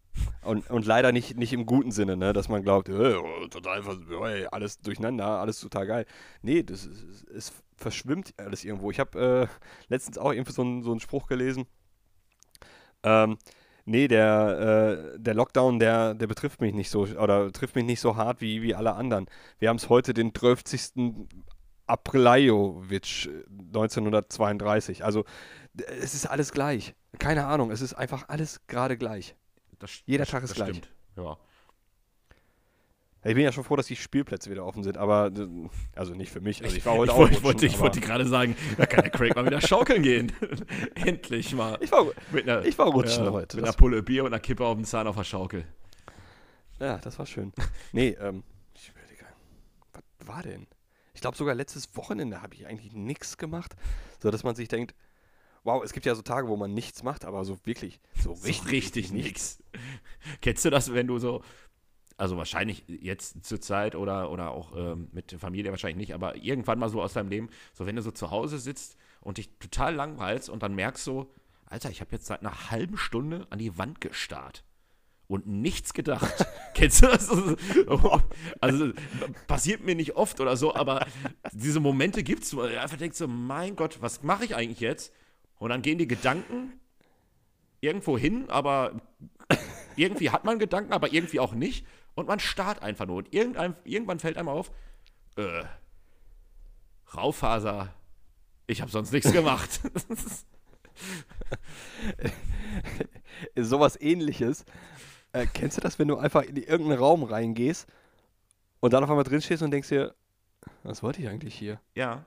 Und, 0.43 0.69
und 0.71 0.85
leider 0.85 1.13
nicht, 1.13 1.37
nicht 1.37 1.53
im 1.53 1.65
guten 1.65 1.93
Sinne, 1.93 2.17
ne? 2.17 2.33
dass 2.33 2.49
man 2.49 2.63
glaubt, 2.63 2.89
äh, 2.89 3.15
total, 3.49 3.83
äh, 4.23 4.47
alles 4.47 4.81
durcheinander, 4.81 5.27
alles 5.27 5.61
total 5.61 5.87
geil. 5.87 6.07
Nee, 6.43 6.63
das 6.63 6.85
ist, 6.85 7.25
es 7.29 7.53
verschwimmt 7.81 8.35
alles 8.37 8.65
irgendwo. 8.65 8.91
Ich 8.91 9.01
habe 9.01 9.49
äh, 9.51 9.71
letztens 9.89 10.19
auch 10.19 10.33
irgendwie 10.33 10.53
so, 10.53 10.63
ein, 10.63 10.83
so 10.83 10.91
einen 10.91 11.01
Spruch 11.01 11.27
gelesen. 11.27 11.67
Ähm, 13.03 13.39
nee, 13.85 14.07
der, 14.09 15.15
äh, 15.15 15.19
der 15.19 15.35
Lockdown, 15.35 15.79
der, 15.79 16.15
der 16.15 16.27
betrifft 16.27 16.61
mich 16.61 16.75
nicht 16.75 16.91
so, 16.91 17.03
oder 17.03 17.51
trifft 17.53 17.75
mich 17.75 17.85
nicht 17.85 18.01
so 18.01 18.17
hart 18.17 18.41
wie, 18.41 18.63
wie 18.63 18.75
alle 18.75 18.95
anderen. 18.95 19.27
Wir 19.59 19.69
haben 19.69 19.77
es 19.77 19.89
heute 19.89 20.15
den 20.15 20.35
12. 20.35 20.63
Aprilajovic 21.87 23.29
1932. 23.49 25.05
Also 25.05 25.25
es 26.01 26.15
ist 26.15 26.27
alles 26.27 26.53
gleich. 26.53 26.95
Keine 27.19 27.47
Ahnung, 27.47 27.71
es 27.71 27.81
ist 27.81 27.95
einfach 27.95 28.29
alles 28.29 28.61
gerade 28.67 28.97
gleich. 28.97 29.35
Das, 29.79 30.03
Jeder 30.07 30.25
das, 30.25 30.31
Tag 30.31 30.43
ist 30.45 30.51
das 30.51 30.57
gleich. 30.57 30.77
Stimmt. 30.77 30.95
Ja. 31.17 31.37
Ich 33.23 33.35
bin 33.35 33.45
ja 33.45 33.53
schon 33.53 33.65
froh, 33.65 33.77
dass 33.77 33.87
die 33.87 33.97
Spielplätze 33.97 34.51
wieder 34.51 34.65
offen 34.65 34.83
sind, 34.83 34.97
aber 34.97 35.27
äh, 35.27 35.47
also 35.95 36.15
nicht 36.15 36.33
für 36.33 36.41
mich. 36.41 36.65
Also 36.65 36.75
ich 36.75 36.87
war 36.87 36.95
heute 36.95 37.11
ich, 37.11 37.15
auch 37.15 37.19
wollte, 37.19 37.35
ich, 37.35 37.43
wollte, 37.43 37.67
ich 37.67 37.79
wollte 37.79 38.01
gerade 38.01 38.27
sagen, 38.27 38.57
da 38.79 38.87
kann 38.87 39.03
der 39.03 39.11
Craig 39.11 39.35
mal 39.35 39.45
wieder 39.45 39.61
schaukeln 39.61 40.03
gehen. 40.03 40.33
Endlich 40.95 41.55
mal. 41.55 41.77
ich 41.83 41.93
war, 41.93 42.07
Mit 42.33 42.49
einer, 42.49 42.65
ich 42.65 42.79
war 42.79 42.87
rutschen 42.87 43.27
ja, 43.27 43.33
heute. 43.33 43.59
Mit 43.59 43.67
einer 43.67 43.75
Pulle 43.75 44.03
Bier 44.03 44.25
und 44.25 44.33
einer 44.33 44.41
Kippe 44.41 44.65
auf 44.65 44.75
dem 44.75 44.85
Zahn 44.85 45.07
auf 45.07 45.17
der 45.17 45.25
Schaukel. 45.25 45.67
Ja, 46.79 46.97
das 46.97 47.19
war 47.19 47.27
schön. 47.27 47.53
Nee, 47.93 48.17
ähm, 48.21 48.43
ich 48.75 48.89
überlege, 48.89 49.27
was 49.93 50.27
war 50.27 50.43
denn? 50.43 50.67
Ich 51.13 51.21
glaube 51.21 51.37
sogar 51.37 51.55
letztes 51.55 51.95
Wochenende 51.97 52.41
habe 52.41 52.55
ich 52.55 52.67
eigentlich 52.67 52.95
nichts 52.95 53.37
gemacht, 53.37 53.77
so 54.23 54.31
dass 54.31 54.45
man 54.45 54.55
sich 54.55 54.69
denkt, 54.69 54.95
wow, 55.65 55.85
es 55.85 55.93
gibt 55.93 56.07
ja 56.07 56.15
so 56.15 56.23
Tage, 56.23 56.49
wo 56.49 56.57
man 56.57 56.73
nichts 56.73 57.03
macht, 57.03 57.27
aber 57.27 57.45
so 57.45 57.59
wirklich, 57.65 58.01
so 58.17 58.35
So 58.35 58.47
richtig, 58.47 58.71
richtig 58.71 59.13
nix. 59.13 59.63
Kennst 60.41 60.65
du 60.65 60.71
das, 60.71 60.95
wenn 60.95 61.07
du 61.07 61.19
so, 61.19 61.43
also 62.21 62.37
wahrscheinlich 62.37 62.85
jetzt 62.87 63.45
zur 63.45 63.61
Zeit 63.61 63.95
oder, 63.95 64.31
oder 64.31 64.51
auch 64.51 64.77
ähm, 64.77 65.09
mit 65.13 65.33
der 65.33 65.39
Familie 65.39 65.71
wahrscheinlich 65.71 65.97
nicht, 65.97 66.15
aber 66.15 66.37
irgendwann 66.37 66.79
mal 66.79 66.91
so 66.91 67.01
aus 67.01 67.15
deinem 67.15 67.31
Leben, 67.31 67.49
so 67.73 67.87
wenn 67.87 67.97
du 67.97 68.03
so 68.03 68.11
zu 68.11 68.31
Hause 68.31 68.59
sitzt 68.59 68.97
und 69.21 69.39
dich 69.39 69.49
total 69.59 69.95
langweilst 69.95 70.51
und 70.51 70.63
dann 70.63 70.75
merkst 70.75 71.03
so, 71.03 71.33
Alter, 71.65 71.89
ich 71.89 72.01
habe 72.01 72.13
jetzt 72.13 72.27
seit 72.27 72.41
einer 72.41 72.71
halben 72.71 72.99
Stunde 72.99 73.47
an 73.49 73.59
die 73.59 73.79
Wand 73.79 74.03
gestarrt 74.03 74.65
und 75.29 75.47
nichts 75.47 75.95
gedacht. 75.95 76.45
Kennst 76.75 77.03
du 77.03 77.07
das? 77.07 77.31
Also 78.61 78.93
passiert 79.47 79.83
mir 79.83 79.95
nicht 79.95 80.17
oft 80.17 80.41
oder 80.41 80.57
so, 80.57 80.75
aber 80.75 81.07
diese 81.53 81.81
Momente 81.81 82.23
gibt 82.23 82.43
es, 82.43 82.55
wo 82.55 82.63
du 82.63 82.81
einfach 82.81 82.99
denkst 82.99 83.17
so, 83.17 83.29
mein 83.29 83.77
Gott, 83.77 84.03
was 84.03 84.23
mache 84.23 84.45
ich 84.45 84.55
eigentlich 84.55 84.81
jetzt? 84.81 85.15
Und 85.59 85.71
dann 85.71 85.81
gehen 85.81 85.97
die 85.97 86.09
Gedanken 86.09 86.81
irgendwo 87.81 88.19
hin, 88.19 88.51
aber 88.51 89.01
irgendwie 89.97 90.31
hat 90.31 90.45
man 90.45 90.59
Gedanken, 90.59 90.93
aber 90.93 91.13
irgendwie 91.13 91.41
auch 91.41 91.53
nicht. 91.55 91.87
Und 92.15 92.29
man 92.29 92.41
starrt 92.41 92.83
einfach 92.83 93.07
nur. 93.07 93.19
Und 93.19 93.33
irgendwann 93.33 94.19
fällt 94.19 94.37
einem 94.37 94.49
auf, 94.49 94.71
äh, 95.37 95.65
Raufaser, 97.15 97.93
ich 98.67 98.81
habe 98.81 98.91
sonst 98.91 99.13
nichts 99.13 99.33
gemacht. 99.33 99.81
sowas 103.57 104.01
ähnliches. 104.01 104.65
Äh, 105.33 105.47
kennst 105.53 105.77
du 105.77 105.81
das, 105.81 105.99
wenn 105.99 106.09
du 106.09 106.17
einfach 106.19 106.43
in 106.43 106.57
irgendeinen 106.57 106.99
Raum 106.99 107.25
reingehst 107.25 107.89
und 108.81 108.93
dann 108.93 109.03
auf 109.05 109.11
einmal 109.11 109.25
drin 109.25 109.43
stehst 109.43 109.63
und 109.63 109.71
denkst 109.71 109.89
dir, 109.89 110.15
was 110.83 111.03
wollte 111.03 111.21
ich 111.23 111.29
eigentlich 111.29 111.55
hier? 111.55 111.81
ja. 111.95 112.25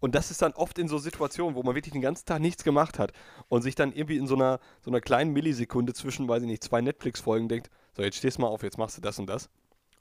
Und 0.00 0.16
das 0.16 0.32
ist 0.32 0.42
dann 0.42 0.52
oft 0.54 0.80
in 0.80 0.88
so 0.88 0.98
Situationen, 0.98 1.54
wo 1.54 1.62
man 1.62 1.76
wirklich 1.76 1.92
den 1.92 2.02
ganzen 2.02 2.26
Tag 2.26 2.40
nichts 2.40 2.64
gemacht 2.64 2.98
hat 2.98 3.12
und 3.48 3.62
sich 3.62 3.76
dann 3.76 3.92
irgendwie 3.92 4.16
in 4.16 4.26
so 4.26 4.34
einer, 4.34 4.58
so 4.80 4.90
einer 4.90 5.00
kleinen 5.00 5.32
Millisekunde 5.32 5.94
zwischen, 5.94 6.26
weiß 6.26 6.42
ich 6.42 6.48
nicht, 6.48 6.64
zwei 6.64 6.80
Netflix-Folgen 6.80 7.48
denkt, 7.48 7.70
so 7.96 8.02
jetzt 8.02 8.16
stehst 8.16 8.38
du 8.38 8.42
mal 8.42 8.48
auf, 8.48 8.62
jetzt 8.62 8.78
machst 8.78 8.96
du 8.96 9.00
das 9.00 9.18
und 9.18 9.26
das. 9.26 9.46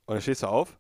Und 0.06 0.16
dann 0.16 0.22
stehst 0.22 0.44
du 0.44 0.48
auf. 0.48 0.78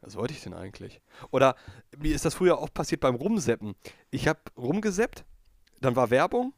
Was 0.00 0.16
wollte 0.16 0.34
ich 0.34 0.42
denn 0.42 0.52
eigentlich? 0.54 1.00
Oder 1.30 1.54
mir 1.96 2.12
ist 2.14 2.24
das 2.24 2.34
früher 2.34 2.58
auch 2.58 2.72
passiert 2.74 3.00
beim 3.00 3.14
Rumseppen. 3.14 3.74
Ich 4.10 4.26
habe 4.26 4.40
rumgeseppt, 4.56 5.24
dann 5.80 5.94
war 5.94 6.10
Werbung, 6.10 6.54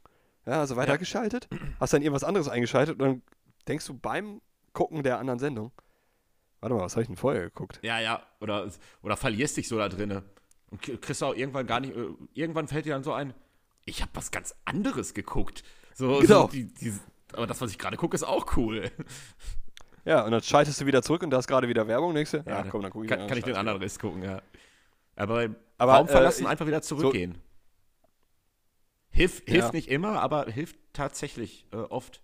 ja, 0.46 0.60
also 0.60 0.76
weitergeschaltet, 0.76 1.48
hast 1.78 1.92
dann 1.92 2.00
irgendwas 2.02 2.24
anderes 2.24 2.48
eingeschaltet 2.48 2.94
und 2.94 3.06
dann 3.06 3.22
denkst 3.68 3.86
du 3.86 3.94
beim 3.94 4.40
Gucken 4.72 5.02
der 5.02 5.18
anderen 5.18 5.38
Sendung, 5.38 5.72
warte 6.60 6.74
mal, 6.74 6.82
was 6.82 6.94
habe 6.94 7.02
ich 7.02 7.08
denn 7.08 7.16
vorher 7.16 7.42
geguckt? 7.42 7.80
Ja, 7.82 8.00
ja. 8.00 8.26
Oder, 8.40 8.70
oder 9.02 9.16
verlierst 9.16 9.56
dich 9.58 9.68
so 9.68 9.76
da 9.78 9.88
drinne. 9.90 10.22
Und 10.70 10.80
kriegst 10.80 11.22
auch 11.22 11.34
irgendwann 11.34 11.66
gar 11.66 11.80
nicht, 11.80 11.94
äh, 11.94 12.08
irgendwann 12.32 12.66
fällt 12.66 12.86
dir 12.86 12.94
dann 12.94 13.04
so 13.04 13.12
ein, 13.12 13.34
ich 13.84 14.00
habe 14.00 14.10
was 14.14 14.30
ganz 14.30 14.54
anderes 14.64 15.12
geguckt. 15.12 15.62
So, 15.94 16.18
Genau. 16.20 16.42
so 16.42 16.48
die, 16.48 16.72
die, 16.72 16.94
aber 17.34 17.46
das, 17.46 17.60
was 17.60 17.70
ich 17.70 17.78
gerade 17.78 17.96
gucke, 17.96 18.14
ist 18.14 18.22
auch 18.24 18.56
cool. 18.56 18.90
Ja, 20.04 20.24
und 20.24 20.30
dann 20.32 20.42
schaltest 20.42 20.80
du 20.80 20.86
wieder 20.86 21.02
zurück 21.02 21.22
und 21.22 21.30
da 21.30 21.38
ist 21.38 21.46
gerade 21.46 21.66
wieder 21.68 21.86
Werbung, 21.88 22.14
du, 22.14 22.20
ja, 22.20 22.42
dann 22.42 22.68
komm, 22.70 22.82
dann 22.82 22.90
guck 22.90 23.04
ich 23.04 23.10
kann, 23.10 23.26
kann 23.26 23.38
ich 23.38 23.44
den 23.44 23.56
anderen 23.56 23.80
Riss 23.80 23.98
gucken, 23.98 24.22
ja. 24.22 24.42
Aber 25.16 25.48
Aber, 25.78 25.94
Raum 25.94 26.06
äh, 26.08 26.10
verlassen, 26.10 26.42
ich- 26.42 26.48
einfach 26.48 26.66
wieder 26.66 26.82
zurückgehen. 26.82 27.38
Hilf, 29.10 29.42
hilft 29.46 29.68
Ja. 29.68 29.72
nicht 29.72 29.88
immer, 29.88 30.20
aber 30.20 30.46
hilft 30.46 30.76
tatsächlich 30.92 31.66
äh, 31.72 31.76
oft. 31.76 32.20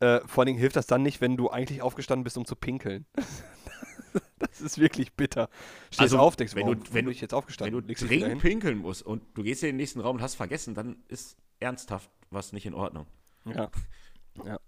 Äh, 0.00 0.20
vor 0.26 0.42
allen 0.42 0.46
Dingen 0.48 0.58
hilft 0.58 0.74
das 0.76 0.86
dann 0.86 1.02
nicht, 1.02 1.20
wenn 1.20 1.36
du 1.36 1.48
eigentlich 1.50 1.82
aufgestanden 1.82 2.24
bist, 2.24 2.36
um 2.36 2.44
zu 2.44 2.56
pinkeln. 2.56 3.06
das 4.40 4.60
ist 4.60 4.78
wirklich 4.78 5.12
bitter. 5.12 5.48
Stehst 5.86 6.00
Also, 6.00 6.18
auf, 6.18 6.34
denkst, 6.34 6.54
wenn 6.56 6.66
du- 6.66 6.72
warum 6.72 6.94
wenn 6.94 7.04
du- 7.04 7.10
ich 7.12 7.20
jetzt 7.20 7.30
Wenn 7.30 7.38
aufgestanden? 7.38 7.80
du 7.80 7.86
dich 7.86 8.02
wieder 8.02 8.26
dringend 8.26 8.42
pinkeln 8.42 8.78
musst 8.78 9.02
und 9.06 9.22
du 9.38 9.42
gehst 9.44 9.62
in 9.62 9.68
den 9.68 9.76
nächsten 9.76 10.00
Raum 10.00 10.16
und 10.16 10.22
hast 10.22 10.34
vergessen, 10.34 10.74
dann 10.74 10.96
ist 11.08 11.36
ernsthaft 11.60 12.10
was 12.30 12.52
nicht 12.52 12.66
in 12.66 12.74
Ordnung. 12.74 13.06
Hin. 13.44 13.68
Ja. 14.44 14.58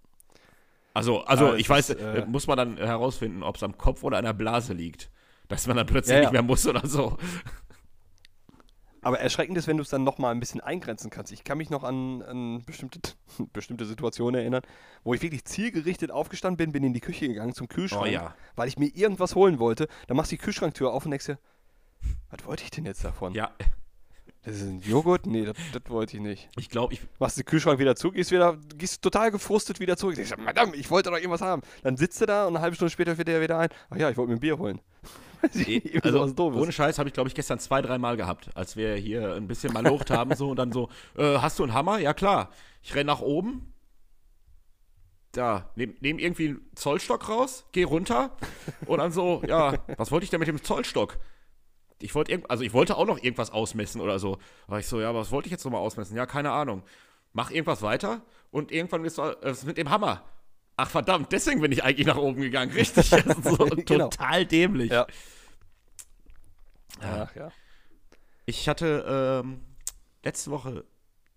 Also, 0.93 1.25
also 1.25 1.49
Aber 1.49 1.59
ich 1.59 1.69
weiß, 1.69 1.91
ist, 1.91 2.01
äh, 2.01 2.25
muss 2.27 2.47
man 2.47 2.57
dann 2.57 2.77
herausfinden, 2.77 3.43
ob 3.43 3.57
es 3.57 3.63
am 3.63 3.77
Kopf 3.77 4.05
oder 4.05 4.19
an 4.19 4.25
der 4.25 4.33
Blase 4.33 4.73
liegt. 4.75 5.11
Dass 5.49 5.67
man 5.67 5.77
dann 5.77 5.87
plötzlich 5.87 6.13
Ja, 6.13 6.17
ja. 6.17 6.21
nicht 6.23 6.33
mehr 6.33 6.43
muss 6.43 6.67
oder 6.67 6.87
so. 6.87 7.19
Aber 9.03 9.21
erschreckend 9.21 9.59
ist, 9.59 9.67
wenn 9.67 9.77
du 9.77 9.83
es 9.83 9.91
dann 9.91 10.03
nochmal 10.03 10.33
ein 10.33 10.41
bisschen 10.41 10.63
eingrenzen 10.63 11.11
kannst. 11.11 11.31
Ich 11.31 11.45
kann 11.45 11.59
mich 11.59 11.69
noch 11.69 11.85
an, 11.85 12.23
an 12.23 12.65
bestimmte, 12.65 13.01
bestimmte 13.53 13.85
Situationen 13.85 14.41
erinnern, 14.41 14.63
wo 15.03 15.13
ich 15.13 15.21
wirklich 15.21 15.45
zielgerichtet 15.45 16.11
aufgestanden 16.11 16.57
bin, 16.57 16.73
bin 16.73 16.85
in 16.85 16.95
die 16.95 17.01
Küche 17.01 17.29
gegangen 17.29 17.53
zum 17.53 17.69
Kühlschrank, 17.69 18.05
Oh 18.07 18.11
ja. 18.11 18.35
weil 18.57 18.69
ich 18.69 18.79
mir 18.79 18.87
irgendwas 18.87 19.35
holen 19.35 19.59
wollte. 19.59 19.89
Dann 20.07 20.17
machst 20.17 20.33
du 20.33 20.37
die 20.37 20.43
Kühlschranktür 20.43 20.93
auf 20.93 21.05
und 21.05 21.11
denkst 21.11 21.27
dir, 21.27 21.39
was 22.31 22.47
wollte 22.47 22.63
ich 22.65 22.71
denn 22.71 22.87
jetzt 22.87 23.05
davon? 23.05 23.35
Ja, 23.35 23.51
Das 24.45 24.57
ist 24.57 24.63
ein 24.63 24.81
Joghurt? 24.81 25.25
Nee, 25.27 25.47
das, 25.47 25.57
das 25.73 25.83
wollte 25.89 26.17
ich 26.17 26.23
nicht. 26.23 26.51
ich 26.59 26.69
glaube, 26.69 26.93
ich, 26.93 27.01
machst 27.19 27.39
den 27.39 27.47
Kühlschrank 27.47 27.79
wieder 27.79 27.97
zu, 27.97 28.11
gehst 28.11 28.31
wieder, 28.31 28.59
gehst 28.77 29.01
total 29.01 29.31
gefrustet 29.31 29.81
wieder 29.81 29.97
zurück. 29.97 30.19
Ich 30.19 30.29
sag, 30.29 30.39
Madame, 30.39 30.77
ich 30.77 30.91
wollte 30.91 31.11
doch 31.11 31.17
irgendwas 31.17 31.41
haben. 31.41 31.63
Dann 31.83 31.97
sitzt 31.97 32.21
du 32.21 32.27
da 32.27 32.47
und 32.47 32.55
eine 32.55 32.63
halbe 32.63 32.77
Stunde 32.77 32.91
später 32.91 33.17
fährt 33.17 33.29
er 33.29 33.41
wieder 33.41 33.59
ein. 33.59 33.71
Ach 33.89 33.97
ja, 33.97 34.11
ich 34.11 34.17
wollte 34.19 34.31
mir 34.31 34.37
ein 34.37 34.41
Bier 34.41 34.59
holen. 34.59 34.81
Also 36.03 36.35
ohne 36.39 36.73
Scheiß 36.73 36.99
habe 36.99 37.11
ich, 37.11 37.13
glaube 37.13 37.29
ich, 37.29 37.35
gestern 37.35 37.59
zwei, 37.59 37.83
dreimal 37.83 38.17
gehabt, 38.17 38.49
als 38.55 38.77
wir 38.77 38.95
hier 38.95 39.35
ein 39.35 39.47
bisschen 39.47 39.75
malocht 39.75 40.11
haben 40.11 40.35
so 40.35 40.49
und 40.49 40.57
dann 40.57 40.73
so, 40.73 40.89
äh, 41.19 41.37
hast 41.37 41.59
du 41.59 41.65
einen 41.65 41.75
Hammer? 41.75 41.99
Ja 41.99 42.15
klar. 42.15 42.51
Ich 42.83 42.95
renn 42.95 43.07
nach 43.07 43.21
oben. 43.21 43.75
Da, 45.33 45.71
nehm, 45.77 45.97
nehm 46.01 46.19
irgendwie 46.19 46.49
einen 46.49 46.71
Zollstock 46.77 47.29
raus, 47.29 47.67
geh 47.73 47.83
runter 47.83 48.37
und 48.87 48.99
dann 48.99 49.13
so, 49.13 49.43
ja, 49.47 49.75
was 49.99 50.11
wollte 50.13 50.25
ich 50.25 50.31
denn 50.31 50.39
mit 50.41 50.49
dem 50.49 50.63
Zollstock? 50.63 51.19
Ich 52.05 52.15
wollte 52.15 52.43
also 52.49 52.63
ich 52.63 52.75
wollte 52.75 52.97
auch 52.97 53.07
noch 53.07 53.23
irgendwas 53.23 53.51
ausmessen 53.51 54.01
oder 54.01 54.19
so. 54.19 54.39
Aber 54.67 54.79
ich 54.79 54.87
so, 54.87 55.01
ja, 55.01 55.15
was 55.15 55.31
wollte 55.31 55.47
ich 55.47 55.53
jetzt 55.53 55.65
nochmal 55.65 55.81
ausmessen? 55.81 56.17
Ja, 56.17 56.27
keine 56.27 56.51
Ahnung. 56.53 56.83
Mach 57.33 57.51
irgendwas 57.51 57.81
weiter 57.81 58.23
und 58.51 58.71
irgendwann 58.71 59.05
ist 59.05 59.19
es 59.19 59.65
mit 59.65 59.79
dem 59.79 59.89
Hammer. 59.89 60.23
Ach 60.77 60.91
verdammt, 60.91 61.33
deswegen 61.33 61.61
bin 61.63 61.73
ich 61.73 61.83
eigentlich 61.83 62.07
nach 62.07 62.17
oben 62.17 62.43
gegangen. 62.43 62.73
Richtig. 62.75 63.09
so, 63.09 63.57
Genau. 63.87 64.09
Total 64.09 64.45
dämlich. 64.45 64.93
Ja. 64.93 65.07
Ach 67.01 67.35
ja. 67.35 67.51
Ich 68.45 68.69
hatte 68.69 69.43
ähm, 69.43 69.63
letzte 70.23 70.51
Woche 70.51 70.85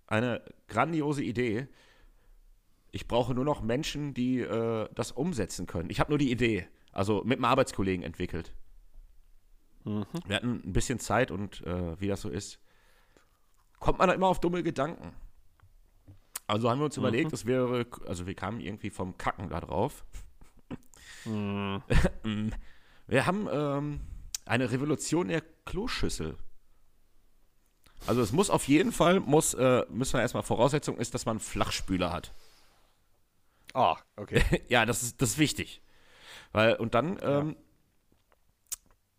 eine 0.06 0.42
grandiose 0.68 1.24
Idee. 1.24 1.68
Ich 2.92 3.08
brauche 3.08 3.34
nur 3.34 3.46
noch 3.46 3.62
Menschen, 3.62 4.14
die 4.14 4.40
äh, 4.40 4.90
das 4.94 5.14
umsetzen 5.14 5.66
können. 5.66 5.90
Ich 5.90 6.02
habe 6.02 6.12
nur 6.12 6.18
die 6.18 6.32
Idee, 6.32 6.68
also 6.92 7.24
mit 7.24 7.38
einem 7.38 7.46
Arbeitskollegen 7.46 8.04
entwickelt. 8.04 8.54
Mhm. 9.88 10.06
Wir 10.26 10.36
hatten 10.36 10.62
ein 10.66 10.74
bisschen 10.74 11.00
Zeit 11.00 11.32
und 11.32 11.62
äh, 11.66 12.00
wie 12.00 12.08
das 12.08 12.22
so 12.22 12.30
ist, 12.30 12.60
kommt 13.80 14.00
man 14.00 14.10
da 14.10 14.14
immer 14.14 14.28
auf 14.28 14.40
dumme 14.40 14.64
Gedanken. 14.64 15.14
Also 16.46 16.70
haben 16.70 16.80
wir 16.80 16.86
uns 16.86 16.98
überlegt, 16.98 17.34
das 17.34 17.46
wäre, 17.46 17.86
also 18.06 18.26
wir 18.26 18.34
kamen 18.34 18.60
irgendwie 18.60 18.90
vom 18.90 19.18
Kacken 19.18 19.50
da 19.50 19.60
drauf. 19.60 20.06
Mhm. 21.26 21.82
Wir 23.10 23.26
haben 23.26 23.48
ähm, 23.50 24.02
eine 24.46 24.70
Revolution 24.70 25.30
der 25.30 25.42
Kloschüssel. 25.66 26.36
Also 28.06 28.22
es 28.22 28.34
muss 28.34 28.50
auf 28.50 28.68
jeden 28.68 28.92
Fall, 28.92 29.22
muss, 29.22 29.54
äh, 29.54 29.86
müssen 29.90 30.14
wir 30.14 30.22
erstmal 30.22 30.44
Voraussetzung 30.44 30.98
ist, 30.98 31.14
dass 31.14 31.26
man 31.26 31.38
einen 31.38 31.40
Flachspüler 31.40 32.12
hat. 32.12 32.34
Ah, 33.74 33.96
okay. 34.18 34.44
ja, 34.68 34.86
das 34.86 35.04
ist, 35.04 35.22
das 35.22 35.32
ist 35.32 35.38
wichtig. 35.38 35.82
Weil, 36.52 36.76
und 36.76 36.96
dann 36.96 37.18
ähm, 37.22 37.56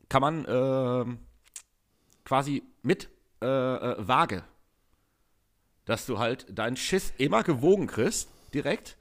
kann 0.08 0.22
man 0.22 0.46
ähm, 0.48 1.18
quasi 2.24 2.62
mit 2.82 3.10
äh, 3.42 3.46
äh, 3.46 4.08
Waage, 4.08 4.44
dass 5.84 6.06
du 6.06 6.18
halt 6.18 6.46
deinen 6.58 6.76
Schiss 6.76 7.12
immer 7.18 7.42
gewogen 7.42 7.86
kriegst, 7.86 8.28
direkt, 8.52 8.96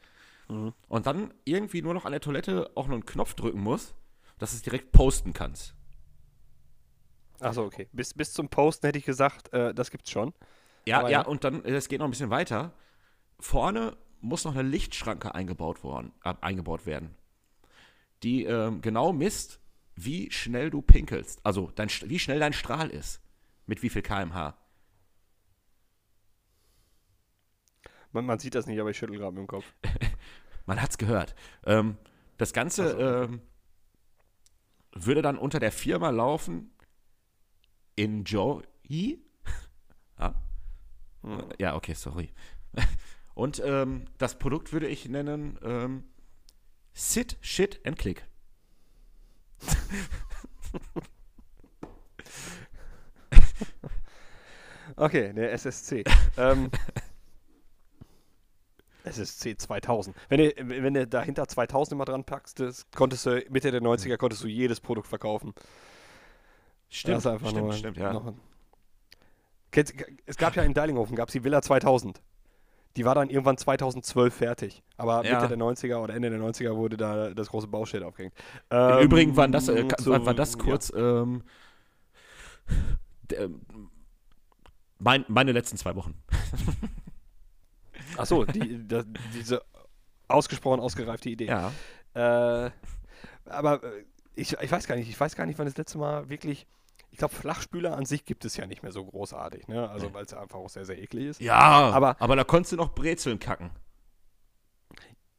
und 0.47 1.05
dann 1.05 1.33
irgendwie 1.43 1.81
nur 1.81 1.93
noch 1.93 2.05
an 2.05 2.13
der 2.13 2.21
Toilette 2.21 2.71
auch 2.75 2.87
noch 2.87 2.93
einen 2.93 3.05
Knopf 3.05 3.33
drücken 3.33 3.59
musst, 3.59 3.95
dass 4.39 4.51
du 4.51 4.57
es 4.57 4.61
direkt 4.61 4.93
posten 4.93 5.33
kannst. 5.33 5.75
Achso, 7.39 7.65
okay. 7.65 7.89
Bis, 7.91 8.13
bis 8.13 8.31
zum 8.31 8.49
Posten 8.49 8.87
hätte 8.87 8.97
ich 8.97 9.05
gesagt, 9.05 9.51
äh, 9.53 9.73
das 9.73 9.91
gibt's 9.91 10.09
schon. 10.09 10.33
Ja, 10.85 10.99
Aber 10.99 11.09
ja, 11.09 11.21
und 11.21 11.43
dann, 11.43 11.63
äh, 11.65 11.75
es 11.75 11.89
geht 11.89 11.99
noch 11.99 12.07
ein 12.07 12.11
bisschen 12.11 12.29
weiter. 12.29 12.71
Vorne 13.39 13.97
muss 14.21 14.45
noch 14.45 14.53
eine 14.55 14.67
Lichtschranke 14.67 15.35
eingebaut, 15.35 15.83
worden, 15.83 16.13
äh, 16.23 16.33
eingebaut 16.41 16.85
werden, 16.85 17.15
die 18.23 18.45
ähm, 18.45 18.81
genau 18.81 19.13
misst, 19.13 19.59
wie 19.97 20.31
schnell 20.31 20.69
du 20.69 20.81
pinkelst. 20.81 21.43
Also 21.43 21.71
dein, 21.75 21.89
wie 21.89 22.19
schnell 22.19 22.39
dein 22.39 22.53
Strahl 22.53 22.89
ist. 22.89 23.19
Mit 23.65 23.81
wie 23.83 23.89
viel 23.89 24.03
kmh. 24.03 24.55
Man, 28.13 28.25
man 28.25 28.39
sieht 28.39 28.55
das 28.55 28.67
nicht, 28.67 28.79
aber 28.79 28.91
ich 28.91 28.97
schüttel 28.97 29.17
gerade 29.17 29.33
mit 29.33 29.41
dem 29.41 29.47
Kopf. 29.47 29.65
Man 30.65 30.81
hat's 30.81 30.97
gehört. 30.97 31.35
Ähm, 31.65 31.97
das 32.37 32.53
Ganze 32.53 32.91
ähm, 32.91 33.41
würde 34.93 35.21
dann 35.21 35.37
unter 35.37 35.59
der 35.59 35.71
Firma 35.71 36.09
laufen 36.09 36.71
Enjoy. 37.95 38.63
ja. 40.19 40.35
ja, 41.57 41.75
okay, 41.75 41.93
sorry. 41.93 42.31
Und 43.33 43.61
ähm, 43.63 44.05
das 44.17 44.39
Produkt 44.39 44.73
würde 44.73 44.87
ich 44.87 45.07
nennen 45.07 45.59
ähm, 45.63 46.03
Sit, 46.93 47.37
Shit 47.41 47.85
and 47.85 47.97
Click. 47.97 48.27
Okay, 54.95 55.33
der 55.33 55.51
SSC. 55.53 56.03
ähm, 56.37 56.69
SSC 59.03 59.55
2000. 59.57 60.15
Wenn 60.29 60.39
du, 60.39 60.53
wenn 60.83 60.93
du 60.93 61.07
dahinter 61.07 61.47
2000 61.47 61.93
immer 61.93 62.05
dran 62.05 62.23
packst, 62.23 62.59
das 62.59 62.85
konntest 62.95 63.25
du 63.25 63.43
Mitte 63.49 63.71
der 63.71 63.81
90er 63.81 64.17
konntest 64.17 64.43
du 64.43 64.47
jedes 64.47 64.79
Produkt 64.79 65.07
verkaufen. 65.07 65.53
Stimmt, 66.89 67.21
stimmt, 67.21 67.53
nur 67.53 67.73
stimmt, 67.73 67.97
ja. 67.97 68.11
ein- 68.11 68.39
Kennst- 69.71 69.93
es 70.25 70.37
gab 70.37 70.55
ja 70.55 70.63
in 70.63 70.73
Deilinghofen 70.73 71.15
gab's 71.15 71.33
die 71.33 71.43
Villa 71.43 71.61
2000. 71.61 72.21
Die 72.97 73.05
war 73.05 73.15
dann 73.15 73.29
irgendwann 73.29 73.57
2012 73.57 74.33
fertig. 74.33 74.83
Aber 74.97 75.23
Ja. 75.23 75.35
Mitte 75.35 75.47
der 75.49 75.57
90er 75.57 75.97
oder 75.97 76.13
Ende 76.15 76.29
der 76.31 76.39
90er 76.39 76.75
wurde 76.75 76.97
da 76.97 77.29
das 77.33 77.47
große 77.49 77.67
Bauschild 77.67 78.03
aufgehängt. 78.03 78.33
Im 78.69 78.77
Ähm, 78.77 78.99
Übrigen 79.05 79.37
waren 79.37 79.51
das, 79.51 79.67
äh, 79.69 79.87
zu- 79.97 80.09
war, 80.11 80.25
war 80.25 80.33
das 80.33 80.53
ja. 80.55 80.59
kurz 80.63 80.91
ähm, 80.95 81.43
der, 83.29 83.49
mein, 84.99 85.23
meine 85.27 85.51
letzten 85.51 85.77
zwei 85.77 85.95
Wochen. 85.95 86.15
Achso, 88.17 88.45
die, 88.45 88.83
diese 89.33 89.61
ausgesprochen 90.27 90.79
ausgereifte 90.79 91.29
Idee. 91.29 91.45
Ja. 91.45 91.71
Äh, 92.13 92.71
aber 93.45 93.83
äh, 93.83 94.03
ich, 94.35 94.53
ich 94.59 94.71
weiß 94.71 94.87
gar 94.87 94.95
nicht, 94.95 95.09
ich 95.09 95.19
weiß 95.19 95.35
gar 95.35 95.45
nicht, 95.45 95.59
wann 95.59 95.65
das 95.67 95.77
letzte 95.77 95.97
Mal 95.97 96.29
wirklich. 96.29 96.65
Ich 97.11 97.17
glaube, 97.19 97.33
Flachspüler 97.33 97.95
an 97.97 98.05
sich 98.05 98.25
gibt 98.25 98.45
es 98.45 98.57
ja 98.57 98.67
nicht 98.67 98.83
mehr 98.83 98.91
so 98.91 99.03
großartig, 99.05 99.67
ne? 99.67 99.89
Also 99.89 100.13
weil 100.13 100.25
es 100.25 100.33
einfach 100.33 100.59
auch 100.59 100.69
sehr, 100.69 100.85
sehr 100.85 100.99
eklig 101.01 101.25
ist. 101.27 101.41
Ja, 101.41 101.55
Aber- 101.55 102.15
aber 102.19 102.35
da 102.35 102.43
konntest 102.43 102.73
du 102.73 102.75
noch 102.75 102.93
Brezeln 102.93 103.39
kacken. 103.39 103.71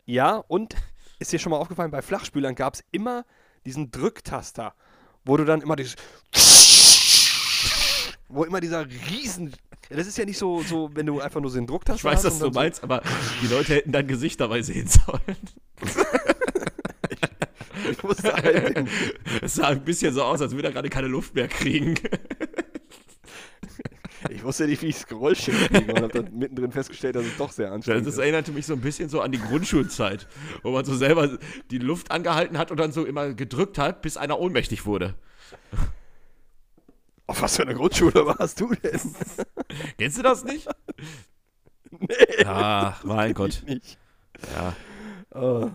Ja, 0.07 0.37
und 0.49 0.75
ist 1.19 1.33
dir 1.33 1.39
schon 1.39 1.51
mal 1.51 1.59
aufgefallen, 1.59 1.91
bei 1.91 2.03
Flachspülern 2.03 2.55
gab 2.55 2.75
es 2.75 2.85
immer 2.91 3.25
diesen 3.67 3.91
Drücktaster, 3.91 4.75
wo 5.25 5.37
du 5.37 5.45
dann 5.45 5.61
immer 5.61 5.77
dieses. 5.77 5.97
Wo 8.29 8.45
immer 8.45 8.61
dieser 8.61 8.87
riesen. 8.87 9.55
Das 9.91 10.07
ist 10.07 10.19
ja 10.19 10.25
nicht 10.27 10.37
so, 10.39 10.63
so, 10.63 10.91
wenn 10.95 11.07
du 11.07 11.21
einfach 11.21 11.41
nur 11.41 11.51
so 11.51 11.57
den 11.59 11.67
Drucktaster 11.67 11.97
Ich 11.99 12.05
weiß, 12.05 12.19
hast. 12.19 12.25
was 12.27 12.33
und 12.35 12.41
du 12.41 12.45
dann 12.47 12.53
so- 12.55 12.61
meinst, 12.61 12.83
aber 12.85 13.03
die 13.43 13.47
Leute 13.47 13.75
hätten 13.75 13.93
dein 13.93 14.07
Gesicht 14.07 14.41
dabei 14.41 14.61
sehen 14.63 14.87
sollen. 14.89 15.37
Ich 17.91 18.03
musste 18.03 18.33
halt 18.33 18.89
Es 19.43 19.55
sah 19.55 19.69
ein 19.69 19.85
bisschen 19.85 20.13
so 20.15 20.23
aus, 20.23 20.41
als 20.41 20.53
würde 20.55 20.69
er 20.69 20.73
gerade 20.73 20.89
keine 20.91 21.09
Luft 21.09 21.35
mehr 21.35 21.49
kriegen. 21.49 21.95
ich 24.31 24.43
wusste 24.43 24.67
nicht, 24.67 24.83
wie 24.83 24.89
ich 24.89 24.97
das 24.97 25.07
Geräusch 25.07 25.41
hinkriege 25.45 25.93
und 25.95 26.03
habe 26.03 26.23
dann 26.23 26.37
mittendrin 26.37 26.73
festgestellt, 26.73 27.17
dass 27.17 27.25
es 27.25 27.37
doch 27.37 27.53
sehr 27.53 27.73
anstrengend 27.73 28.07
Das 28.07 28.15
ist. 28.15 28.21
erinnerte 28.21 28.53
mich 28.53 28.67
so 28.67 28.75
ein 28.75 28.81
bisschen 28.81 29.09
so 29.09 29.21
an 29.21 29.33
die 29.33 29.41
Grundschulzeit, 29.41 30.27
wo 30.63 30.71
man 30.73 30.85
so 30.85 30.95
selber 30.97 31.39
die 31.71 31.79
Luft 31.79 32.11
angehalten 32.11 32.59
hat 32.59 32.71
und 32.71 32.79
dann 32.79 32.93
so 32.93 33.05
immer 33.05 33.33
gedrückt 33.35 33.79
hat, 33.79 34.03
bis 34.03 34.17
einer 34.17 34.39
ohnmächtig 34.39 34.87
wurde. 34.87 35.15
Auf 37.27 37.43
was 37.43 37.57
für 37.57 37.63
eine 37.63 37.75
Grundschule 37.75 38.27
warst 38.27 38.61
du 38.61 38.73
denn? 38.75 39.01
Kennst 39.99 40.19
du 40.19 40.23
das 40.23 40.45
nicht? 40.45 40.69
nee, 41.91 42.45
Ach, 42.45 43.05
mein 43.05 43.35
Gott. 43.35 43.63
nicht. 43.67 43.99
Ja. 44.55 44.75
Oh. 45.39 45.71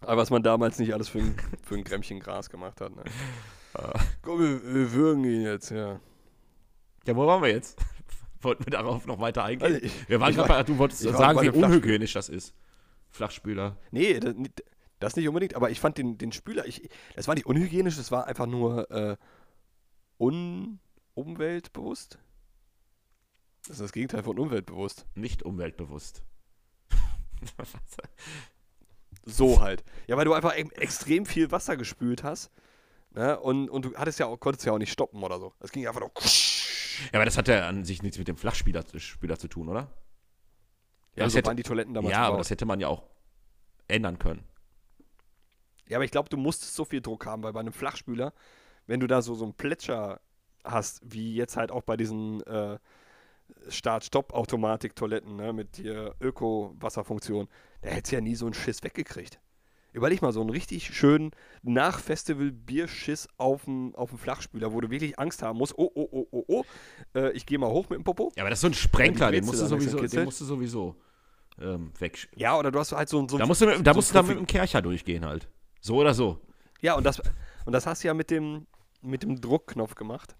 Aber 0.00 0.16
was 0.22 0.30
man 0.30 0.42
damals 0.42 0.78
nicht 0.78 0.94
alles 0.94 1.08
für 1.08 1.18
ein, 1.18 1.36
für 1.62 1.74
ein 1.76 1.84
Grämmchen 1.84 2.20
Gras 2.20 2.48
gemacht 2.50 2.80
hat. 2.80 2.94
Ne? 2.96 3.04
Komm, 4.22 4.40
wir, 4.40 4.74
wir 4.74 4.92
würgen 4.92 5.24
ihn 5.24 5.42
jetzt, 5.42 5.70
ja. 5.70 6.00
Ja, 7.06 7.16
wo 7.16 7.26
waren 7.26 7.42
wir 7.42 7.50
jetzt? 7.50 7.78
Wollten 8.40 8.64
wir 8.66 8.70
darauf 8.70 9.06
noch 9.06 9.20
weiter 9.20 9.44
eingehen? 9.44 9.66
Also 9.74 9.84
ich- 9.84 10.08
wir 10.08 10.20
waren 10.20 10.34
gerade 10.34 10.48
bei, 10.48 10.62
du 10.62 10.78
wolltest 10.78 11.02
sagen, 11.02 11.40
wie 11.42 11.50
unhygienisch 11.50 12.14
das 12.14 12.28
ist. 12.28 12.54
Flachspüler. 13.10 13.76
Nee, 13.90 14.18
das, 14.20 14.34
nicht- 14.34 14.64
das 14.98 15.16
nicht 15.16 15.28
unbedingt, 15.28 15.54
aber 15.54 15.70
ich 15.70 15.80
fand 15.80 15.98
den, 15.98 16.16
den 16.18 16.32
Spüler, 16.32 16.66
ich, 16.66 16.88
das 17.16 17.28
war 17.28 17.34
nicht 17.34 17.46
unhygienisch, 17.46 17.96
das 17.96 18.10
war 18.10 18.26
einfach 18.26 18.46
nur 18.46 18.90
äh, 18.90 19.16
un, 20.18 20.80
umweltbewusst. 21.14 22.18
Das 23.62 23.72
ist 23.76 23.80
das 23.82 23.92
Gegenteil 23.92 24.22
von 24.22 24.38
umweltbewusst. 24.38 25.04
Nicht 25.14 25.42
umweltbewusst. 25.42 26.22
So 29.24 29.60
halt. 29.60 29.84
Ja, 30.06 30.16
weil 30.16 30.24
du 30.24 30.32
einfach 30.34 30.56
e 30.56 30.66
extrem 30.76 31.26
viel 31.26 31.50
Wasser 31.50 31.76
gespült 31.76 32.22
hast. 32.22 32.50
Ne? 33.12 33.38
Und, 33.38 33.68
und 33.68 33.84
du 33.84 33.94
hattest 33.96 34.18
ja 34.18 34.26
auch, 34.26 34.38
konntest 34.38 34.66
ja 34.66 34.72
auch 34.72 34.78
nicht 34.78 34.92
stoppen 34.92 35.22
oder 35.22 35.38
so. 35.38 35.52
Das 35.60 35.72
ging 35.72 35.86
einfach 35.86 36.00
nur. 36.00 36.10
ja, 36.16 37.18
aber 37.18 37.24
das 37.24 37.36
hat 37.36 37.48
ja 37.48 37.68
an 37.68 37.84
sich 37.84 38.02
nichts 38.02 38.18
mit 38.18 38.28
dem 38.28 38.36
Flachspieler 38.36 38.84
Spieler 38.96 39.38
zu 39.38 39.48
tun, 39.48 39.68
oder? 39.68 39.90
Ja, 41.16 41.24
das 41.24 41.32
so 41.32 41.38
hätte- 41.38 41.48
waren 41.48 41.56
die 41.56 41.62
Toiletten 41.62 41.92
damals 41.94 42.12
ja, 42.12 42.18
aber 42.20 42.26
gebaut. 42.28 42.40
das 42.40 42.50
hätte 42.50 42.66
man 42.66 42.80
ja 42.80 42.88
auch 42.88 43.02
ändern 43.88 44.18
können. 44.18 44.44
Ja, 45.88 45.96
aber 45.98 46.04
ich 46.04 46.12
glaube, 46.12 46.28
du 46.28 46.36
musstest 46.36 46.74
so 46.76 46.84
viel 46.84 47.00
Druck 47.00 47.26
haben, 47.26 47.42
weil 47.42 47.52
bei 47.52 47.60
einem 47.60 47.72
Flachspüler, 47.72 48.32
wenn 48.86 49.00
du 49.00 49.08
da 49.08 49.22
so, 49.22 49.34
so 49.34 49.44
einen 49.44 49.54
Plätscher 49.54 50.20
hast, 50.62 51.00
wie 51.02 51.34
jetzt 51.34 51.56
halt 51.56 51.72
auch 51.72 51.82
bei 51.82 51.96
diesen 51.96 52.42
äh, 52.46 52.78
Start-Stopp-Automatik-Toiletten 53.68 55.36
ne, 55.36 55.52
mit 55.52 55.76
hier 55.76 56.14
Öko-Wasserfunktion, 56.20 57.48
da 57.82 57.90
hättest 57.90 58.12
du 58.12 58.16
ja 58.16 58.20
nie 58.20 58.34
so 58.34 58.46
einen 58.46 58.54
Schiss 58.54 58.82
weggekriegt. 58.82 59.40
Überleg 59.92 60.22
mal, 60.22 60.32
so 60.32 60.40
einen 60.40 60.50
richtig 60.50 60.94
schönen 60.94 61.32
Nach-Festival-Bierschiss 61.62 63.28
auf 63.38 63.64
dem 63.64 63.94
auf 63.96 64.10
dem 64.10 64.18
Flachspüler, 64.18 64.72
wo 64.72 64.80
du 64.80 64.90
wirklich 64.90 65.18
Angst 65.18 65.42
haben 65.42 65.58
musst, 65.58 65.76
oh, 65.76 65.90
oh, 65.94 66.08
oh, 66.12 66.26
oh, 66.30 66.44
oh, 66.46 66.64
äh, 67.14 67.32
ich 67.32 67.44
gehe 67.44 67.58
mal 67.58 67.68
hoch 67.70 67.88
mit 67.90 67.98
dem 67.98 68.04
Popo. 68.04 68.32
Ja, 68.36 68.42
aber 68.44 68.50
das 68.50 68.58
ist 68.58 68.60
so 68.62 68.68
ein 68.68 68.72
die 69.32 69.32
den 69.32 69.44
musst 69.44 69.58
sowieso, 69.66 69.98
den 69.98 70.24
musst 70.24 70.40
du 70.40 70.44
sowieso 70.44 70.96
ähm, 71.60 71.92
weg. 71.98 72.28
Ja, 72.36 72.56
oder 72.58 72.70
du 72.70 72.78
hast 72.78 72.92
halt 72.92 73.08
so, 73.08 73.18
ein- 73.20 73.28
so 73.28 73.36
Da 73.36 73.46
musst 73.46 73.60
du, 73.60 73.66
mit, 73.66 73.86
da 73.86 73.92
so 73.92 73.98
musst 73.98 74.10
du 74.10 74.14
dann 74.14 74.26
mit 74.26 74.38
dem 74.38 74.46
Kercher 74.46 74.80
durchgehen 74.80 75.24
halt. 75.24 75.48
So 75.80 75.96
oder 75.96 76.14
so. 76.14 76.38
Ja, 76.80 76.94
und 76.94 77.04
das, 77.04 77.20
und 77.64 77.72
das 77.72 77.86
hast 77.86 78.02
du 78.04 78.08
ja 78.08 78.14
mit 78.14 78.30
dem, 78.30 78.66
mit 79.02 79.22
dem 79.22 79.40
Druckknopf 79.40 79.94
gemacht. 79.94 80.36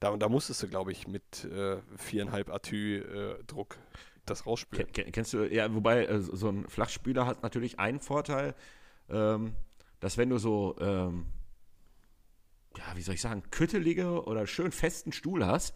Da, 0.00 0.16
da 0.16 0.28
musstest 0.28 0.62
du, 0.62 0.68
glaube 0.68 0.92
ich, 0.92 1.06
mit 1.06 1.44
äh, 1.44 1.76
4,5 1.98 2.50
Atü 2.50 2.98
äh, 3.00 3.44
Druck 3.44 3.76
das 4.26 4.46
rausspülen. 4.46 4.86
Ken- 4.92 5.04
ken- 5.04 5.12
Kennst 5.12 5.32
du, 5.32 5.44
ja, 5.52 5.72
wobei 5.74 6.04
äh, 6.06 6.20
so 6.20 6.48
ein 6.48 6.68
Flachspüler 6.68 7.26
hat 7.26 7.42
natürlich 7.42 7.78
einen 7.78 8.00
Vorteil, 8.00 8.54
ähm, 9.08 9.54
dass 10.00 10.16
wenn 10.18 10.30
du 10.30 10.38
so, 10.38 10.76
ähm, 10.80 11.26
ja, 12.76 12.84
wie 12.96 13.02
soll 13.02 13.14
ich 13.14 13.20
sagen, 13.20 13.42
küttelige 13.50 14.24
oder 14.24 14.46
schön 14.46 14.72
festen 14.72 15.12
Stuhl 15.12 15.44
hast, 15.46 15.74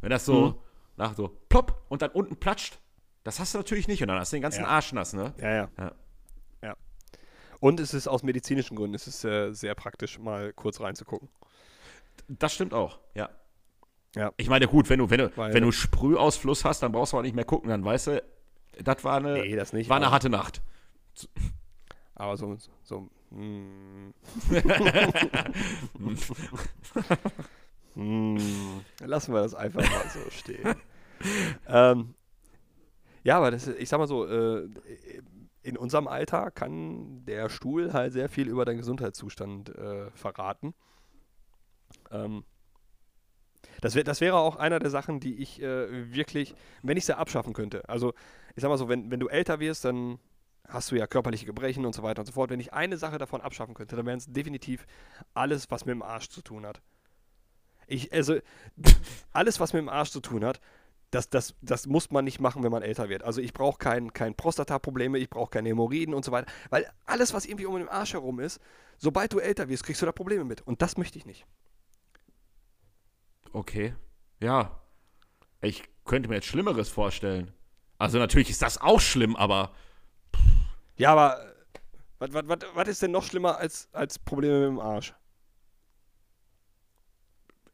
wenn 0.00 0.10
das 0.10 0.24
so 0.24 0.46
Mhm. 0.50 0.54
nach 0.96 1.14
so 1.14 1.28
plopp 1.48 1.84
und 1.88 2.02
dann 2.02 2.10
unten 2.10 2.36
platscht, 2.36 2.78
das 3.24 3.38
hast 3.40 3.54
du 3.54 3.58
natürlich 3.58 3.88
nicht 3.88 4.00
und 4.02 4.08
dann 4.08 4.18
hast 4.18 4.32
du 4.32 4.36
den 4.36 4.42
ganzen 4.42 4.62
Ja. 4.62 4.68
Arsch 4.68 4.92
nass, 4.92 5.12
ne? 5.12 5.34
Ja, 5.38 5.50
ja. 5.54 5.68
Ja. 5.78 5.92
ja. 6.62 6.76
Und 7.60 7.80
es 7.80 7.92
ist 7.92 8.08
aus 8.08 8.22
medizinischen 8.22 8.76
Gründen, 8.76 8.94
es 8.94 9.06
ist 9.06 9.24
äh, 9.24 9.52
sehr 9.52 9.74
praktisch, 9.74 10.18
mal 10.18 10.52
kurz 10.52 10.80
reinzugucken. 10.80 11.28
Das 12.28 12.54
stimmt 12.54 12.72
auch, 12.72 12.98
ja. 13.14 13.28
Ja. 14.16 14.32
Ich 14.36 14.48
meine, 14.48 14.66
gut, 14.66 14.88
wenn 14.88 14.98
du, 14.98 15.10
wenn 15.10 15.18
du, 15.18 15.36
Weil- 15.36 15.52
wenn 15.54 15.62
du 15.62 15.70
Sprühausfluss 15.72 16.64
hast, 16.64 16.82
dann 16.82 16.92
brauchst 16.92 17.12
du 17.12 17.18
auch 17.18 17.22
nicht 17.22 17.34
mehr 17.36 17.44
gucken, 17.44 17.68
dann 17.70 17.84
weißt 17.84 18.06
du, 18.08 18.22
das 18.82 19.04
war 19.04 19.16
eine, 19.18 19.34
Nee, 19.34 19.56
das 19.56 19.72
nicht. 19.72 19.88
war 19.90 19.96
eine 19.98 20.10
harte 20.10 20.30
Nacht. 20.30 20.62
aber 22.14 22.36
so, 22.36 22.56
so 22.82 23.08
mm, 23.30 24.12
mm, 27.94 28.80
lassen 29.04 29.32
wir 29.34 29.42
das 29.42 29.54
einfach 29.54 29.82
mal 29.82 30.04
so 30.08 30.30
stehen. 30.30 30.74
ähm, 31.66 32.14
ja, 33.24 33.36
aber 33.36 33.50
das, 33.50 33.66
ich 33.66 33.88
sag 33.88 33.98
mal 33.98 34.06
so, 34.06 34.26
äh, 34.26 34.68
in 35.62 35.76
unserem 35.76 36.06
Alter 36.08 36.50
kann 36.50 37.24
der 37.26 37.50
Stuhl 37.50 37.92
halt 37.92 38.12
sehr 38.12 38.28
viel 38.28 38.48
über 38.48 38.64
deinen 38.64 38.78
Gesundheitszustand 38.78 39.68
äh, 39.76 40.10
verraten. 40.12 40.72
Ähm, 42.10 42.44
das, 43.80 43.94
wär, 43.94 44.04
das 44.04 44.20
wäre 44.20 44.36
auch 44.36 44.56
einer 44.56 44.78
der 44.78 44.90
Sachen, 44.90 45.20
die 45.20 45.36
ich 45.36 45.62
äh, 45.62 46.12
wirklich, 46.12 46.54
wenn 46.82 46.96
ich 46.96 47.04
sie 47.04 47.16
abschaffen 47.16 47.52
könnte. 47.52 47.88
Also, 47.88 48.12
ich 48.54 48.62
sag 48.62 48.68
mal 48.68 48.78
so, 48.78 48.88
wenn, 48.88 49.10
wenn 49.10 49.20
du 49.20 49.28
älter 49.28 49.60
wirst, 49.60 49.84
dann 49.84 50.18
hast 50.68 50.90
du 50.90 50.96
ja 50.96 51.06
körperliche 51.06 51.46
Gebrechen 51.46 51.86
und 51.86 51.94
so 51.94 52.02
weiter 52.02 52.20
und 52.20 52.26
so 52.26 52.32
fort. 52.32 52.50
Wenn 52.50 52.60
ich 52.60 52.72
eine 52.72 52.98
Sache 52.98 53.18
davon 53.18 53.40
abschaffen 53.40 53.74
könnte, 53.74 53.96
dann 53.96 54.06
wären 54.06 54.18
es 54.18 54.26
definitiv 54.26 54.86
alles, 55.34 55.70
was 55.70 55.86
mit 55.86 55.94
dem 55.94 56.02
Arsch 56.02 56.28
zu 56.28 56.42
tun 56.42 56.66
hat. 56.66 56.80
Ich, 57.86 58.12
also, 58.12 58.38
alles, 59.32 59.60
was 59.60 59.72
mit 59.72 59.80
dem 59.80 59.88
Arsch 59.88 60.10
zu 60.10 60.20
tun 60.20 60.44
hat, 60.44 60.60
das, 61.10 61.30
das, 61.30 61.54
das 61.62 61.86
muss 61.86 62.10
man 62.10 62.24
nicht 62.24 62.40
machen, 62.40 62.62
wenn 62.62 62.70
man 62.70 62.82
älter 62.82 63.08
wird. 63.08 63.22
Also 63.22 63.40
ich 63.40 63.52
brauche 63.52 63.78
kein, 63.78 64.12
kein 64.12 64.34
Prostata-Probleme, 64.34 65.18
ich 65.18 65.30
brauche 65.30 65.50
keine 65.50 65.70
Hämorrhoiden 65.70 66.12
und 66.14 66.24
so 66.24 66.32
weiter. 66.32 66.50
Weil 66.70 66.90
alles, 67.06 67.32
was 67.32 67.46
irgendwie 67.46 67.66
um 67.66 67.78
den 67.78 67.88
Arsch 67.88 68.12
herum 68.12 68.40
ist, 68.40 68.60
sobald 68.98 69.32
du 69.32 69.38
älter 69.38 69.68
wirst, 69.68 69.84
kriegst 69.84 70.02
du 70.02 70.06
da 70.06 70.12
Probleme 70.12 70.44
mit. 70.44 70.60
Und 70.60 70.82
das 70.82 70.98
möchte 70.98 71.18
ich 71.18 71.24
nicht. 71.24 71.46
Okay. 73.52 73.94
Ja. 74.40 74.80
Ich 75.60 75.82
könnte 76.04 76.28
mir 76.28 76.36
jetzt 76.36 76.46
Schlimmeres 76.46 76.88
vorstellen. 76.88 77.52
Also 77.98 78.18
natürlich 78.18 78.50
ist 78.50 78.62
das 78.62 78.78
auch 78.80 79.00
schlimm, 79.00 79.34
aber 79.36 79.72
Ja, 80.96 81.12
aber 81.12 81.54
was, 82.18 82.32
was, 82.32 82.48
was, 82.48 82.58
was 82.74 82.88
ist 82.88 83.02
denn 83.02 83.10
noch 83.10 83.24
schlimmer 83.24 83.58
als, 83.58 83.88
als 83.92 84.18
Probleme 84.18 84.60
mit 84.60 84.68
dem 84.68 84.80
Arsch? 84.80 85.14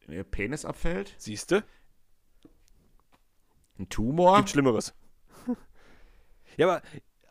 wenn 0.07 0.15
ihr 0.15 0.23
Penis 0.23 0.65
abfällt, 0.65 1.15
Siehst 1.17 1.49
du? 1.51 1.63
ein 3.79 3.89
Tumor. 3.89 4.37
Gibt 4.37 4.51
Schlimmeres. 4.51 4.93
ja, 6.57 6.67
aber, 6.67 6.81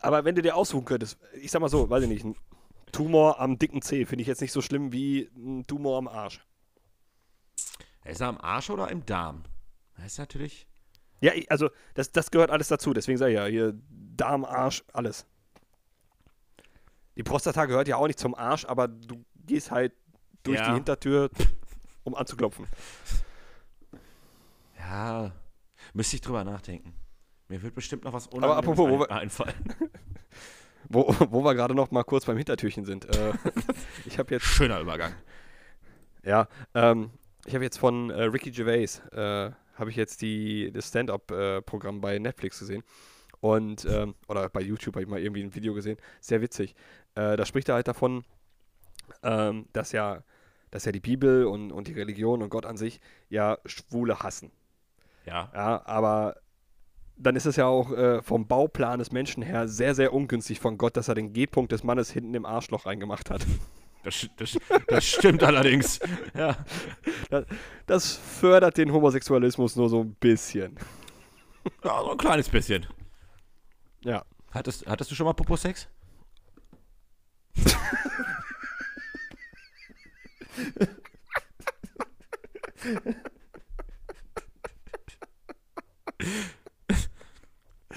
aber 0.01 0.25
wenn 0.25 0.35
du 0.35 0.41
dir 0.41 0.55
aussuchen 0.55 0.85
könntest, 0.85 1.17
ich 1.41 1.51
sag 1.51 1.61
mal 1.61 1.69
so, 1.69 1.89
weiß 1.89 2.03
ich 2.03 2.09
nicht, 2.09 2.25
ein 2.25 2.35
Tumor 2.91 3.39
am 3.39 3.57
dicken 3.57 3.81
Zeh 3.81 4.05
finde 4.05 4.21
ich 4.21 4.27
jetzt 4.27 4.41
nicht 4.41 4.51
so 4.51 4.61
schlimm 4.61 4.91
wie 4.91 5.29
ein 5.35 5.65
Tumor 5.67 5.97
am 5.97 6.07
Arsch. 6.07 6.39
Ist 8.05 8.21
er 8.21 8.27
am 8.27 8.37
Arsch 8.39 8.69
oder 8.69 8.89
im 8.89 9.05
Darm? 9.05 9.43
Das 9.97 10.05
ist 10.05 10.17
natürlich. 10.19 10.67
Ja, 11.21 11.31
also 11.49 11.69
das, 11.93 12.11
das 12.11 12.29
gehört 12.31 12.51
alles 12.51 12.67
dazu. 12.67 12.93
Deswegen 12.93 13.17
sage 13.17 13.31
ich 13.31 13.37
ja, 13.37 13.45
hier 13.45 13.73
Darm, 13.89 14.45
Arsch, 14.45 14.83
alles. 14.93 15.25
Die 17.15 17.23
Prostata 17.23 17.65
gehört 17.65 17.87
ja 17.87 17.95
auch 17.97 18.07
nicht 18.07 18.19
zum 18.19 18.35
Arsch, 18.35 18.65
aber 18.65 18.87
du 18.87 19.23
gehst 19.45 19.71
halt 19.71 19.93
durch 20.43 20.59
Ja. 20.59 20.67
die 20.69 20.73
Hintertür, 20.75 21.29
um 22.03 22.15
anzuklopfen. 22.15 22.67
Ja. 24.77 25.31
Müsste 25.93 26.15
ich 26.15 26.21
drüber 26.21 26.43
nachdenken. 26.43 26.93
Mir 27.47 27.61
wird 27.61 27.75
bestimmt 27.75 28.03
noch 28.03 28.13
was 28.13 28.31
Aber 28.31 28.55
apropos, 28.57 28.89
wo 28.89 28.99
wir- 28.99 29.11
einfallen. 29.11 29.53
Wo, 30.87 31.07
wo 31.31 31.43
wir 31.43 31.55
gerade 31.55 31.73
noch 31.73 31.89
mal 31.89 32.03
kurz 32.03 32.25
beim 32.25 32.37
Hintertürchen 32.37 32.85
sind. 32.85 33.05
Äh, 33.05 33.33
ich 34.05 34.19
habe 34.19 34.35
jetzt, 34.35 34.45
Schöner 34.45 34.79
Übergang. 34.79 35.13
ja, 36.21 36.47
ähm, 36.75 37.09
ich 37.45 37.53
habe 37.53 37.63
jetzt 37.63 37.77
von 37.77 38.09
äh, 38.09 38.23
Ricky 38.23 38.51
Gervais, 38.51 39.01
äh, 39.11 39.51
habe 39.75 39.89
ich 39.89 39.95
jetzt 39.95 40.21
die, 40.21 40.71
das 40.71 40.87
Stand-Up-Programm 40.89 42.01
bei 42.01 42.17
Netflix 42.19 42.59
gesehen. 42.59 42.83
Und, 43.41 43.85
ähm, 43.85 44.15
oder 44.27 44.49
bei 44.49 44.61
YouTube 44.61 44.95
habe 44.95 45.03
ich 45.03 45.09
mal 45.09 45.19
irgendwie 45.19 45.43
ein 45.43 45.53
Video 45.53 45.73
gesehen. 45.73 45.97
Sehr 46.19 46.41
witzig. 46.41 46.73
Äh, 47.15 47.37
da 47.37 47.45
spricht 47.45 47.69
er 47.69 47.75
halt 47.75 47.87
davon, 47.87 48.23
ähm, 49.21 49.67
dass 49.73 49.91
ja, 49.91 50.23
dass 50.71 50.85
ja 50.85 50.91
die 50.91 50.99
Bibel 50.99 51.45
und, 51.45 51.71
und 51.71 51.87
die 51.87 51.93
Religion 51.93 52.41
und 52.41 52.49
Gott 52.49 52.65
an 52.65 52.77
sich 52.77 52.99
ja 53.29 53.57
Schwule 53.65 54.19
hassen. 54.19 54.51
Ja. 55.25 55.51
Ja, 55.53 55.85
aber 55.85 56.37
dann 57.17 57.35
ist 57.35 57.45
es 57.45 57.55
ja 57.55 57.67
auch 57.67 57.91
äh, 57.91 58.21
vom 58.21 58.47
Bauplan 58.47 58.99
des 58.99 59.11
Menschen 59.11 59.43
her 59.43 59.67
sehr, 59.67 59.95
sehr 59.95 60.13
ungünstig 60.13 60.59
von 60.59 60.77
Gott, 60.77 60.97
dass 60.97 61.07
er 61.07 61.15
den 61.15 61.33
G-Punkt 61.33 61.71
des 61.71 61.83
Mannes 61.83 62.11
hinten 62.11 62.33
im 62.33 62.45
Arschloch 62.45 62.85
reingemacht 62.85 63.29
hat. 63.29 63.45
Das, 64.05 64.29
das, 64.37 64.57
das 64.87 65.03
stimmt 65.03 65.43
allerdings. 65.43 65.99
Ja. 66.35 66.55
Das 67.87 68.17
fördert 68.17 68.77
den 68.77 68.91
Homosexualismus 68.91 69.75
nur 69.75 69.89
so 69.89 70.01
ein 70.01 70.13
bisschen. 70.15 70.77
ja, 71.83 72.01
so 72.01 72.11
ein 72.11 72.17
kleines 72.17 72.47
bisschen. 72.49 72.85
Ja. 74.01 74.23
Hattest, 74.51 74.85
hattest 74.85 75.09
du 75.11 75.15
schon 75.15 75.25
mal 75.25 75.33
Popo-Sex? 75.33 75.87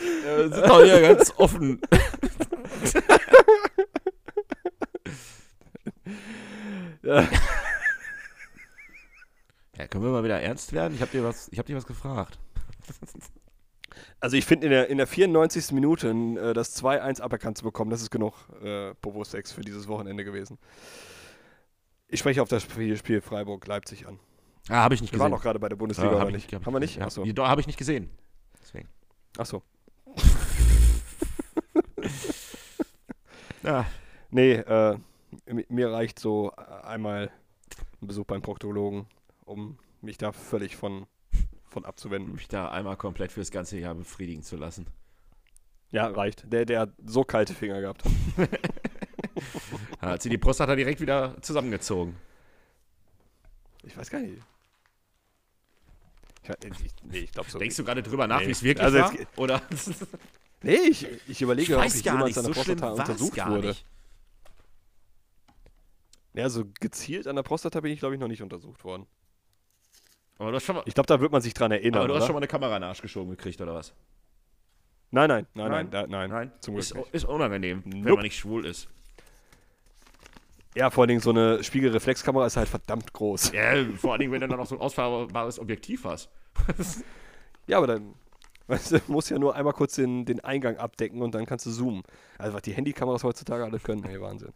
Ja, 0.01 0.37
wir 0.37 0.49
sind 0.49 0.67
doch 0.67 0.83
hier 0.85 1.01
ganz 1.01 1.35
offen. 1.37 1.81
Ja. 7.09 7.27
Ja, 9.79 9.87
können 9.87 10.05
wir 10.05 10.11
mal 10.11 10.25
wieder 10.25 10.41
ernst 10.41 10.73
werden? 10.73 10.95
Ich 10.95 11.01
habe 11.01 11.11
dir 11.11 11.25
was, 11.25 11.49
ich 11.51 11.59
habe 11.59 11.67
dir 11.67 11.77
was 11.77 11.87
gefragt. 11.87 12.39
Also 14.21 14.37
ich 14.37 14.45
finde 14.47 14.67
in 14.67 14.71
der, 14.73 14.89
in 14.91 14.99
der 14.99 15.07
94. 15.09 15.73
Minute 15.73 16.09
äh, 16.11 16.53
das 16.53 16.81
2-1 16.83 17.21
aberkannt 17.21 17.57
zu 17.59 17.65
bekommen, 17.65 17.91
das 17.91 18.01
ist 18.03 18.11
genug 18.11 18.35
äh, 18.63 18.95
Popo-Sex 18.95 19.53
für 19.53 19.61
dieses 19.63 19.87
Wochenende 19.89 20.25
gewesen. 20.25 20.59
Ich 22.09 22.21
spreche 22.21 22.43
auf 22.43 22.49
das 22.49 22.63
Spiel, 22.65 23.21
Freiburg-Leipzig 23.21 24.07
an. 24.07 24.19
Ah, 24.69 24.83
habe 24.83 24.95
ich 24.95 25.01
nicht 25.03 25.13
Wir 25.13 25.19
waren 25.21 25.31
gesehen. 25.31 25.39
auch 25.39 25.43
gerade 25.43 25.59
bei 25.59 25.69
der 25.69 25.77
Bundesliga, 25.77 26.11
Ja, 26.11 26.17
oder 26.17 26.21
hab 26.23 26.29
ich 26.29 26.35
nicht? 26.35 26.53
hab 26.53 26.61
ich 26.61 26.67
Haben 26.67 26.75
wir 26.75 26.81
nicht? 26.81 26.97
Ja, 26.97 27.07
Achso. 27.07 27.25
Doch, 27.25 27.47
habe 27.49 27.61
ich 27.61 27.67
nicht 27.67 27.79
gesehen. 27.79 28.11
Deswegen. 28.61 28.89
Achso. 29.37 29.63
Ja. 33.63 33.87
Nee, 34.31 34.53
äh, 34.53 34.99
mir 35.69 35.91
reicht 35.93 36.19
so 36.19 36.53
äh, 36.57 36.87
einmal 36.87 37.31
ein 38.01 38.07
Besuch 38.07 38.25
beim 38.25 38.43
Proktologen, 38.43 39.07
um 39.45 39.79
mich 40.01 40.19
da 40.19 40.33
völlig 40.33 40.77
von, 40.77 41.07
von 41.69 41.85
abzuwenden. 41.85 42.35
mich 42.35 42.49
da 42.49 42.71
einmal 42.71 42.97
komplett 42.97 43.33
fürs 43.33 43.51
ganze 43.51 43.79
Jahr 43.79 43.95
befriedigen 43.95 44.43
zu 44.43 44.57
lassen. 44.57 44.87
Ja, 45.91 46.07
reicht. 46.07 46.53
Der, 46.53 46.65
der 46.67 46.81
hat 46.81 46.91
so 47.05 47.25
kalte 47.25 47.55
Finger 47.55 47.81
gehabt. 47.81 48.03
Hat 50.01 50.23
sie 50.23 50.29
die 50.29 50.39
Prostata 50.39 50.75
direkt 50.77 51.01
wieder 51.01 51.37
zusammengezogen. 51.43 52.17
Ich 53.85 53.97
weiß 53.97 54.11
gar 54.11 54.21
nicht. 54.21 54.43
Ich, 56.43 56.85
ich, 56.85 56.93
nee, 57.05 57.19
ich 57.19 57.33
glaube 57.33 57.49
so. 57.51 57.59
Denkst 57.59 57.77
du 57.77 57.85
gerade 57.85 58.03
drüber 58.03 58.27
nach, 58.27 58.41
Nee. 58.41 58.49
wie 58.49 58.51
es 58.53 58.63
wirklich 58.63 58.85
Also 58.85 58.99
war? 58.99 59.13
Oder? 59.37 59.63
Nee, 60.63 60.77
ich, 60.91 61.07
ich 61.29 61.41
überlege, 61.43 61.79
ob 61.79 61.85
ich 61.85 62.03
jemals 62.03 62.37
an 62.39 62.45
der 62.45 62.55
so 62.55 62.61
Prostata 62.61 62.91
untersucht 62.91 63.37
wurde. 63.47 63.69
nicht. 63.69 63.87
Ja, 66.39 66.49
so 66.49 66.65
gezielt 66.79 67.27
an 67.27 67.35
der 67.35 67.43
Prostata 67.43 67.81
bin 67.81 67.93
ich, 67.93 67.99
glaube 67.99 68.15
ich, 68.15 68.21
noch 68.21 68.29
nicht 68.29 68.43
untersucht 68.43 68.85
worden. 68.85 69.07
Aber 70.39 70.51
du 70.51 70.57
hast 70.57 70.65
schon 70.65 70.77
mal, 70.77 70.85
Ich 70.87 70.95
glaube, 70.95 71.09
da 71.09 71.19
wird 71.21 71.33
man 71.33 71.43
sich 71.43 71.53
dran 71.53 71.73
erinnern. 71.73 71.99
aber 71.99 72.07
du 72.09 72.15
hast 72.15 72.21
oder? 72.21 72.27
schon 72.27 72.35
mal 72.35 72.39
eine 72.39 72.47
Kamera 72.47 72.77
in 72.77 72.83
den 72.83 72.89
Arsch 72.89 73.03
geschoben 73.03 73.31
gekriegt, 73.31 73.61
oder 73.61 73.75
was? 73.75 73.93
nein, 75.11 75.29
nein, 75.29 75.47
nein, 75.55 75.71
nein, 75.71 75.71
Nein? 75.71 75.91
da, 75.91 76.07
nein, 76.07 76.31
Nein? 76.31 76.53
Zum 76.61 76.75
Glück 76.75 76.85
ist, 76.85 76.95
nicht. 76.95 77.13
ist 77.15 77.25
unangenehm, 77.25 77.83
wenn 77.85 78.01
Nope. 78.03 78.15
man 78.15 78.23
nicht 78.23 78.37
schwul 78.39 78.65
ist. 78.67 78.89
Ja, 80.77 80.91
vor 80.91 81.03
allen 81.03 81.09
Dingen 81.09 81.21
so 81.21 81.31
eine 81.31 81.65
Spiegelreflexkamera 81.65 82.47
ist 82.47 82.57
halt 82.57 82.69
verdammt 82.69 83.13
groß. 83.13 83.51
Ja, 83.51 83.85
vor 83.97 84.13
allen 84.13 84.21
Dingen, 84.21 84.33
wenn 84.33 84.41
du 84.43 84.47
dann 84.47 84.59
noch 84.59 84.67
so 84.67 84.77
ein 84.77 84.81
ausfahrbares 84.81 85.59
Objektiv 85.59 86.05
hast. 86.05 86.29
Ja, 87.67 87.77
aber 87.77 87.87
dann 87.87 88.15
weißt 88.69 88.93
du, 88.93 89.01
musst 89.09 89.29
ja 89.31 89.39
nur 89.39 89.55
einmal 89.55 89.75
kurz 89.75 89.97
den, 89.97 90.25
den 90.25 90.41
Eingang 90.41 90.79
abdecken 90.79 91.21
und 91.21 91.35
dann 91.35 91.45
kannst 91.45 91.67
du 91.67 91.71
zoomen. 91.71 92.03
Also 92.39 92.55
was 92.55 92.63
die 92.63 92.73
Handykameras 92.73 93.25
heutzutage 93.25 93.63
alle 93.65 93.79
können, 93.79 94.05
ey, 94.05 94.19
Wahnsinn. 94.21 94.53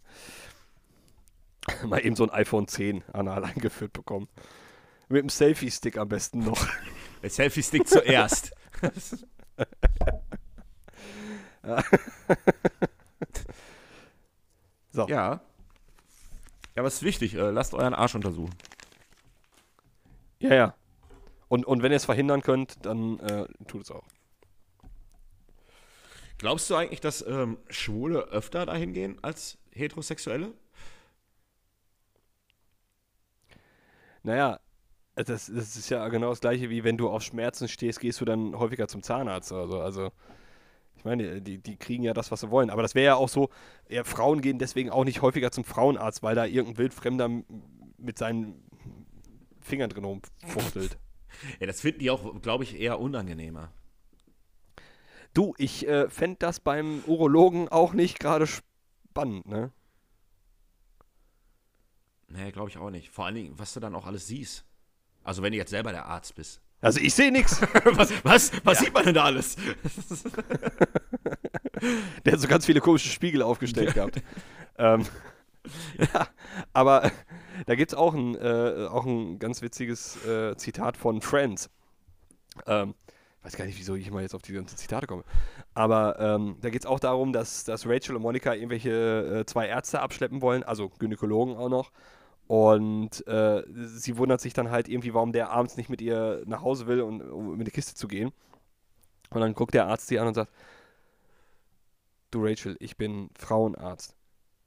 Mal 1.86 2.04
eben 2.04 2.16
so 2.16 2.24
ein 2.24 2.30
iPhone 2.30 2.66
10 2.68 3.04
anal 3.12 3.44
eingeführt 3.44 3.92
bekommen. 3.92 4.28
Mit 5.08 5.22
dem 5.22 5.28
Selfie-Stick 5.28 5.98
am 5.98 6.08
besten 6.08 6.40
noch. 6.40 6.66
Der 7.22 7.30
Selfie-Stick 7.30 7.88
zuerst. 7.88 8.52
So. 14.92 15.06
ja. 15.08 15.40
Ja, 16.74 16.80
aber 16.80 16.88
es 16.88 16.96
ist 16.96 17.02
wichtig, 17.02 17.34
äh, 17.34 17.50
lasst 17.50 17.74
euren 17.74 17.94
Arsch 17.94 18.14
untersuchen. 18.14 18.54
Ja, 20.38 20.54
ja. 20.54 20.74
Und, 21.48 21.66
und 21.66 21.82
wenn 21.82 21.92
ihr 21.92 21.96
es 21.96 22.04
verhindern 22.04 22.42
könnt, 22.42 22.84
dann 22.86 23.18
äh, 23.20 23.46
tut 23.66 23.82
es 23.82 23.90
auch. 23.90 24.04
Glaubst 26.38 26.68
du 26.70 26.74
eigentlich, 26.74 27.00
dass 27.00 27.24
ähm, 27.26 27.58
Schwule 27.68 28.20
öfter 28.28 28.66
dahin 28.66 28.92
gehen 28.94 29.18
als 29.22 29.58
Heterosexuelle? 29.70 30.52
Naja, 34.22 34.60
das, 35.14 35.26
das 35.26 35.76
ist 35.76 35.90
ja 35.90 36.08
genau 36.08 36.30
das 36.30 36.40
gleiche, 36.40 36.70
wie 36.70 36.84
wenn 36.84 36.96
du 36.96 37.08
auf 37.08 37.22
Schmerzen 37.22 37.68
stehst, 37.68 38.00
gehst 38.00 38.20
du 38.20 38.24
dann 38.24 38.58
häufiger 38.58 38.88
zum 38.88 39.02
Zahnarzt 39.02 39.52
oder 39.52 39.68
so. 39.68 39.80
Also, 39.80 40.10
ich 40.96 41.04
meine, 41.04 41.42
die, 41.42 41.58
die 41.58 41.76
kriegen 41.76 42.02
ja 42.04 42.14
das, 42.14 42.30
was 42.30 42.40
sie 42.40 42.50
wollen. 42.50 42.70
Aber 42.70 42.82
das 42.82 42.94
wäre 42.94 43.06
ja 43.06 43.14
auch 43.16 43.28
so, 43.28 43.50
ja, 43.88 44.04
Frauen 44.04 44.40
gehen 44.40 44.58
deswegen 44.58 44.90
auch 44.90 45.04
nicht 45.04 45.20
häufiger 45.22 45.50
zum 45.50 45.64
Frauenarzt, 45.64 46.22
weil 46.22 46.34
da 46.34 46.44
irgendein 46.44 46.78
Wildfremder 46.78 47.28
mit 47.98 48.18
seinen 48.18 48.62
Fingern 49.60 49.90
drin 49.90 50.04
rumfuchtelt. 50.04 50.98
Ja, 51.60 51.66
das 51.66 51.80
finden 51.80 52.00
die 52.00 52.10
auch, 52.10 52.42
glaube 52.42 52.62
ich, 52.62 52.78
eher 52.78 53.00
unangenehmer. 53.00 53.72
Du, 55.32 55.54
ich 55.56 55.88
äh, 55.88 56.10
fände 56.10 56.36
das 56.38 56.60
beim 56.60 57.02
Urologen 57.06 57.70
auch 57.70 57.94
nicht 57.94 58.20
gerade 58.20 58.46
spannend, 58.46 59.48
ne? 59.48 59.72
Nee, 62.32 62.50
glaube 62.52 62.70
ich 62.70 62.78
auch 62.78 62.90
nicht. 62.90 63.10
Vor 63.10 63.26
allen 63.26 63.34
Dingen, 63.34 63.58
was 63.58 63.74
du 63.74 63.80
dann 63.80 63.94
auch 63.94 64.06
alles 64.06 64.26
siehst. 64.26 64.64
Also, 65.22 65.42
wenn 65.42 65.52
du 65.52 65.58
jetzt 65.58 65.70
selber 65.70 65.92
der 65.92 66.06
Arzt 66.06 66.34
bist. 66.34 66.60
Also 66.80 66.98
ich 67.00 67.14
sehe 67.14 67.30
nichts. 67.30 67.60
was 67.84 68.12
was, 68.24 68.50
was 68.64 68.80
sieht 68.80 68.92
man 68.92 69.04
denn 69.04 69.14
da 69.14 69.24
alles? 69.24 69.56
Der 72.24 72.32
hat 72.32 72.40
so 72.40 72.48
ganz 72.48 72.66
viele 72.66 72.80
komische 72.80 73.08
Spiegel 73.08 73.42
aufgestellt 73.42 73.94
gehabt. 73.94 74.20
ähm, 74.78 75.04
ja, 75.98 76.28
aber 76.72 77.10
da 77.66 77.74
gibt 77.74 77.92
es 77.92 77.98
auch, 77.98 78.14
ein, 78.14 78.34
äh, 78.34 78.88
auch 78.90 79.06
ein 79.06 79.38
ganz 79.38 79.62
witziges 79.62 80.24
äh, 80.26 80.56
Zitat 80.56 80.96
von 80.96 81.20
Friends. 81.20 81.70
Ähm, 82.66 82.94
weiß 83.42 83.56
gar 83.56 83.64
nicht, 83.64 83.78
wieso 83.78 83.94
ich 83.94 84.10
mal 84.10 84.22
jetzt 84.22 84.34
auf 84.34 84.42
die 84.42 84.52
ganzen 84.52 84.76
Zitate 84.76 85.06
komme. 85.06 85.24
Aber 85.74 86.18
ähm, 86.18 86.56
da 86.60 86.70
geht 86.70 86.82
es 86.82 86.86
auch 86.86 87.00
darum, 87.00 87.32
dass, 87.32 87.64
dass 87.64 87.86
Rachel 87.86 88.16
und 88.16 88.22
Monika 88.22 88.54
irgendwelche 88.54 89.40
äh, 89.40 89.46
zwei 89.46 89.66
Ärzte 89.68 90.00
abschleppen 90.00 90.42
wollen, 90.42 90.62
also 90.62 90.88
Gynäkologen 90.88 91.56
auch 91.56 91.68
noch. 91.68 91.92
Und 92.46 93.26
äh, 93.26 93.62
sie 93.72 94.16
wundert 94.18 94.40
sich 94.40 94.52
dann 94.52 94.70
halt 94.70 94.88
irgendwie, 94.88 95.14
warum 95.14 95.32
der 95.32 95.50
abends 95.50 95.76
nicht 95.76 95.88
mit 95.88 96.02
ihr 96.02 96.42
nach 96.46 96.62
Hause 96.62 96.86
will, 96.86 97.00
und, 97.00 97.22
um 97.22 97.56
mit 97.56 97.66
der 97.66 97.72
Kiste 97.72 97.94
zu 97.94 98.08
gehen. 98.08 98.32
Und 99.30 99.40
dann 99.40 99.54
guckt 99.54 99.74
der 99.74 99.86
Arzt 99.86 100.08
sie 100.08 100.18
an 100.18 100.28
und 100.28 100.34
sagt, 100.34 100.52
du 102.30 102.44
Rachel, 102.44 102.76
ich 102.80 102.96
bin 102.96 103.30
Frauenarzt. 103.38 104.16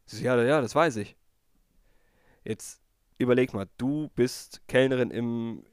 Sie 0.06 0.18
sagt, 0.18 0.26
ja, 0.26 0.44
ja, 0.44 0.62
das 0.62 0.74
weiß 0.74 0.98
ich. 0.98 1.16
Jetzt 2.44 2.82
überleg 3.18 3.54
mal, 3.54 3.68
du 3.78 4.10
bist 4.16 4.62
Kellnerin 4.68 5.12
im, 5.12 5.64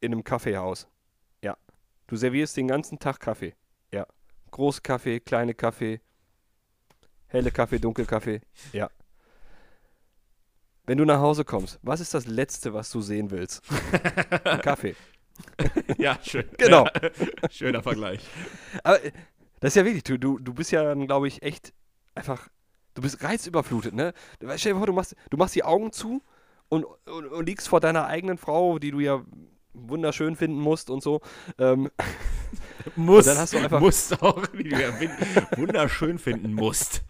in 0.00 0.12
einem 0.12 0.24
Kaffeehaus. 0.24 0.86
Ja. 1.42 1.56
Du 2.06 2.16
servierst 2.16 2.56
den 2.56 2.68
ganzen 2.68 2.98
Tag 2.98 3.20
Kaffee. 3.20 3.54
Ja. 3.92 4.06
Große 4.50 4.82
Kaffee, 4.82 5.20
kleine 5.20 5.54
Kaffee, 5.54 6.00
helle 7.28 7.50
Kaffee, 7.50 7.78
dunkel 7.78 8.06
Kaffee. 8.06 8.40
Ja. 8.72 8.90
Wenn 10.92 10.98
du 10.98 11.06
nach 11.06 11.20
Hause 11.20 11.46
kommst, 11.46 11.78
was 11.80 12.00
ist 12.00 12.12
das 12.12 12.26
Letzte, 12.26 12.74
was 12.74 12.90
du 12.90 13.00
sehen 13.00 13.30
willst? 13.30 13.62
Ein 14.44 14.60
Kaffee. 14.60 14.94
ja, 15.96 16.18
schön. 16.22 16.44
Genau. 16.58 16.86
Schöner 17.50 17.82
Vergleich. 17.82 18.20
Aber 18.84 19.02
äh, 19.02 19.10
das 19.60 19.68
ist 19.70 19.76
ja 19.76 19.86
wirklich, 19.86 20.04
du, 20.04 20.18
du, 20.18 20.38
du 20.38 20.52
bist 20.52 20.70
ja 20.70 20.84
dann, 20.84 21.06
glaube 21.06 21.28
ich, 21.28 21.40
echt 21.40 21.72
einfach, 22.14 22.46
du 22.92 23.00
bist 23.00 23.22
reizüberflutet, 23.24 23.94
ne? 23.94 24.12
Stell 24.56 24.74
dir 24.74 24.78
vor, 24.80 24.86
du 24.86 24.92
machst, 24.92 25.16
du 25.30 25.38
machst 25.38 25.54
die 25.54 25.64
Augen 25.64 25.92
zu 25.92 26.22
und, 26.68 26.84
und, 27.06 27.24
und 27.26 27.46
liegst 27.46 27.68
vor 27.70 27.80
deiner 27.80 28.04
eigenen 28.04 28.36
Frau, 28.36 28.78
die 28.78 28.90
du 28.90 29.00
ja 29.00 29.24
wunderschön 29.72 30.36
finden 30.36 30.60
musst 30.60 30.90
und 30.90 31.02
so. 31.02 31.22
Ähm, 31.56 31.90
Muss, 32.96 33.24
dann 33.24 33.38
hast 33.38 33.54
du 33.54 33.56
einfach- 33.56 33.80
musst 33.80 34.22
auch, 34.22 34.46
die 34.48 34.64
du 34.68 34.78
ja 34.78 34.90
wunderschön 35.56 36.18
finden 36.18 36.52
musst. 36.52 37.02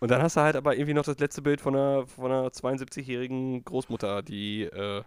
Und 0.00 0.10
dann 0.10 0.22
hast 0.22 0.36
du 0.36 0.40
halt 0.40 0.56
aber 0.56 0.74
irgendwie 0.76 0.94
noch 0.94 1.04
das 1.04 1.18
letzte 1.18 1.42
Bild 1.42 1.60
von 1.60 1.74
einer, 1.74 2.06
von 2.06 2.30
einer 2.30 2.52
72-jährigen 2.52 3.64
Großmutter, 3.64 4.22
die, 4.22 4.62
äh, 4.64 5.02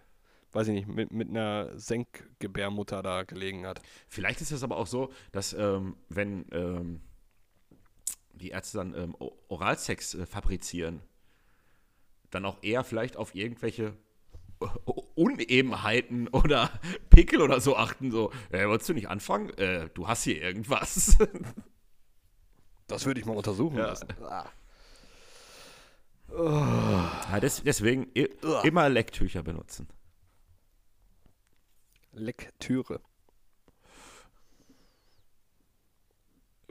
weiß 0.52 0.68
ich 0.68 0.74
nicht, 0.74 0.88
mit, 0.88 1.12
mit 1.12 1.30
einer 1.30 1.70
Senkgebärmutter 1.78 3.02
da 3.02 3.24
gelegen 3.24 3.66
hat. 3.66 3.82
Vielleicht 4.10 4.42
ist 4.42 4.52
es 4.52 4.64
aber 4.64 4.78
auch 4.78 4.88
so, 4.88 5.12
dass 5.32 5.54
ähm, 5.54 5.96
wenn 6.10 6.46
ähm, 6.52 7.02
die 8.34 8.50
Ärzte 8.50 8.78
dann 8.80 8.94
ähm, 8.96 9.16
Oralsex 9.48 10.16
äh, 10.16 10.26
fabrizieren, 10.26 11.02
dann 12.32 12.46
auch 12.46 12.58
eher 12.62 12.84
vielleicht 12.84 13.18
auf 13.18 13.36
irgendwelche 13.36 13.94
U- 14.86 15.04
Unebenheiten 15.16 16.28
oder 16.34 16.70
Pickel 17.10 17.42
oder 17.42 17.60
so 17.62 17.76
achten. 17.78 18.12
So, 18.12 18.32
äh, 18.52 18.68
wolltest 18.68 18.90
du 18.90 18.94
nicht 18.94 19.10
anfangen? 19.10 19.50
Äh, 19.58 19.90
du 19.94 20.08
hast 20.08 20.24
hier 20.24 20.42
irgendwas. 20.42 21.18
Das 22.88 23.06
würde 23.06 23.22
ich 23.22 23.26
mal 23.26 23.38
untersuchen 23.38 23.78
Ja. 23.78 23.86
lassen. 23.88 24.08
Ah. 24.22 24.50
Ja, 26.38 27.40
des, 27.40 27.64
deswegen 27.64 28.10
i- 28.16 28.30
Ugh. 28.44 28.64
immer 28.66 28.90
Lecktücher 28.90 29.44
benutzen. 29.44 29.88
Lektüre. 32.14 33.02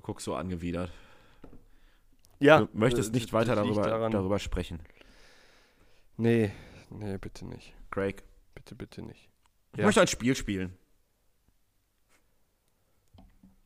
Guck 0.02 0.20
so 0.20 0.34
angewidert. 0.34 0.90
Ja. 2.38 2.60
Du 2.60 2.68
möchtest 2.72 3.10
äh, 3.10 3.12
nicht 3.12 3.32
weiter 3.32 3.54
das 3.54 3.64
darüber, 3.64 3.82
daran- 3.82 4.12
darüber 4.12 4.38
sprechen. 4.38 4.80
Nee, 6.16 6.52
nee, 6.90 7.18
bitte 7.18 7.44
nicht. 7.46 7.74
Craig. 7.90 8.22
Bitte, 8.54 8.74
bitte 8.74 9.02
nicht. 9.02 9.28
Ich 9.72 9.78
Ja. 9.78 9.86
möchte 9.86 10.00
ein 10.00 10.06
Spiel 10.06 10.34
spielen. 10.34 10.76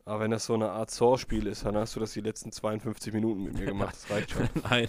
Aber 0.06 0.20
wenn 0.20 0.30
das 0.30 0.44
so 0.44 0.54
eine 0.54 0.70
Art 0.70 0.90
Saw-Spiel 0.90 1.46
ist, 1.46 1.64
dann 1.64 1.76
hast 1.76 1.96
du 1.96 2.00
das 2.00 2.12
die 2.12 2.20
letzten 2.20 2.52
52 2.52 3.12
Minuten 3.14 3.42
mit 3.44 3.54
mir 3.54 3.64
gemacht. 3.66 3.94
Das 3.94 4.10
reicht 4.10 4.32
schon. 4.32 4.48
Nein. 4.70 4.88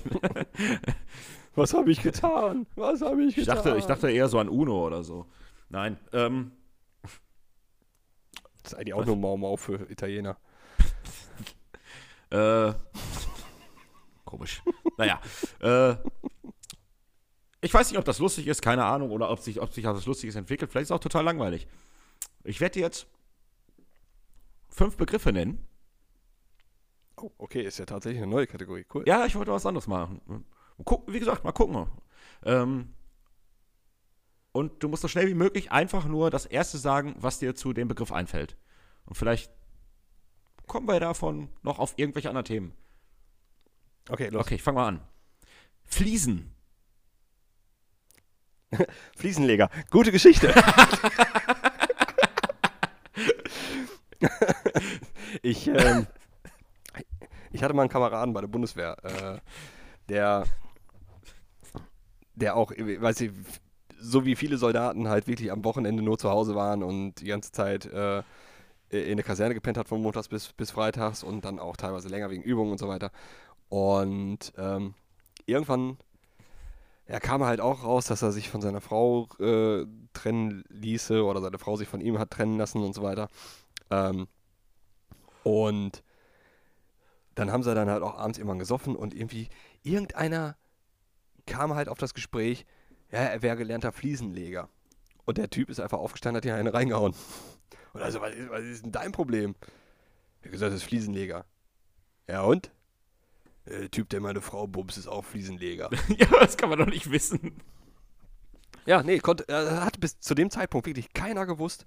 Was 1.55 1.73
habe 1.73 1.89
ich 1.91 2.01
getan? 2.01 2.67
Was 2.75 3.01
habe 3.01 3.23
ich 3.23 3.37
Ich 3.37 3.45
getan? 3.45 3.55
dachte, 3.63 3.77
ich 3.77 3.85
dachte 3.85 4.11
eher 4.11 4.27
so 4.27 4.39
an 4.39 4.49
Uno 4.49 4.85
oder 4.85 5.03
so. 5.05 5.25
Nein. 5.69 5.97
Ähm, 6.11 6.51
Das 8.63 8.73
ist 8.73 8.75
eigentlich 8.75 8.93
auch 8.93 9.05
nur 9.05 9.15
Mau 9.15 9.37
Mau 9.37 9.55
für 9.55 9.89
Italiener. 9.89 10.37
Äh, 12.29 12.73
komisch. 14.25 14.61
naja. 14.97 15.21
Äh, 15.61 15.95
ich 17.61 17.73
weiß 17.73 17.89
nicht, 17.89 17.97
ob 17.99 18.05
das 18.05 18.19
lustig 18.19 18.47
ist, 18.47 18.61
keine 18.61 18.83
Ahnung, 18.83 19.11
oder 19.11 19.29
ob 19.29 19.39
sich, 19.39 19.61
ob 19.61 19.71
sich 19.71 19.85
was 19.85 20.05
Lustiges 20.05 20.35
entwickelt. 20.35 20.71
Vielleicht 20.71 20.83
ist 20.83 20.89
es 20.91 20.95
auch 20.95 20.99
total 20.99 21.23
langweilig. 21.23 21.67
Ich 22.43 22.59
dir 22.59 22.81
jetzt 22.83 23.07
fünf 24.75 24.97
Begriffe 24.97 25.31
nennen. 25.31 25.65
Oh, 27.17 27.31
okay, 27.37 27.61
ist 27.61 27.79
ja 27.79 27.85
tatsächlich 27.85 28.21
eine 28.21 28.31
neue 28.31 28.45
Kategorie. 28.45 28.85
Cool. 28.93 29.03
Ja, 29.07 29.25
ich 29.25 29.35
wollte 29.35 29.51
was 29.51 29.65
anderes 29.65 29.87
machen. 29.87 30.45
Wie 31.07 31.19
gesagt, 31.19 31.45
mal 31.45 31.53
gucken. 31.53 31.87
Ähm, 32.43 32.93
und 34.51 34.83
du 34.83 34.89
musst 34.89 35.01
so 35.01 35.07
schnell 35.07 35.27
wie 35.27 35.33
möglich 35.33 35.71
einfach 35.71 36.05
nur 36.05 36.29
das 36.29 36.45
Erste 36.45 36.77
sagen, 36.77 37.15
was 37.17 37.39
dir 37.39 37.55
zu 37.55 37.71
dem 37.71 37.87
Begriff 37.87 38.11
einfällt. 38.11 38.57
Und 39.05 39.15
vielleicht 39.15 39.49
kommen 40.67 40.87
wir 40.87 40.99
davon 40.99 41.49
noch 41.63 41.79
auf 41.79 41.93
irgendwelche 41.97 42.29
anderen 42.29 42.45
Themen. 42.45 42.73
Okay, 44.09 44.27
los. 44.27 44.41
Okay, 44.45 44.55
ich 44.55 44.63
fange 44.63 44.79
mal 44.79 44.87
an. 44.87 45.01
Fliesen. 45.83 46.51
Fliesenleger. 49.15 49.69
Gute 49.89 50.11
Geschichte. 50.11 50.53
ich, 55.41 55.67
ähm, 55.67 56.07
ich 57.51 57.63
hatte 57.63 57.73
mal 57.73 57.83
einen 57.83 57.89
Kameraden 57.89 58.33
bei 58.33 58.41
der 58.41 58.47
Bundeswehr, 58.47 58.97
äh, 59.03 59.39
der, 60.09 60.45
der 62.35 62.55
auch, 62.55 62.71
weiß 62.71 63.21
ich, 63.21 63.31
so 63.99 64.25
wie 64.25 64.35
viele 64.35 64.57
Soldaten 64.57 65.07
halt 65.07 65.27
wirklich 65.27 65.51
am 65.51 65.63
Wochenende 65.63 66.03
nur 66.03 66.17
zu 66.17 66.29
Hause 66.29 66.55
waren 66.55 66.83
und 66.83 67.15
die 67.21 67.25
ganze 67.25 67.51
Zeit 67.51 67.85
äh, 67.85 68.23
in 68.89 69.17
der 69.17 69.25
Kaserne 69.25 69.53
gepennt 69.53 69.77
hat 69.77 69.87
von 69.87 70.01
montags 70.01 70.27
bis, 70.27 70.53
bis 70.53 70.71
freitags 70.71 71.23
und 71.23 71.43
dann 71.43 71.59
auch 71.59 71.75
teilweise 71.75 72.07
länger 72.07 72.29
wegen 72.29 72.43
Übungen 72.43 72.71
und 72.71 72.77
so 72.77 72.87
weiter. 72.87 73.11
Und 73.69 74.53
ähm, 74.57 74.93
irgendwann 75.45 75.97
ja, 77.07 77.19
kam 77.19 77.43
halt 77.43 77.61
auch 77.61 77.83
raus, 77.83 78.05
dass 78.05 78.21
er 78.21 78.31
sich 78.31 78.49
von 78.49 78.61
seiner 78.61 78.81
Frau 78.81 79.27
äh, 79.39 79.85
trennen 80.13 80.63
ließe 80.69 81.23
oder 81.23 81.41
seine 81.41 81.59
Frau 81.59 81.75
sich 81.75 81.87
von 81.87 82.01
ihm 82.01 82.17
hat 82.17 82.31
trennen 82.31 82.57
lassen 82.57 82.83
und 82.83 82.93
so 82.95 83.03
weiter. 83.03 83.27
Ähm, 83.91 84.27
und 85.43 86.03
dann 87.35 87.51
haben 87.51 87.63
sie 87.63 87.75
dann 87.75 87.89
halt 87.89 88.01
auch 88.03 88.17
abends 88.17 88.37
irgendwann 88.37 88.59
gesoffen 88.59 88.95
und 88.95 89.13
irgendwie 89.13 89.49
irgendeiner 89.83 90.57
kam 91.45 91.75
halt 91.75 91.89
auf 91.89 91.97
das 91.97 92.13
Gespräch, 92.13 92.65
ja, 93.11 93.19
er 93.19 93.41
wäre 93.41 93.57
gelernter 93.57 93.91
Fliesenleger. 93.91 94.69
Und 95.25 95.37
der 95.37 95.49
Typ 95.49 95.69
ist 95.69 95.79
einfach 95.79 95.99
aufgestanden, 95.99 96.37
hat 96.37 96.43
hier 96.45 96.55
eine 96.55 96.73
reingehauen. 96.73 97.13
Und 97.93 98.01
also, 98.01 98.19
was 98.19 98.33
ist, 98.35 98.49
was 98.49 98.61
ist 98.63 98.83
denn 98.83 98.91
dein 98.91 99.11
Problem? 99.13 99.55
Er 100.41 100.45
hat 100.45 100.51
gesagt, 100.51 100.73
das 100.73 100.81
ist 100.81 100.87
Fliesenleger. 100.87 101.45
Ja 102.27 102.41
und? 102.41 102.71
"Ja, 103.65 103.79
Der 103.79 103.91
Typ, 103.91 104.09
der 104.09 104.19
meine 104.19 104.41
Frau 104.41 104.67
bums, 104.67 104.97
ist 104.97 105.07
auch 105.07 105.23
Fliesenleger. 105.23 105.89
ja, 106.09 106.27
das 106.39 106.57
kann 106.57 106.69
man 106.69 106.77
doch 106.79 106.87
nicht 106.87 107.09
wissen. 107.09 107.61
Ja, 108.85 109.01
nee, 109.01 109.19
konnte, 109.19 109.47
äh, 109.47 109.79
hat 109.79 109.99
bis 110.01 110.19
zu 110.19 110.35
dem 110.35 110.49
Zeitpunkt 110.49 110.87
wirklich 110.87 111.13
keiner 111.13 111.45
gewusst. 111.45 111.85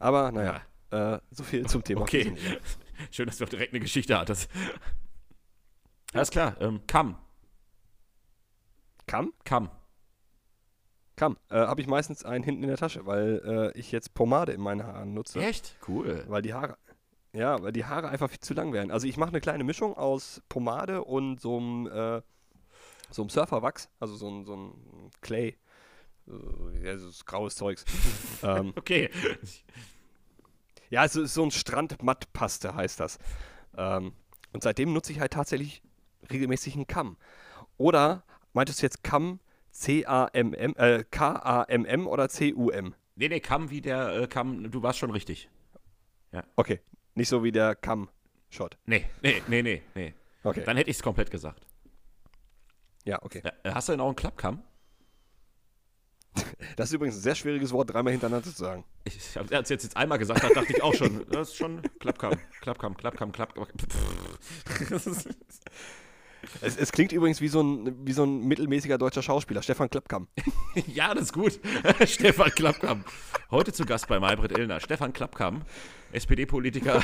Aber 0.00 0.32
naja, 0.32 0.60
äh, 0.90 1.18
so 1.30 1.44
viel 1.44 1.66
zum 1.66 1.84
Thema. 1.84 2.02
Okay. 2.02 2.34
Schön, 3.10 3.26
dass 3.26 3.38
du 3.38 3.44
auch 3.44 3.48
direkt 3.48 3.72
eine 3.72 3.80
Geschichte 3.80 4.18
hattest. 4.18 4.50
Alles 6.12 6.30
klar. 6.30 6.56
Ähm, 6.60 6.80
Kamm. 6.86 7.16
Kamm? 9.06 9.32
Kamm. 9.44 9.70
Kamm. 11.16 11.36
Äh, 11.50 11.56
Habe 11.56 11.80
ich 11.80 11.86
meistens 11.86 12.24
einen 12.24 12.44
hinten 12.44 12.62
in 12.62 12.68
der 12.68 12.78
Tasche, 12.78 13.06
weil 13.06 13.72
äh, 13.74 13.78
ich 13.78 13.92
jetzt 13.92 14.14
Pomade 14.14 14.52
in 14.52 14.60
meinen 14.60 14.84
Haaren 14.84 15.14
nutze. 15.14 15.40
Echt? 15.40 15.76
Cool. 15.86 16.24
Weil 16.28 16.42
die 16.42 16.54
Haare. 16.54 16.76
Ja, 17.32 17.62
weil 17.62 17.72
die 17.72 17.84
Haare 17.84 18.08
einfach 18.08 18.28
viel 18.28 18.40
zu 18.40 18.54
lang 18.54 18.72
werden. 18.72 18.90
Also 18.90 19.06
ich 19.06 19.16
mache 19.16 19.30
eine 19.30 19.40
kleine 19.40 19.62
Mischung 19.62 19.96
aus 19.96 20.42
Pomade 20.48 21.04
und 21.04 21.40
so 21.40 21.58
einem, 21.58 21.86
äh, 21.86 22.22
so 23.10 23.22
einem 23.22 23.28
Surferwachs, 23.28 23.88
also 24.00 24.16
so 24.16 24.28
ein, 24.28 24.44
so 24.44 24.56
ein 24.56 25.10
Clay. 25.20 25.56
Äh, 26.26 26.86
ja, 26.86 26.98
so 26.98 27.10
graues 27.24 27.54
Zeugs. 27.54 27.84
ähm, 28.42 28.72
Okay. 28.76 29.10
Ja, 30.90 31.04
es 31.04 31.16
ist 31.16 31.34
so 31.34 31.44
ein 31.44 31.50
Strandmattpaste 31.50 32.74
heißt 32.74 33.00
das. 33.00 33.18
Ähm, 33.76 34.12
und 34.52 34.62
seitdem 34.62 34.92
nutze 34.92 35.12
ich 35.12 35.20
halt 35.20 35.32
tatsächlich 35.32 35.82
regelmäßig 36.30 36.74
einen 36.74 36.86
Kamm. 36.86 37.16
Oder 37.76 38.24
meintest 38.52 38.82
du 38.82 38.86
jetzt 38.86 39.02
Kamm 39.02 39.40
C-A-M-M, 39.70 40.74
äh, 40.76 41.04
K-A-M-M 41.10 42.06
oder 42.06 42.28
C-U-M? 42.28 42.94
Nee, 43.14 43.28
nee, 43.28 43.40
Kamm 43.40 43.70
wie 43.70 43.80
der 43.80 44.16
äh, 44.16 44.26
Kamm, 44.26 44.70
du 44.70 44.82
warst 44.82 44.98
schon 44.98 45.10
richtig. 45.10 45.48
Okay, 46.56 46.80
nicht 47.14 47.28
so 47.28 47.42
wie 47.42 47.52
der 47.52 47.74
Kamm-Shot. 47.74 48.78
Nee, 48.86 49.04
nee, 49.22 49.42
nee, 49.48 49.62
nee, 49.62 49.82
nee. 49.94 50.14
Okay. 50.44 50.62
Dann 50.64 50.76
hätte 50.76 50.90
ich 50.90 50.96
es 50.96 51.02
komplett 51.02 51.30
gesagt. 51.30 51.66
Ja, 53.04 53.22
okay. 53.22 53.42
Äh, 53.62 53.72
Hast 53.72 53.88
du 53.88 53.92
denn 53.92 54.00
auch 54.00 54.06
einen 54.06 54.16
Klappkamm? 54.16 54.62
Das 56.76 56.88
ist 56.88 56.94
übrigens 56.94 57.16
ein 57.16 57.22
sehr 57.22 57.34
schwieriges 57.34 57.72
Wort, 57.72 57.92
dreimal 57.92 58.12
hintereinander 58.12 58.44
zu 58.48 58.56
sagen. 58.56 58.84
Ich, 59.04 59.16
ich 59.16 59.36
habe 59.36 59.46
es 59.54 59.68
jetzt, 59.68 59.82
jetzt 59.84 59.96
einmal 59.96 60.18
gesagt, 60.18 60.42
da 60.42 60.48
dachte 60.48 60.72
ich 60.72 60.82
auch 60.82 60.94
schon. 60.94 61.26
Das 61.30 61.48
ist 61.48 61.56
schon 61.56 61.82
Klappkamm, 61.98 62.34
Klappkamm, 62.60 62.96
Klappkamm, 62.96 63.32
Klappkamm. 63.32 63.66
Es, 66.62 66.76
es 66.78 66.90
klingt 66.90 67.12
übrigens 67.12 67.42
wie 67.42 67.48
so, 67.48 67.60
ein, 67.62 68.06
wie 68.06 68.12
so 68.14 68.24
ein 68.24 68.46
mittelmäßiger 68.48 68.96
deutscher 68.96 69.22
Schauspieler, 69.22 69.60
Stefan 69.62 69.90
Klappkamp. 69.90 70.26
ja, 70.86 71.12
das 71.12 71.24
ist 71.24 71.32
gut. 71.34 71.60
Stefan 72.06 72.50
Klappkamm. 72.50 73.04
Heute 73.50 73.74
zu 73.74 73.84
Gast 73.84 74.08
bei 74.08 74.18
Maybrit 74.18 74.56
Illner. 74.56 74.80
Stefan 74.80 75.12
Klappkamm, 75.12 75.62
SPD-Politiker. 76.12 77.02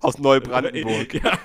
Aus 0.00 0.18
Neubrandenburg. 0.18 1.14
Ja. 1.14 1.38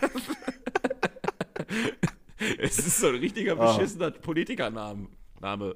Es 2.58 2.80
ist 2.80 3.00
so 3.00 3.10
ein 3.10 3.16
richtiger 3.16 3.58
Ah. 3.60 3.78
beschissener 3.78 4.12
Politikername. 4.12 5.08
Name. 5.42 5.76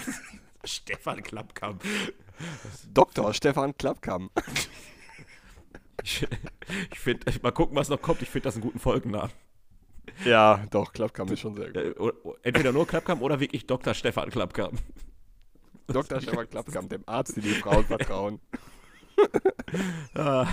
Stefan 0.64 1.22
Klappkamm. 1.22 1.78
Dr. 2.92 3.32
Stefan 3.34 3.76
Klappkamp. 3.76 4.30
Ich, 6.02 6.26
ich 6.92 6.98
finde, 6.98 7.32
mal 7.42 7.52
gucken, 7.52 7.76
was 7.76 7.88
noch 7.88 8.00
kommt. 8.02 8.22
Ich 8.22 8.28
finde 8.28 8.44
das 8.44 8.54
einen 8.54 8.62
guten 8.62 8.78
Folgennamen. 8.78 9.30
Ja, 10.24 10.64
doch, 10.70 10.92
Klappkamp 10.92 11.30
ist 11.30 11.40
schon 11.40 11.54
sehr 11.56 11.72
gut. 11.72 11.76
Äh, 12.24 12.48
Entweder 12.48 12.72
nur 12.72 12.86
Klappkamm 12.86 13.22
oder 13.22 13.40
wirklich 13.40 13.66
Dr. 13.66 13.94
Stefan 13.94 14.30
Klappkamm. 14.30 14.78
Dr. 15.88 16.20
Stefan 16.20 16.48
Klappkamp, 16.48 16.90
dem 16.90 17.02
Arzt, 17.06 17.36
die 17.36 17.40
die 17.40 17.54
Frauen 17.54 17.84
vertrauen. 17.84 18.40
Ah. 20.14 20.46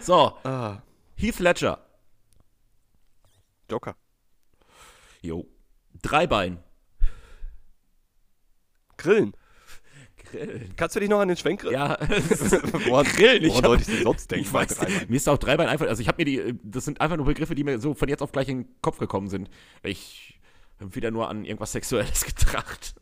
So, 0.00 0.38
Ah, 0.44 0.78
Heath 1.14 1.38
Ledger. 1.40 1.78
Joker. 3.70 3.94
Jo. 5.20 5.46
Dreibein. 6.00 6.62
Grillen. 9.02 9.32
Grillen. 10.30 10.74
Kannst 10.76 10.94
du 10.96 11.00
dich 11.00 11.08
noch 11.08 11.20
an 11.20 11.28
den 11.28 11.36
Schwenk 11.36 11.64
Ja, 11.64 11.98
Woran, 12.86 13.06
Grillen. 13.06 13.42
Ich 13.44 13.54
woran 13.54 13.72
hab- 13.72 13.80
ich 13.80 13.86
denn 13.86 14.02
sonst 14.04 14.30
denken? 14.30 14.44
ich 14.46 14.52
weiß, 14.52 14.78
mir 15.08 15.16
ist 15.16 15.28
auch 15.28 15.38
Dreibein 15.38 15.68
einfach, 15.68 15.86
also 15.88 16.00
ich 16.02 16.08
habe 16.08 16.22
mir 16.22 16.24
die, 16.24 16.58
das 16.62 16.84
sind 16.84 17.00
einfach 17.00 17.16
nur 17.16 17.26
Begriffe, 17.26 17.54
die 17.54 17.64
mir 17.64 17.78
so 17.80 17.94
von 17.94 18.08
jetzt 18.08 18.22
auf 18.22 18.32
gleich 18.32 18.48
in 18.48 18.62
den 18.64 18.74
Kopf 18.82 18.98
gekommen 18.98 19.28
sind. 19.28 19.50
Ich 19.82 20.38
habe 20.80 20.94
wieder 20.94 21.10
nur 21.10 21.28
an 21.28 21.44
irgendwas 21.44 21.72
Sexuelles 21.72 22.24
getracht. 22.26 22.94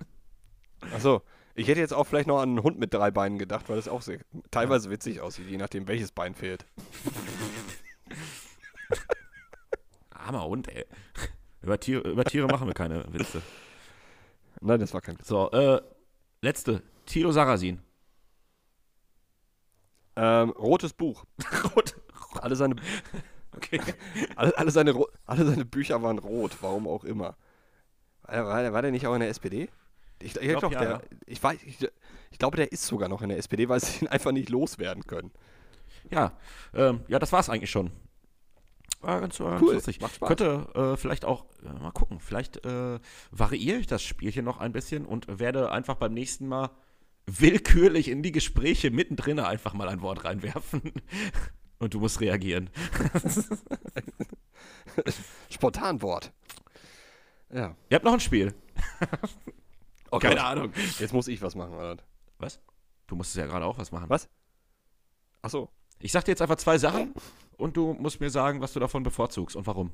Achso, 0.94 1.22
ich 1.54 1.66
hätte 1.68 1.80
jetzt 1.80 1.92
auch 1.92 2.04
vielleicht 2.06 2.28
noch 2.28 2.38
an 2.40 2.50
einen 2.50 2.62
Hund 2.62 2.78
mit 2.78 2.94
drei 2.94 3.10
Beinen 3.10 3.36
gedacht, 3.38 3.68
weil 3.68 3.76
das 3.76 3.88
auch 3.88 4.00
sehr, 4.02 4.20
teilweise 4.50 4.90
witzig 4.90 5.20
aussieht, 5.20 5.48
je 5.48 5.56
nachdem, 5.56 5.86
welches 5.88 6.12
Bein 6.12 6.34
fehlt. 6.34 6.64
Armer 10.10 10.44
Hund, 10.44 10.68
ey. 10.68 10.84
Über 11.62 11.78
Tiere, 11.80 12.08
über 12.08 12.24
Tiere 12.24 12.46
machen 12.46 12.66
wir 12.68 12.74
keine 12.74 13.04
Witze. 13.12 13.42
Nein, 14.60 14.80
das 14.80 14.92
war 14.94 15.00
kein 15.00 15.18
Witz. 15.18 15.28
So, 15.28 15.50
äh, 15.50 15.80
letzte. 16.42 16.82
Tilo 17.06 17.32
Sarrazin. 17.32 17.80
Ähm, 20.16 20.50
rotes 20.50 20.92
Buch. 20.92 21.24
Rot. 21.74 21.94
Alle 22.40 22.56
seine, 22.56 22.76
Okay. 23.56 23.80
alle, 24.36 24.56
alle, 24.56 24.70
seine, 24.70 24.94
alle 25.26 25.44
seine 25.46 25.64
Bücher 25.64 26.02
waren 26.02 26.18
rot, 26.18 26.56
warum 26.60 26.86
auch 26.86 27.04
immer. 27.04 27.36
War, 28.22 28.34
der- 28.34 28.46
war, 28.46 28.72
war 28.72 28.82
der 28.82 28.90
nicht 28.90 29.06
auch 29.06 29.14
in 29.14 29.20
der 29.20 29.28
SPD? 29.30 29.68
Ich, 30.20 30.34
ich, 30.36 30.48
glaub, 30.48 30.60
glaub, 30.60 30.72
ja, 30.72 30.80
der, 30.80 30.90
ja. 30.90 31.00
ich, 31.26 31.42
ich, 31.64 31.88
ich 32.30 32.38
glaube, 32.38 32.56
der 32.56 32.72
ist 32.72 32.84
sogar 32.86 33.08
noch 33.08 33.22
in 33.22 33.28
der 33.28 33.38
SPD, 33.38 33.68
weil 33.68 33.80
sie 33.80 34.04
ihn 34.04 34.08
einfach 34.08 34.32
nicht 34.32 34.48
loswerden 34.48 35.04
können. 35.04 35.30
Ja, 36.10 36.32
ähm, 36.74 37.02
ja, 37.08 37.18
das 37.18 37.32
war's 37.32 37.48
eigentlich 37.48 37.70
schon. 37.70 37.90
War 39.00 39.20
ganz, 39.20 39.38
war 39.40 39.50
ganz 39.50 39.62
Cool, 39.62 39.74
lustig. 39.74 40.00
macht 40.00 40.16
Spaß. 40.16 40.28
Könnte 40.28 40.68
äh, 40.74 40.96
vielleicht 40.96 41.24
auch, 41.24 41.46
äh, 41.62 41.72
mal 41.72 41.92
gucken, 41.92 42.18
vielleicht 42.20 42.64
äh, 42.66 42.98
variiere 43.30 43.78
ich 43.78 43.86
das 43.86 44.02
Spielchen 44.02 44.44
noch 44.44 44.58
ein 44.58 44.72
bisschen 44.72 45.06
und 45.06 45.38
werde 45.38 45.70
einfach 45.70 45.96
beim 45.96 46.14
nächsten 46.14 46.48
Mal 46.48 46.70
willkürlich 47.26 48.08
in 48.08 48.22
die 48.22 48.32
Gespräche 48.32 48.90
mittendrin 48.90 49.38
einfach 49.38 49.74
mal 49.74 49.88
ein 49.88 50.00
Wort 50.00 50.24
reinwerfen. 50.24 50.92
Und 51.80 51.94
du 51.94 52.00
musst 52.00 52.20
reagieren. 52.20 52.70
Spontanwort. 55.50 56.32
Ja. 57.52 57.76
Ihr 57.88 57.94
habt 57.94 58.04
noch 58.04 58.14
ein 58.14 58.20
Spiel. 58.20 58.54
Oh 60.10 60.18
Keine 60.18 60.36
Gott. 60.36 60.44
Ahnung. 60.44 60.72
Jetzt 60.98 61.12
muss 61.12 61.28
ich 61.28 61.42
was 61.42 61.54
machen, 61.54 61.74
oder? 61.74 61.98
Was? 62.38 62.60
Du 63.08 63.14
musstest 63.14 63.36
ja 63.36 63.46
gerade 63.46 63.66
auch 63.66 63.76
was 63.76 63.92
machen. 63.92 64.08
Was? 64.08 64.26
Achso. 65.42 65.68
Ich 65.98 66.12
sag 66.12 66.24
dir 66.24 66.32
jetzt 66.32 66.40
einfach 66.40 66.56
zwei 66.56 66.78
Sachen 66.78 67.12
und 67.58 67.76
du 67.76 67.92
musst 67.94 68.20
mir 68.20 68.30
sagen, 68.30 68.60
was 68.62 68.72
du 68.72 68.80
davon 68.80 69.02
bevorzugst 69.02 69.54
und 69.56 69.66
warum. 69.66 69.90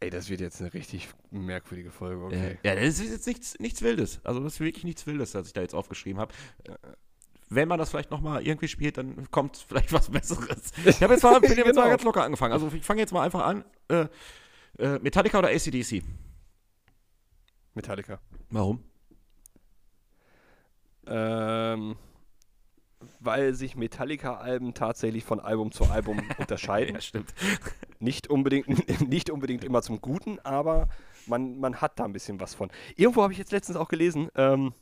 Ey, 0.00 0.10
das 0.10 0.28
wird 0.28 0.42
jetzt 0.42 0.60
eine 0.60 0.74
richtig 0.74 1.08
merkwürdige 1.30 1.90
Folge, 1.90 2.22
okay. 2.26 2.58
Ja, 2.62 2.74
das 2.74 2.98
ist 3.00 3.10
jetzt 3.10 3.26
nichts, 3.26 3.58
nichts 3.58 3.80
Wildes. 3.80 4.20
Also 4.24 4.40
das 4.40 4.54
ist 4.54 4.60
wirklich 4.60 4.84
nichts 4.84 5.06
Wildes, 5.06 5.34
was 5.34 5.46
ich 5.46 5.52
da 5.54 5.62
jetzt 5.62 5.74
aufgeschrieben 5.74 6.20
habe. 6.20 6.34
Wenn 7.48 7.66
man 7.68 7.78
das 7.78 7.90
vielleicht 7.90 8.10
nochmal 8.10 8.46
irgendwie 8.46 8.68
spielt, 8.68 8.98
dann 8.98 9.30
kommt 9.30 9.56
vielleicht 9.56 9.92
was 9.94 10.10
Besseres. 10.10 10.72
Ich 10.84 11.02
habe 11.02 11.14
jetzt 11.14 11.22
mal, 11.22 11.40
bin 11.40 11.50
jetzt 11.50 11.58
mal 11.58 11.72
Genau. 11.72 11.88
ganz 11.88 12.02
locker 12.02 12.24
angefangen. 12.24 12.52
Also 12.52 12.70
ich 12.74 12.84
fange 12.84 13.00
jetzt 13.00 13.12
mal 13.12 13.22
einfach 13.24 13.46
an. 13.46 13.64
Äh, 13.88 14.06
äh, 14.78 14.98
Metallica 14.98 15.38
oder 15.38 15.48
ACDC? 15.48 16.02
Metallica. 17.72 18.20
Warum? 18.50 18.82
Ähm, 21.06 21.96
weil 23.20 23.54
sich 23.54 23.76
Metallica-Alben 23.76 24.74
tatsächlich 24.74 25.24
von 25.24 25.40
Album 25.40 25.72
zu 25.72 25.84
Album 25.84 26.22
unterscheiden. 26.38 26.94
Ja, 26.94 27.00
stimmt. 27.00 27.34
Nicht 27.98 28.28
unbedingt, 28.28 29.00
nicht 29.08 29.30
unbedingt 29.30 29.64
immer 29.64 29.82
zum 29.82 30.00
Guten, 30.00 30.38
aber 30.40 30.88
man, 31.26 31.58
man 31.58 31.80
hat 31.80 31.98
da 31.98 32.04
ein 32.04 32.12
bisschen 32.12 32.40
was 32.40 32.54
von. 32.54 32.70
Irgendwo 32.96 33.22
habe 33.22 33.32
ich 33.32 33.38
jetzt 33.38 33.52
letztens 33.52 33.76
auch 33.76 33.88
gelesen, 33.88 34.28
ähm, 34.34 34.74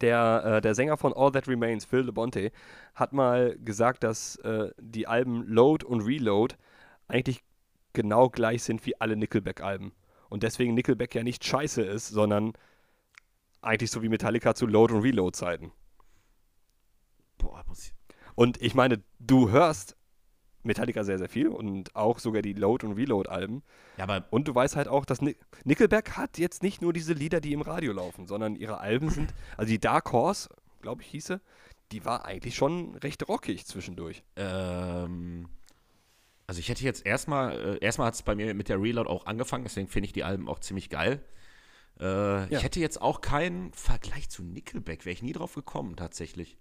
der, 0.00 0.42
äh, 0.44 0.60
der 0.60 0.74
Sänger 0.74 0.96
von 0.96 1.12
All 1.14 1.32
That 1.32 1.48
Remains, 1.48 1.84
Phil 1.84 2.00
LeBonte, 2.00 2.52
hat 2.94 3.12
mal 3.12 3.56
gesagt, 3.58 4.04
dass 4.04 4.36
äh, 4.36 4.70
die 4.78 5.06
Alben 5.06 5.44
Load 5.44 5.84
und 5.84 6.02
Reload 6.02 6.56
eigentlich 7.08 7.42
genau 7.92 8.28
gleich 8.28 8.62
sind 8.62 8.84
wie 8.86 9.00
alle 9.00 9.16
Nickelback-Alben. 9.16 9.92
Und 10.28 10.42
deswegen 10.42 10.74
Nickelback 10.74 11.14
ja 11.14 11.22
nicht 11.22 11.44
scheiße 11.44 11.82
ist, 11.82 12.08
sondern 12.08 12.52
eigentlich 13.62 13.90
so 13.90 14.02
wie 14.02 14.08
Metallica 14.08 14.54
zu 14.54 14.66
Load- 14.66 14.94
und 14.94 15.02
Reload-Zeiten. 15.02 15.72
Boah, 17.38 17.64
muss 17.66 17.84
ich. 17.86 17.94
Und 18.34 18.60
ich 18.62 18.74
meine, 18.74 19.02
du 19.18 19.50
hörst 19.50 19.96
Metallica 20.64 21.04
sehr, 21.04 21.18
sehr 21.18 21.28
viel 21.28 21.48
und 21.48 21.94
auch 21.96 22.18
sogar 22.18 22.42
die 22.42 22.52
Load- 22.52 22.86
und 22.86 22.92
Reload-Alben. 22.94 23.62
Ja, 23.96 24.04
aber 24.04 24.26
Und 24.30 24.48
du 24.48 24.54
weißt 24.54 24.76
halt 24.76 24.88
auch, 24.88 25.04
dass 25.04 25.22
Ni 25.22 25.36
Nickelback 25.64 26.16
hat 26.16 26.38
jetzt 26.38 26.62
nicht 26.62 26.82
nur 26.82 26.92
diese 26.92 27.12
Lieder, 27.14 27.40
die 27.40 27.52
im 27.52 27.62
Radio 27.62 27.92
laufen, 27.92 28.26
sondern 28.26 28.56
ihre 28.56 28.78
Alben 28.78 29.08
sind, 29.10 29.32
also 29.56 29.70
die 29.70 29.78
Dark 29.80 30.12
Horse, 30.12 30.48
glaube 30.82 31.02
ich, 31.02 31.08
hieße, 31.08 31.40
die 31.92 32.04
war 32.04 32.24
eigentlich 32.26 32.54
schon 32.56 32.94
recht 32.96 33.26
rockig 33.28 33.66
zwischendurch. 33.66 34.22
ähm, 34.36 35.48
also 36.46 36.60
ich 36.60 36.68
hätte 36.70 36.82
jetzt 36.82 37.04
erstmal, 37.04 37.76
äh, 37.76 37.78
erstmal 37.84 38.06
hat 38.06 38.14
es 38.14 38.22
bei 38.22 38.34
mir 38.34 38.54
mit 38.54 38.68
der 38.70 38.80
Reload 38.80 39.08
auch 39.08 39.26
angefangen, 39.26 39.64
deswegen 39.64 39.86
finde 39.88 40.06
ich 40.06 40.12
die 40.14 40.24
Alben 40.24 40.48
auch 40.48 40.58
ziemlich 40.60 40.88
geil. 40.90 41.22
Äh, 42.00 42.04
Ja. 42.04 42.46
Ich 42.50 42.62
hätte 42.62 42.80
jetzt 42.80 43.02
auch 43.02 43.20
keinen 43.20 43.72
Vergleich 43.72 44.28
zu 44.30 44.42
Nickelback, 44.42 45.04
wäre 45.04 45.12
ich 45.12 45.22
nie 45.22 45.32
drauf 45.32 45.54
gekommen, 45.54 45.96
tatsächlich. 45.96 46.56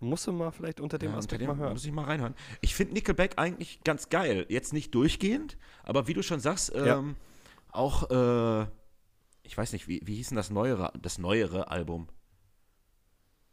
Musst 0.00 0.26
du 0.26 0.32
mal 0.32 0.50
vielleicht 0.50 0.80
unter 0.80 0.98
dem 0.98 1.12
Ja, 1.12 1.18
Aspekt 1.18 1.42
unter 1.42 1.52
mal 1.52 1.58
dem 1.58 1.62
hören. 1.62 1.72
Muss 1.74 1.84
ich 1.84 1.92
mal 1.92 2.04
reinhören. 2.04 2.34
Ich 2.62 2.74
finde 2.74 2.94
Nickelback 2.94 3.34
eigentlich 3.36 3.84
ganz 3.84 4.08
geil. 4.08 4.46
Jetzt 4.48 4.72
nicht 4.72 4.94
durchgehend, 4.94 5.58
aber 5.82 6.06
wie 6.08 6.14
du 6.14 6.22
schon 6.22 6.40
sagst, 6.40 6.72
ähm, 6.74 6.84
Ja. 6.86 7.04
auch, 7.68 8.10
äh, 8.10 8.66
ich 9.42 9.56
weiß 9.58 9.72
nicht, 9.74 9.88
wie, 9.88 10.00
wie 10.04 10.14
hieß 10.16 10.28
denn 10.28 10.36
das 10.36 10.50
neuere, 10.50 10.92
das 11.00 11.18
neuere 11.18 11.70
Album? 11.70 12.08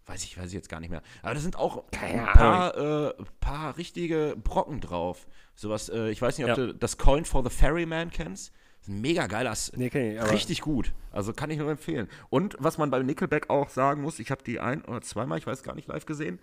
Weiß 0.06 0.24
ich, 0.24 0.38
weiß 0.38 0.48
ich 0.48 0.54
jetzt 0.54 0.70
gar 0.70 0.80
nicht 0.80 0.90
mehr. 0.90 1.02
Aber 1.22 1.34
da 1.34 1.40
sind 1.42 1.58
auch 1.58 1.84
ein 1.92 2.24
paar, 2.24 2.78
äh, 2.78 3.14
paar 3.42 3.76
richtige 3.78 4.38
Brocken 4.42 4.80
drauf. 4.80 5.28
Sowas, 5.54 5.90
äh, 5.90 6.10
ich 6.12 6.22
weiß 6.22 6.38
nicht, 6.38 6.46
ob 6.50 6.58
Ja. 6.58 6.68
du 6.68 6.74
das 6.74 6.98
Coin 6.98 7.26
for 7.26 7.44
the 7.44 7.50
Ferryman 7.50 8.10
kennst. 8.10 8.54
Ein 8.88 9.02
mega 9.02 9.28
geiler 9.28 9.54
Nee, 9.76 10.18
aber 10.20 10.32
Richtig 10.32 10.62
gut. 10.62 10.94
Also 11.12 11.34
kann 11.34 11.50
ich 11.50 11.58
nur 11.58 11.70
empfehlen. 11.70 12.08
Und 12.30 12.56
was 12.60 12.78
man 12.78 12.90
bei 12.90 13.00
Nickelback 13.04 13.50
auch 13.50 13.70
sagen 13.70 14.02
muss, 14.02 14.20
ich 14.20 14.32
habe 14.32 14.44
die 14.44 14.60
ein 14.60 14.84
oder 14.86 15.02
zweimal, 15.02 15.38
ich 15.38 15.48
weiß 15.48 15.64
gar 15.64 15.76
nicht, 15.76 15.88
live 15.88 16.06
gesehen. 16.06 16.40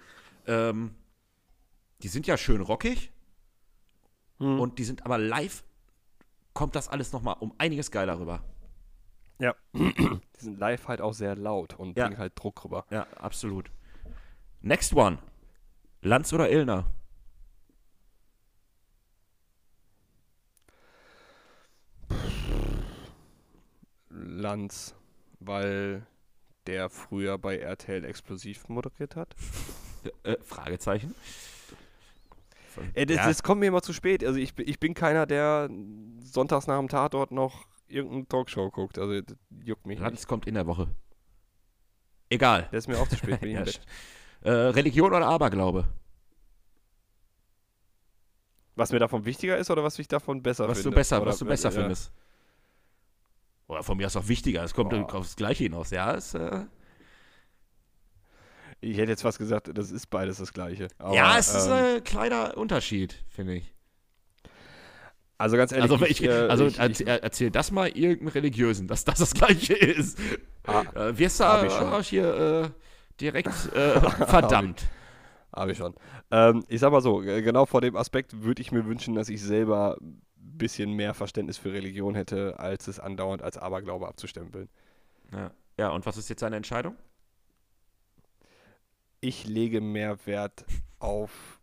Ähm, 0.47 0.95
die 2.03 2.09
sind 2.09 2.26
ja 2.26 2.36
schön 2.36 2.61
rockig 2.61 3.11
Hm. 4.38 4.59
und 4.59 4.78
die 4.80 4.84
sind 4.84 5.05
aber 5.05 5.16
live 5.16 5.62
kommt 6.55 6.74
das 6.76 6.88
alles 6.88 7.12
nochmal 7.12 7.36
um 7.40 7.53
einiges 7.59 7.90
geiler 7.90 8.18
rüber. 8.18 8.42
Ja. 9.38 9.55
die 9.72 10.20
sind 10.38 10.59
live 10.59 10.86
halt 10.88 11.01
auch 11.01 11.12
sehr 11.14 11.36
laut 11.36 11.74
und 11.78 11.97
Ja. 11.97 12.07
bringen 12.07 12.18
halt 12.18 12.32
Druck 12.36 12.64
rüber. 12.64 12.84
Ja, 12.90 13.07
absolut. 13.16 13.70
Next 14.61 14.92
one. 14.95 15.18
Lanz 16.03 16.32
oder 16.32 16.51
Illner? 16.51 16.86
Lanz, 24.35 24.95
weil 25.41 26.07
der 26.66 26.89
früher 26.91 27.39
bei 27.39 27.59
RTL 27.59 28.05
Explosiv 28.05 28.68
moderiert 28.68 29.16
hat. 29.16 29.35
Äh, 30.22 30.37
Fragezeichen. 30.43 31.14
Ey, 32.95 33.07
das, 33.07 33.16
Ja. 33.18 33.26
das 33.28 33.43
kommt 33.43 33.61
mir 33.61 33.66
immer 33.66 33.82
zu 33.82 33.93
spät. 33.93 34.24
Also 34.24 34.39
ich, 34.39 34.55
bin- 34.55 34.68
ich 34.68 34.80
bin 34.80 34.95
keiner, 34.95 35.26
der 35.26 35.68
sonntags 36.20 36.66
nach 36.66 36.78
dem 36.78 36.89
Tatort 36.89 37.30
noch 37.30 37.66
irgendeine 37.87 38.26
Talkshow 38.26 38.70
guckt. 38.70 38.99
Also 38.99 39.20
das 39.20 39.37
juckt 39.64 39.87
mich 39.87 40.01
nicht. 40.01 40.12
Das 40.12 40.26
kommt 40.26 40.47
in 40.47 40.55
der 40.55 40.66
Woche. 40.66 40.89
Egal. 42.30 42.68
Das 42.72 42.85
ist 42.85 42.89
mir 42.89 42.99
auch 42.99 43.09
zu 43.09 43.16
spät. 43.16 43.41
Ja. 43.45 43.64
Äh, 44.43 44.51
Religion 44.70 45.12
oder 45.14 45.26
Aberglaube? 45.26 45.87
Was 48.76 48.91
mir 48.93 48.99
davon 48.99 49.24
wichtiger 49.24 49.57
ist 49.57 49.70
oder 49.70 49.85
was 49.85 49.99
ich 49.99 50.09
davon 50.09 50.43
besser 50.43 50.68
Was 50.68 50.78
finde? 50.78 50.91
du 50.91 50.97
besser, 50.97 51.22
oder, 51.22 51.30
was 51.30 51.39
du 51.39 51.45
besser 51.45 51.70
ja. 51.70 51.80
findest. 51.80 52.12
Oder 53.67 53.83
von 53.83 53.97
mir 53.97 54.07
ist 54.07 54.17
auch 54.17 54.29
wichtiger. 54.29 54.62
Es 54.62 54.75
kommt 54.75 54.91
Boah. 54.91 55.15
aufs 55.15 55.37
Gleiche 55.37 55.65
hinaus. 55.65 55.91
Ja, 55.91 56.12
ist, 56.12 56.35
äh, 56.35 56.67
Ich 58.81 58.99
hätte 58.99 59.11
jetzt 59.11 59.23
fast 59.23 59.39
gesagt, 59.39 59.71
das 59.73 59.91
ist 59.91 60.09
beides 60.11 60.39
das 60.39 60.53
Gleiche. 60.53 60.89
Aber, 60.99 61.15
ja, 61.15 61.39
es 61.39 61.55
ist 61.55 61.67
ähm, 61.67 61.73
ein 61.73 62.05
kleiner 62.05 62.57
Unterschied, 62.57 63.15
finde 63.29 63.55
ich. 63.55 63.73
Also 65.39 65.57
ganz 65.57 65.73
ehrlich, 65.73 65.91
Also, 65.91 66.01
wenn 66.01 66.11
ich, 66.11 66.23
äh, 66.23 66.29
also 66.31 66.67
ich, 66.67 66.79
erzähl, 66.79 67.09
erzähl 67.09 67.51
das 67.51 67.71
mal 67.71 67.89
irgendeinem 67.89 68.29
Religiösen, 68.29 68.87
dass 68.87 69.05
das 69.05 69.19
das 69.19 69.35
Gleiche 69.35 69.75
ist. 69.75 70.19
Ah, 70.67 70.83
Äh, 70.95 71.19
wirst 71.19 71.41
du 71.41 71.45
ich 71.67 71.73
schon. 71.73 71.93
äh, 71.93 72.03
hier 72.03 72.35
äh, 72.35 72.69
direkt 73.21 73.49
äh, 73.75 74.01
verdammt. 74.27 74.85
Habe 75.55 75.73
ich 75.73 75.79
schon. 75.79 75.95
Ähm, 76.31 76.65
ich 76.69 76.81
sag 76.81 76.93
mal 76.93 77.01
so, 77.01 77.23
äh, 77.23 77.43
genau 77.43 77.67
vor 77.67 77.81
dem 77.81 77.97
Aspekt 77.97 78.43
würde 78.43 78.61
ich 78.62 78.73
mir 78.73 78.87
wünschen, 78.87 79.15
dass 79.15 79.29
ich 79.29 79.43
selber 79.43 79.97
bisschen 80.59 80.93
mehr 80.93 81.15
Verständnis 81.15 81.59
für 81.59 81.73
Religion 81.73 82.15
hätte, 82.15 82.59
als 82.59 82.89
es 82.89 83.01
andauernd 83.01 83.43
als 83.43 83.57
Aberglaube 83.59 84.07
abzustempeln. 84.09 84.69
Ja. 85.33 85.51
ja, 85.79 85.89
und 85.91 86.07
was 86.07 86.17
ist 86.17 86.29
jetzt 86.29 86.43
deine 86.43 86.57
Entscheidung? 86.57 86.97
Ich 89.21 89.47
lege 89.47 89.81
mehr 89.81 90.19
Wert 90.27 90.65
auf. 90.99 91.61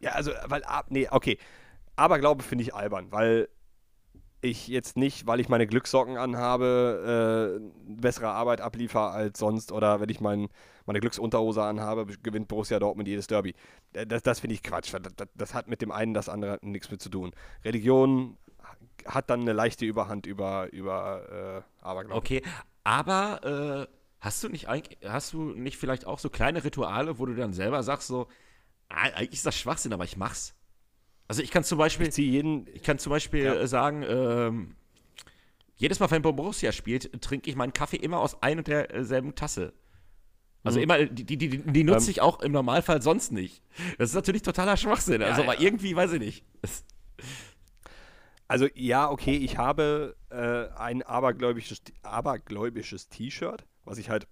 Ja, 0.00 0.12
also, 0.12 0.32
weil, 0.46 0.62
ab- 0.64 0.90
nee, 0.90 1.08
okay. 1.10 1.38
Aberglaube 1.96 2.44
finde 2.44 2.62
ich 2.62 2.74
albern, 2.74 3.10
weil 3.10 3.48
ich 4.40 4.68
jetzt 4.68 4.96
nicht, 4.96 5.26
weil 5.26 5.40
ich 5.40 5.48
meine 5.48 5.66
Glückssocken 5.66 6.16
anhabe, 6.16 7.58
äh, 7.58 7.92
bessere 8.00 8.28
Arbeit 8.28 8.60
abliefer 8.60 9.10
als 9.10 9.38
sonst 9.38 9.72
oder 9.72 10.00
wenn 10.00 10.08
ich 10.08 10.20
mein, 10.20 10.48
meine 10.86 11.00
Glücksunterhose 11.00 11.62
anhabe, 11.62 12.06
gewinnt 12.22 12.48
Borussia 12.48 12.78
Dortmund 12.78 13.08
jedes 13.08 13.26
Derby. 13.26 13.54
Äh, 13.92 14.06
Das, 14.06 14.22
das 14.22 14.40
finde 14.40 14.54
ich 14.54 14.62
Quatsch. 14.62 14.94
Das, 14.94 15.28
das, 15.34 15.54
hat 15.54 15.68
mit 15.68 15.82
dem 15.82 15.90
einen 15.90 16.14
das 16.14 16.28
andere 16.28 16.58
nichts 16.62 16.90
mit 16.90 17.02
zu 17.02 17.08
tun. 17.08 17.32
Religion 17.64 18.36
hat 19.04 19.30
dann 19.30 19.40
eine 19.40 19.52
leichte 19.52 19.84
Überhand 19.84 20.26
über, 20.26 20.72
über 20.72 21.64
äh, 21.82 21.84
Aberglaube. 21.84 22.18
Okay, 22.18 22.42
aber 22.84 23.86
äh, 23.88 23.92
hast 24.20 24.42
du 24.44 24.48
nicht 24.48 24.68
hast 25.04 25.32
du 25.32 25.50
nicht 25.50 25.76
vielleicht 25.76 26.06
auch 26.06 26.18
so 26.18 26.30
kleine 26.30 26.64
Rituale, 26.64 27.18
wo 27.18 27.26
du 27.26 27.34
dann 27.34 27.52
selber 27.52 27.82
sagst 27.82 28.08
so, 28.08 28.28
eigentlich 28.88 29.32
ist 29.32 29.46
das 29.46 29.56
Schwachsinn, 29.56 29.92
aber 29.92 30.04
ich 30.04 30.16
mach's. 30.16 30.54
Also 31.28 31.42
ich 31.42 31.50
kann 31.50 31.62
zum 31.62 31.78
Beispiel, 31.78 32.10
Ich 32.10 32.24
jeden. 32.26 32.66
ich 32.74 32.82
kann 32.82 32.98
zum 32.98 33.10
Beispiel 33.10 33.44
Ja. 33.44 33.54
äh, 33.54 33.68
sagen, 33.68 34.02
ähm, 34.08 34.74
jedes 35.76 36.00
Mal, 36.00 36.10
wenn 36.10 36.22
Borussia 36.22 36.72
spielt, 36.72 37.20
trinke 37.22 37.48
ich 37.48 37.54
meinen 37.56 37.72
Kaffee 37.72 37.96
immer 37.98 38.18
aus 38.18 38.42
ein 38.42 38.58
und 38.58 38.66
derselben 38.66 39.34
Tasse. 39.34 39.72
Also 40.64 40.78
Mhm. 40.78 40.82
immer, 40.82 41.04
die, 41.06 41.24
die, 41.24 41.36
die, 41.36 41.58
die 41.58 41.84
nutze 41.84 42.06
Ähm. 42.06 42.10
ich 42.10 42.20
auch 42.20 42.40
im 42.40 42.50
Normalfall 42.52 43.00
sonst 43.00 43.30
nicht. 43.30 43.62
Das 43.98 44.10
ist 44.10 44.14
natürlich 44.16 44.42
totaler 44.42 44.76
Schwachsinn. 44.76 45.22
Also, 45.22 45.42
Ja, 45.42 45.48
aber 45.48 45.54
ja. 45.60 45.66
irgendwie, 45.66 45.94
weiß 45.94 46.12
ich 46.14 46.20
nicht. 46.20 46.44
Also 48.48 48.66
ja, 48.74 49.10
okay, 49.10 49.36
ich 49.36 49.58
habe 49.58 50.16
äh, 50.30 50.68
ein 50.78 51.02
abergläubisches, 51.02 51.82
abergläubisches 52.02 53.08
T-Shirt, 53.08 53.66
was 53.84 53.98
ich 53.98 54.08
halt 54.08 54.26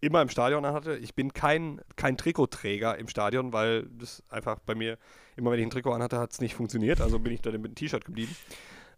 immer 0.00 0.22
im 0.22 0.28
Stadion 0.28 0.66
hatte. 0.66 0.96
Ich 0.96 1.14
bin 1.14 1.32
kein, 1.32 1.80
kein 1.96 2.16
Trikotträger 2.16 2.96
im 2.98 3.08
Stadion, 3.08 3.52
weil 3.52 3.84
das 3.98 4.22
einfach 4.30 4.58
bei 4.60 4.74
mir, 4.74 4.98
immer 5.36 5.50
wenn 5.50 5.58
ich 5.58 5.66
ein 5.66 5.70
Trikot 5.70 5.92
anhatte, 5.92 6.18
hat 6.18 6.32
es 6.32 6.40
nicht 6.40 6.54
funktioniert. 6.54 7.00
Also 7.00 7.18
bin 7.18 7.32
ich 7.32 7.40
da 7.42 7.50
mit 7.52 7.64
dem 7.64 7.74
T-Shirt 7.74 8.04
geblieben. 8.04 8.34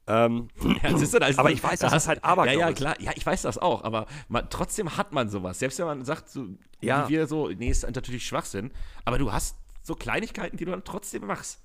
Ähm, 0.06 0.48
Ja, 0.82 0.90
du, 0.90 0.96
ist- 0.96 1.14
Aber 1.38 1.50
ich 1.50 1.62
weiß, 1.62 1.80
da 1.80 1.86
dass 1.86 1.92
das 1.92 1.92
hast- 1.92 2.08
halt 2.08 2.24
Aberglaube 2.24 2.58
Ja, 2.58 2.66
ja, 2.66 2.72
ist. 2.72 2.76
klar. 2.78 2.96
Ja, 3.00 3.12
ich 3.14 3.24
weiß 3.26 3.42
das 3.42 3.58
auch. 3.58 3.84
Aber 3.84 4.06
man, 4.28 4.48
trotzdem 4.50 4.96
hat 4.96 5.12
man 5.12 5.28
sowas. 5.28 5.58
Selbst 5.58 5.78
wenn 5.78 5.86
man 5.86 6.04
sagt, 6.04 6.30
so, 6.30 6.46
Ja. 6.80 7.06
wie 7.08 7.12
wir 7.12 7.26
so, 7.26 7.48
nee, 7.48 7.68
ist 7.70 7.82
natürlich 7.88 8.26
Schwachsinn. 8.26 8.70
Aber 9.04 9.18
du 9.18 9.32
hast 9.32 9.56
so 9.82 9.94
Kleinigkeiten, 9.94 10.56
die 10.56 10.64
du 10.64 10.70
dann 10.70 10.84
trotzdem 10.84 11.26
machst. 11.26 11.60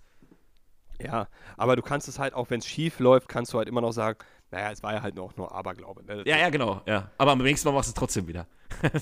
ja, 1.00 1.28
aber 1.58 1.76
du 1.76 1.82
kannst 1.82 2.08
es 2.08 2.20
halt 2.20 2.34
auch, 2.34 2.50
wenn 2.50 2.60
es 2.60 2.68
schief 2.68 3.00
läuft, 3.00 3.28
kannst 3.28 3.52
du 3.54 3.58
halt 3.58 3.68
immer 3.68 3.82
noch 3.82 3.92
sagen, 3.92 4.20
naja, 4.54 4.72
es 4.72 4.82
war 4.84 4.94
ja 4.94 5.02
halt 5.02 5.16
noch 5.16 5.36
nur 5.36 5.52
Aberglaube. 5.54 6.04
Ne? 6.06 6.24
Ja, 6.26 6.38
ja, 6.38 6.50
genau. 6.50 6.82
Ja. 6.86 7.12
Aber 7.18 7.32
am 7.32 7.40
nächsten 7.40 7.68
Mal 7.68 7.74
machst 7.74 7.90
du 7.90 7.92
es 7.92 7.96
trotzdem 7.96 8.28
wieder. 8.28 8.48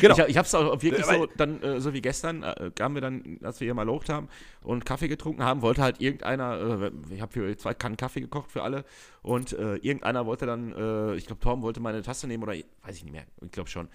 Genau. 0.00 0.14
Ich, 0.16 0.28
ich 0.28 0.38
hab's 0.38 0.54
auch 0.54 0.80
wirklich 0.82 1.04
so, 1.04 1.26
dann, 1.36 1.60
äh, 1.60 1.80
so 1.80 1.92
wie 1.92 2.00
gestern, 2.00 2.44
äh, 2.44 2.70
kamen 2.76 2.94
wir 2.94 3.02
dann, 3.02 3.38
als 3.42 3.58
wir 3.60 3.66
hier 3.66 3.74
mal 3.74 3.82
locht 3.82 4.08
haben 4.08 4.28
und 4.62 4.86
Kaffee 4.86 5.08
getrunken 5.08 5.42
haben, 5.42 5.62
wollte 5.62 5.82
halt 5.82 6.00
irgendeiner, 6.00 6.80
äh, 6.84 6.90
ich 7.12 7.20
habe 7.20 7.32
für 7.32 7.56
zwei 7.56 7.74
Kannen 7.74 7.96
Kaffee 7.96 8.20
gekocht 8.20 8.52
für 8.52 8.62
alle 8.62 8.84
und 9.22 9.52
äh, 9.52 9.74
irgendeiner 9.76 10.26
wollte 10.26 10.46
dann, 10.46 10.72
äh, 10.72 11.16
ich 11.16 11.26
glaube, 11.26 11.40
Torben 11.40 11.62
wollte 11.62 11.80
meine 11.80 12.00
Tasse 12.02 12.28
nehmen 12.28 12.44
oder 12.44 12.52
weiß 12.54 12.96
ich 12.96 13.02
nicht 13.02 13.12
mehr, 13.12 13.24
ich 13.42 13.50
glaube 13.50 13.68
schon. 13.68 13.88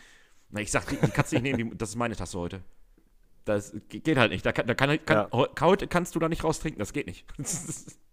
Na, 0.49 0.60
ich 0.60 0.70
sag, 0.70 0.86
die, 0.86 0.97
kannst 0.97 1.32
du 1.32 1.38
nicht 1.39 1.43
nehmen, 1.55 1.72
die, 1.72 1.78
das 1.78 1.89
ist 1.89 1.95
meine 1.95 2.16
Tasse 2.16 2.38
heute. 2.38 2.62
Das 3.45 3.72
ge- 3.88 4.01
geht 4.01 4.18
halt 4.18 4.32
nicht. 4.34 4.45
Da, 4.45 4.51
kann, 4.51 4.68
da 4.68 4.76
kann, 4.76 4.99
kann, 5.05 5.18
Ja. 5.18 5.30
heu- 5.32 5.47
heute 5.62 5.88
kannst 5.88 6.14
du 6.14 6.20
da 6.20 6.28
nicht 6.28 6.43
raus 6.43 6.60
trinken, 6.60 6.80
das 6.80 6.91
geht 6.91 7.07
nicht. 7.07 7.26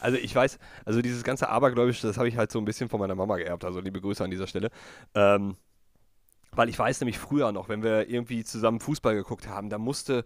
Also 0.00 0.18
ich 0.18 0.34
weiß, 0.34 0.58
also 0.84 1.00
dieses 1.02 1.22
ganze 1.24 1.48
Abergläubische, 1.48 2.06
das 2.06 2.16
habe 2.18 2.28
ich 2.28 2.36
halt 2.36 2.50
so 2.52 2.58
ein 2.58 2.64
bisschen 2.64 2.88
von 2.88 3.00
meiner 3.00 3.14
Mama 3.14 3.36
geerbt. 3.36 3.64
Also 3.64 3.80
liebe 3.80 4.00
Grüße 4.00 4.22
an 4.24 4.30
dieser 4.30 4.46
Stelle. 4.46 4.70
Ähm, 5.14 5.56
weil 6.52 6.68
ich 6.68 6.78
weiß 6.78 7.00
nämlich 7.00 7.18
früher 7.18 7.52
noch, 7.52 7.68
wenn 7.68 7.82
wir 7.82 8.08
irgendwie 8.08 8.44
zusammen 8.44 8.80
Fußball 8.80 9.14
geguckt 9.14 9.48
haben, 9.48 9.70
da 9.70 9.78
musste, 9.78 10.24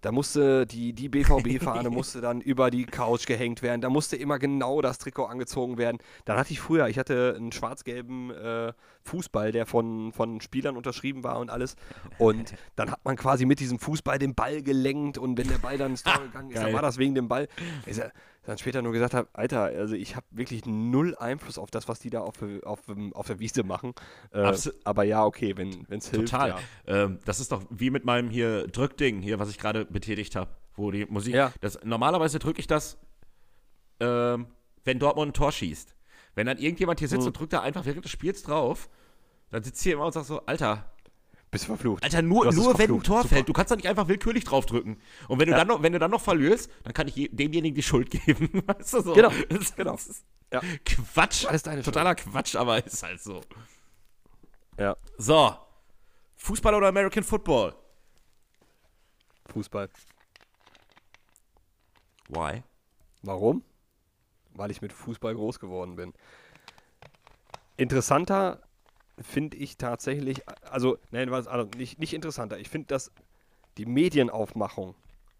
da 0.00 0.10
musste 0.12 0.66
die, 0.66 0.94
die 0.94 1.08
BVB-Fahne 1.10 1.90
musste 1.90 2.20
dann 2.22 2.40
über 2.40 2.70
die 2.70 2.84
Couch 2.86 3.26
gehängt 3.26 3.60
werden. 3.60 3.80
Da 3.82 3.90
musste 3.90 4.16
immer 4.16 4.38
genau 4.38 4.80
das 4.80 4.96
Trikot 4.98 5.24
angezogen 5.26 5.76
werden. 5.76 5.98
Dann 6.24 6.38
hatte 6.38 6.52
ich 6.52 6.60
früher, 6.60 6.88
ich 6.88 6.98
hatte 6.98 7.34
einen 7.36 7.52
schwarz-gelben 7.52 8.30
äh, 8.30 8.72
Fußball, 9.04 9.52
der 9.52 9.66
von, 9.66 10.12
von 10.12 10.40
Spielern 10.40 10.76
unterschrieben 10.78 11.24
war 11.24 11.38
und 11.40 11.50
alles. 11.50 11.76
Und 12.18 12.54
dann 12.76 12.90
hat 12.90 13.04
man 13.04 13.16
quasi 13.16 13.44
mit 13.44 13.60
diesem 13.60 13.78
Fußball 13.78 14.18
den 14.18 14.34
Ball 14.34 14.62
gelenkt 14.62 15.18
und 15.18 15.36
wenn 15.36 15.48
der 15.48 15.58
Ball 15.58 15.76
dann 15.76 15.90
ins 15.92 16.04
Tor 16.04 16.22
gegangen 16.22 16.50
ist, 16.50 16.56
dann 16.62 16.72
war 16.72 16.82
das 16.82 16.96
wegen 16.98 17.14
dem 17.14 17.28
Ball. 17.28 17.48
Ich 17.84 17.96
sa- 17.96 18.10
dann 18.46 18.58
später 18.58 18.80
nur 18.80 18.92
gesagt 18.92 19.12
habe, 19.12 19.28
Alter, 19.32 19.62
also 19.62 19.94
ich 19.94 20.14
habe 20.14 20.24
wirklich 20.30 20.64
null 20.66 21.16
Einfluss 21.16 21.58
auf 21.58 21.70
das, 21.70 21.88
was 21.88 21.98
die 21.98 22.10
da 22.10 22.20
auf, 22.20 22.34
auf, 22.64 22.80
auf 23.12 23.26
der 23.26 23.38
Wiese 23.40 23.64
machen. 23.64 23.92
Äh, 24.30 24.52
aber 24.84 25.02
ja, 25.02 25.24
okay, 25.24 25.56
wenn 25.56 25.84
es 25.90 26.10
hilft. 26.10 26.30
Total. 26.30 26.50
Ja. 26.50 26.58
Ähm, 26.86 27.18
das 27.24 27.40
ist 27.40 27.50
doch 27.52 27.62
wie 27.70 27.90
mit 27.90 28.04
meinem 28.04 28.30
hier 28.30 28.68
Drückding, 28.68 29.20
hier, 29.20 29.38
was 29.38 29.50
ich 29.50 29.58
gerade 29.58 29.84
betätigt 29.84 30.36
habe, 30.36 30.50
wo 30.76 30.90
die 30.90 31.06
Musik. 31.06 31.34
Ja. 31.34 31.52
Das, 31.60 31.80
normalerweise 31.84 32.38
drücke 32.38 32.60
ich 32.60 32.68
das, 32.68 32.98
ähm, 34.00 34.46
wenn 34.84 34.98
Dortmund 34.98 35.30
ein 35.30 35.34
Tor 35.34 35.50
schießt. 35.50 35.96
Wenn 36.36 36.46
dann 36.46 36.58
irgendjemand 36.58 37.00
hier 37.00 37.08
sitzt 37.08 37.22
Mhm. 37.22 37.28
und 37.28 37.38
drückt 37.38 37.52
da 37.52 37.60
einfach 37.62 37.84
während 37.84 38.04
des 38.04 38.12
Spiels 38.12 38.42
drauf, 38.42 38.88
dann 39.50 39.62
sitzt 39.64 39.82
hier 39.82 39.94
immer 39.94 40.06
und 40.06 40.12
sagt 40.12 40.26
so, 40.26 40.40
Alter, 40.46 40.92
Bist 41.56 41.66
verflucht. 41.66 42.02
Alter, 42.04 42.22
nur, 42.22 42.52
nur 42.52 42.78
wenn 42.78 42.90
ein. 42.92 43.02
Tor 43.02 43.22
Super. 43.22 43.28
fällt. 43.34 43.48
Du 43.48 43.52
kannst 43.52 43.70
da 43.70 43.76
nicht 43.76 43.86
einfach 43.88 44.08
willkürlich 44.08 44.44
draufdrücken. 44.44 45.00
Und 45.28 45.38
wenn 45.38 45.46
du, 45.46 45.52
Ja. 45.52 45.58
dann 45.58 45.68
noch, 45.68 45.82
wenn 45.82 45.92
du 45.92 45.98
dann 45.98 46.10
noch 46.10 46.20
verlierst, 46.20 46.70
dann 46.84 46.92
kann 46.92 47.08
ich 47.08 47.16
je, 47.16 47.28
demjenigen 47.28 47.74
die 47.74 47.82
Schuld 47.82 48.10
geben. 48.10 48.50
Weißt 48.66 48.92
du 48.94 49.00
so? 49.02 49.14
Genau, 49.14 49.30
Das, 49.48 49.74
genau. 49.74 49.92
Das 49.92 50.06
ist 50.06 50.24
Ja. 50.52 50.60
Quatsch. 50.84 51.46
Alles 51.46 51.62
deine 51.62 51.82
Schuld. 51.82 51.94
Totaler 51.94 52.14
Quatsch, 52.14 52.56
aber 52.56 52.84
ist 52.84 53.02
halt 53.02 53.20
so. 53.22 53.40
Ja, 54.78 54.96
So. 55.18 55.56
Fußball 56.36 56.74
oder 56.74 56.88
American 56.88 57.24
Football? 57.24 57.74
Fußball. 59.46 59.88
Why? 62.28 62.62
Warum? 63.22 63.62
Weil 64.54 64.70
ich 64.70 64.82
mit 64.82 64.92
Fußball 64.92 65.34
groß 65.34 65.58
geworden 65.60 65.96
bin. 65.96 66.12
Interessanter 67.76 68.60
finde 69.20 69.56
ich 69.56 69.76
tatsächlich, 69.76 70.42
also, 70.70 70.98
nein, 71.10 71.30
was, 71.30 71.46
also 71.46 71.68
nicht, 71.76 71.98
nicht 71.98 72.12
interessanter. 72.14 72.58
Ich 72.58 72.68
finde, 72.68 72.88
dass 72.88 73.10
die 73.78 73.86
Medienaufmachung 73.86 74.94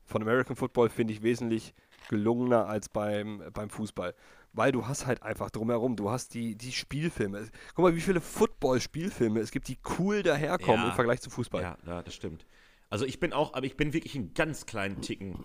von 0.04 0.22
American 0.22 0.56
Football 0.56 0.88
finde 0.88 1.12
ich 1.12 1.22
wesentlich 1.22 1.74
gelungener 2.08 2.66
als 2.66 2.88
beim, 2.88 3.42
beim 3.52 3.70
Fußball. 3.70 4.14
Weil 4.52 4.72
du 4.72 4.86
hast 4.86 5.06
halt 5.06 5.22
einfach 5.22 5.50
drumherum, 5.50 5.96
du 5.96 6.10
hast 6.10 6.32
die, 6.32 6.54
die 6.56 6.72
Spielfilme. 6.72 7.48
Guck 7.74 7.82
mal, 7.82 7.94
wie 7.94 8.00
viele 8.00 8.20
Football-Spielfilme 8.22 9.40
es 9.40 9.50
gibt, 9.50 9.68
die 9.68 9.76
cool 9.98 10.22
daherkommen 10.22 10.82
Ja. 10.82 10.88
im 10.88 10.94
Vergleich 10.94 11.20
zu 11.20 11.28
Fußball. 11.28 11.62
Ja, 11.62 11.76
ja, 11.84 12.02
das 12.02 12.14
stimmt. 12.14 12.46
Also 12.88 13.04
ich 13.04 13.20
bin 13.20 13.32
auch, 13.32 13.52
aber 13.54 13.66
ich 13.66 13.76
bin 13.76 13.92
wirklich 13.92 14.14
einen 14.14 14.32
ganz 14.32 14.64
kleinen 14.64 15.02
Ticken 15.02 15.44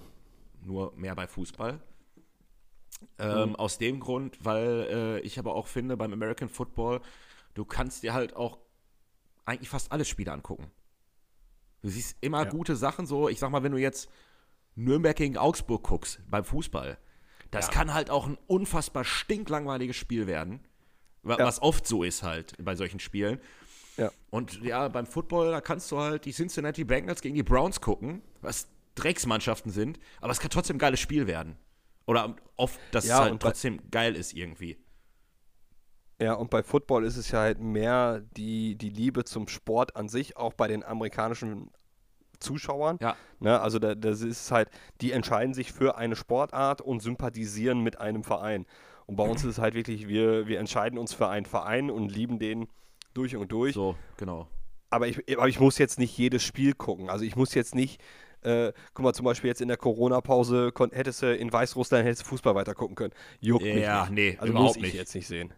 nur 0.64 0.94
mehr 0.96 1.16
bei 1.16 1.28
Fußball. 1.28 1.82
Ähm, 3.18 3.50
Mhm. 3.50 3.56
Aus 3.56 3.78
dem 3.80 4.00
Grund, 4.00 4.38
weil 4.46 4.88
äh, 4.90 5.20
ich 5.22 5.40
aber 5.40 5.56
auch 5.56 5.68
finde, 5.68 5.98
beim 5.98 6.14
American 6.14 6.50
Football, 6.50 7.02
du 7.54 7.66
kannst 7.66 8.04
dir 8.04 8.14
halt 8.14 8.36
auch 8.36 8.60
eigentlich 9.46 9.70
fast 9.70 9.92
alle 9.92 10.06
Spiele 10.06 10.32
angucken. 10.32 10.72
Du 11.82 11.90
siehst 11.90 12.16
immer 12.22 12.44
Ja. 12.44 12.50
gute 12.50 12.76
Sachen, 12.76 13.06
so, 13.06 13.28
ich 13.30 13.40
sag 13.40 13.50
mal, 13.50 13.64
wenn 13.64 13.72
du 13.72 13.78
jetzt 13.80 14.10
Nürnberg 14.76 15.16
gegen 15.16 15.38
Augsburg 15.38 15.84
guckst 15.84 16.20
beim 16.30 16.44
Fußball, 16.44 16.98
das 17.50 17.68
Ja. 17.68 17.74
kann 17.74 17.94
halt 17.94 18.10
auch 18.10 18.28
ein 18.28 18.38
unfassbar 18.48 19.04
stinklangweiliges 19.04 19.96
Spiel 19.96 20.28
werden. 20.28 20.62
wa- 21.24 21.38
Ja. 21.38 21.46
Was 21.46 21.62
oft 21.62 21.86
so 21.86 22.02
ist 22.04 22.24
halt 22.24 22.56
bei 22.64 22.76
solchen 22.76 23.00
Spielen. 23.00 23.40
Ja. 23.96 24.12
Und 24.32 24.60
ja, 24.64 24.88
beim 24.88 25.06
Football, 25.06 25.52
da 25.52 25.62
kannst 25.62 25.92
du 25.92 26.00
halt 26.00 26.26
die 26.26 26.32
Cincinnati 26.32 26.84
Bengals 26.84 27.22
gegen 27.22 27.36
die 27.36 27.44
Browns 27.44 27.80
gucken, 27.80 28.24
was 28.42 28.68
Drecksmannschaften 28.96 29.72
sind, 29.72 30.00
aber 30.20 30.32
es 30.32 30.40
kann 30.40 30.50
trotzdem 30.50 30.78
ein 30.78 30.80
geiles 30.80 31.00
Spiel 31.00 31.28
werden. 31.28 31.58
Oder 32.08 32.36
oft, 32.58 32.80
dass 32.92 33.06
Ja, 33.06 33.18
es 33.18 33.22
halt 33.30 33.40
trotzdem 33.40 33.92
geil 33.92 34.16
ist 34.16 34.34
irgendwie. 34.34 34.78
Ja, 36.22 36.34
und 36.34 36.52
bei 36.52 36.62
Football 36.62 37.04
ist 37.04 37.18
es 37.18 37.32
ja 37.32 37.40
halt 37.40 37.60
mehr 37.60 38.22
die, 38.38 38.76
die 38.76 38.90
Liebe 38.90 39.24
zum 39.24 39.48
Sport 39.48 39.96
an 39.96 40.08
sich, 40.08 40.38
auch 40.38 40.54
bei 40.54 40.68
den 40.68 40.84
amerikanischen 40.84 41.72
Zuschauern. 42.40 43.00
Ja. 43.02 43.16
Ne, 43.40 43.60
also 43.60 43.80
da, 43.80 43.96
das 43.96 44.22
ist 44.22 44.52
halt, 44.52 44.70
die 45.02 45.14
entscheiden 45.14 45.54
sich 45.56 45.72
für 45.72 45.98
eine 45.98 46.16
Sportart 46.16 46.82
und 46.82 47.02
sympathisieren 47.02 47.82
mit 47.82 48.00
einem 48.00 48.24
Verein. 48.24 48.68
Und 49.08 49.16
bei 49.16 49.24
uns 49.24 49.44
ist 49.44 49.50
es 49.52 49.58
halt 49.58 49.74
wirklich, 49.74 50.08
wir, 50.08 50.48
wir 50.48 50.60
entscheiden 50.60 51.00
uns 51.00 51.12
für 51.14 51.28
einen 51.28 51.46
Verein 51.48 51.90
und 51.90 52.10
lieben 52.10 52.38
den 52.38 52.68
durch 53.14 53.36
und 53.36 53.52
durch. 53.52 53.74
So, 53.74 53.96
genau. 54.18 54.48
Aber 54.92 55.08
ich, 55.08 55.24
aber 55.38 55.48
ich 55.48 55.60
muss 55.60 55.80
jetzt 55.80 55.98
nicht 56.00 56.16
jedes 56.18 56.44
Spiel 56.44 56.74
gucken. 56.74 57.10
Also 57.10 57.26
ich 57.26 57.36
muss 57.36 57.54
jetzt 57.56 57.74
nicht, 57.74 58.00
äh, 58.42 58.74
guck 58.94 59.04
mal, 59.04 59.14
zum 59.14 59.26
Beispiel 59.26 59.48
jetzt 59.48 59.62
in 59.62 59.70
der 59.70 59.78
Corona-Pause 59.78 60.72
hättest 60.92 61.24
du 61.24 61.36
in 61.36 61.52
Weißrussland 61.52 62.06
hättest 62.06 62.24
du 62.24 62.26
Fußball 62.28 62.54
weiter 62.56 62.76
gucken 62.76 62.96
können. 62.96 63.14
Juckt 63.40 63.64
mich 63.64 63.76
Ja, 63.78 64.04
nicht. 64.04 64.12
nee, 64.14 64.38
also 64.40 64.52
überhaupt 64.52 64.68
muss 64.70 64.76
ich 64.78 64.84
nicht. 64.84 64.94
jetzt 64.96 65.16
nicht 65.16 65.28
sehen. 65.28 65.54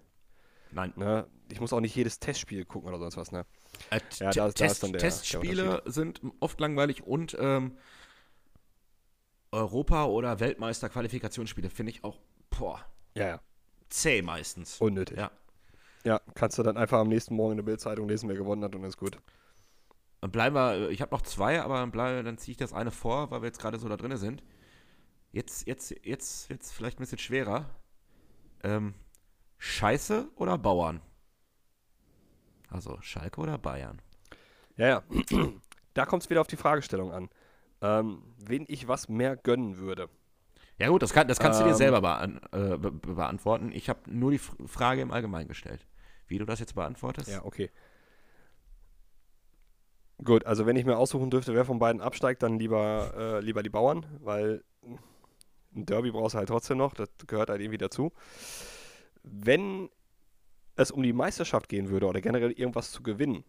Nein. 0.74 0.94
Ne? 0.96 1.28
Ich 1.52 1.60
muss 1.60 1.72
auch 1.74 1.80
nicht 1.82 1.96
jedes 1.96 2.20
Testspiel 2.20 2.66
gucken 2.66 2.90
oder 2.90 2.98
sonst 3.00 3.18
was. 3.18 3.32
Ne? 3.32 3.46
Äh, 3.90 4.00
Ja, 4.20 4.32
da- 4.32 4.48
da 4.48 4.52
Test, 4.52 4.76
ist 4.76 4.84
dann 4.84 4.92
der- 4.94 5.02
der 5.02 5.10
Testspiele 5.10 5.82
sind 5.86 6.22
oft 6.40 6.60
langweilig 6.60 7.04
und 7.04 7.36
ähm, 7.40 7.78
Europa- 9.52 10.06
oder 10.06 10.40
Weltmeister-Qualifikationsspiele 10.40 11.70
finde 11.70 11.92
ich 11.92 12.04
auch 12.04 12.20
boah, 12.50 12.84
Ja, 13.16 13.28
ja. 13.28 13.42
zäh 13.90 14.22
meistens. 14.22 14.80
Unnötig. 14.82 15.18
Ja. 15.18 15.32
Ja, 16.06 16.20
kannst 16.36 16.58
du 16.58 16.64
dann 16.64 16.76
einfach 16.76 17.00
am 17.00 17.08
nächsten 17.08 17.36
Morgen 17.36 17.52
in 17.52 17.58
der 17.58 17.64
Bildzeitung 17.64 18.08
lesen, 18.10 18.28
wer 18.30 18.36
gewonnen 18.36 18.64
hat 18.64 18.76
und 18.76 18.84
ist 18.84 18.98
gut. 18.98 19.18
Dann 20.22 20.32
bleiben 20.32 20.56
wir, 20.56 20.90
ich 20.90 21.02
habe 21.02 21.12
noch 21.14 21.22
zwei, 21.22 21.62
aber 21.62 21.76
dann, 21.76 21.92
bleib, 21.92 22.26
dann 22.26 22.38
ziehe 22.38 22.54
ich 22.54 22.58
das 22.58 22.74
eine 22.74 22.92
vor, 22.92 23.30
weil 23.32 23.42
wir 23.42 23.48
jetzt 23.48 23.60
gerade 23.60 23.78
so 23.80 23.88
da 23.88 23.96
drin 23.98 24.16
sind. 24.18 24.44
Jetzt, 25.32 25.66
jetzt, 25.68 25.94
jetzt, 26.04 26.50
jetzt 26.50 26.72
vielleicht 26.74 26.98
ein 27.00 27.04
bisschen 27.04 27.18
schwerer. 27.20 27.70
Ähm, 28.64 28.94
Scheiße 29.66 30.28
oder 30.36 30.58
Bauern? 30.58 31.00
Also 32.70 32.98
Schalke 33.00 33.40
oder 33.40 33.58
Bayern? 33.58 34.02
Ja, 34.76 34.88
ja. 34.88 35.04
da 35.94 36.06
kommt 36.06 36.24
es 36.24 36.30
wieder 36.30 36.42
auf 36.42 36.48
die 36.48 36.58
Fragestellung 36.58 37.14
an. 37.14 37.30
Ähm, 37.82 38.24
wen 38.46 38.66
ich 38.68 38.90
was 38.90 39.08
mehr 39.08 39.38
gönnen 39.38 39.78
würde. 39.78 40.10
Ja 40.78 40.90
gut, 40.90 41.02
das, 41.02 41.14
kann, 41.14 41.30
das 41.30 41.40
kannst 41.40 41.62
du 41.62 41.64
dir 41.64 41.70
Ähm. 41.70 41.78
selber 41.78 42.02
bean 42.02 42.42
äh, 42.52 42.78
be 42.78 42.92
beantworten. 42.92 43.72
Ich 43.72 43.88
habe 43.88 44.02
nur 44.08 44.32
die 44.32 44.36
F 44.38 44.54
Frage 44.66 45.02
im 45.02 45.12
Allgemeinen 45.12 45.48
gestellt. 45.48 45.88
Wie 46.28 46.40
du 46.40 46.46
das 46.46 46.60
jetzt 46.60 46.76
beantwortest? 46.76 47.30
Ja, 47.30 47.46
okay. 47.46 47.72
Gut, 50.22 50.46
also 50.46 50.66
wenn 50.66 50.76
ich 50.76 50.84
mir 50.84 50.98
aussuchen 50.98 51.30
dürfte, 51.32 51.54
wer 51.54 51.64
von 51.64 51.80
beiden 51.80 52.02
absteigt, 52.02 52.44
dann 52.44 52.60
lieber, 52.60 53.14
äh, 53.16 53.40
lieber 53.40 53.64
die 53.64 53.70
Bauern, 53.70 54.06
weil 54.20 54.62
ein 55.74 55.86
Derby 55.86 56.12
brauchst 56.12 56.34
du 56.36 56.40
halt 56.40 56.50
trotzdem 56.50 56.78
noch, 56.80 56.94
das 56.94 57.10
gehört 57.28 57.50
halt 57.50 57.62
irgendwie 57.62 57.78
dazu. 57.78 58.12
Wenn 59.24 59.90
es 60.76 60.92
um 60.92 61.04
die 61.04 61.14
Meisterschaft 61.14 61.70
gehen 61.70 61.90
würde 61.90 62.08
oder 62.08 62.22
generell 62.22 62.52
irgendwas 62.52 62.92
zu 62.92 63.04
gewinnen, 63.04 63.44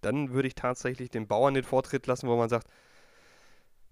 dann 0.00 0.32
würde 0.32 0.48
ich 0.48 0.54
tatsächlich 0.54 1.10
den 1.10 1.26
Bauern 1.26 1.54
den 1.54 1.64
Vortritt 1.64 2.06
lassen, 2.06 2.28
wo 2.28 2.36
man 2.36 2.48
sagt, 2.48 2.68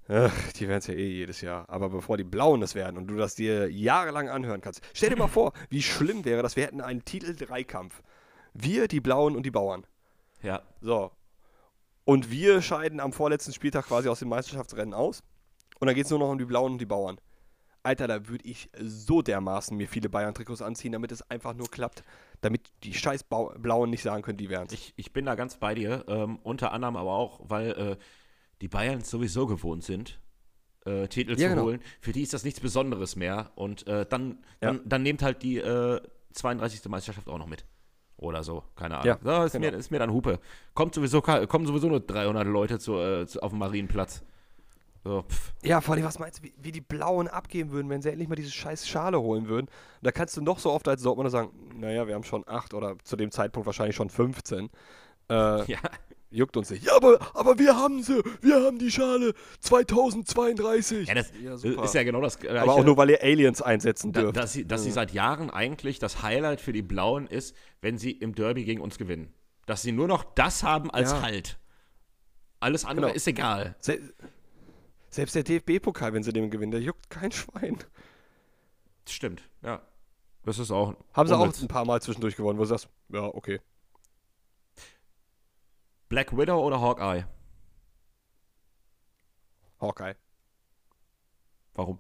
ach, 0.09 0.53
die 0.53 0.69
werden 0.69 0.79
es 0.79 0.87
ja 0.87 0.95
eh 0.95 1.09
jedes 1.09 1.41
Jahr. 1.41 1.69
Aber 1.69 1.89
bevor 1.89 2.17
die 2.17 2.25
Blauen 2.25 2.63
es 2.63 2.75
werden 2.75 2.97
und 2.97 3.07
du 3.09 3.17
das 3.17 3.35
dir 3.35 3.71
jahrelang 3.71 4.29
anhören 4.29 4.61
kannst, 4.61 4.81
stell 4.95 5.11
dir 5.11 5.17
mal 5.17 5.29
vor, 5.29 5.53
wie 5.69 5.83
schlimm 5.83 6.25
wäre 6.25 6.43
das, 6.43 6.57
wir 6.57 6.65
hätten 6.65 6.81
einen 6.81 7.05
Titel-Dreikampf. 7.05 8.03
Wir, 8.55 8.89
die 8.89 9.01
Blauen 9.01 9.37
und 9.37 9.45
die 9.45 9.51
Bauern. 9.51 9.87
Ja. 10.43 10.63
So. 10.81 11.11
Und 12.05 12.31
wir 12.31 12.63
scheiden 12.63 13.01
am 13.01 13.13
vorletzten 13.13 13.53
Spieltag 13.53 13.87
quasi 13.87 14.09
aus 14.09 14.21
dem 14.21 14.29
Meisterschaftsrennen 14.29 14.95
aus. 14.95 15.23
Und 15.79 15.87
dann 15.87 15.95
geht 15.95 16.07
es 16.07 16.11
nur 16.11 16.21
noch 16.21 16.31
um 16.31 16.39
die 16.39 16.45
Blauen 16.45 16.73
und 16.73 16.79
die 16.79 16.87
Bauern. 16.87 17.19
Alter, 17.87 18.07
da 18.07 18.29
würde 18.29 18.45
ich 18.45 18.69
so 18.81 19.23
dermaßen 19.23 19.77
mir 19.77 19.89
viele 19.89 20.09
Bayern-Trikots 20.09 20.61
anziehen, 20.63 20.93
damit 20.93 21.13
es 21.13 21.23
einfach 21.31 21.55
nur 21.55 21.71
klappt. 21.71 22.03
Damit 22.43 22.71
die 22.83 22.93
scheiß 22.93 23.25
Blauen 23.25 23.91
nicht 23.91 24.03
sagen 24.03 24.23
können, 24.23 24.37
die 24.37 24.51
wären 24.51 24.69
Ich, 24.71 24.93
ich 24.97 25.13
bin 25.13 25.25
da 25.25 25.35
ganz 25.35 25.57
bei 25.57 25.75
dir. 25.75 26.05
Ähm, 26.09 26.39
unter 26.43 26.73
anderem 26.73 26.97
aber 26.97 27.13
auch, 27.13 27.41
weil 27.45 27.71
äh, 27.71 27.97
die 28.61 28.69
Bayern 28.69 29.01
es 29.01 29.11
sowieso 29.11 29.47
gewohnt 29.47 29.85
sind, 29.85 30.21
äh, 30.85 31.09
Titel 31.09 31.33
Ja, 31.33 31.37
zu 31.37 31.49
genau. 31.49 31.63
holen. 31.63 31.81
Für 32.01 32.13
die 32.13 32.23
ist 32.23 32.35
das 32.35 32.45
nichts 32.45 32.61
Besonderes 32.61 33.17
mehr. 33.17 33.53
Und 33.55 33.87
äh, 33.87 34.05
dann, 34.07 34.39
dann, 34.61 34.77
Ja. 34.77 34.83
dann 34.85 35.03
nehmt 35.03 35.23
halt 35.23 35.43
die 35.43 35.59
äh, 35.59 36.01
32. 36.33 36.89
Meisterschaft 36.89 37.29
auch 37.29 37.39
noch 37.39 37.47
mit. 37.47 37.65
Oder 38.19 38.43
so, 38.43 38.63
keine 38.77 38.97
Ahnung. 38.99 39.19
Ja, 39.25 39.39
so, 39.41 39.45
ist, 39.45 39.53
genau. 39.53 39.71
mir, 39.71 39.77
ist 39.77 39.91
mir 39.91 39.99
dann 39.99 40.11
Hupe. 40.11 40.41
Kommt 40.75 40.95
sowieso, 40.95 41.21
kommen 41.21 41.67
sowieso 41.67 41.89
nur 41.89 42.01
300 42.01 42.47
Leute 42.47 42.79
zu, 42.79 42.99
äh, 42.99 43.27
zu, 43.27 43.43
auf 43.43 43.51
dem 43.51 43.59
Marienplatz. 43.59 44.23
So, 45.07 45.23
pff. 45.23 45.53
Ja, 45.63 45.81
vor 45.81 45.95
allem, 45.95 46.05
was 46.05 46.19
meinst 46.19 46.39
du, 46.41 46.43
wie, 46.45 46.55
wie 46.61 46.73
die 46.73 46.81
Blauen 46.81 47.29
abgeben 47.29 47.71
würden, 47.71 47.89
wenn 47.89 48.03
sie 48.03 48.11
endlich 48.11 48.29
mal 48.29 48.35
diese 48.35 48.51
scheiß 48.51 48.89
Schale 48.89 49.21
holen 49.21 49.47
würden? 49.47 49.69
Da 50.03 50.11
kannst 50.11 50.37
du 50.37 50.41
noch 50.43 50.59
so 50.59 50.73
oft 50.73 50.89
als 50.89 51.03
Dortmunder 51.03 51.31
sagen, 51.31 51.51
naja, 51.79 52.07
wir 52.09 52.15
haben 52.15 52.25
schon 52.25 52.43
acht 52.47 52.75
oder 52.75 52.97
zu 53.05 53.15
dem 53.17 53.31
Zeitpunkt 53.31 53.67
wahrscheinlich 53.67 53.95
schon 53.95 54.11
15. 54.11 54.69
Äh, 55.29 55.65
Ja, 55.73 55.79
juckt 56.31 56.57
uns 56.57 56.71
nicht. 56.71 56.85
Ja, 56.85 56.97
aber, 56.97 57.19
aber 57.35 57.57
wir 57.59 57.77
haben 57.77 58.03
sie. 58.03 58.21
Wir 58.41 58.57
haben 58.65 58.79
die 58.81 58.91
Schale 58.91 59.33
2032. 59.61 61.07
ja, 61.09 61.15
das 61.15 61.33
Ja, 61.41 61.55
ist 61.85 61.95
ja 61.95 62.03
genau 62.03 62.21
das 62.21 62.39
Gleiche. 62.39 62.61
aber 62.61 62.73
auch 62.75 62.85
nur, 62.85 62.97
weil 62.97 63.11
ihr 63.11 63.23
Aliens 63.23 63.63
einsetzen 63.63 64.13
Da, 64.13 64.23
dürft. 64.23 64.37
dass 64.37 64.53
sie, 64.53 64.67
dass 64.67 64.83
sie 64.83 64.91
seit 64.91 65.13
Jahren 65.13 65.51
eigentlich 65.51 65.99
das 65.99 66.23
Highlight 66.23 66.61
für 66.61 66.73
die 66.73 66.83
Blauen 66.83 67.27
ist, 67.27 67.55
wenn 67.81 67.97
sie 67.99 68.11
im 68.11 68.35
Derby 68.35 68.65
gegen 68.65 68.81
uns 68.81 68.99
gewinnen. 68.99 69.33
Dass 69.67 69.83
sie 69.83 69.93
nur 69.93 70.09
noch 70.09 70.25
das 70.35 70.63
haben 70.63 70.91
als 70.91 71.13
Ja. 71.13 71.23
Halt. 71.23 71.59
Alles 72.61 72.85
andere 72.85 73.07
Genau. 73.07 73.17
ist 73.17 73.27
egal. 73.29 73.77
Se 73.81 74.01
selbst 75.17 75.35
der 75.35 75.43
DFB-Pokal, 75.43 76.13
wenn 76.13 76.23
sie 76.23 76.33
den 76.33 76.51
gewinnen, 76.51 76.73
der 76.73 76.83
juckt 76.83 77.09
kein 77.11 77.33
Schwein. 77.33 77.79
Stimmt, 79.09 79.49
ja. 79.63 79.83
Das 80.45 80.59
ist 80.59 80.71
auch. 80.71 80.95
Haben 81.13 81.29
sie 81.29 81.37
auch 81.37 81.61
ein 81.61 81.69
paar 81.69 81.85
Mal 81.85 82.01
zwischendurch 82.03 82.37
gewonnen, 82.37 82.59
wo 82.59 82.63
du 82.63 82.69
sagst, 82.69 82.89
ja, 83.09 83.25
okay. 83.25 83.61
Black 86.09 86.37
Widow 86.37 86.65
oder 86.65 86.81
Hawkeye? 86.81 87.27
Hawkeye. 89.81 90.15
Warum? 91.75 91.99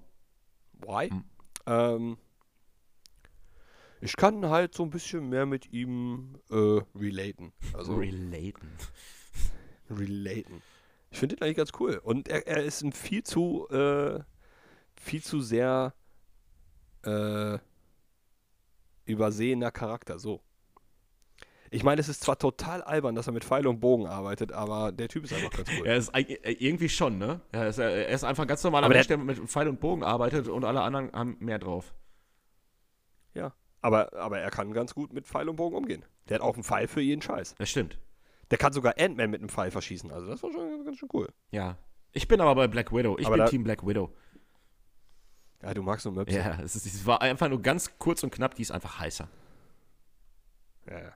Why? 0.74 1.08
Hm. 1.08 1.24
Ähm, 1.66 2.18
ich 4.00 4.14
kann 4.16 4.46
halt 4.46 4.74
so 4.74 4.84
ein 4.84 4.90
bisschen 4.90 5.28
mehr 5.28 5.46
mit 5.46 5.72
ihm 5.72 6.38
äh, 6.50 6.80
relaten. 6.94 7.52
Also 7.72 7.96
Relaten. 7.96 8.70
relaten. 9.90 10.62
Ich 11.16 11.20
finde 11.20 11.36
ihn 11.36 11.40
eigentlich 11.42 11.56
ganz 11.56 11.70
cool. 11.80 11.96
Und 12.04 12.28
er, 12.28 12.46
er 12.46 12.62
ist 12.62 12.82
ein 12.82 12.92
viel 12.92 13.22
zu, 13.22 13.66
äh, 13.70 14.20
viel 15.00 15.22
zu 15.22 15.40
sehr 15.40 15.94
äh, 17.06 17.56
übersehener 19.06 19.70
Charakter. 19.70 20.18
So. 20.18 20.42
Ich 21.70 21.82
meine, 21.84 22.02
es 22.02 22.10
ist 22.10 22.22
zwar 22.22 22.38
total 22.38 22.82
albern, 22.82 23.14
dass 23.14 23.28
er 23.28 23.32
mit 23.32 23.44
Pfeil 23.46 23.66
und 23.66 23.80
Bogen 23.80 24.06
arbeitet, 24.06 24.52
aber 24.52 24.92
der 24.92 25.08
Typ 25.08 25.24
ist 25.24 25.32
einfach 25.32 25.48
ganz 25.52 25.70
cool. 25.78 25.86
Er 25.86 25.96
ist 25.96 26.10
äh, 26.14 26.52
irgendwie 26.52 26.90
schon, 26.90 27.16
ne? 27.16 27.40
Er 27.50 27.68
ist, 27.68 27.78
er 27.78 28.08
ist 28.08 28.22
einfach 28.22 28.44
ein 28.44 28.48
ganz 28.48 28.62
normaler 28.62 28.84
Aber 28.84 28.92
der- 28.92 28.98
Mensch, 28.98 29.08
der 29.08 29.16
mit 29.16 29.50
Pfeil 29.50 29.68
und 29.68 29.80
Bogen 29.80 30.02
arbeitet 30.04 30.48
und 30.48 30.64
alle 30.66 30.82
anderen 30.82 31.10
haben 31.12 31.38
mehr 31.40 31.58
drauf. 31.58 31.94
Ja. 33.32 33.54
Aber, 33.80 34.12
aber 34.12 34.38
er 34.40 34.50
kann 34.50 34.70
ganz 34.74 34.92
gut 34.94 35.14
mit 35.14 35.26
Pfeil 35.26 35.48
und 35.48 35.56
Bogen 35.56 35.76
umgehen. 35.76 36.04
Der 36.28 36.34
hat 36.34 36.42
auch 36.42 36.56
einen 36.56 36.64
Pfeil 36.64 36.88
für 36.88 37.00
jeden 37.00 37.22
Scheiß. 37.22 37.54
Das 37.56 37.70
stimmt. 37.70 37.98
Der 38.50 38.58
kann 38.58 38.72
sogar 38.72 38.94
Ant-Man 38.98 39.30
mit 39.30 39.40
einem 39.40 39.48
Pfeil 39.48 39.70
verschießen. 39.70 40.12
Also 40.12 40.28
das 40.28 40.42
war 40.42 40.52
schon 40.52 40.84
ganz 40.84 40.98
schön 40.98 41.08
cool. 41.12 41.28
Ja. 41.50 41.76
Ich 42.12 42.28
bin 42.28 42.40
aber 42.40 42.54
bei 42.54 42.68
Black 42.68 42.92
Widow. 42.92 43.18
Ich 43.18 43.26
Aber 43.26 43.36
bin 43.36 43.46
Team 43.46 43.64
Black 43.64 43.86
Widow. 43.86 44.14
Ja, 45.62 45.74
du 45.74 45.82
magst 45.82 46.06
nur 46.06 46.14
Möpse. 46.14 46.38
Ja, 46.38 46.60
es, 46.62 46.76
ist, 46.76 46.86
es 46.86 47.06
war 47.06 47.22
einfach 47.22 47.48
nur 47.48 47.60
ganz 47.60 47.98
kurz 47.98 48.22
und 48.22 48.30
knapp, 48.30 48.54
die 48.54 48.62
ist 48.62 48.70
einfach 48.70 49.00
heißer. 49.00 49.28
Ja, 50.88 50.98
ja. 50.98 51.12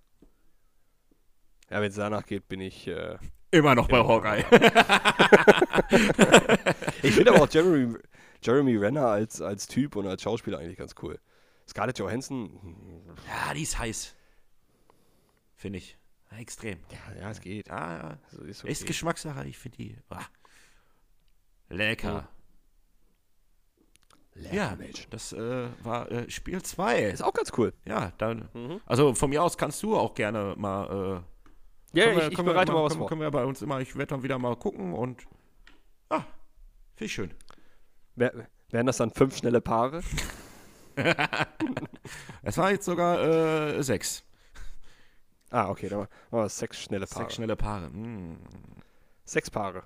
Ja, 1.71 1.81
wenn 1.81 1.91
es 1.91 1.95
danach 1.95 2.27
geht, 2.27 2.49
bin 2.49 2.61
ich. 2.61 2.89
Äh 2.89 3.17
Immer 3.53 3.75
noch 3.75 3.89
bei 3.89 3.99
Ja. 3.99 4.07
Hawkeye. 4.07 4.45
ich 7.03 7.15
finde 7.15 7.33
aber 7.33 7.43
auch 7.43 7.51
Jeremy, 7.51 7.97
Jeremy 8.43 8.77
Renner 8.77 9.07
als, 9.07 9.41
als 9.41 9.67
Typ 9.67 9.97
und 9.97 10.07
als 10.07 10.23
Schauspieler 10.23 10.59
eigentlich 10.59 10.79
ganz 10.79 10.95
cool. 11.03 11.19
Scarlett 11.69 11.99
Johansson, 11.99 12.59
hm, 12.61 13.03
ja, 13.29 13.55
die 13.55 13.63
ist 13.63 13.79
heiß. 13.79 14.15
Finde 15.57 15.79
ich. 15.79 15.97
Extrem. 16.39 16.79
ja, 16.91 17.21
ja, 17.21 17.31
es 17.31 17.41
geht. 17.41 17.69
Ja, 17.69 17.97
ja. 17.97 18.19
Also 18.31 18.43
ist, 18.45 18.65
Ist 18.65 18.81
okay. 18.83 18.89
Geschmackssache, 18.89 19.47
ich 19.47 19.59
finde 19.59 19.77
die. 19.79 19.97
Ah. 20.09 20.25
Lecker. 21.69 22.29
Lecker, 24.35 24.55
Ja, 24.55 24.77
Mensch. 24.77 25.07
das 25.11 25.33
äh, 25.33 25.69
war 25.83 26.11
äh, 26.11 26.31
Spiel 26.31 26.63
2. 26.63 27.03
Ist 27.11 27.23
auch 27.23 27.33
ganz 27.35 27.53
cool. 27.59 27.73
Ja, 27.85 28.13
dann. 28.19 28.49
Mhm. 28.55 28.81
Also 28.87 29.15
von 29.15 29.29
mir 29.31 29.43
aus 29.43 29.59
kannst 29.59 29.83
du 29.83 29.97
auch 29.97 30.15
gerne 30.15 30.55
mal. 30.57 31.23
Äh, 31.95 31.99
Ja, 31.99 32.07
wir- 32.07 32.19
ich, 32.27 32.33
ich 32.33 32.39
wir 32.39 32.45
bereite 32.45 32.73
mal 32.73 32.85
was 32.85 32.93
können, 32.93 33.01
vor. 33.01 33.09
Können 33.09 33.21
wir 33.21 33.31
bei 33.31 33.45
uns 33.45 33.61
immer, 33.61 33.81
ich 33.81 33.95
werde 33.97 34.07
dann 34.11 34.23
wieder 34.23 34.39
mal 34.39 34.57
gucken 34.57 34.93
und. 34.95 35.27
Ah, 36.09 36.25
finde 36.95 37.05
ich 37.07 37.13
schön. 37.13 37.35
Wären 38.15 38.87
das 38.87 38.97
dann 38.99 39.11
fünf 39.11 39.37
schnelle 39.37 39.61
Paare? 39.61 40.03
Es 42.43 42.59
war 42.59 42.71
jetzt 42.73 42.85
sogar 42.85 43.21
äh, 43.23 43.83
sechs. 43.83 44.25
Ah, 45.51 45.69
okay, 45.69 45.89
dann 45.89 46.01
machen 46.01 46.11
wir 46.31 46.49
sechs 46.49 46.81
schnelle 46.81 47.07
Paare. 47.07 47.25
Sechs 47.25 47.35
schnelle 47.35 47.57
Paare. 47.57 47.91
Mm, 47.91 48.39
Sechs 49.25 49.51
Paare. 49.51 49.85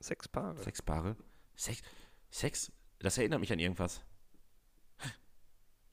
Sechs 0.00 0.28
Paare. 0.28 0.62
sechs 0.62 0.82
Paare. 0.82 1.16
Sex, 1.56 1.82
Sex, 2.30 2.72
das 2.98 3.18
erinnert 3.18 3.40
mich 3.40 3.52
an 3.52 3.58
irgendwas. 3.58 4.02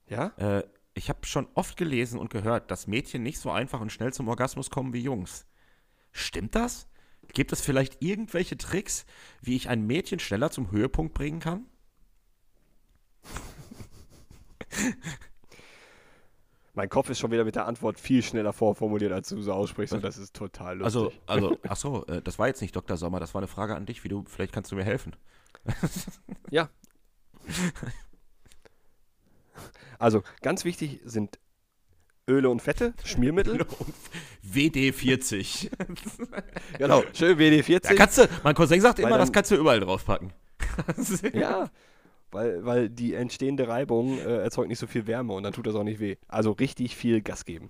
Ja? 0.08 0.28
Äh, 0.38 0.64
ich 0.94 1.10
habe 1.10 1.26
schon 1.26 1.48
oft 1.54 1.78
gelesen 1.78 2.20
und 2.20 2.30
gehört, 2.30 2.70
dass 2.70 2.88
Mädchen 2.88 3.24
nicht 3.24 3.40
so 3.40 3.52
einfach 3.52 3.80
und 3.80 3.92
schnell 3.92 4.14
zum 4.14 4.28
Orgasmus 4.28 4.70
kommen 4.70 4.94
wie 4.94 5.02
Jungs. 5.02 5.46
Stimmt 6.12 6.56
das? 6.56 6.88
Gibt 7.34 7.54
es 7.54 7.62
vielleicht 7.62 8.02
irgendwelche 8.02 8.58
Tricks, 8.58 9.06
wie 9.42 9.56
ich 9.56 9.70
ein 9.70 9.88
Mädchen 9.88 10.20
schneller 10.20 10.52
zum 10.52 10.72
Höhepunkt 10.72 11.14
bringen 11.14 11.40
kann? 11.40 11.66
Mein 16.74 16.88
Kopf 16.90 17.10
ist 17.10 17.20
schon 17.20 17.32
wieder 17.32 17.44
mit 17.44 17.56
der 17.56 17.66
Antwort 17.68 18.00
viel 18.00 18.24
schneller 18.24 18.54
vorformuliert, 18.54 19.12
als 19.12 19.28
du 19.30 19.42
so 19.42 19.52
aussprichst 19.52 19.94
und 19.94 20.04
das 20.04 20.18
ist 20.18 20.34
total 20.36 20.78
lustig. 20.78 20.86
Also, 20.96 21.12
also, 21.28 21.58
ach 21.68 21.76
so, 21.76 22.06
äh, 22.08 22.22
das 22.22 22.40
war 22.40 22.48
jetzt 22.48 22.62
nicht 22.62 22.76
Dr. 22.76 22.96
Sommer, 22.98 23.20
das 23.20 23.34
war 23.34 23.42
eine 23.42 23.48
Frage 23.48 23.76
an 23.76 23.86
dich, 23.86 24.04
wie 24.04 24.08
du, 24.10 24.24
vielleicht 24.28 24.54
kannst 24.54 24.72
du 24.72 24.76
mir 24.76 24.84
helfen. 24.86 25.16
Ja. 26.50 26.70
Also, 30.00 30.24
ganz 30.42 30.66
wichtig 30.66 31.00
sind 31.06 31.40
Öle 32.28 32.50
und 32.50 32.62
Fette, 32.62 32.94
Schmiermittel. 33.04 33.66
WD40. 34.46 35.70
genau, 36.78 37.04
schön 37.14 37.38
WD-40. 37.38 37.80
Da 37.82 37.94
kannst 37.94 38.18
du, 38.18 38.28
mein 38.44 38.56
Cousin 38.56 38.82
sagt 38.82 39.00
immer, 39.00 39.18
das 39.18 39.28
dann- 39.28 39.34
kannst 39.34 39.52
du 39.52 39.56
überall 39.56 39.80
draufpacken. 39.80 40.34
Ja, 41.34 41.70
weil, 42.32 42.66
weil 42.66 42.90
die 42.90 43.14
entstehende 43.14 43.68
Reibung 43.68 44.18
äh, 44.18 44.38
erzeugt 44.38 44.70
nicht 44.70 44.80
so 44.80 44.88
viel 44.88 45.08
Wärme 45.08 45.34
und 45.34 45.44
dann 45.44 45.54
tut 45.54 45.68
das 45.68 45.76
auch 45.76 45.84
nicht 45.84 46.00
weh. 46.00 46.18
Also 46.28 46.52
richtig 46.52 46.96
viel 46.96 47.22
Gas 47.22 47.46
geben. 47.46 47.70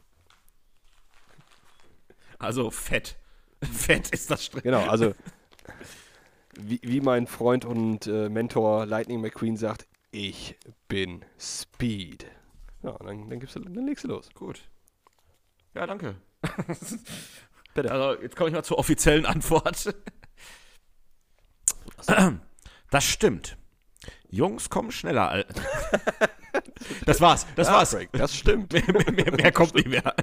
Also 2.40 2.72
Fett. 2.72 3.18
Fett 3.62 4.10
ist 4.10 4.32
das 4.32 4.46
Strich. 4.46 4.64
Genau, 4.64 4.82
also 4.88 5.14
wie, 6.60 6.80
wie 6.84 7.02
mein 7.02 7.28
Freund 7.28 7.66
und 7.66 8.08
äh, 8.08 8.30
Mentor 8.30 8.86
Lightning 8.86 9.22
McQueen 9.22 9.58
sagt, 9.58 9.88
ich 10.12 10.58
bin 10.88 11.24
Speed. 11.40 12.26
Ja, 12.84 12.98
dann, 12.98 13.30
dann, 13.30 13.40
gibst 13.40 13.56
du, 13.56 13.60
dann 13.60 13.86
legst 13.86 14.04
du 14.04 14.10
los. 14.10 14.30
Gut. 14.34 14.62
Ja, 15.76 15.86
danke. 15.86 16.16
Bitte. 17.74 17.92
Also, 17.92 18.22
jetzt 18.22 18.36
komme 18.36 18.50
ich 18.50 18.56
mal 18.56 18.64
zur 18.64 18.80
offiziellen 18.80 19.26
Antwort. 19.26 19.96
Das 22.90 23.04
stimmt. 23.06 23.58
Jungs 24.32 24.70
kommen 24.70 24.92
schneller. 24.92 25.30
al- 25.30 25.46
Das 27.06 27.22
war's, 27.22 27.46
das 27.56 27.68
Ja, 27.68 27.74
war's. 27.74 27.92
Frank, 27.92 28.10
das 28.14 28.36
stimmt. 28.36 28.74
Mehr, 28.74 28.84
mehr, 28.92 29.12
mehr, 29.12 29.32
mehr 29.32 29.52
kommt 29.52 29.76
nicht 29.76 29.88
mehr. 29.88 30.16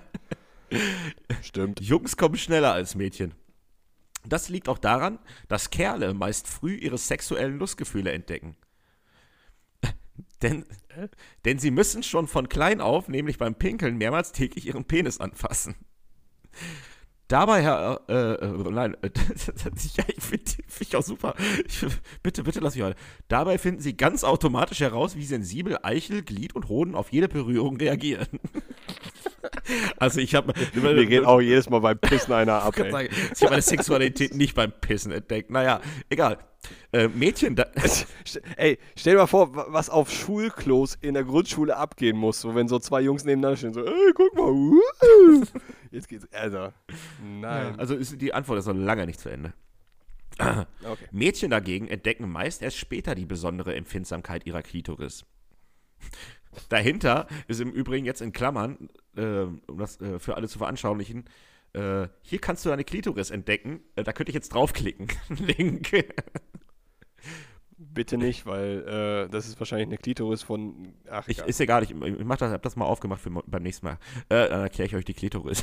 Stimmt. 1.42 1.80
Jungs 1.80 2.16
kommen 2.16 2.36
schneller 2.36 2.72
als 2.72 2.94
Mädchen. 2.94 3.34
Das 4.26 4.48
liegt 4.50 4.68
auch 4.68 4.76
daran, 4.78 5.18
dass 5.48 5.70
Kerle 5.70 6.12
meist 6.12 6.46
früh 6.48 6.74
ihre 6.74 6.98
sexuellen 6.98 7.58
Lustgefühle 7.58 8.12
entdecken. 8.12 8.56
Denn, 10.42 10.66
denn 11.44 11.58
sie 11.58 11.70
müssen 11.70 12.02
schon 12.02 12.26
von 12.26 12.48
klein 12.48 12.80
auf, 12.80 13.08
nämlich 13.08 13.38
beim 13.38 13.54
Pinkeln, 13.54 13.96
mehrmals 13.96 14.32
täglich 14.32 14.66
ihren 14.66 14.84
Penis 14.84 15.18
anfassen. 15.20 15.74
Dabei, 17.28 17.62
Herr, 17.62 18.00
äh, 18.08 18.14
äh, 18.34 18.70
nein, 18.70 18.96
äh, 19.02 19.10
ja, 19.96 20.04
ich 20.08 20.24
finde 20.24 20.50
find 20.66 20.80
ich 20.80 20.96
auch 20.96 21.02
super. 21.02 21.34
Ich, 21.66 21.84
bitte, 22.22 22.42
bitte 22.42 22.60
lass 22.60 22.74
mich 22.74 22.82
mal. 22.82 22.94
Dabei 23.28 23.58
finden 23.58 23.82
sie 23.82 23.96
ganz 23.96 24.24
automatisch 24.24 24.80
heraus, 24.80 25.14
wie 25.14 25.24
sensibel 25.24 25.76
Eichel, 25.82 26.22
Glied 26.22 26.54
und 26.56 26.68
Hoden 26.68 26.94
auf 26.94 27.12
jede 27.12 27.28
Berührung 27.28 27.76
reagieren. 27.76 28.26
Also 29.98 30.20
ich 30.20 30.34
habe 30.34 30.52
Mir 30.74 31.06
geht 31.06 31.24
auch 31.24 31.40
jedes 31.40 31.68
Mal 31.70 31.80
beim 31.80 31.98
Pissen 31.98 32.32
einer 32.32 32.62
ab. 32.62 32.74
ich 32.76 32.90
sagen, 32.90 33.08
ich 33.10 33.42
habe 33.42 33.50
meine 33.50 33.62
Sexualität 33.62 34.34
nicht 34.34 34.54
beim 34.54 34.72
Pissen 34.72 35.12
entdeckt. 35.12 35.50
Naja, 35.50 35.80
egal. 36.08 36.38
Äh, 36.92 37.08
Mädchen, 37.08 37.54
da, 37.54 37.66
Ey, 38.56 38.78
stell 38.96 39.14
dir 39.14 39.20
mal 39.20 39.26
vor, 39.26 39.54
wa- 39.54 39.66
was 39.68 39.90
auf 39.90 40.10
Schulklos 40.10 40.96
in 41.00 41.14
der 41.14 41.24
Grundschule 41.24 41.76
abgehen 41.76 42.16
muss, 42.16 42.40
so 42.40 42.54
wenn 42.54 42.66
so 42.68 42.78
zwei 42.78 43.00
Jungs 43.02 43.24
nebeneinander 43.24 43.56
stehen, 43.56 43.74
so, 43.74 43.84
ey, 43.84 44.12
guck 44.14 44.34
mal, 44.34 44.50
uh, 44.50 45.42
jetzt 45.90 46.08
geht's, 46.08 46.26
also, 46.32 46.72
nein. 47.22 47.78
also 47.78 47.94
ist 47.94 48.20
die 48.20 48.34
Antwort 48.34 48.58
ist 48.58 48.66
noch 48.66 48.74
lange 48.74 49.06
nicht 49.06 49.20
zu 49.20 49.28
Ende. 49.28 49.52
Okay. 50.38 51.06
Mädchen 51.10 51.50
dagegen 51.50 51.88
entdecken 51.88 52.30
meist 52.30 52.62
erst 52.62 52.76
später 52.76 53.14
die 53.14 53.26
besondere 53.26 53.74
Empfindsamkeit 53.74 54.46
ihrer 54.46 54.62
Klitoris. 54.62 55.24
Dahinter 56.68 57.26
ist 57.48 57.60
im 57.60 57.72
Übrigen 57.72 58.06
jetzt 58.06 58.20
in 58.20 58.32
Klammern, 58.32 58.88
äh, 59.16 59.42
um 59.42 59.78
das 59.78 60.00
äh, 60.00 60.18
für 60.18 60.36
alle 60.36 60.48
zu 60.48 60.58
veranschaulichen, 60.58 61.24
äh, 61.72 62.08
hier 62.22 62.40
kannst 62.40 62.64
du 62.64 62.70
deine 62.70 62.84
Klitoris 62.84 63.30
entdecken. 63.30 63.80
Äh, 63.96 64.04
da 64.04 64.12
könnte 64.12 64.30
ich 64.30 64.34
jetzt 64.34 64.54
draufklicken. 64.54 65.08
Link. 65.28 65.90
Bitte 67.80 68.18
nicht, 68.18 68.44
weil 68.44 69.26
äh, 69.28 69.30
das 69.30 69.46
ist 69.46 69.60
wahrscheinlich 69.60 69.86
eine 69.86 69.98
Klitoris 69.98 70.42
von, 70.42 70.94
ach, 71.08 71.28
Ich, 71.28 71.38
ist 71.38 71.60
egal, 71.60 71.84
ich, 71.84 71.90
ich 71.92 72.24
mach 72.24 72.36
das, 72.36 72.50
hab 72.50 72.62
das 72.62 72.74
mal 72.74 72.84
aufgemacht 72.86 73.20
für 73.20 73.30
beim 73.30 73.62
nächsten 73.62 73.86
Mal. 73.86 73.98
Äh, 74.28 74.48
dann 74.48 74.62
erkläre 74.62 74.88
ich 74.88 74.96
euch 74.96 75.04
die 75.04 75.14
Klitoris. 75.14 75.62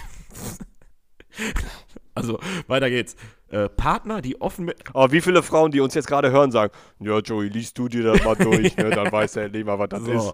also, 2.15 2.39
weiter 2.67 2.89
geht's. 2.89 3.17
Äh, 3.49 3.67
Partner, 3.67 4.21
die 4.21 4.39
offen 4.39 4.63
mit. 4.63 4.77
Aber 4.95 5.11
wie 5.11 5.19
viele 5.19 5.43
Frauen, 5.43 5.71
die 5.71 5.81
uns 5.81 5.93
jetzt 5.93 6.07
gerade 6.07 6.31
hören, 6.31 6.51
sagen, 6.51 6.71
ja, 6.99 7.19
Joey, 7.19 7.49
liest 7.49 7.77
du 7.77 7.89
dir 7.89 8.03
das 8.03 8.23
mal 8.23 8.35
durch, 8.35 8.77
ne, 8.77 8.91
dann 8.91 9.09
du 9.09 9.39
endlich 9.41 9.65
mal, 9.65 9.77
was 9.77 9.89
das 9.89 10.03
So. 10.03 10.33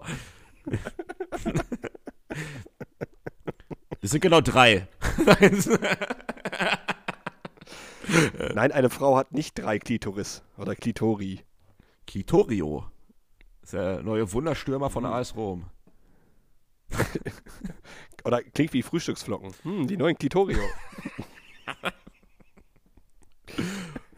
Es 4.02 4.10
sind 4.10 4.20
genau 4.20 4.40
drei. 4.40 4.86
Nein, 8.54 8.72
eine 8.72 8.90
Frau 8.90 9.16
hat 9.16 9.32
nicht 9.32 9.58
drei 9.58 9.78
Klitoris 9.78 10.42
oder 10.58 10.74
Klitori. 10.74 11.40
Klitorio. 12.06 12.84
Das 13.60 13.68
ist 13.68 13.74
der 13.74 14.02
neue 14.02 14.32
Wunderstürmer 14.32 14.90
von 14.90 15.04
AS 15.06 15.34
Rom. 15.36 15.64
Oder 18.24 18.42
klingt 18.42 18.72
wie 18.72 18.82
Frühstücksflocken. 18.82 19.52
Hm, 19.62 19.86
die 19.86 19.96
neuen 19.96 20.16
Klitorio. 20.16 20.60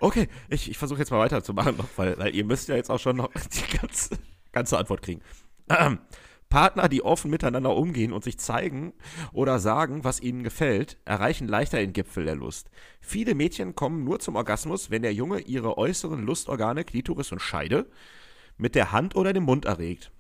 Okay, 0.05 0.29
ich, 0.51 0.71
ich 0.71 0.77
versuche 0.77 0.99
jetzt 0.99 1.11
mal 1.11 1.19
weiterzumachen 1.19 1.79
noch, 1.79 1.89
weil, 1.97 2.19
weil 2.19 2.35
ihr 2.35 2.45
müsst 2.45 2.69
ja 2.69 2.77
jetzt 2.77 2.91
auch 2.91 2.99
schon 2.99 3.17
noch 3.17 3.31
die 3.55 3.79
ganze, 3.79 4.19
ganze 4.53 4.77
Antwort 4.77 5.01
kriegen. 5.01 5.23
Partner, 6.55 6.89
die 6.89 7.03
offen 7.03 7.33
miteinander 7.33 7.75
umgehen 7.75 8.13
und 8.13 8.23
sich 8.23 8.39
zeigen 8.39 8.93
oder 9.33 9.59
sagen, 9.59 10.05
was 10.05 10.21
ihnen 10.21 10.45
gefällt, 10.45 10.99
erreichen 11.05 11.49
leichter 11.49 11.79
den 11.79 11.93
Gipfel 11.93 12.27
der 12.27 12.37
Lust. 12.37 12.71
Viele 13.01 13.35
Mädchen 13.35 13.75
kommen 13.75 14.05
nur 14.05 14.21
zum 14.21 14.37
Orgasmus, 14.37 14.89
wenn 14.89 15.03
der 15.03 15.13
Junge 15.13 15.41
ihre 15.41 15.77
äußeren 15.79 16.25
Lustorgane, 16.25 16.85
Klitoris 16.85 17.33
und 17.33 17.41
Scheide, 17.41 17.91
mit 18.57 18.77
der 18.77 18.93
Hand 18.93 19.17
oder 19.17 19.33
dem 19.33 19.43
Mund 19.43 19.65
erregt. 19.65 20.13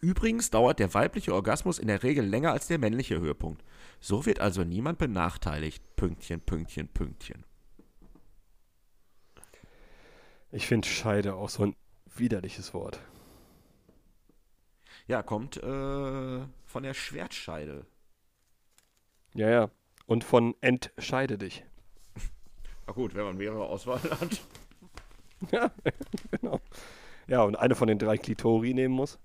Übrigens 0.00 0.50
dauert 0.50 0.80
der 0.80 0.92
weibliche 0.92 1.32
Orgasmus 1.32 1.78
in 1.78 1.86
der 1.86 2.02
Regel 2.02 2.26
länger 2.26 2.50
als 2.50 2.66
der 2.66 2.78
männliche 2.80 3.20
Höhepunkt. 3.20 3.62
So 4.00 4.26
wird 4.26 4.40
also 4.40 4.64
niemand 4.64 4.98
benachteiligt. 4.98 5.84
Pünktchen, 5.94 6.40
Pünktchen, 6.40 6.88
Pünktchen. 6.88 7.44
Ich 10.50 10.66
finde 10.66 10.88
Scheide 10.88 11.36
auch 11.36 11.48
so 11.48 11.62
ein 11.62 11.76
widerliches 12.16 12.74
Wort. 12.74 12.98
Ja, 15.06 15.22
kommt 15.22 15.58
äh, 15.58 16.40
von 16.64 16.82
der 16.82 16.94
Schwertscheide. 16.94 17.84
Ja, 19.34 19.50
ja. 19.50 19.70
Und 20.06 20.24
von 20.24 20.54
entscheide 20.60 21.36
dich. 21.36 21.64
Na 22.86 22.92
gut, 22.92 23.14
wenn 23.14 23.24
man 23.24 23.36
mehrere 23.36 23.66
Auswahl 23.66 24.00
hat. 24.20 24.40
Ja, 25.50 25.70
genau. 26.30 26.60
Ja, 27.26 27.42
und 27.42 27.56
eine 27.56 27.74
von 27.74 27.88
den 27.88 27.98
drei 27.98 28.16
Klitori 28.16 28.72
nehmen 28.74 28.94
muss. 28.94 29.18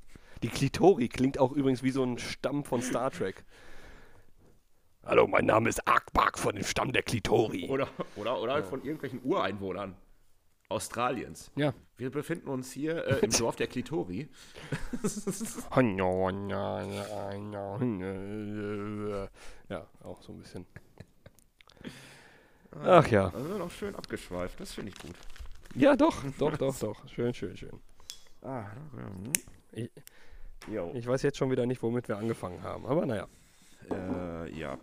Die 0.43 0.49
Klitori 0.49 1.09
klingt 1.09 1.37
auch 1.37 1.51
übrigens 1.51 1.83
wie 1.83 1.91
so 1.91 2.03
ein 2.03 2.17
Stamm 2.17 2.63
von 2.63 2.81
Star 2.81 3.11
Trek. 3.11 3.43
Hallo, 5.05 5.27
mein 5.27 5.45
Name 5.45 5.69
ist 5.69 5.85
Arkbak 5.87 6.37
von 6.37 6.55
dem 6.55 6.63
Stamm 6.63 6.91
der 6.91 7.03
Klitori. 7.03 7.67
Oder, 7.69 7.89
oder, 8.15 8.41
oder 8.41 8.53
halt 8.53 8.65
von 8.65 8.83
irgendwelchen 8.83 9.21
Ureinwohnern 9.23 9.95
Australiens. 10.69 11.51
Ja. 11.55 11.73
Wir 11.97 12.11
befinden 12.11 12.47
uns 12.47 12.71
hier 12.71 13.05
äh, 13.05 13.25
im 13.25 13.31
Dorf 13.37 13.55
der 13.55 13.67
Klitori. 13.67 14.29
Ja, 19.67 19.87
auch 20.03 20.21
so 20.21 20.31
ein 20.31 20.39
bisschen. 20.39 20.65
Ach 22.83 23.07
ja. 23.07 23.29
Also 23.33 23.57
noch 23.57 23.71
schön 23.71 23.95
abgeschweift, 23.95 24.59
das 24.59 24.73
finde 24.73 24.91
ich 24.91 24.99
gut. 24.99 25.15
Ja, 25.75 25.95
doch, 25.95 26.23
doch, 26.37 26.55
doch, 26.57 26.77
doch. 26.77 27.07
Schön, 27.09 27.33
schön, 27.33 27.57
schön. 27.57 27.79
Ah, 28.41 28.65
Ich, 29.71 29.89
ich 30.93 31.07
weiß 31.07 31.21
jetzt 31.23 31.37
schon 31.37 31.51
wieder 31.51 31.65
nicht, 31.65 31.81
womit 31.81 32.07
wir 32.07 32.17
angefangen 32.17 32.61
haben, 32.63 32.85
aber 32.85 33.05
naja. 33.05 33.27
Äh, 33.91 34.51
ja. 34.57 34.77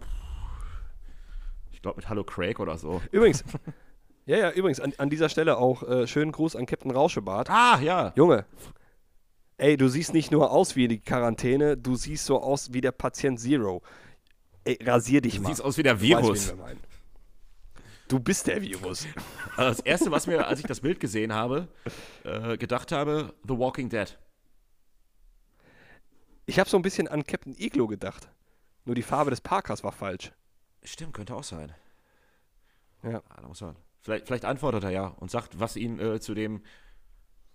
Ich 1.72 1.80
glaube 1.80 1.98
mit 1.98 2.08
Hallo 2.08 2.24
Craig 2.24 2.58
oder 2.58 2.76
so. 2.76 3.00
Übrigens, 3.12 3.44
ja, 4.26 4.36
ja, 4.36 4.50
übrigens, 4.50 4.80
an, 4.80 4.92
an 4.98 5.08
dieser 5.10 5.28
Stelle 5.28 5.56
auch 5.58 5.82
äh, 5.82 6.06
schönen 6.06 6.32
Gruß 6.32 6.56
an 6.56 6.66
Captain 6.66 6.90
Rauschebart. 6.90 7.48
Ah, 7.50 7.78
ja. 7.80 8.12
Junge, 8.16 8.44
ey, 9.56 9.76
du 9.76 9.88
siehst 9.88 10.12
nicht 10.12 10.30
nur 10.30 10.50
aus 10.50 10.76
wie 10.76 10.88
die 10.88 10.98
Quarantäne, 11.00 11.76
du 11.76 11.96
siehst 11.96 12.26
so 12.26 12.40
aus 12.42 12.72
wie 12.72 12.80
der 12.80 12.92
Patient 12.92 13.40
Zero. 13.40 13.82
Ey, 14.64 14.78
rasier 14.82 15.20
dich 15.20 15.36
Du 15.36 15.42
mal. 15.42 15.48
siehst 15.48 15.62
aus 15.62 15.78
wie 15.78 15.82
der 15.84 15.94
Du 15.94 16.00
weißt, 16.00 16.08
Virus. 16.10 16.48
wir 16.48 16.56
meinen. 16.56 16.80
Du 18.08 18.20
bist 18.20 18.46
der 18.46 18.60
Virus. 18.62 19.06
Also 19.56 19.70
das 19.70 19.80
erste, 19.80 20.10
was 20.10 20.26
mir, 20.26 20.46
als 20.46 20.60
ich 20.60 20.66
das 20.66 20.80
Bild 20.80 21.00
gesehen 21.00 21.32
habe, 21.32 21.68
äh, 22.24 22.58
gedacht 22.58 22.92
habe, 22.92 23.32
The 23.48 23.56
Walking 23.58 23.88
Dead. 23.88 24.18
Ich 26.44 26.58
habe 26.58 26.68
so 26.68 26.76
ein 26.76 26.82
bisschen 26.82 27.08
an 27.08 27.24
Captain 27.24 27.54
Iglo 27.58 27.86
gedacht. 27.86 28.28
Nur 28.84 28.94
die 28.94 29.02
Farbe 29.02 29.30
des 29.30 29.40
Parkers 29.40 29.82
war 29.82 29.92
falsch. 29.92 30.32
Stimmt, 30.82 31.14
könnte 31.14 31.34
auch 31.34 31.42
sein. 31.42 31.72
Ja. 33.02 33.22
Ah, 33.30 33.40
da 33.40 33.48
muss 33.48 33.62
man. 33.62 33.76
Vielleicht, 34.06 34.28
vielleicht 34.28 34.44
antwortet 34.44 34.84
er 34.84 34.90
ja 34.90 35.06
und 35.18 35.32
sagt, 35.32 35.58
was 35.58 35.74
ihn 35.74 35.98
äh, 35.98 36.20
zu 36.20 36.32
dem 36.32 36.62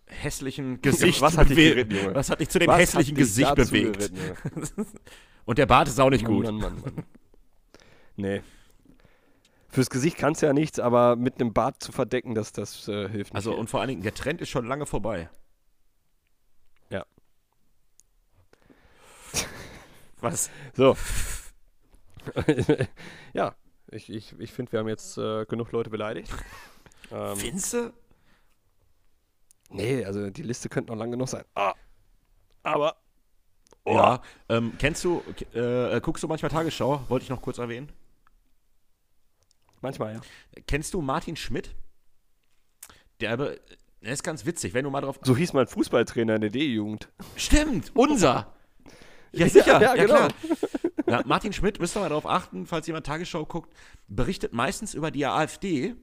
hässlichen 0.06 0.82
Gesicht 0.82 1.22
Was 1.22 1.38
hat 1.38 1.50
dich 1.50 1.56
geritten, 1.56 1.96
Junge? 1.96 2.14
Was 2.14 2.30
hat 2.30 2.42
dich 2.42 2.50
zu 2.50 2.60
dem 2.60 2.68
Was 2.68 2.78
hässlichen 2.78 3.16
Gesicht 3.16 3.56
bewegt? 3.56 4.14
geritten? 4.14 4.86
Und 5.46 5.58
der 5.58 5.66
Bart 5.66 5.88
ist 5.88 5.98
auch 5.98 6.10
nicht 6.10 6.26
gut. 6.26 6.44
Mann, 6.44 6.56
Mann, 6.56 6.82
Mann. 6.82 7.06
Nee. 8.18 8.42
Fürs 9.70 9.90
Gesicht 9.90 10.18
kannst 10.18 10.42
du 10.42 10.46
ja 10.46 10.52
nichts, 10.52 10.78
aber 10.78 11.16
mit 11.16 11.40
einem 11.40 11.54
Bart 11.54 11.82
zu 11.82 11.94
verdecken, 11.94 12.36
das, 12.36 12.52
das 12.52 12.86
äh, 12.90 13.08
hilft 13.08 13.34
nicht. 13.34 13.36
Also 13.36 13.56
und 13.56 13.70
vor 13.70 13.80
allen 13.80 13.88
Dingen, 13.88 14.02
der 14.02 14.14
Trend 14.14 14.42
ist 14.42 14.50
schon 14.50 14.68
lange 14.68 14.86
vorbei. 14.86 15.30
Ja. 16.90 17.06
Was? 20.20 20.52
So. 20.74 20.98
ja, 23.34 23.56
ich, 23.92 24.10
ich, 24.10 24.40
ich 24.40 24.52
finde, 24.52 24.72
wir 24.72 24.80
haben 24.80 24.88
jetzt 24.88 25.18
äh, 25.18 25.46
genug 25.46 25.72
Leute 25.72 25.90
beleidigt. 25.90 26.32
Ähm, 27.14 27.36
Finze? 27.36 27.92
nee, 29.70 30.06
also 30.06 30.30
die 30.30 30.44
Liste 30.44 30.70
könnte 30.70 30.94
noch 30.94 30.98
lang 30.98 31.12
genug 31.12 31.28
sein. 31.28 31.44
Ah, 31.56 31.74
aber. 32.64 32.96
Oh. 33.84 33.96
Ja. 33.96 34.22
Ähm, 34.48 34.72
kennst 34.80 35.04
du, 35.04 35.22
äh, 35.54 36.00
guckst 36.00 36.24
du 36.24 36.30
manchmal 36.30 36.52
Tagesschau? 36.52 37.04
Wollte 37.10 37.24
ich 37.24 37.30
noch 37.30 37.42
kurz 37.42 37.58
erwähnen. 37.58 37.92
Manchmal, 39.82 40.14
ja. 40.14 40.22
Kennst 40.68 40.94
du 40.94 41.02
Martin 41.02 41.36
Schmidt? 41.36 41.76
Der, 43.20 43.34
aber- 43.34 43.56
der 44.02 44.14
ist 44.14 44.24
ganz 44.24 44.46
witzig, 44.46 44.74
wenn 44.74 44.86
du 44.86 44.90
mal 44.90 45.02
drauf. 45.02 45.20
So 45.22 45.36
hieß 45.36 45.52
mein 45.52 45.68
Fußballtrainer 45.68 46.36
in 46.36 46.42
der 46.42 46.50
D-Jugend. 46.50 47.10
Stimmt, 47.36 47.92
unser! 47.94 48.54
Ja, 49.34 49.48
sicher, 49.50 49.82
Ja, 49.82 49.96
ja, 49.96 50.06
genau. 50.06 50.16
klar. 50.16 50.30
Na, 51.12 51.24
Martin 51.26 51.54
Schmidt, 51.54 51.80
müsst 51.80 51.96
ihr 51.96 52.00
mal 52.02 52.10
darauf 52.10 52.26
achten, 52.26 52.66
falls 52.66 52.88
jemand 52.88 53.06
Tagesschau 53.06 53.46
guckt, 53.46 53.74
berichtet 54.08 54.54
meistens 54.54 54.94
über 54.94 55.12
die 55.12 55.26
AfD. 55.26 55.96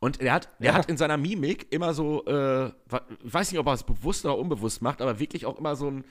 Und 0.00 0.20
er 0.20 0.32
hat, 0.34 0.48
er 0.58 0.66
Ja. 0.66 0.74
hat 0.74 0.88
in 0.90 0.96
seiner 0.96 1.16
Mimik 1.16 1.68
immer 1.72 1.94
so, 1.94 2.24
äh, 2.26 2.66
ich 2.68 2.72
weiß 3.22 3.52
nicht, 3.52 3.60
ob 3.60 3.66
er 3.68 3.74
es 3.74 3.84
bewusst 3.84 4.24
oder 4.24 4.36
unbewusst 4.36 4.82
macht, 4.82 5.00
aber 5.00 5.18
wirklich 5.20 5.46
auch 5.46 5.58
immer 5.58 5.76
so 5.76 5.86
einen 5.86 6.04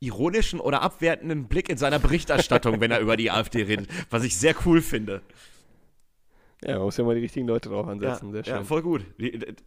ironischen 0.00 0.58
oder 0.60 0.82
abwertenden 0.82 1.46
Blick 1.48 1.68
in 1.68 1.76
seiner 1.76 1.98
Berichterstattung, 1.98 2.80
wenn 2.80 2.90
er 2.90 3.00
über 3.00 3.16
die 3.16 3.30
AfD 3.30 3.62
redet, 3.62 3.88
was 4.10 4.24
ich 4.24 4.36
sehr 4.36 4.54
cool 4.64 4.80
finde. 4.80 5.20
Ja, 6.64 6.76
man 6.76 6.84
muss 6.84 6.96
ja 6.96 7.04
mal 7.04 7.14
die 7.14 7.20
richtigen 7.20 7.46
Leute 7.46 7.68
drauf 7.68 7.84
Ja, 7.86 7.92
ansetzen. 7.92 8.32
Sehr 8.32 8.44
schön. 8.44 8.54
ja, 8.54 8.64
voll 8.64 8.80
gut. 8.82 9.04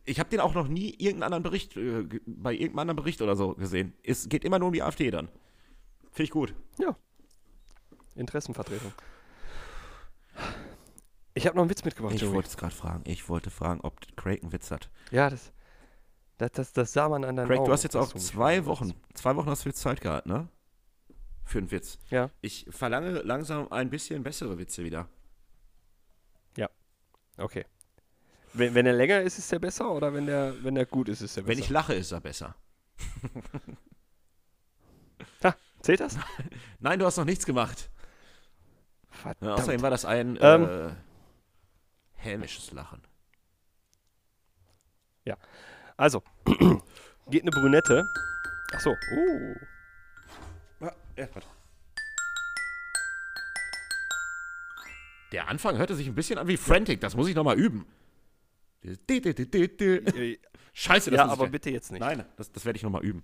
Ich 0.06 0.20
habe 0.20 0.30
den 0.30 0.40
auch 0.40 0.56
noch 0.56 0.68
nie 0.68 0.90
irgendeinen 0.98 1.24
anderen 1.34 1.44
Bericht, 1.44 1.78
äh, 1.78 2.04
bei 2.26 2.54
irgendeinem 2.54 2.80
anderen 2.80 2.96
Bericht 2.98 3.22
oder 3.22 3.36
so 3.36 3.54
gesehen. 3.54 3.94
Es 4.04 4.28
geht 4.30 4.44
immer 4.44 4.58
nur 4.58 4.70
um 4.70 4.74
die 4.74 4.82
AfD 4.82 5.12
dann. 5.12 5.28
Finde 6.12 6.24
ich 6.24 6.32
gut. 6.32 6.56
Interessenvertretung. 8.20 8.94
Ich 11.34 11.46
habe 11.48 11.56
noch 11.56 11.64
einen 11.64 11.70
Witz 11.70 11.84
mitgebracht, 11.86 12.14
Ich 12.16 12.22
Joey. 12.22 12.34
wollte 12.34 12.50
es 12.50 12.58
gerade 12.58 12.76
fragen. 12.76 13.04
Ich 13.06 13.30
wollte 13.30 13.50
fragen, 13.50 13.82
ob 13.82 14.00
Craig 14.18 14.42
einen 14.42 14.52
Witz 14.52 14.72
hat. 14.72 14.90
Ja, 15.12 15.30
das, 15.30 15.52
das, 16.38 16.52
das, 16.52 16.74
das 16.74 16.94
sah 16.94 17.08
man 17.10 17.24
an 17.24 17.36
deinen 17.36 17.48
Craig, 17.48 17.60
Augen. 17.60 17.68
du 17.68 17.72
hast 17.74 17.84
jetzt 17.84 17.96
auch 17.96 18.14
zwei 18.14 18.66
Wochen, 18.66 18.94
zwei 19.14 19.36
Wochen 19.36 19.50
hast 19.50 19.66
du 19.66 19.70
jetzt 19.70 19.80
Zeit 19.82 20.02
gehabt, 20.02 20.26
ne? 20.28 20.48
Für 21.46 21.60
einen 21.60 21.72
Witz. 21.72 21.98
Ja. 22.10 22.30
Ich 22.42 22.66
verlange 22.70 23.22
langsam 23.22 23.72
ein 23.72 23.90
bisschen 23.90 24.22
bessere 24.24 24.58
Witze 24.58 24.84
wieder. 24.84 25.08
willst. 26.56 26.70
Okay. 27.38 27.66
Wenn, 28.52 28.74
wenn 28.74 28.86
er 28.86 28.94
länger 28.94 29.22
ist, 29.22 29.38
ist 29.38 29.54
er 29.54 29.60
besser 29.60 29.92
oder 29.92 30.14
wenn 30.14 30.26
der, 30.26 30.62
wenn 30.64 30.76
der 30.76 30.86
gut 30.86 31.08
ist, 31.08 31.22
ist 31.22 31.38
er 31.38 31.44
besser? 31.44 31.48
Wenn 31.58 31.60
ich 31.64 31.70
lache, 31.70 31.94
ist 31.94 32.12
er 32.12 32.20
besser. 32.20 32.56
Zählt 35.82 36.02
das? 36.02 36.18
Nein, 36.80 37.00
du 37.00 37.06
hast 37.06 37.16
noch 37.16 37.24
nichts 37.24 37.46
gemacht. 37.46 37.90
Ja, 39.12 39.18
Verdammt. 39.18 39.60
außerdem 39.60 39.82
war 39.82 39.90
das 39.90 40.06
ein 40.06 40.38
Ähm. 40.42 40.64
äh, 40.66 40.90
hämisches 42.16 42.72
Lachen. 42.72 43.02
Also, 45.98 46.24
geht 47.30 47.42
eine 47.42 47.52
Brünette. 47.52 48.06
Ach 48.74 48.80
so. 48.80 48.92
Uh. 48.92 49.56
Ja, 50.80 50.94
ja. 51.18 51.28
Der 55.34 55.50
Anfang 55.50 55.78
hörte 55.78 55.96
sich 55.96 56.08
ein 56.08 56.16
bisschen 56.16 56.40
an 56.40 56.48
wie 56.48 56.56
Frantic, 56.56 57.02
das 57.02 57.18
muss 57.18 57.28
ich 57.28 57.36
nochmal 57.36 57.60
üben. 57.60 57.86
Scheiße, 60.74 61.12
das 61.12 61.18
Ja, 61.18 61.26
aber 61.28 61.48
bitte 61.48 61.70
jetzt 61.70 61.92
nicht. 61.92 62.00
Nein, 62.00 62.24
das, 62.38 62.50
das 62.52 62.64
werde 62.64 62.78
ich 62.78 62.84
nochmal 62.84 63.04
üben. 63.04 63.24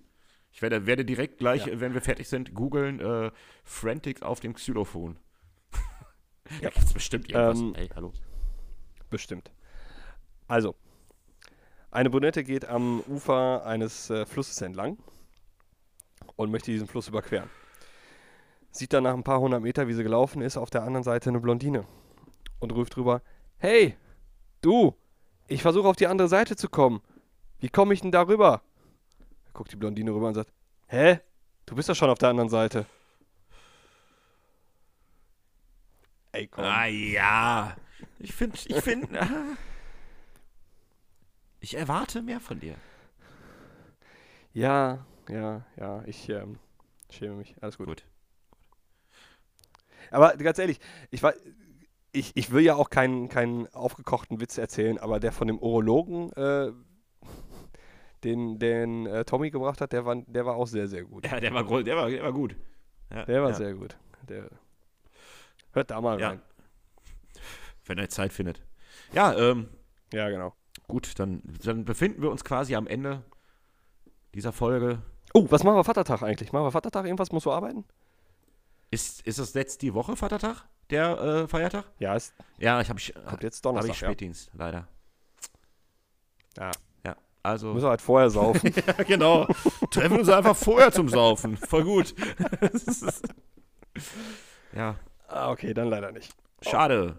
Ich 0.52 0.60
werde, 0.60 0.84
werde 0.86 1.06
direkt 1.06 1.38
gleich, 1.38 1.66
Ja. 1.66 1.72
äh, 1.72 1.80
wenn 1.80 1.94
wir 1.94 2.02
fertig 2.02 2.28
sind, 2.28 2.54
googeln 2.54 3.00
äh, 3.00 3.30
Frantic 3.64 4.22
auf 4.22 4.40
dem 4.40 4.52
Xylophon. 4.54 5.18
Ja. 6.60 6.70
da 6.70 6.70
gibt's 6.70 6.92
bestimmt 6.92 7.30
irgendwas. 7.30 7.58
Ähm, 7.58 7.74
Ey, 7.74 7.88
hallo. 7.94 8.12
Bestimmt. 9.10 9.50
Also, 10.48 10.74
eine 11.90 12.10
Brünette 12.10 12.44
geht 12.44 12.64
am 12.66 13.00
Ufer 13.08 13.64
eines 13.64 14.10
äh, 14.10 14.26
Flusses 14.26 14.60
entlang 14.60 14.98
und 16.36 16.50
möchte 16.50 16.70
diesen 16.70 16.86
Fluss 16.86 17.08
überqueren. 17.08 17.48
Sieht 18.70 18.92
dann 18.92 19.04
nach 19.04 19.14
ein 19.14 19.22
paar 19.24 19.40
hundert 19.40 19.62
Meter, 19.62 19.88
wie 19.88 19.94
sie 19.94 20.02
gelaufen 20.02 20.42
ist, 20.42 20.56
auf 20.56 20.70
der 20.70 20.82
anderen 20.82 21.04
Seite 21.04 21.30
eine 21.30 21.40
Blondine 21.40 21.86
und 22.60 22.72
ruft 22.72 22.96
drüber: 22.96 23.22
Hey, 23.58 23.96
du, 24.60 24.94
ich 25.48 25.62
versuche 25.62 25.88
auf 25.88 25.96
die 25.96 26.06
andere 26.06 26.28
Seite 26.28 26.56
zu 26.56 26.68
kommen. 26.68 27.00
Wie 27.58 27.70
komme 27.70 27.94
ich 27.94 28.02
denn 28.02 28.12
da 28.12 28.22
rüber? 28.22 28.62
Guckt 29.54 29.72
die 29.72 29.76
Blondine 29.76 30.12
rüber 30.12 30.28
und 30.28 30.34
sagt: 30.34 30.52
Hä? 30.88 31.20
Du 31.64 31.74
bist 31.74 31.88
doch 31.88 31.96
schon 31.96 32.10
auf 32.10 32.18
der 32.18 32.28
anderen 32.28 32.50
Seite. 32.50 32.86
Ey, 36.36 36.48
komm. 36.48 36.64
Ah 36.64 36.84
ja. 36.84 37.76
Ich 38.18 38.34
finde, 38.34 38.58
ich 38.66 38.76
finde. 38.82 39.22
ah. 39.22 39.56
ich 41.60 41.74
erwarte 41.76 42.20
mehr 42.20 42.40
von 42.40 42.60
dir. 42.60 42.74
Ja, 44.52 45.06
ja, 45.30 45.64
ja, 45.78 46.02
ich 46.04 46.28
ähm, 46.28 46.58
schäme 47.08 47.36
mich. 47.36 47.54
Alles 47.62 47.78
gut. 47.78 47.86
Gut. 47.86 48.04
Aber 50.10 50.36
ganz 50.36 50.58
ehrlich, 50.58 50.78
ich, 51.10 51.22
war, 51.22 51.32
ich, 52.12 52.32
ich 52.34 52.52
will 52.52 52.62
ja 52.62 52.74
auch 52.74 52.90
keinen, 52.90 53.30
keinen 53.30 53.66
aufgekochten 53.74 54.38
Witz 54.38 54.58
erzählen, 54.58 54.98
aber 54.98 55.20
der 55.20 55.32
von 55.32 55.48
dem 55.48 55.58
Urologen, 55.58 56.32
äh, 56.34 56.70
den, 58.24 58.58
den 58.58 59.06
äh, 59.06 59.24
Tommy 59.24 59.50
gebracht 59.50 59.80
hat, 59.80 59.92
der 59.92 60.04
war, 60.04 60.16
der 60.16 60.44
war 60.44 60.56
auch 60.56 60.66
sehr, 60.66 60.86
sehr 60.86 61.04
gut. 61.04 61.26
Ja, 61.26 61.40
der 61.40 61.54
war, 61.54 61.64
der 61.82 61.96
war, 61.96 62.10
der 62.10 62.22
war 62.22 62.32
gut. 62.32 62.54
Ja, 63.10 63.24
Der 63.24 63.42
war 63.42 63.50
ja. 63.50 63.56
sehr 63.56 63.72
gut. 63.72 63.96
Der, 64.28 64.50
hört 65.76 65.90
da 65.90 66.00
mal 66.00 66.18
Ja. 66.20 66.30
rein. 66.30 66.42
Wenn 67.84 67.98
er 67.98 68.08
Zeit 68.08 68.32
findet. 68.32 68.60
Ja, 69.12 69.32
ähm, 69.36 69.68
Ja, 70.12 70.28
genau. 70.28 70.54
gut, 70.88 71.18
dann, 71.18 71.42
dann 71.62 71.84
befinden 71.84 72.22
wir 72.22 72.30
uns 72.30 72.42
quasi 72.44 72.74
am 72.74 72.86
Ende 72.86 73.22
dieser 74.34 74.52
Folge. 74.52 75.02
Oh, 75.34 75.46
was 75.50 75.62
machen 75.62 75.76
wir 75.76 75.84
Vatertag 75.84 76.22
eigentlich? 76.22 76.52
Machen 76.52 76.64
wir 76.64 76.72
Vatertag? 76.72 77.04
Irgendwas 77.04 77.30
musst 77.30 77.46
du 77.46 77.52
arbeiten? 77.52 77.84
Ist, 78.90 79.20
ist 79.26 79.38
das 79.38 79.54
jetzt 79.54 79.82
die 79.82 79.94
Woche 79.94 80.16
Vatertag? 80.16 80.64
Der 80.90 81.18
äh, 81.20 81.48
Feiertag? 81.48 81.84
Ja, 81.98 82.14
es 82.14 82.32
Ja, 82.58 82.80
ich 82.80 82.88
habe 82.88 82.98
ich, 83.00 83.12
kommt 83.26 83.42
jetzt 83.42 83.58
hab 83.58 83.62
Donnerstag. 83.64 83.94
ich 83.94 84.00
ja. 84.00 84.08
Spätdienst, 84.08 84.50
leider. 84.54 84.86
Ja. 86.56 86.70
Ja, 87.04 87.16
also. 87.42 87.74
Müssen 87.74 87.86
wir 87.86 87.90
halt 87.90 88.00
vorher 88.00 88.30
saufen. 88.30 88.72
ja, 88.86 88.92
genau. 89.04 89.46
Treffen 89.90 90.20
uns 90.20 90.28
einfach 90.28 90.56
vorher 90.56 90.92
zum 90.92 91.08
Saufen. 91.08 91.56
Voll 91.56 91.84
gut. 91.84 92.14
ja, 94.72 94.96
ah, 95.28 95.50
okay, 95.50 95.74
dann 95.74 95.88
leider 95.88 96.12
nicht. 96.12 96.32
schade. 96.62 97.18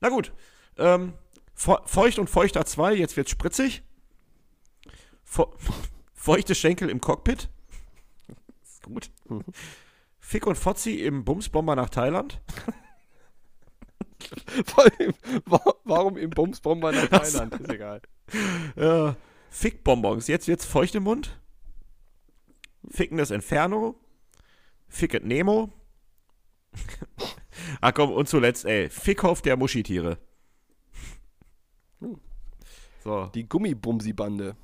Na 0.00 0.08
gut. 0.08 0.32
Ähm, 0.76 1.14
Fe- 1.54 1.82
Feucht 1.86 2.18
und 2.18 2.30
Feuchter 2.30 2.64
2, 2.64 2.94
jetzt 2.94 3.16
wird's 3.16 3.30
spritzig. 3.30 3.82
Fe 5.24 5.46
Feuchte 6.14 6.54
Schenkel 6.54 6.88
im 6.90 7.00
Cockpit. 7.00 7.48
Ist 8.62 8.82
gut. 8.82 9.10
Mhm. 9.28 9.44
Fick 10.20 10.46
und 10.46 10.56
Fotzi 10.56 10.94
im 11.00 11.24
Bumsbomber 11.24 11.74
nach 11.76 11.88
Thailand. 11.90 12.40
Warum 15.84 16.16
im 16.16 16.30
Bumsbomber 16.30 16.92
nach 16.92 17.08
Thailand? 17.08 17.54
Ist 17.60 17.70
egal. 17.70 18.02
Ja. 18.76 19.16
Fickbonbons, 19.50 20.26
jetzt 20.28 20.48
wird's 20.48 20.66
feucht 20.66 20.94
im 20.96 21.04
Mund. 21.04 21.38
Fickendes 22.90 23.30
Inferno. 23.30 23.94
Ficket 24.88 25.24
Nemo. 25.24 25.72
Ah 27.80 27.92
komm, 27.92 28.10
und 28.12 28.28
zuletzt, 28.28 28.64
ey, 28.64 28.88
Fickhoff 28.90 29.42
der 29.42 29.56
Muschitiere. 29.56 30.18
Hm. 32.00 32.18
So. 33.04 33.26
Die 33.34 33.48
Gummibumsi-Bande. 33.48 34.56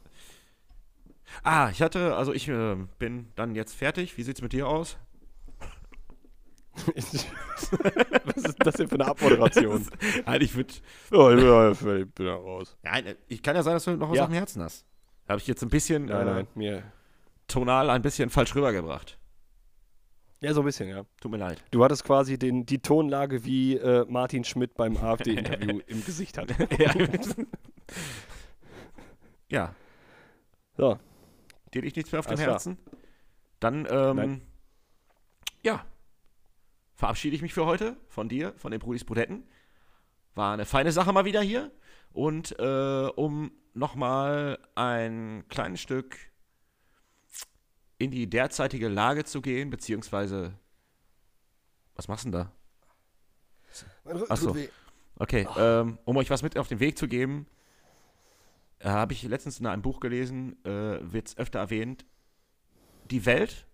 Ah, 1.43 1.71
ich 1.71 1.83
hatte, 1.83 2.15
also 2.17 2.33
ich 2.33 2.49
äh, 2.49 2.77
bin 2.99 3.29
dann 3.35 3.55
jetzt 3.55 3.75
fertig. 3.75 4.17
Wie 4.17 4.23
sieht's 4.23 4.43
mit 4.43 4.53
dir 4.53 4.69
aus? 4.69 4.99
Was 6.97 7.15
ist 7.15 8.57
das 8.59 8.75
denn 8.75 8.89
für 8.89 8.97
eine 8.97 9.07
Abmoderation? 9.07 9.87
Nein, 10.27 10.41
ich 10.41 10.55
würde. 10.55 10.75
Ja, 11.13 11.31
ich 11.31 11.37
bin, 11.37 11.47
ja, 11.47 11.71
ich 11.71 12.11
bin 12.15 12.27
ja 12.27 12.35
raus. 12.35 12.77
Nein, 12.83 13.15
ich 13.29 13.43
kann 13.43 13.55
ja 13.57 13.63
sein, 13.63 13.75
dass 13.75 13.85
du 13.85 13.93
noch 13.97 14.11
was 14.11 14.17
Ja. 14.17 14.25
auf 14.25 14.29
dem 14.31 14.35
Herzen 14.35 14.63
hast. 14.63 14.85
Habe 15.29 15.41
ich 15.41 15.47
jetzt 15.47 15.63
ein 15.63 15.71
bisschen 15.71 16.07
Nein, 16.07 16.27
äh, 16.29 16.31
nein, 16.33 16.47
mir. 16.55 16.83
tonal 17.49 17.91
ein 17.91 18.03
bisschen 18.03 18.29
falsch 18.31 18.55
rübergebracht. 18.55 19.19
Ja, 20.45 20.53
so 20.53 20.61
ein 20.61 20.67
bisschen, 20.67 20.89
ja. 20.89 21.05
Tut 21.21 21.31
mir 21.31 21.39
leid. 21.39 21.65
Du 21.71 21.83
hattest 21.83 22.05
quasi 22.05 22.39
den, 22.39 22.67
die 22.67 22.81
Tonlage, 22.81 23.45
wie 23.45 23.77
äh, 23.77 24.05
Martin 24.09 24.45
Schmidt 24.45 24.75
beim 24.75 24.97
AfD-Interview 25.03 25.81
im 25.87 26.05
Gesicht 26.05 26.37
hat. 26.37 26.51
ja. 26.79 26.95
ja. 29.49 29.75
So, 30.77 30.99
Dir 31.75 31.83
liegt 31.83 31.97
nichts 31.97 32.13
mehr 32.13 32.21
auf 32.21 32.27
dem 32.27 32.33
Alles 32.33 32.43
klar. 32.43 32.55
Herzen? 32.55 32.79
Dann, 33.59 33.87
ähm, 33.91 34.17
Nein. 34.17 34.43
ja, 35.63 35.85
verabschiede 36.95 37.35
ich 37.35 37.43
mich 37.43 37.55
für 37.55 37.67
heute 37.67 37.97
von 38.09 38.29
dir, 38.29 38.53
von 38.57 38.71
den 38.71 38.81
Brudis 38.81 39.05
Brudetten. 39.05 39.45
War 40.35 40.53
eine 40.53 40.67
feine 40.67 40.93
Sache 40.93 41.13
mal 41.13 41.25
wieder 41.25 41.41
hier. 41.41 41.73
Und 42.13 42.57
äh, 42.59 43.09
um 43.17 43.51
nochmal 43.73 44.59
ein 44.75 45.45
kleines 45.49 45.81
Stück 45.81 46.17
in 48.05 48.11
die 48.11 48.29
derzeitige 48.29 48.89
Lage 48.89 49.25
zu 49.25 49.41
gehen, 49.41 49.71
beziehungsweise, 49.71 50.55
was 51.95 52.09
machst 52.09 52.25
du 52.25 52.31
denn 52.31 52.41
da? 52.41 52.53
mein 54.05 54.17
Rücken 54.17 54.33
Ach 54.33 54.37
so. 54.37 54.49
tut 54.49 54.57
weh. 54.57 54.69
Okay, 55.17 55.47
ähm, 55.57 55.99
um 56.05 56.17
euch 56.17 56.31
was 56.31 56.43
mit 56.43 56.59
auf 56.59 56.69
den 56.69 56.81
Weg 56.81 56.99
zu 56.99 57.07
geben, 57.09 57.47
äh, 58.81 58.89
habe 58.89 59.13
ich 59.13 59.23
letztens 59.23 59.61
in 59.61 59.67
einem 59.67 59.83
Buch 59.83 60.01
gelesen, 60.01 60.63
äh, 60.65 61.01
wird 61.01 61.29
es 61.29 61.39
öfter 61.39 61.61
erwähnt, 61.61 62.05
die 63.11 63.25
Welt 63.27 63.67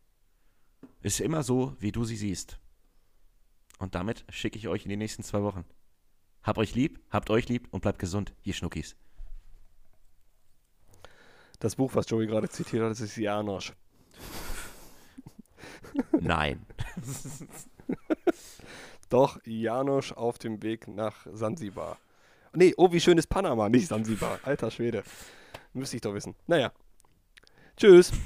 ist 1.02 1.20
immer 1.20 1.42
so, 1.42 1.74
wie 1.78 1.92
du 1.92 2.04
sie 2.04 2.16
siehst. 2.16 2.58
Und 3.78 3.94
damit 3.94 4.24
schicke 4.28 4.58
ich 4.58 4.68
euch 4.68 4.84
in 4.84 4.90
die 4.90 4.96
nächsten 4.96 5.22
zwei 5.22 5.42
Wochen. 5.42 5.64
Habt 6.42 6.58
euch 6.58 6.74
lieb, 6.74 7.00
habt 7.10 7.30
euch 7.30 7.48
lieb 7.48 7.68
und 7.70 7.80
bleibt 7.80 7.98
gesund, 7.98 8.34
ihr 8.42 8.52
Schnuckis. 8.52 8.96
Das 11.58 11.76
Buch, 11.76 11.94
was 11.94 12.08
Joey 12.08 12.26
gerade 12.26 12.48
zitiert 12.48 12.82
hat, 12.82 12.98
ist 12.98 13.16
Janosch. 13.16 13.74
Nein. 16.18 16.64
Doch, 19.08 19.38
Janosch 19.44 20.12
auf 20.12 20.38
dem 20.38 20.62
Weg 20.62 20.86
nach 20.88 21.26
Sansibar. 21.32 21.98
Nee, 22.52 22.74
oh, 22.76 22.92
wie 22.92 23.00
schön 23.00 23.18
ist 23.18 23.28
Panama, 23.28 23.68
nicht 23.68 23.88
Sansibar. 23.88 24.38
Alter 24.42 24.70
Schwede. 24.70 25.02
Müsste 25.72 25.96
ich 25.96 26.02
doch 26.02 26.14
wissen. 26.14 26.34
Naja. 26.46 26.72
Tschüss. 27.76 28.12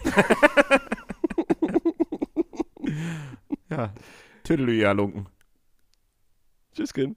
Ja. 3.70 3.92
Tüdelü, 4.44 4.74
ja, 4.74 4.92
Lunken. 4.92 5.26
Tschüss, 6.74 6.92
Kind. 6.92 7.16